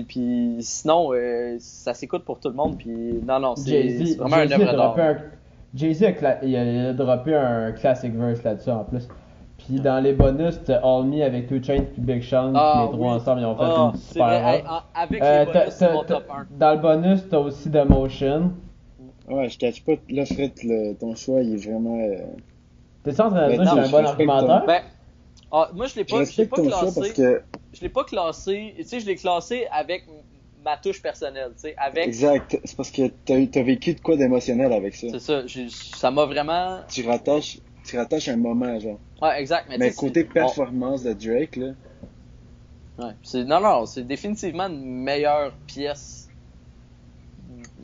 Puis 0.09 0.57
sinon, 0.61 1.13
euh, 1.13 1.57
ça 1.59 1.95
s'écoute 1.95 2.25
pour 2.25 2.39
tout 2.41 2.49
le 2.49 2.55
monde. 2.55 2.77
Puis 2.79 3.21
non, 3.27 3.39
non, 3.41 3.57
c'est 3.57 4.15
vraiment 4.19 4.37
un 4.37 4.47
Jay-Z 4.47 4.53
a 4.53 4.55
œuvre 4.57 4.65
d'art. 4.65 4.77
droppé 4.95 5.03
un- 5.03 5.17
Jay-Z 5.75 6.03
a, 6.05 6.11
cla- 6.13 6.39
il 6.43 6.57
a, 6.57 6.65
il 6.65 6.87
a 6.87 6.93
droppé 6.93 7.35
un 7.35 7.73
classic 7.73 8.13
verse 8.15 8.43
là-dessus 8.43 8.71
en 8.71 8.85
plus. 8.85 9.09
Puis 9.59 9.81
dans 9.81 10.03
les 10.03 10.13
bonus, 10.13 10.59
t'as 10.65 10.81
All 10.83 11.05
Me 11.05 11.23
avec 11.23 11.47
Two 11.49 11.63
Chainz 11.63 11.87
puis 11.93 12.03
Big 12.03 12.23
Sean, 12.23 12.53
Ah, 12.55 12.73
puis 12.75 12.83
les 12.93 12.99
trois 12.99 13.15
oui. 13.15 13.21
ensemble, 13.21 13.41
ils 13.41 13.47
ont 13.47 13.55
fait 13.57 13.63
Ah, 13.65 13.91
une 13.95 14.01
super 14.01 14.27
vrai, 14.27 14.65
en- 14.69 15.01
avec 15.01 15.23
Euh, 15.23 15.39
les 15.45 15.53
bonus, 15.53 15.81
mon 15.81 16.05
top 16.05 16.25
1. 16.31 16.47
Dans 16.59 16.73
le 16.73 16.79
bonus, 16.81 17.29
t'as 17.31 17.39
aussi 17.39 17.71
The 17.71 17.85
Motion. 17.89 18.53
Ouais, 19.31 19.49
je 19.49 19.57
cache 19.59 19.85
pas. 19.85 19.93
Là, 20.11 20.27
Fred, 20.27 20.51
le- 20.65 20.95
ton 20.95 21.15
choix, 21.15 21.41
il 21.43 21.55
est 21.55 21.69
vraiment. 21.71 21.97
euh, 22.01 22.17
T'es 23.05 23.21
en 23.21 23.31
train 23.31 23.49
de 23.49 23.55
dire 23.55 23.59
que 23.61 23.65
Ben, 23.65 23.71
c'est 23.71 23.77
non, 23.77 23.83
un 23.83 23.89
bon 24.03 24.07
argumentaire? 24.07 24.65
Ben, 24.67 24.81
ah, 25.53 25.71
moi 25.75 25.87
je 25.87 25.97
l'ai 25.97 26.05
pas, 26.05 26.25
je 26.25 26.37
l'ai 26.39 26.47
pas 26.47 26.63
classé. 26.63 27.01
parce 27.01 27.13
que. 27.13 27.43
Je 27.75 27.81
l'ai 27.83 27.91
pas 27.91 28.05
classé. 28.05 28.75
Tu 28.77 28.85
sais, 28.85 29.01
je 29.01 29.07
l'ai 29.07 29.17
classé 29.17 29.67
avec 29.71 30.05
ma 30.65 30.79
touche 30.79 31.03
personnelle. 31.03 31.53
Tu 31.55 31.61
sais, 31.61 31.75
avec. 31.77 32.07
Exact. 32.07 32.59
C'est 32.65 32.77
parce 32.77 32.91
que 32.91 33.09
t'as 33.27 33.47
t'as 33.47 33.63
vécu 33.63 33.95
de 33.95 34.01
quoi 34.01 34.17
d'émotionnel 34.17 34.73
avec 34.73 34.95
ça. 34.95 35.09
C'est 35.11 35.21
ça. 35.21 35.43
Ça 35.69 36.11
m'a 36.11 36.25
vraiment. 36.25 36.81
Tu 36.89 37.07
rattaches, 37.07 37.59
tu 37.85 37.99
rattaches 37.99 38.29
un 38.29 38.37
moment, 38.37 38.79
genre. 38.81 38.99
Ouais, 39.21 39.41
exact. 39.41 39.67
Mais, 39.79 39.93
côté 39.93 40.25
performance 40.25 41.03
de 41.03 41.13
Drake, 41.13 41.57
là. 41.57 41.73
ouais, 42.99 43.13
c'est 43.23 43.45
non, 43.45 43.61
non, 43.61 43.85
c'est 43.85 44.07
définitivement 44.07 44.69
une 44.69 45.03
meilleure 45.03 45.53
pièce, 45.67 46.29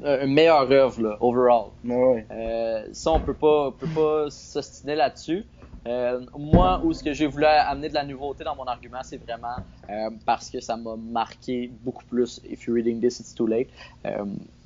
euh, 0.04 0.24
une 0.24 0.32
meilleure 0.32 0.70
œuvre 0.70 1.02
là, 1.02 1.18
overall. 1.20 1.66
Ouais. 1.84 2.26
Euh, 2.30 2.86
ça, 2.92 3.12
on 3.12 3.20
peut 3.20 3.34
pas, 3.34 3.68
on 3.68 3.72
peut 3.72 3.88
pas 3.94 4.30
s'ostiner 4.30 4.94
là-dessus. 4.94 5.44
Euh, 5.88 6.20
moi, 6.36 6.80
où 6.84 6.92
ce 6.92 7.02
que 7.02 7.14
j'ai 7.14 7.26
voulu 7.26 7.46
amener 7.46 7.88
de 7.88 7.94
la 7.94 8.04
nouveauté 8.04 8.44
dans 8.44 8.54
mon 8.54 8.64
argument, 8.64 8.98
c'est 9.02 9.16
vraiment 9.16 9.56
euh, 9.88 10.10
parce 10.26 10.50
que 10.50 10.60
ça 10.60 10.76
m'a 10.76 10.96
marqué 10.96 11.70
beaucoup 11.82 12.04
plus. 12.04 12.40
If 12.44 12.66
you're 12.66 12.74
reading 12.74 13.00
this, 13.00 13.20
it's 13.20 13.34
too 13.34 13.46
late. 13.46 13.68
Euh, 14.04 14.24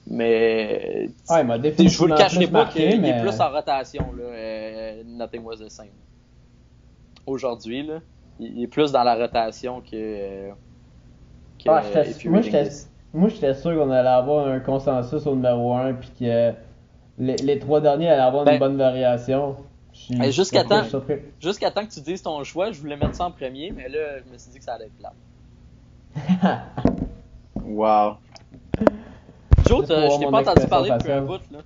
mais 0.08 1.08
Ouais, 1.30 1.42
je 1.78 1.98
vous 1.98 2.06
le 2.06 2.16
cacherai 2.16 2.48
pas 2.48 2.66
qu'il 2.66 3.00
mais... 3.00 3.10
est 3.10 3.20
plus 3.20 3.40
en 3.40 3.50
rotation. 3.50 4.04
Là, 4.18 5.04
Nothing 5.06 5.44
was 5.44 5.58
the 5.58 5.68
same. 5.68 5.92
Aujourd'hui, 7.24 7.88
il 8.40 8.62
est 8.64 8.66
plus 8.66 8.90
dans 8.90 9.04
la 9.04 9.14
rotation 9.14 9.80
que. 9.80 10.50
que 10.50 11.68
Ah, 11.68 11.82
moi, 12.24 12.40
j'étais 12.42 12.64
This. 12.64 12.90
moi, 13.14 13.28
j'étais 13.28 13.54
sûr 13.54 13.76
qu'on 13.76 13.90
allait 13.92 14.08
avoir 14.08 14.48
un 14.48 14.58
consensus 14.58 15.24
au 15.26 15.36
numéro 15.36 15.72
1 15.74 15.92
puis 15.94 16.10
que 16.18 16.52
les, 17.18 17.36
les 17.36 17.58
trois 17.60 17.80
derniers 17.80 18.08
allaient 18.08 18.22
avoir 18.22 18.44
Ben, 18.44 18.54
une 18.54 18.58
bonne 18.58 18.76
variation. 18.76 19.54
Je 19.92 19.98
suis 19.98 20.14
Hey, 20.22 20.32
jusqu'à 20.32 20.64
temps- 20.64 20.82
temps 21.70 21.86
que 21.86 21.92
tu 21.92 22.00
dises 22.00 22.22
ton 22.22 22.42
choix, 22.44 22.72
je 22.72 22.80
voulais 22.80 22.96
mettre 22.96 23.14
ça 23.14 23.26
en 23.26 23.30
premier, 23.30 23.70
mais 23.72 23.88
là, 23.88 24.20
je 24.20 24.32
me 24.32 24.38
suis 24.38 24.50
dit 24.50 24.58
que 24.58 24.64
ça 24.64 24.74
allait 24.74 24.86
être 24.86 24.96
plat. 24.96 25.12
Wow. 27.64 28.18
Joe, 29.64 29.82
je 29.82 30.18
t'ai 30.18 30.26
pas 30.26 30.40
entendu 30.40 30.66
parler 30.66 30.90
depuis 30.90 31.12
un 31.12 31.22
bout, 31.22 31.40
là. 31.50 31.62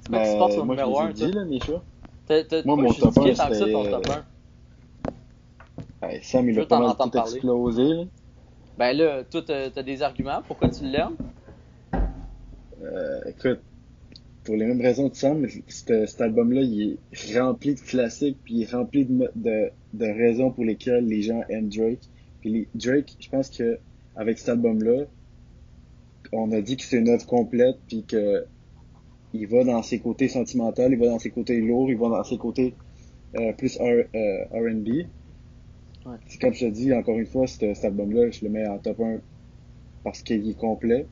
C'est 0.00 0.10
quoi 0.10 0.20
qui 0.20 0.30
se 0.30 0.36
passe 0.36 0.52
sur 0.52 0.62
le 0.62 0.68
Ben, 0.68 0.76
je 0.76 0.82
numéro 0.82 1.00
vous 1.00 1.02
1, 1.06 1.10
ai 1.10 1.12
dit, 1.14 1.32
là, 1.32 1.44
mes 1.44 1.60
choix. 1.60 1.84
T'as 2.26 2.44
t'as 2.44 2.62
Moi, 2.64 2.76
mon 2.76 2.92
top 2.92 3.02
justifié 3.14 3.32
un, 3.32 3.34
tant 3.34 3.48
que 3.48 3.54
ça 3.54 3.60
ton 3.60 3.66
c'était, 3.66 3.90
top 3.90 4.08
euh, 4.08 4.12
1. 6.02 6.06
Ouais, 6.06 6.20
Sam, 6.22 6.48
il 6.48 6.58
a 6.58 6.62
pas 6.62 6.76
t'en 6.76 6.80
mal 6.80 6.96
tout 6.96 7.10
parler. 7.10 7.32
explosé, 7.32 7.82
là. 7.82 8.04
Ben 8.76 8.96
là, 8.96 9.24
toi, 9.24 9.42
t'as 9.42 9.70
t'as 9.70 9.82
des 9.82 10.02
arguments, 10.02 10.42
pourquoi 10.46 10.68
tu 10.68 10.84
l'aimes? 10.84 11.16
Euh, 12.82 13.20
écoute, 13.26 13.60
pour 14.44 14.56
les 14.56 14.66
mêmes 14.66 14.80
raisons 14.80 15.08
que 15.10 15.16
Sam, 15.16 15.46
cet, 15.68 16.06
cet 16.08 16.20
album-là, 16.20 16.62
il 16.62 16.98
est 17.12 17.38
rempli 17.38 17.74
de 17.74 17.80
classiques, 17.80 18.38
puis 18.44 18.54
il 18.54 18.62
est 18.62 18.70
rempli 18.72 19.06
de, 19.06 19.30
de, 19.34 19.70
de 19.94 20.04
raisons 20.06 20.50
pour 20.50 20.64
lesquelles 20.64 21.06
les 21.06 21.22
gens 21.22 21.42
aiment 21.48 21.68
Drake. 21.68 22.10
Puis 22.40 22.50
les, 22.50 22.68
Drake, 22.74 23.16
je 23.20 23.28
pense 23.28 23.50
que 23.50 23.78
avec 24.14 24.38
cet 24.38 24.50
album-là, 24.50 25.06
on 26.32 26.52
a 26.52 26.60
dit 26.60 26.76
que 26.76 26.82
c'est 26.82 26.98
une 26.98 27.08
œuvre 27.08 27.26
complète, 27.26 27.76
puis 27.86 28.04
que 28.04 28.44
il 29.32 29.46
va 29.48 29.64
dans 29.64 29.82
ses 29.82 29.98
côtés 29.98 30.28
sentimentaux, 30.28 30.88
il 30.88 30.98
va 30.98 31.06
dans 31.06 31.18
ses 31.18 31.30
côtés 31.30 31.60
lourds, 31.60 31.90
il 31.90 31.96
va 31.98 32.08
dans 32.08 32.22
ses 32.24 32.38
côtés 32.38 32.74
euh, 33.36 33.52
plus 33.52 33.78
R- 33.78 34.08
euh, 34.14 34.44
R&B. 34.52 35.08
Ouais. 36.06 36.16
Comme 36.40 36.52
je 36.54 36.66
te 36.66 36.70
dis, 36.70 36.92
encore 36.92 37.18
une 37.18 37.26
fois, 37.26 37.46
cet, 37.46 37.74
cet 37.74 37.84
album-là, 37.86 38.30
je 38.30 38.44
le 38.44 38.50
mets 38.50 38.66
en 38.66 38.78
top 38.78 39.00
1 39.00 39.20
parce 40.04 40.22
qu'il 40.22 40.48
est 40.48 40.54
complet. 40.54 41.08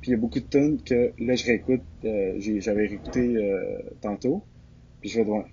Puis 0.00 0.10
il 0.10 0.14
y 0.14 0.14
a 0.14 0.18
beaucoup 0.18 0.40
de 0.40 0.44
tunes 0.44 0.80
que 0.82 1.12
là 1.18 1.34
je 1.34 1.44
réécoute, 1.46 1.82
euh, 2.04 2.34
j'ai- 2.38 2.60
j'avais 2.60 2.86
réécouté 2.86 3.36
euh, 3.36 3.78
tantôt. 4.00 4.42
Puis 5.00 5.10
je 5.10 5.18
vais 5.18 5.24
devant. 5.24 5.44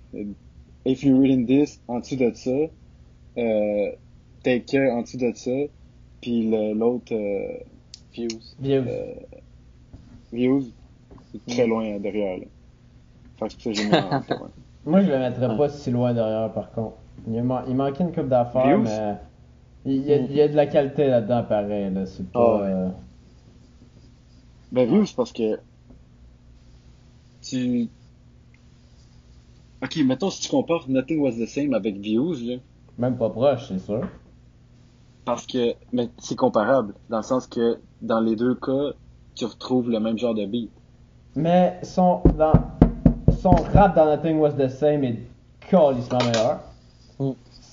If 0.86 1.02
you 1.02 1.20
reading 1.20 1.46
this, 1.46 1.82
en 1.88 2.00
dessous 2.00 2.16
de 2.16 2.32
ça, 2.34 2.50
euh, 3.38 3.90
Take 4.42 4.64
Care 4.64 4.92
en 4.94 5.02
dessous 5.02 5.18
de 5.18 5.32
ça, 5.34 5.50
puis 6.20 6.48
le- 6.48 6.72
l'autre 6.74 7.14
euh, 7.14 7.58
Views. 8.14 8.28
Views. 8.58 8.84
euh, 8.88 9.14
Views, 10.32 10.62
c'est 11.32 11.44
très 11.46 11.66
loin 11.66 11.98
derrière. 11.98 12.38
Là. 12.38 12.44
Fait 13.38 13.46
que 13.48 13.52
ça 13.52 13.58
que 13.70 13.72
j'ai 13.72 13.84
mis 13.84 13.94
en. 13.94 14.20
Moi, 14.86 15.02
je 15.02 15.10
le 15.10 15.18
mettrais 15.18 15.48
pas 15.56 15.68
si 15.68 15.90
loin 15.90 16.14
derrière, 16.14 16.50
par 16.54 16.72
contre. 16.72 16.96
Il, 17.26 17.42
man- 17.42 17.64
il 17.68 17.74
manquait 17.74 18.04
une 18.04 18.12
coupe 18.14 18.28
d'affaires, 18.28 18.64
mais 19.84 19.92
il 19.94 20.06
y, 20.06 20.12
a, 20.12 20.16
il 20.16 20.32
y 20.32 20.40
a 20.40 20.48
de 20.48 20.56
la 20.56 20.66
qualité 20.66 21.06
là-dedans, 21.08 21.44
pareil. 21.44 21.92
Là. 21.92 22.06
C'est 22.06 22.30
pas. 22.30 22.62
Ouais. 22.86 22.92
Ben 24.72 24.86
Views 24.86 25.06
parce 25.16 25.32
que 25.32 25.58
tu... 27.42 27.88
Ok, 29.82 29.96
mettons 30.04 30.30
si 30.30 30.42
tu 30.42 30.48
compares 30.48 30.88
Nothing 30.88 31.20
Was 31.20 31.32
The 31.32 31.46
Same 31.46 31.72
avec 31.72 31.98
Views, 31.98 32.34
là, 32.42 32.56
Même 32.98 33.16
pas 33.16 33.30
proche, 33.30 33.68
c'est 33.68 33.78
sûr. 33.78 34.06
Parce 35.24 35.46
que, 35.46 35.74
mais 35.92 36.08
c'est 36.18 36.36
comparable, 36.36 36.94
dans 37.08 37.18
le 37.18 37.22
sens 37.22 37.46
que 37.46 37.78
dans 38.02 38.20
les 38.20 38.34
deux 38.34 38.54
cas, 38.54 38.92
tu 39.34 39.44
retrouves 39.44 39.90
le 39.90 40.00
même 40.00 40.18
genre 40.18 40.34
de 40.34 40.44
beat. 40.46 40.70
Mais 41.36 41.78
son, 41.82 42.22
dans, 42.36 42.52
son 43.40 43.50
rap 43.50 43.94
dans 43.94 44.06
Nothing 44.06 44.38
Was 44.38 44.52
the 44.52 44.68
Same 44.68 45.04
est 45.04 45.18
calissement 45.60 46.18
meilleur. 46.18 46.60
Mm. 47.20 47.32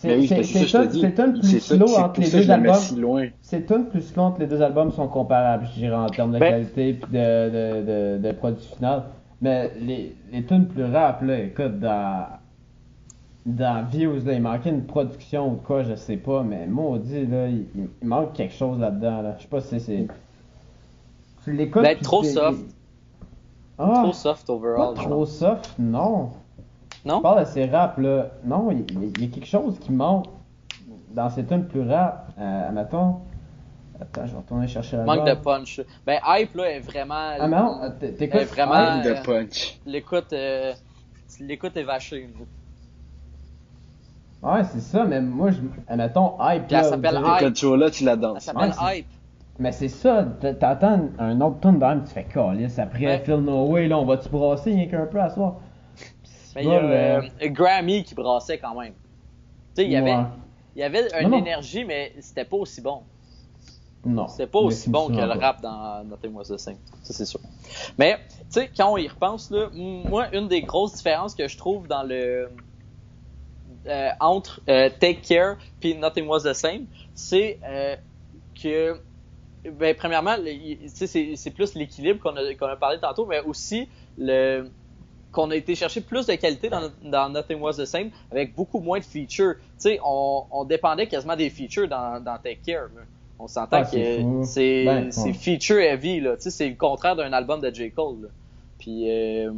C'est 0.10 0.18
oui, 0.18 0.28
ben, 0.30 0.44
c'est 0.44 1.20
une 1.20 1.42
C'est 1.44 1.50
plus 1.50 1.60
slow 1.60 1.88
entre 1.98 2.20
les 2.22 2.30
deux 2.32 2.52
albums. 2.52 2.76
C'est 3.42 3.72
une 3.72 3.86
plus 3.86 4.02
slow 4.02 4.24
entre 4.24 4.40
les 4.40 4.48
deux 4.48 4.62
albums 4.62 4.92
sont 4.92 5.08
comparables, 5.08 5.68
je 5.74 5.80
dirais, 5.80 5.96
en 5.96 6.08
termes 6.08 6.34
de 6.34 6.40
Ben- 6.40 6.52
qualité 6.52 6.94
puis 6.94 7.12
de, 7.12 7.18
de, 7.50 8.18
de, 8.18 8.28
de 8.28 8.32
produit 8.34 8.66
final. 8.76 9.04
Mais 9.42 9.72
les, 9.82 10.16
les 10.32 10.44
tunes 10.46 10.66
plus 10.68 10.86
rap, 10.86 11.22
là, 11.22 11.40
écoute, 11.40 11.80
dans, 11.80 12.26
dans 13.46 13.86
Views, 13.92 14.24
là, 14.26 14.34
il 14.34 14.42
manquait 14.42 14.70
une 14.70 14.86
production 14.86 15.52
ou 15.52 15.56
quoi, 15.56 15.84
je 15.84 15.96
sais 15.96 16.18
pas, 16.18 16.42
mais 16.44 16.66
maudit, 16.68 17.26
là, 17.28 17.48
il, 17.48 17.66
il 17.76 18.08
manque 18.08 18.34
quelque 18.34 18.54
chose 18.54 18.80
là-dedans, 18.80 19.22
là. 19.22 19.36
Je 19.38 19.44
sais 19.44 19.50
pas 19.50 19.62
si 19.62 19.80
c'est. 19.80 20.08
Tu 21.44 21.52
l'écoutes. 21.52 21.84
Ben, 21.84 21.98
trop 22.00 22.24
soft. 22.24 22.62
Ah, 23.78 24.02
Trop 24.04 24.14
soft 24.14 24.50
overall. 24.50 24.94
trop 24.96 25.26
soft, 25.26 25.76
non. 25.78 26.30
Non? 27.06 27.18
Je 27.18 27.22
parle 27.22 27.40
de 27.42 27.46
ces 27.46 27.66
raps 27.66 27.98
là. 28.02 28.28
Non, 28.44 28.70
il 28.72 28.80
y, 29.22 29.26
a 29.26 29.28
quelque 29.28 29.46
chose 29.46 29.78
qui 29.80 29.92
manque 29.92 30.26
dans 31.12 31.30
ces 31.30 31.46
tunes 31.46 31.66
plus 31.66 31.88
rap. 31.90 32.32
Euh, 32.40 32.72
mettons. 32.72 33.18
Attends, 34.02 34.26
je 34.26 34.32
vais 34.32 34.38
retourner 34.38 34.68
chercher 34.68 34.98
la 34.98 35.04
Manque 35.06 35.26
de 35.26 35.34
punch. 35.36 35.80
Ben, 36.06 36.20
Hype, 36.28 36.54
là, 36.56 36.70
est 36.72 36.80
vraiment. 36.82 37.14
Ah 37.40 37.48
non, 37.48 37.80
t- 37.98 38.12
t'écoutes. 38.14 38.42
Vraiment- 38.42 38.72
Ah, 38.76 38.96
Manque 38.98 39.06
euh, 39.06 39.16
de 39.22 39.26
punch. 39.26 39.80
L'écoute, 39.86 40.34
euh, 40.34 40.74
l'écoute 41.40 41.78
est 41.78 41.84
vachée. 41.84 42.30
Ouais, 44.44 44.64
c'est 44.66 44.82
ça, 44.82 45.06
mais 45.06 45.22
moi, 45.22 45.52
je. 45.52 45.58
Admettons, 45.88 46.34
hype. 46.42 46.68
Puis 46.68 46.76
elle 46.76 46.84
là, 46.84 46.90
s'appelle 46.90 47.22
Hype. 47.24 47.40
Controller, 47.48 47.92
tu 47.92 48.04
la 48.04 48.12
Ça 48.12 48.18
danses. 48.18 48.44
s'appelle 48.44 48.64
Ouais, 48.70 48.72
c'est- 48.78 48.98
Hype. 49.00 49.08
Mais 49.58 49.72
c'est 49.72 49.88
ça, 49.88 50.26
t'entends 50.60 51.08
un 51.18 51.40
autre 51.40 51.62
tune 51.62 51.76
de 51.80 51.86
même, 51.86 52.04
tu 52.04 52.12
fais 52.14 52.26
calice. 52.26 52.78
Après, 52.78 53.06
Ouais. 53.06 53.20
Phil 53.24 53.36
No 53.38 53.68
Way, 53.68 53.88
là, 53.88 53.98
on 53.98 54.06
va-tu 54.06 54.28
brasser 54.28 54.74
rien 54.74 54.88
qu'un 54.88 55.06
peu 55.06 55.22
à 55.22 55.30
soir? 55.30 55.56
Mais 56.56 56.64
il 56.64 56.70
y 56.70 56.74
a 56.74 56.80
euh, 56.80 57.22
Grammy 57.44 58.04
qui 58.04 58.16
brassait 58.16 58.58
quand 58.58 58.80
même. 58.80 58.94
Tu 58.94 59.82
sais, 59.82 59.86
il 59.86 59.92
y 59.92 59.96
avait, 59.98 60.16
il 60.76 60.80
y 60.80 60.84
avait 60.84 61.08
une 61.22 61.24
Non, 61.24 61.30
non. 61.30 61.40
énergie, 61.40 61.84
mais 61.86 62.14
c'était 62.22 62.46
pas 62.46 62.58
aussi 62.58 62.82
bon. 62.82 63.04
Non. 64.06 64.28
C'était 64.28 64.48
pas 64.48 64.60
aussi 64.60 64.90
bon 64.90 65.08
que 65.08 65.14
le 65.14 65.40
rap 65.40 65.62
dans 65.62 66.04
Nothing 66.06 66.34
Was 66.34 66.46
the 66.46 66.58
Same. 66.58 66.78
Ça, 67.04 67.14
c'est 67.14 67.26
sûr. 67.26 67.40
Mais, 67.98 68.18
tu 68.40 68.46
sais, 68.50 68.70
quand 68.76 68.92
on 68.94 68.98
y 68.98 69.08
repense, 69.08 69.50
là, 69.50 69.68
moi, 69.74 70.28
une 70.34 70.48
des 70.48 70.62
grosses 70.62 70.94
différences 70.96 71.34
que 71.36 71.48
je 71.48 71.58
trouve 71.58 71.88
dans 71.88 72.04
le. 72.04 72.50
euh, 73.88 74.10
entre 74.20 74.62
euh, 74.70 74.90
Take 75.00 75.22
Care 75.22 75.58
puis 75.80 75.96
Nothing 75.96 76.28
Was 76.28 76.42
the 76.42 76.54
Same, 76.54 76.86
c'est 77.16 77.60
euh, 77.68 77.96
que 78.62 79.02
ben, 79.72 79.96
premièrement, 79.96 80.36
c'est 80.88 81.36
c'est 81.36 81.52
plus 81.52 81.74
l'équilibre 81.74 82.20
qu'on 82.22 82.36
a, 82.36 82.54
qu'on 82.54 82.68
a 82.68 82.76
parlé 82.76 83.00
tantôt, 83.00 83.26
mais 83.26 83.42
aussi 83.42 83.90
le 84.18 84.70
qu'on 85.36 85.52
a 85.52 85.56
été 85.56 85.76
chercher 85.76 86.02
plus 86.02 86.26
de 86.26 86.34
qualité 86.36 86.70
dans, 86.70 86.90
dans 87.04 87.30
Nothing 87.30 87.60
Was 87.60 87.74
the 87.74 87.86
Same 87.86 88.10
avec 88.32 88.56
beaucoup 88.56 88.80
moins 88.80 89.00
de 89.00 89.04
features. 89.04 89.56
Tu 89.56 89.62
sais, 89.78 90.00
on, 90.04 90.46
on 90.50 90.64
dépendait 90.64 91.08
quasiment 91.08 91.36
des 91.36 91.50
features 91.50 91.88
dans, 91.88 92.24
dans 92.24 92.38
Take 92.38 92.62
Care. 92.66 92.86
là. 92.96 93.02
On 93.38 93.48
s'entend 93.48 93.78
Ah, 93.82 93.84
que 93.84 94.44
c'est 94.46 94.86
Ben, 94.86 95.12
c'est 95.12 95.24
ouais. 95.24 95.34
feature 95.34 95.78
heavy. 95.80 96.22
là. 96.22 96.36
Tu 96.38 96.44
sais, 96.44 96.50
c'est 96.52 96.70
le 96.70 96.76
contraire 96.76 97.16
d'un 97.18 97.34
album 97.34 97.60
de 97.60 97.70
J. 97.74 97.92
Cole. 97.92 98.22
là. 98.24 98.28
Puis 98.80 99.12
euh, 99.12 99.52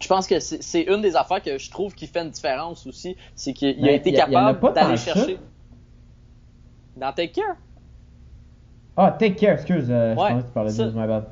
je 0.00 0.08
pense 0.08 0.26
que 0.26 0.40
c'est 0.40 0.82
une 0.82 1.00
des 1.00 1.14
affaires 1.14 1.40
que 1.42 1.58
je 1.58 1.70
trouve 1.70 1.94
qui 1.94 2.08
fait 2.08 2.20
une 2.22 2.30
différence 2.30 2.84
aussi. 2.86 3.16
C'est 3.36 3.52
qu'il 3.52 3.70
il 3.78 3.84
a 3.84 3.86
Mais 3.92 3.96
été 3.96 4.10
y 4.10 4.14
capable 4.14 4.74
d'aller 4.74 4.96
chercher. 4.96 5.38
Dans 6.96 7.12
Take 7.12 7.32
Care? 7.32 7.56
Ah, 8.96 9.14
Take 9.18 9.36
Care, 9.36 9.54
excuse, 9.54 9.86
euh, 9.88 10.10
je 10.12 10.16
pensais 10.16 10.34
que 10.34 10.46
tu 10.46 10.52
parlais 10.52 10.72
de 10.72 10.90
my 10.90 11.06
bad. 11.06 11.24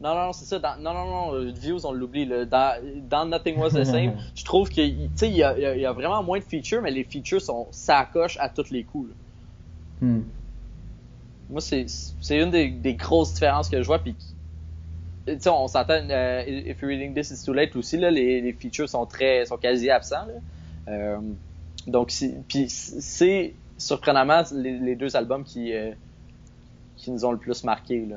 Non, 0.00 0.14
non, 0.14 0.26
non, 0.26 0.32
c'est 0.32 0.46
ça. 0.46 0.58
Dans, 0.58 0.76
non, 0.80 0.94
non, 0.94 1.04
non, 1.04 1.34
euh, 1.34 1.50
Views, 1.52 1.84
on 1.84 1.92
l'oublie. 1.92 2.26
Dans, 2.26 2.74
dans 3.08 3.26
Nothing 3.26 3.58
Was 3.58 3.70
the 3.70 3.84
Same, 3.84 4.14
je 4.34 4.44
trouve 4.44 4.68
que, 4.70 4.74
tu 4.76 5.10
sais, 5.14 5.28
il 5.28 5.34
y 5.34 5.40
y 5.40 5.80
y 5.80 5.86
a 5.86 5.92
vraiment 5.92 6.22
moins 6.22 6.38
de 6.38 6.44
features, 6.44 6.80
mais 6.80 6.90
les 6.90 7.04
features 7.04 7.42
sont 7.42 7.68
sacoches 7.70 8.38
à 8.40 8.48
tous 8.48 8.70
les 8.70 8.84
coups. 8.84 9.10
Hmm. 10.00 10.20
Moi, 11.50 11.60
c'est 11.60 11.84
c'est 11.88 12.38
une 12.38 12.50
des, 12.50 12.70
des 12.70 12.94
grosses 12.94 13.34
différences 13.34 13.68
que 13.68 13.80
je 13.82 13.86
vois. 13.86 13.98
Puis, 13.98 14.14
tu 15.26 15.38
sais, 15.38 15.50
on 15.50 15.68
s'entend, 15.68 16.08
euh, 16.08 16.44
If 16.46 16.80
You're 16.80 16.88
Reading 16.90 17.14
This, 17.14 17.30
It's 17.30 17.44
Too 17.44 17.52
Late 17.52 17.76
aussi, 17.76 17.98
là, 17.98 18.10
les, 18.10 18.40
les 18.40 18.52
features 18.54 18.88
sont 18.88 19.04
très, 19.04 19.44
sont 19.44 19.58
quasi 19.58 19.90
absents. 19.90 20.26
Là. 20.26 20.92
Euh, 20.92 21.18
donc, 21.86 22.10
c'est- 22.10 22.36
puis 22.48 22.66
c'est 22.70 23.54
surprenamment 23.76 24.42
les, 24.52 24.78
les 24.78 24.94
deux 24.96 25.14
albums 25.16 25.44
qui, 25.44 25.72
euh, 25.74 25.92
qui 26.96 27.10
nous 27.10 27.24
ont 27.24 27.32
le 27.32 27.38
plus 27.38 27.64
marqué. 27.64 28.06
Là. 28.06 28.16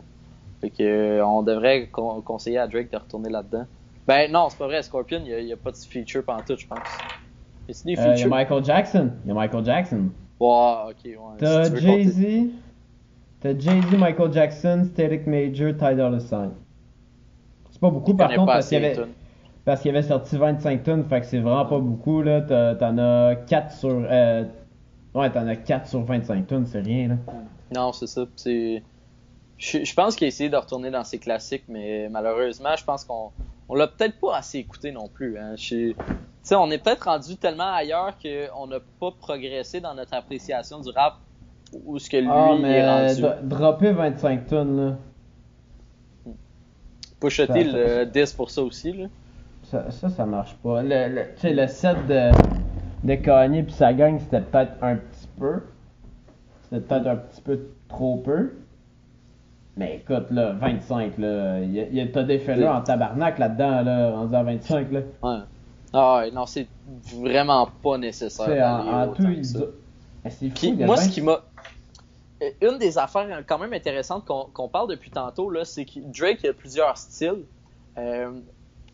Fait 0.63 0.69
que, 0.69 0.81
euh, 0.81 1.25
on 1.25 1.43
devrait 1.43 1.87
con- 1.87 2.21
conseiller 2.21 2.57
à 2.57 2.67
Drake 2.67 2.89
de 2.89 2.95
retourner 2.95 3.29
là-dedans. 3.29 3.65
Ben 4.07 4.31
non, 4.31 4.47
c'est 4.49 4.57
pas 4.57 4.67
vrai, 4.67 4.81
Scorpion, 4.81 5.21
il 5.25 5.45
y 5.45 5.51
a, 5.51 5.57
pas 5.57 5.71
de 5.71 5.75
feature 5.75 6.23
pantoute, 6.23 6.59
je 6.59 6.67
pense. 6.67 6.79
Euh, 7.69 8.13
Il 8.15 8.19
y 8.19 8.23
a? 8.23 8.27
Michael 8.27 8.63
Jackson. 8.63 9.11
Il 9.25 9.27
y 9.27 9.31
a 9.31 9.33
Michael 9.33 9.65
Jackson. 9.65 10.09
Ouais, 10.39 10.75
ok, 10.89 11.03
ouais. 11.03 11.17
T'as 11.37 11.65
si. 11.65 11.77
Jay-Z. 11.81 12.49
T'as 13.41 13.59
Jay-Z, 13.59 13.97
Michael 13.97 14.31
Jackson, 14.31 14.85
Static 14.85 15.27
Major, 15.27 15.73
Ty 15.73 15.95
Dolla 15.97 16.21
Sign. 16.21 16.51
C'est 17.69 17.81
pas 17.81 17.89
beaucoup 17.89 18.11
Je 18.11 18.17
par 18.17 18.33
contre 18.33 18.45
parce 18.45 18.69
qu'il 18.69 18.81
y 18.81 18.85
avait, 18.85 18.97
parce 19.65 19.81
qu'il 19.81 19.93
y 19.93 19.97
avait 19.97 20.07
sorti 20.07 20.37
25 20.37 20.83
tonnes, 20.83 21.03
fait 21.03 21.19
que 21.19 21.25
c'est 21.25 21.39
vraiment 21.39 21.65
pas 21.65 21.79
beaucoup 21.79 22.21
là. 22.21 22.39
T'en 22.75 22.97
as 22.99 23.35
4 23.47 23.71
sur. 23.73 23.89
Euh, 24.09 24.45
ouais, 25.13 25.29
t'en 25.29 25.45
as 25.45 25.57
4 25.57 25.87
sur 25.87 26.03
25 26.03 26.47
tonnes, 26.47 26.65
c'est 26.65 26.79
rien 26.79 27.09
là. 27.09 27.15
Non, 27.75 27.91
c'est 27.91 28.07
ça. 28.07 28.25
C'est... 28.37 28.81
Je, 29.57 29.83
je 29.83 29.93
pense 29.93 30.15
qu'il 30.15 30.25
a 30.25 30.27
essayé 30.27 30.49
de 30.49 30.57
retourner 30.57 30.91
dans 30.91 31.03
ses 31.03 31.19
classiques, 31.19 31.63
mais 31.67 32.09
malheureusement, 32.09 32.75
je 32.77 32.83
pense 32.83 33.05
qu'on 33.05 33.31
on 33.69 33.75
l'a 33.75 33.87
peut-être 33.87 34.19
pas 34.19 34.35
assez 34.37 34.57
écouté 34.59 34.91
non 34.91 35.07
plus. 35.07 35.37
Hein. 35.37 35.55
Je- 35.55 35.93
on 36.51 36.69
est 36.71 36.77
peut-être 36.83 37.03
rendu 37.03 37.37
tellement 37.37 37.73
ailleurs 37.73 38.15
qu'on 38.21 38.67
n'a 38.67 38.79
pas 38.99 39.11
progressé 39.11 39.79
dans 39.79 39.93
notre 39.93 40.13
appréciation 40.13 40.79
du 40.81 40.89
rap 40.89 41.15
où 41.85 41.97
ce 41.97 42.09
que 42.09 42.17
lui 42.17 42.27
Ah, 42.29 42.49
est 42.55 42.59
mais 42.61 43.07
rendu. 43.07 43.21
dro- 43.21 43.31
dropper 43.43 43.91
25 43.93 44.47
tonnes 44.47 44.77
là. 44.85 44.95
T 47.21 47.29
ça- 47.71 47.77
le 47.77 48.05
10 48.05 48.33
pour 48.33 48.49
ça 48.49 48.61
aussi. 48.63 48.91
Là. 48.91 49.07
Ça, 49.63 49.89
ça, 49.91 50.09
ça 50.09 50.25
marche 50.25 50.55
pas. 50.55 50.83
Le, 50.83 51.07
le, 51.07 51.21
tu 51.35 51.41
sais, 51.41 51.53
le 51.53 51.67
set 51.67 51.95
de, 52.07 52.31
de 53.07 53.15
Kanye 53.15 53.63
puis 53.63 53.71
sa 53.73 53.93
gang, 53.93 54.19
c'était 54.19 54.41
peut-être 54.41 54.73
un 54.81 54.97
petit 54.97 55.27
peu. 55.39 55.61
C'était 56.63 56.81
peut-être 56.81 57.07
un 57.07 57.15
petit 57.15 57.41
peu 57.41 57.59
trop 57.87 58.17
peu. 58.17 58.51
Mais 59.75 59.97
écoute, 59.97 60.29
là, 60.31 60.51
25, 60.51 61.17
là, 61.17 61.59
y 61.61 61.79
a, 61.79 61.83
y 61.87 61.99
a- 62.01 62.07
t'as 62.07 62.23
des 62.23 62.37
fellers 62.39 62.67
en 62.67 62.81
tabarnak 62.81 63.39
là-dedans, 63.39 63.81
là, 63.81 64.11
rendu 64.11 64.35
à 64.35 64.43
25, 64.43 64.91
là. 64.91 64.99
Ouais. 65.23 65.39
Ah 65.93 66.17
ouais, 66.19 66.31
non, 66.31 66.45
c'est 66.45 66.67
vraiment 67.15 67.67
pas 67.81 67.97
nécessaire. 67.97 68.47
en, 68.67 69.07
tout, 69.13 69.23
que 69.23 69.31
il 69.31 69.45
ça. 69.45 69.59
dit- 69.59 69.65
Mais 70.23 70.29
c'est 70.29 70.47
fou, 70.49 70.53
Puis 70.55 70.67
il 70.69 70.79
y 70.79 70.83
a 70.83 70.85
moi, 70.85 70.95
20 70.95 71.01
ce 71.03 71.09
qui 71.09 71.21
m'a. 71.21 71.41
Euh, 72.41 72.49
Une 72.61 72.77
des 72.77 72.97
affaires 72.97 73.27
quand 73.47 73.57
même 73.59 73.73
intéressantes 73.73 74.25
qu'on 74.25 74.45
qu'on 74.53 74.67
parle 74.67 74.89
depuis 74.89 75.09
tantôt, 75.11 75.49
là, 75.49 75.65
c'est 75.65 75.85
que 75.85 75.99
Drake 75.99 76.43
a 76.45 76.53
plusieurs 76.53 76.97
styles. 76.97 77.43
Euh, 77.97 78.31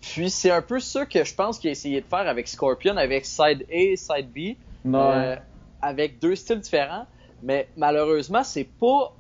puis 0.01 0.30
c'est 0.30 0.51
un 0.51 0.61
peu 0.61 0.80
ça 0.80 1.05
que 1.05 1.23
je 1.23 1.34
pense 1.36 1.57
qu'il 1.59 1.69
a 1.69 1.71
essayé 1.71 1.99
de 2.01 2.05
faire 2.05 2.27
avec 2.27 2.47
Scorpion, 2.47 2.95
avec 2.97 3.25
Side 3.25 3.65
A 3.69 3.73
et 3.73 3.95
Side 3.95 4.30
B, 4.34 4.55
Non, 4.86 5.11
euh, 5.11 5.36
avec 5.82 6.19
deux 6.19 6.36
styles 6.36 6.59
différents. 6.59 7.05
Mais 7.43 7.67
malheureusement, 7.77 8.43
c'est 8.43 8.65
pas. 8.80 9.13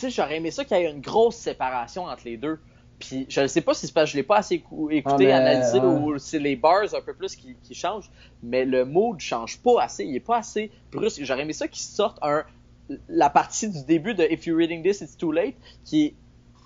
Tu 0.00 0.06
sais, 0.06 0.10
j'aurais 0.10 0.36
aimé 0.38 0.50
ça 0.50 0.64
qu'il 0.64 0.76
y 0.78 0.80
ait 0.80 0.90
une 0.90 1.00
grosse 1.00 1.36
séparation 1.36 2.04
entre 2.04 2.22
les 2.24 2.36
deux. 2.36 2.58
Puis 2.98 3.26
je 3.28 3.40
ne 3.42 3.46
sais 3.46 3.60
pas 3.60 3.74
si 3.74 3.86
c'est 3.86 3.92
parce 3.94 4.06
que 4.06 4.12
je 4.12 4.16
l'ai 4.16 4.22
pas 4.22 4.38
assez 4.38 4.56
écou- 4.56 4.90
écouté, 4.90 5.26
mais, 5.26 5.32
analysé, 5.32 5.78
ou 5.78 6.18
c'est 6.18 6.38
les 6.38 6.56
bars 6.56 6.94
un 6.94 7.00
peu 7.00 7.14
plus 7.14 7.34
qui, 7.36 7.56
qui 7.62 7.74
changent, 7.74 8.10
mais 8.42 8.64
le 8.64 8.84
mood 8.84 9.18
change 9.20 9.58
pas 9.58 9.82
assez. 9.82 10.04
Il 10.04 10.14
est 10.16 10.20
pas 10.20 10.38
assez 10.38 10.70
brusque. 10.92 11.22
J'aurais 11.24 11.42
aimé 11.42 11.52
ça 11.52 11.66
qu'il 11.68 11.82
sorte 11.82 12.18
un 12.22 12.44
la 13.08 13.30
partie 13.30 13.68
du 13.68 13.84
début 13.84 14.14
de 14.14 14.24
If 14.24 14.46
You're 14.46 14.58
Reading 14.58 14.82
This, 14.82 15.00
It's 15.00 15.16
Too 15.16 15.32
Late, 15.32 15.54
qui 15.84 16.06
est 16.06 16.14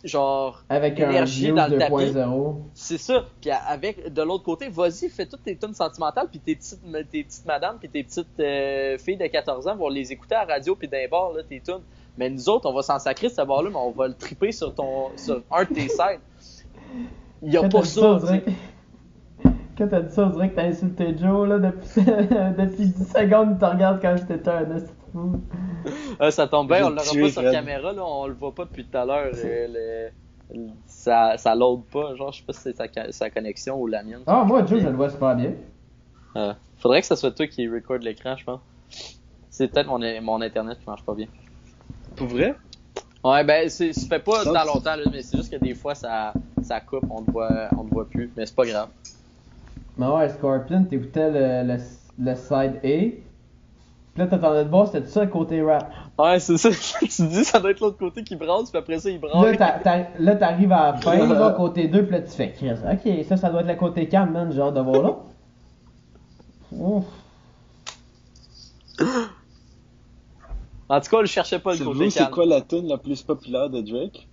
genre 0.08 0.64
avec 0.68 0.98
un 1.00 1.10
énergie 1.10 1.46
Views 1.46 1.54
dans 1.56 1.68
le 1.68 1.78
tapis. 1.78 1.92
2.0. 1.94 2.56
C'est 2.74 2.98
ça. 2.98 3.26
Puis 3.40 3.50
avec 3.50 4.12
de 4.12 4.22
l'autre 4.22 4.44
côté, 4.44 4.68
vas-y, 4.68 5.08
fais 5.08 5.26
toutes 5.26 5.42
tes 5.44 5.56
tunes 5.56 5.74
sentimentales, 5.74 6.28
puis 6.30 6.40
tes 6.40 6.56
petites, 6.56 6.80
tes 7.10 7.24
petites 7.24 7.46
madames, 7.46 7.76
puis 7.78 7.88
tes 7.88 8.02
petites 8.04 8.40
euh, 8.40 8.98
filles 8.98 9.16
de 9.16 9.26
14 9.26 9.66
ans 9.68 9.76
vont 9.76 9.88
les 9.88 10.12
écouter 10.12 10.34
à 10.34 10.44
la 10.46 10.54
radio, 10.54 10.74
puis 10.74 10.88
d'un 10.88 11.06
bar, 11.10 11.32
là, 11.32 11.42
tes 11.42 11.60
tunes. 11.60 11.82
Mais 12.16 12.30
nous 12.30 12.48
autres, 12.48 12.68
on 12.70 12.72
va 12.74 12.82
s'en 12.82 12.98
sacrer 12.98 13.28
ce 13.28 13.42
bar-là, 13.42 13.70
mais 13.70 13.76
on 13.76 13.90
va 13.90 14.06
le 14.08 14.14
triper 14.14 14.52
sur 14.52 14.74
ton, 14.74 15.08
sur 15.16 15.42
un 15.50 15.64
de 15.64 15.68
tes 15.74 15.88
sites. 15.88 16.64
Il 17.42 17.52
y 17.52 17.56
a 17.56 17.62
Quand 17.62 17.68
pas 17.70 17.84
ça. 17.84 18.18
que- 18.38 18.50
Quand 19.76 19.88
t'as 19.88 20.00
dit 20.02 20.14
ça, 20.14 20.22
on 20.26 20.30
dirait 20.30 20.50
que 20.50 20.54
t'as 20.56 20.66
insulté 20.66 21.16
Joe, 21.18 21.48
là, 21.48 21.58
depuis, 21.58 22.02
depuis 22.04 22.86
10 22.86 23.12
secondes, 23.12 23.48
il 23.52 23.58
te 23.58 23.64
regarde 23.64 24.00
quand 24.00 24.16
j'étais 24.16 24.48
un. 24.48 24.64
Ah, 26.18 26.30
ça 26.30 26.46
tombe 26.46 26.68
bien, 26.68 26.86
on 26.86 26.90
l'aura 26.90 27.02
pas 27.04 27.04
sur 27.30 27.42
Fred. 27.42 27.52
caméra, 27.52 27.92
là, 27.92 28.04
on 28.04 28.26
le 28.26 28.34
voit 28.34 28.54
pas 28.54 28.64
depuis 28.64 28.84
tout 28.86 28.96
à 28.96 29.04
l'heure. 29.04 29.32
euh, 29.34 30.10
le- 30.52 30.68
ça, 30.86 31.36
ça 31.36 31.54
load 31.54 31.82
pas, 31.92 32.14
genre, 32.14 32.30
je 32.32 32.38
sais 32.38 32.44
pas 32.46 32.52
si 32.52 32.60
c'est 32.60 32.76
sa, 32.76 32.86
ca- 32.88 33.10
sa 33.10 33.30
connexion 33.30 33.80
ou 33.80 33.86
la 33.86 34.02
mienne. 34.02 34.20
Ah, 34.26 34.44
moi, 34.44 34.64
Joe, 34.64 34.80
je 34.80 34.86
le 34.88 34.94
vois 34.94 35.10
super 35.10 35.34
bien. 35.34 35.52
Ah. 36.34 36.56
Faudrait 36.76 37.00
que 37.00 37.06
ça 37.06 37.16
soit 37.16 37.30
toi 37.32 37.46
qui 37.46 37.68
record 37.68 37.98
l'écran, 37.98 38.36
je 38.36 38.44
pense. 38.44 38.60
C'est 39.50 39.68
peut-être 39.68 39.86
mon, 39.88 39.98
mon 40.22 40.40
internet 40.40 40.78
qui 40.78 40.86
marche 40.88 41.04
pas 41.04 41.14
bien. 41.14 41.26
Pour 42.16 42.28
vrai? 42.28 42.54
Ouais, 43.24 43.42
ben, 43.42 43.68
c'est, 43.70 43.92
ça 43.92 44.06
fait 44.06 44.18
pas 44.18 44.44
tant 44.44 44.64
longtemps, 44.64 44.96
là, 44.96 45.04
mais 45.10 45.22
c'est 45.22 45.36
juste 45.38 45.50
que 45.50 45.56
des 45.56 45.74
fois, 45.74 45.94
ça, 45.94 46.34
ça 46.62 46.80
coupe, 46.80 47.04
on 47.10 47.22
te 47.22 47.30
voit, 47.30 47.70
on 47.78 47.84
te 47.84 47.90
voit 47.90 48.04
plus, 48.04 48.30
mais 48.36 48.44
c'est 48.44 48.54
pas 48.54 48.66
grave. 48.66 48.88
Mais 49.96 50.06
ouais, 50.06 50.28
Scorpion, 50.28 50.84
t'écoutais 50.84 51.30
le, 51.30 51.72
le, 51.72 51.78
le 52.18 52.34
side 52.34 52.80
A. 52.84 53.24
Puis 54.14 54.22
là, 54.22 54.26
t'attendais 54.26 54.64
de 54.64 54.68
voir, 54.68 54.86
c'était 54.88 55.06
ça 55.06 55.24
le 55.24 55.30
côté 55.30 55.62
rap? 55.62 55.90
Ouais, 56.18 56.38
c'est 56.38 56.58
ça, 56.58 56.68
tu 57.00 57.22
dis, 57.28 57.44
ça 57.44 57.60
doit 57.60 57.70
être 57.70 57.80
l'autre 57.80 57.96
côté 57.98 58.22
qui 58.22 58.36
brasse, 58.36 58.70
puis 58.70 58.78
après 58.78 58.98
ça, 58.98 59.08
il 59.10 59.20
Là, 59.20 59.52
brasse. 59.52 59.58
là, 60.18 60.36
t'arrives 60.36 60.72
à 60.72 60.92
la 60.92 60.96
fin, 60.98 61.26
là, 61.26 61.50
côté 61.56 61.88
2, 61.88 62.02
puis 62.04 62.12
là, 62.12 62.20
tu 62.20 62.30
fais 62.30 62.52
Chris. 62.52 62.70
Ok, 62.72 63.24
ça, 63.26 63.36
ça 63.38 63.48
doit 63.50 63.62
être 63.62 63.68
le 63.68 63.74
côté 63.76 64.06
cam, 64.06 64.30
man, 64.30 64.52
genre 64.52 64.72
de 64.72 64.80
voir 64.80 65.02
là. 65.02 65.16
Ouf. 66.72 67.04
En 70.88 71.00
tout 71.00 71.10
cas, 71.10 71.16
on 71.16 71.20
le 71.20 71.26
cherchait 71.26 71.58
pas 71.58 71.74
le 71.74 71.84
côté 71.84 72.10
c'est 72.10 72.30
quoi 72.30 72.44
la 72.46 72.60
tune 72.60 72.88
la 72.88 72.98
plus 72.98 73.22
populaire 73.22 73.70
de 73.70 73.80
Drake? 73.80 74.28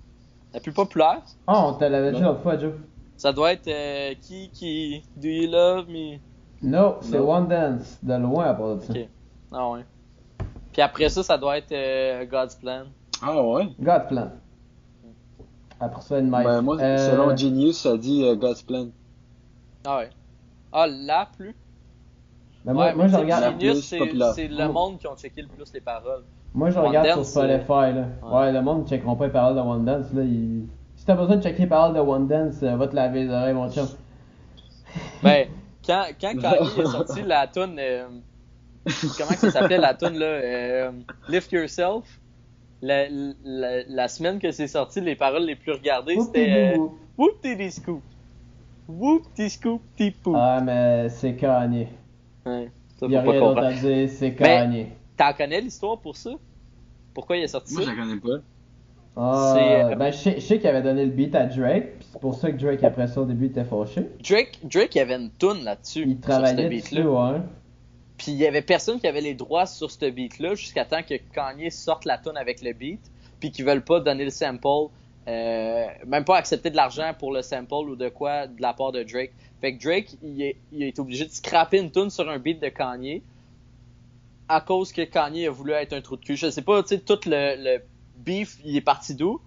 La 0.54 0.60
plus 0.60 0.74
populaire, 0.74 1.22
Ah, 1.48 1.66
on 1.68 1.74
te 1.74 1.86
l'avait 1.86 2.12
dit 2.12 2.22
l'autre 2.22 2.42
fois, 2.42 2.58
Joe. 2.58 2.74
ça 3.16 3.32
doit 3.32 3.54
être 3.54 3.68
euh, 3.70 4.14
qui, 4.22 4.50
qui, 4.50 5.02
Do 5.16 5.28
You 5.30 5.50
Love 5.50 5.88
Me? 5.90 6.18
No, 6.62 6.96
c'est 7.02 7.18
Non. 7.18 7.32
One 7.32 7.48
Dance, 7.48 8.00
de 8.04 8.14
loin 8.16 8.46
à 8.46 8.54
part 8.54 8.76
de 8.76 8.82
ça. 8.82 8.92
Ok. 8.94 9.08
Ah 9.54 9.70
ouais. 9.70 9.86
Puis 10.74 10.82
après 10.82 11.08
ça, 11.10 11.24
ça 11.24 11.38
doit 11.38 11.58
être 11.58 11.72
euh, 11.72 12.26
God's 12.26 12.56
Plan. 12.56 12.84
Ah 13.22 13.42
ouais? 13.42 13.68
God 13.80 14.08
Plan. 14.10 14.30
Après 15.80 16.02
ça, 16.02 16.20
une 16.20 16.26
mic. 16.30 16.44
Ben, 16.44 16.62
moi, 16.62 16.80
Euh, 16.80 16.98
selon 17.12 17.36
Genius, 17.36 17.78
ça 17.80 17.98
dit 17.98 18.24
euh, 18.26 18.36
God's 18.36 18.62
Plan. 18.62 18.88
Ah 19.86 19.98
ouais. 20.00 20.10
Ah, 20.72 20.86
la 20.88 21.28
plus? 21.38 21.56
ben, 22.66 22.74
moi, 22.74 22.86
ouais, 22.88 22.94
moi, 22.96 23.08
je 23.08 23.16
regarde, 23.16 23.42
La 23.42 23.52
Genius, 23.52 23.86
c'est 23.86 24.48
le 24.48 24.68
monde 24.68 25.00
qui 25.00 25.08
ont 25.08 25.16
checké 25.16 25.42
le 25.42 25.48
plus 25.48 25.72
les 25.74 25.82
paroles. 25.82 26.24
Moi, 26.54 26.70
je 26.70 26.80
regarde 26.80 27.08
Dance, 27.08 27.32
sur 27.32 27.42
Spotify, 27.44 27.68
là. 27.96 28.06
Ouais. 28.24 28.40
Ouais, 28.40 28.52
le 28.52 28.62
monde 28.62 28.84
ne 28.84 28.88
checkeront 28.88 29.16
pas 29.16 29.26
les 29.28 29.32
paroles 29.32 29.56
de 29.56 29.62
One 29.62 29.86
Dance, 29.86 30.12
là. 30.14 30.22
il- 30.24 30.68
Si 30.96 31.06
t'as 31.06 31.16
besoin 31.16 31.38
de 31.38 31.42
checker 31.44 31.64
les 31.64 31.68
paroles 31.68 31.96
de 31.96 32.00
One 32.00 32.28
Dance, 32.28 32.62
euh, 32.64 32.76
va 32.76 32.88
te 32.88 32.96
laver 32.96 33.24
les 33.24 33.30
oreilles, 33.32 33.54
mon 33.54 33.70
chum. 33.72 33.88
Ben, 35.24 35.48
quand, 35.86 36.04
quand 36.20 36.34
Kanye 36.42 36.68
est 36.80 36.86
sorti 36.86 37.22
la 37.24 37.48
tune, 37.48 37.76
euh, 37.80 38.06
comment 39.18 39.32
ça 39.32 39.50
s'appelait 39.52 39.78
la 39.78 39.94
tune 39.94 40.18
là, 40.20 40.26
euh, 40.26 40.92
Lift 41.30 41.52
Yourself, 41.52 42.20
la, 42.82 43.06
la, 43.44 43.84
la 43.88 44.08
semaine 44.08 44.40
que 44.40 44.52
c'est 44.52 44.68
sorti, 44.68 45.02
les 45.02 45.16
paroles 45.16 45.44
les 45.46 45.56
plus 45.56 45.72
regardées, 45.72 46.20
c'était 46.20 46.74
euh. 46.76 46.88
Whoop 47.18 47.42
Diddy 47.44 47.72
Scoop. 47.72 48.02
Whoop 48.88 49.24
Diddy 49.36 49.50
Scoop. 49.50 49.82
Ah, 50.36 50.60
mais 50.64 51.10
c'est 51.10 51.36
Kanye. 51.36 51.88
Ouais, 52.46 52.70
ça 53.00 53.06
Il 53.06 53.12
y 53.14 53.16
a 53.16 53.22
rien 53.22 53.40
d'autre 53.40 53.64
à 53.64 53.72
dire, 53.74 54.10
c'est 54.10 54.30
Mais- 54.30 54.36
Kanye. 54.36 54.88
T'en 55.22 55.34
connais 55.34 55.62
l'histoire 55.62 56.00
pour 56.00 56.16
ça? 56.18 56.32
Pourquoi 57.14 57.38
il 57.38 57.44
est 57.44 57.48
sorti 57.48 57.76
Moi, 57.76 57.84
ça? 57.84 57.92
je 57.92 57.96
la 57.96 58.02
connais 58.04 58.20
pas. 58.20 58.44
Ah, 59.16 59.56
euh, 59.92 59.96
ben, 59.96 60.12
je 60.12 60.18
sais, 60.18 60.36
je 60.38 60.40
sais 60.40 60.58
qu'il 60.58 60.68
avait 60.68 60.82
donné 60.82 61.06
le 61.06 61.12
beat 61.12 61.36
à 61.36 61.46
Drake, 61.46 62.00
puis 62.00 62.08
c'est 62.12 62.20
pour 62.20 62.34
ça 62.34 62.52
que 62.52 62.58
Drake, 62.58 62.84
après 62.84 63.06
ça, 63.08 63.22
au 63.22 63.26
début, 63.26 63.46
était 63.48 63.64
fâché. 63.66 64.08
Drake, 64.28 64.58
Drake, 64.64 64.96
il 64.96 64.98
y 64.98 65.02
avait 65.02 65.18
une 65.18 65.30
toune 65.30 65.64
là-dessus. 65.64 66.06
Il 66.08 66.14
sur 66.14 66.18
ce 66.24 66.28
travaillait 66.28 66.70
beat-là. 66.70 67.02
dessus, 67.02 67.08
ouais. 67.08 67.42
Puis 68.18 68.32
il 68.32 68.38
y 68.38 68.48
avait 68.48 68.64
personne 68.64 69.00
qui 69.00 69.06
avait 69.08 69.22
les 69.22 69.36
droits 69.36 69.68
sur 69.68 69.92
ce 69.92 70.10
beat-là 70.10 70.56
jusqu'à 70.56 70.86
temps 70.86 71.04
que 71.04 71.14
Kanye 71.34 71.70
sorte 71.70 72.06
la 72.06 72.18
tune 72.18 72.36
avec 72.38 72.64
le 72.64 72.74
beat, 72.74 73.02
puis 73.40 73.52
qu'ils 73.52 73.66
veulent 73.66 73.84
pas 73.84 74.00
donner 74.00 74.24
le 74.24 74.32
sample, 74.32 74.90
euh, 75.28 75.86
même 76.08 76.24
pas 76.26 76.38
accepter 76.38 76.72
de 76.72 76.76
l'argent 76.78 77.12
pour 77.20 77.32
le 77.32 77.44
sample 77.44 77.74
ou 77.90 77.96
de 77.96 78.10
quoi 78.10 78.48
de 78.48 78.60
la 78.60 78.74
part 78.74 78.92
de 78.92 79.04
Drake. 79.04 79.34
Fait 79.60 79.78
que 79.78 79.84
Drake, 79.84 80.16
il 80.24 80.42
est, 80.42 80.56
il 80.72 80.82
est 80.82 80.98
obligé 80.98 81.26
de 81.26 81.32
scraper 81.32 81.80
une 81.80 81.92
tune 81.92 82.10
sur 82.10 82.28
un 82.28 82.40
beat 82.40 82.60
de 82.60 82.70
Kanye 82.70 83.22
à 84.54 84.62
cause 84.62 84.92
que 84.92 85.02
Kanye 85.04 85.48
a 85.48 85.52
voulu 85.52 85.72
être 85.74 85.94
un 85.94 86.02
trou 86.02 86.18
de 86.18 86.24
cul. 86.24 86.36
Je 86.36 86.50
sais 86.50 86.62
pas, 86.62 86.82
tu 86.84 86.90
sais, 86.90 87.00
tout 87.00 87.20
le, 87.26 87.56
le 87.58 87.82
beef, 88.18 88.58
il 88.66 88.76
est 88.76 88.82
parti 88.82 89.16
d'où? 89.16 89.40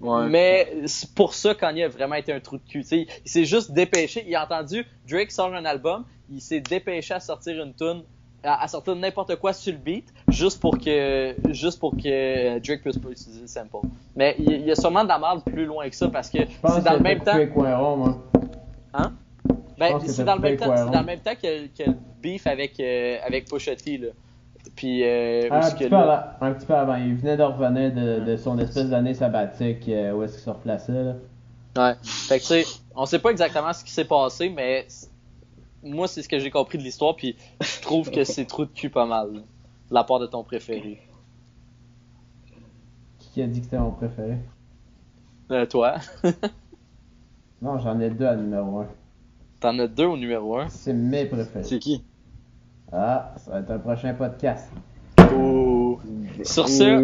Ouais. 0.00 0.28
Mais 0.28 0.72
c'est 0.86 1.14
pour 1.14 1.34
ça 1.34 1.54
Kanye 1.54 1.84
a 1.84 1.88
vraiment 1.88 2.14
été 2.14 2.32
un 2.32 2.40
trou 2.40 2.56
de 2.56 2.62
cul. 2.62 2.82
tu 2.82 2.88
sais. 2.88 3.06
Il 3.24 3.30
s'est 3.30 3.44
juste 3.44 3.72
dépêché. 3.72 4.24
Il 4.26 4.34
a 4.34 4.44
entendu 4.44 4.86
Drake 5.08 5.30
sort 5.30 5.52
un 5.54 5.64
album. 5.64 6.04
Il 6.30 6.40
s'est 6.40 6.60
dépêché 6.60 7.12
à 7.14 7.20
sortir 7.20 7.62
une 7.62 7.74
tune, 7.74 8.02
à, 8.44 8.62
à 8.62 8.68
sortir 8.68 8.94
n'importe 8.96 9.36
quoi 9.36 9.52
sur 9.52 9.72
le 9.72 9.78
beat, 9.78 10.06
juste 10.28 10.60
pour 10.60 10.78
que, 10.78 11.34
juste 11.50 11.78
pour 11.80 11.92
que 11.96 12.58
Drake 12.60 12.82
puisse 12.82 12.98
pas 12.98 13.10
utiliser 13.10 13.40
le 13.42 13.46
sample. 13.46 13.76
Mais 14.16 14.36
il, 14.38 14.50
il 14.52 14.66
y 14.66 14.70
a 14.70 14.74
sûrement 14.76 15.02
de 15.02 15.08
la 15.08 15.18
merde 15.18 15.42
plus 15.44 15.66
loin 15.66 15.88
que 15.88 15.96
ça 15.96 16.08
parce 16.08 16.30
que 16.30 16.38
Je 16.38 16.60
pense 16.62 16.74
c'est 16.76 16.82
dans 16.84 16.94
le 16.94 17.00
même 17.00 17.18
temps. 17.22 17.32
coupé 17.32 17.48
coin 17.48 17.76
rond, 17.76 17.96
moi. 17.96 18.18
Hein? 18.94 19.12
Ben, 19.80 19.98
c'est 20.06 20.24
dans 20.24 20.34
le 20.36 20.40
même 20.42 20.56
temps, 20.58 20.66
Poiron. 20.66 20.84
c'est 20.86 20.92
dans 20.92 21.00
le 21.00 21.06
même 21.06 21.20
temps 21.20 21.34
que, 21.34 21.66
que 21.68 21.90
le 21.90 21.96
beef 22.22 22.46
avec, 22.46 22.78
euh, 22.78 23.16
avec 23.24 23.46
T, 23.46 23.98
là. 23.98 24.08
Puis, 24.76 25.02
euh, 25.02 25.48
Ah, 25.50 25.66
un, 25.66 25.70
petit 25.70 25.84
peu 25.84 25.88
là- 25.88 26.36
avant, 26.38 26.46
un 26.46 26.52
petit 26.52 26.66
peu 26.66 26.74
avant. 26.74 26.96
Il 26.96 27.14
venait 27.14 27.36
de 27.38 27.42
revenir 27.42 27.92
de, 27.94 28.20
de 28.24 28.36
son 28.36 28.58
espèce 28.58 28.90
d'année 28.90 29.14
sabbatique 29.14 29.88
euh, 29.88 30.12
où 30.12 30.22
est-ce 30.22 30.34
qu'il 30.34 30.42
se 30.42 30.50
replaçait. 30.50 30.92
Là. 31.02 31.14
Ouais. 31.78 31.94
Fait 32.02 32.38
que, 32.38 32.42
tu 32.42 32.48
sais, 32.48 32.64
on 32.94 33.06
sait 33.06 33.18
pas 33.20 33.30
exactement 33.30 33.72
ce 33.72 33.82
qui 33.82 33.90
s'est 33.90 34.04
passé, 34.04 34.50
mais 34.50 34.86
moi, 35.82 36.06
c'est 36.08 36.22
ce 36.22 36.28
que 36.28 36.38
j'ai 36.38 36.50
compris 36.50 36.76
de 36.76 36.82
l'histoire, 36.82 37.16
puis 37.16 37.36
je 37.62 37.80
trouve 37.80 38.10
que 38.10 38.22
c'est 38.24 38.44
trou 38.44 38.66
de 38.66 38.70
cul 38.70 38.90
pas 38.90 39.06
mal, 39.06 39.32
là, 39.32 39.40
de 39.40 39.94
la 39.94 40.04
part 40.04 40.18
de 40.18 40.26
ton 40.26 40.44
préféré. 40.44 41.00
Qui 43.18 43.40
a 43.42 43.46
dit 43.46 43.60
que 43.60 43.64
c'était 43.64 43.78
mon 43.78 43.92
préféré? 43.92 44.36
Euh, 45.50 45.64
toi, 45.64 45.96
Non, 47.62 47.78
j'en 47.78 47.98
ai 48.00 48.10
deux 48.10 48.26
à 48.26 48.36
numéro 48.36 48.80
1. 48.80 48.86
T'en 49.60 49.78
as 49.78 49.86
deux 49.86 50.06
au 50.06 50.16
numéro 50.16 50.58
un. 50.58 50.68
C'est 50.68 50.92
mes 50.92 51.26
préférés. 51.26 51.64
C'est 51.64 51.78
qui? 51.78 52.02
Ah, 52.92 53.34
ça 53.36 53.52
va 53.52 53.58
être 53.60 53.70
un 53.70 53.78
prochain 53.78 54.14
podcast. 54.14 54.70
Oh. 55.34 55.98
Sur 56.44 56.68
ce, 56.68 56.98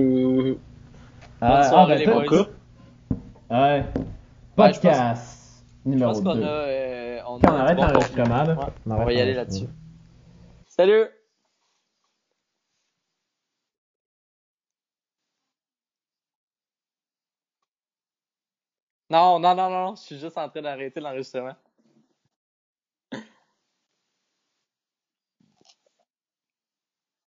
Ouh. 0.53 0.59
Ah, 1.41 1.69
soirée, 1.69 1.99
les 1.99 2.05
toi- 2.05 2.25
boys. 2.25 2.49
Ouais. 3.51 3.57
Ouais, 3.59 3.85
je 3.85 4.57
Podcast 4.57 5.63
je 5.85 5.91
numéro 5.91 6.13
pense 6.13 6.23
2. 6.23 6.31
qu'on 6.31 6.43
a, 6.43 6.47
euh, 6.49 7.19
on 7.29 7.39
arrête 7.41 7.77
bon 7.77 7.83
l'enregistrement, 7.85 8.43
là. 8.43 8.55
contenu. 8.57 8.65
Ouais, 8.65 8.73
On 8.87 8.91
on 9.03 9.05
va 9.05 9.13
y 9.13 9.21
aller 9.21 9.35
là-dessus. 9.35 9.67
Salut! 10.67 11.05
Non, 19.11 19.39
non, 19.41 19.55
non, 19.55 19.71
non, 19.71 19.95
je 19.97 20.03
suis 20.03 20.19
juste 20.19 20.37
en 20.39 20.49
train 20.49 20.63
d'arrêter 20.63 21.01
l'enregistrement. 21.01 21.55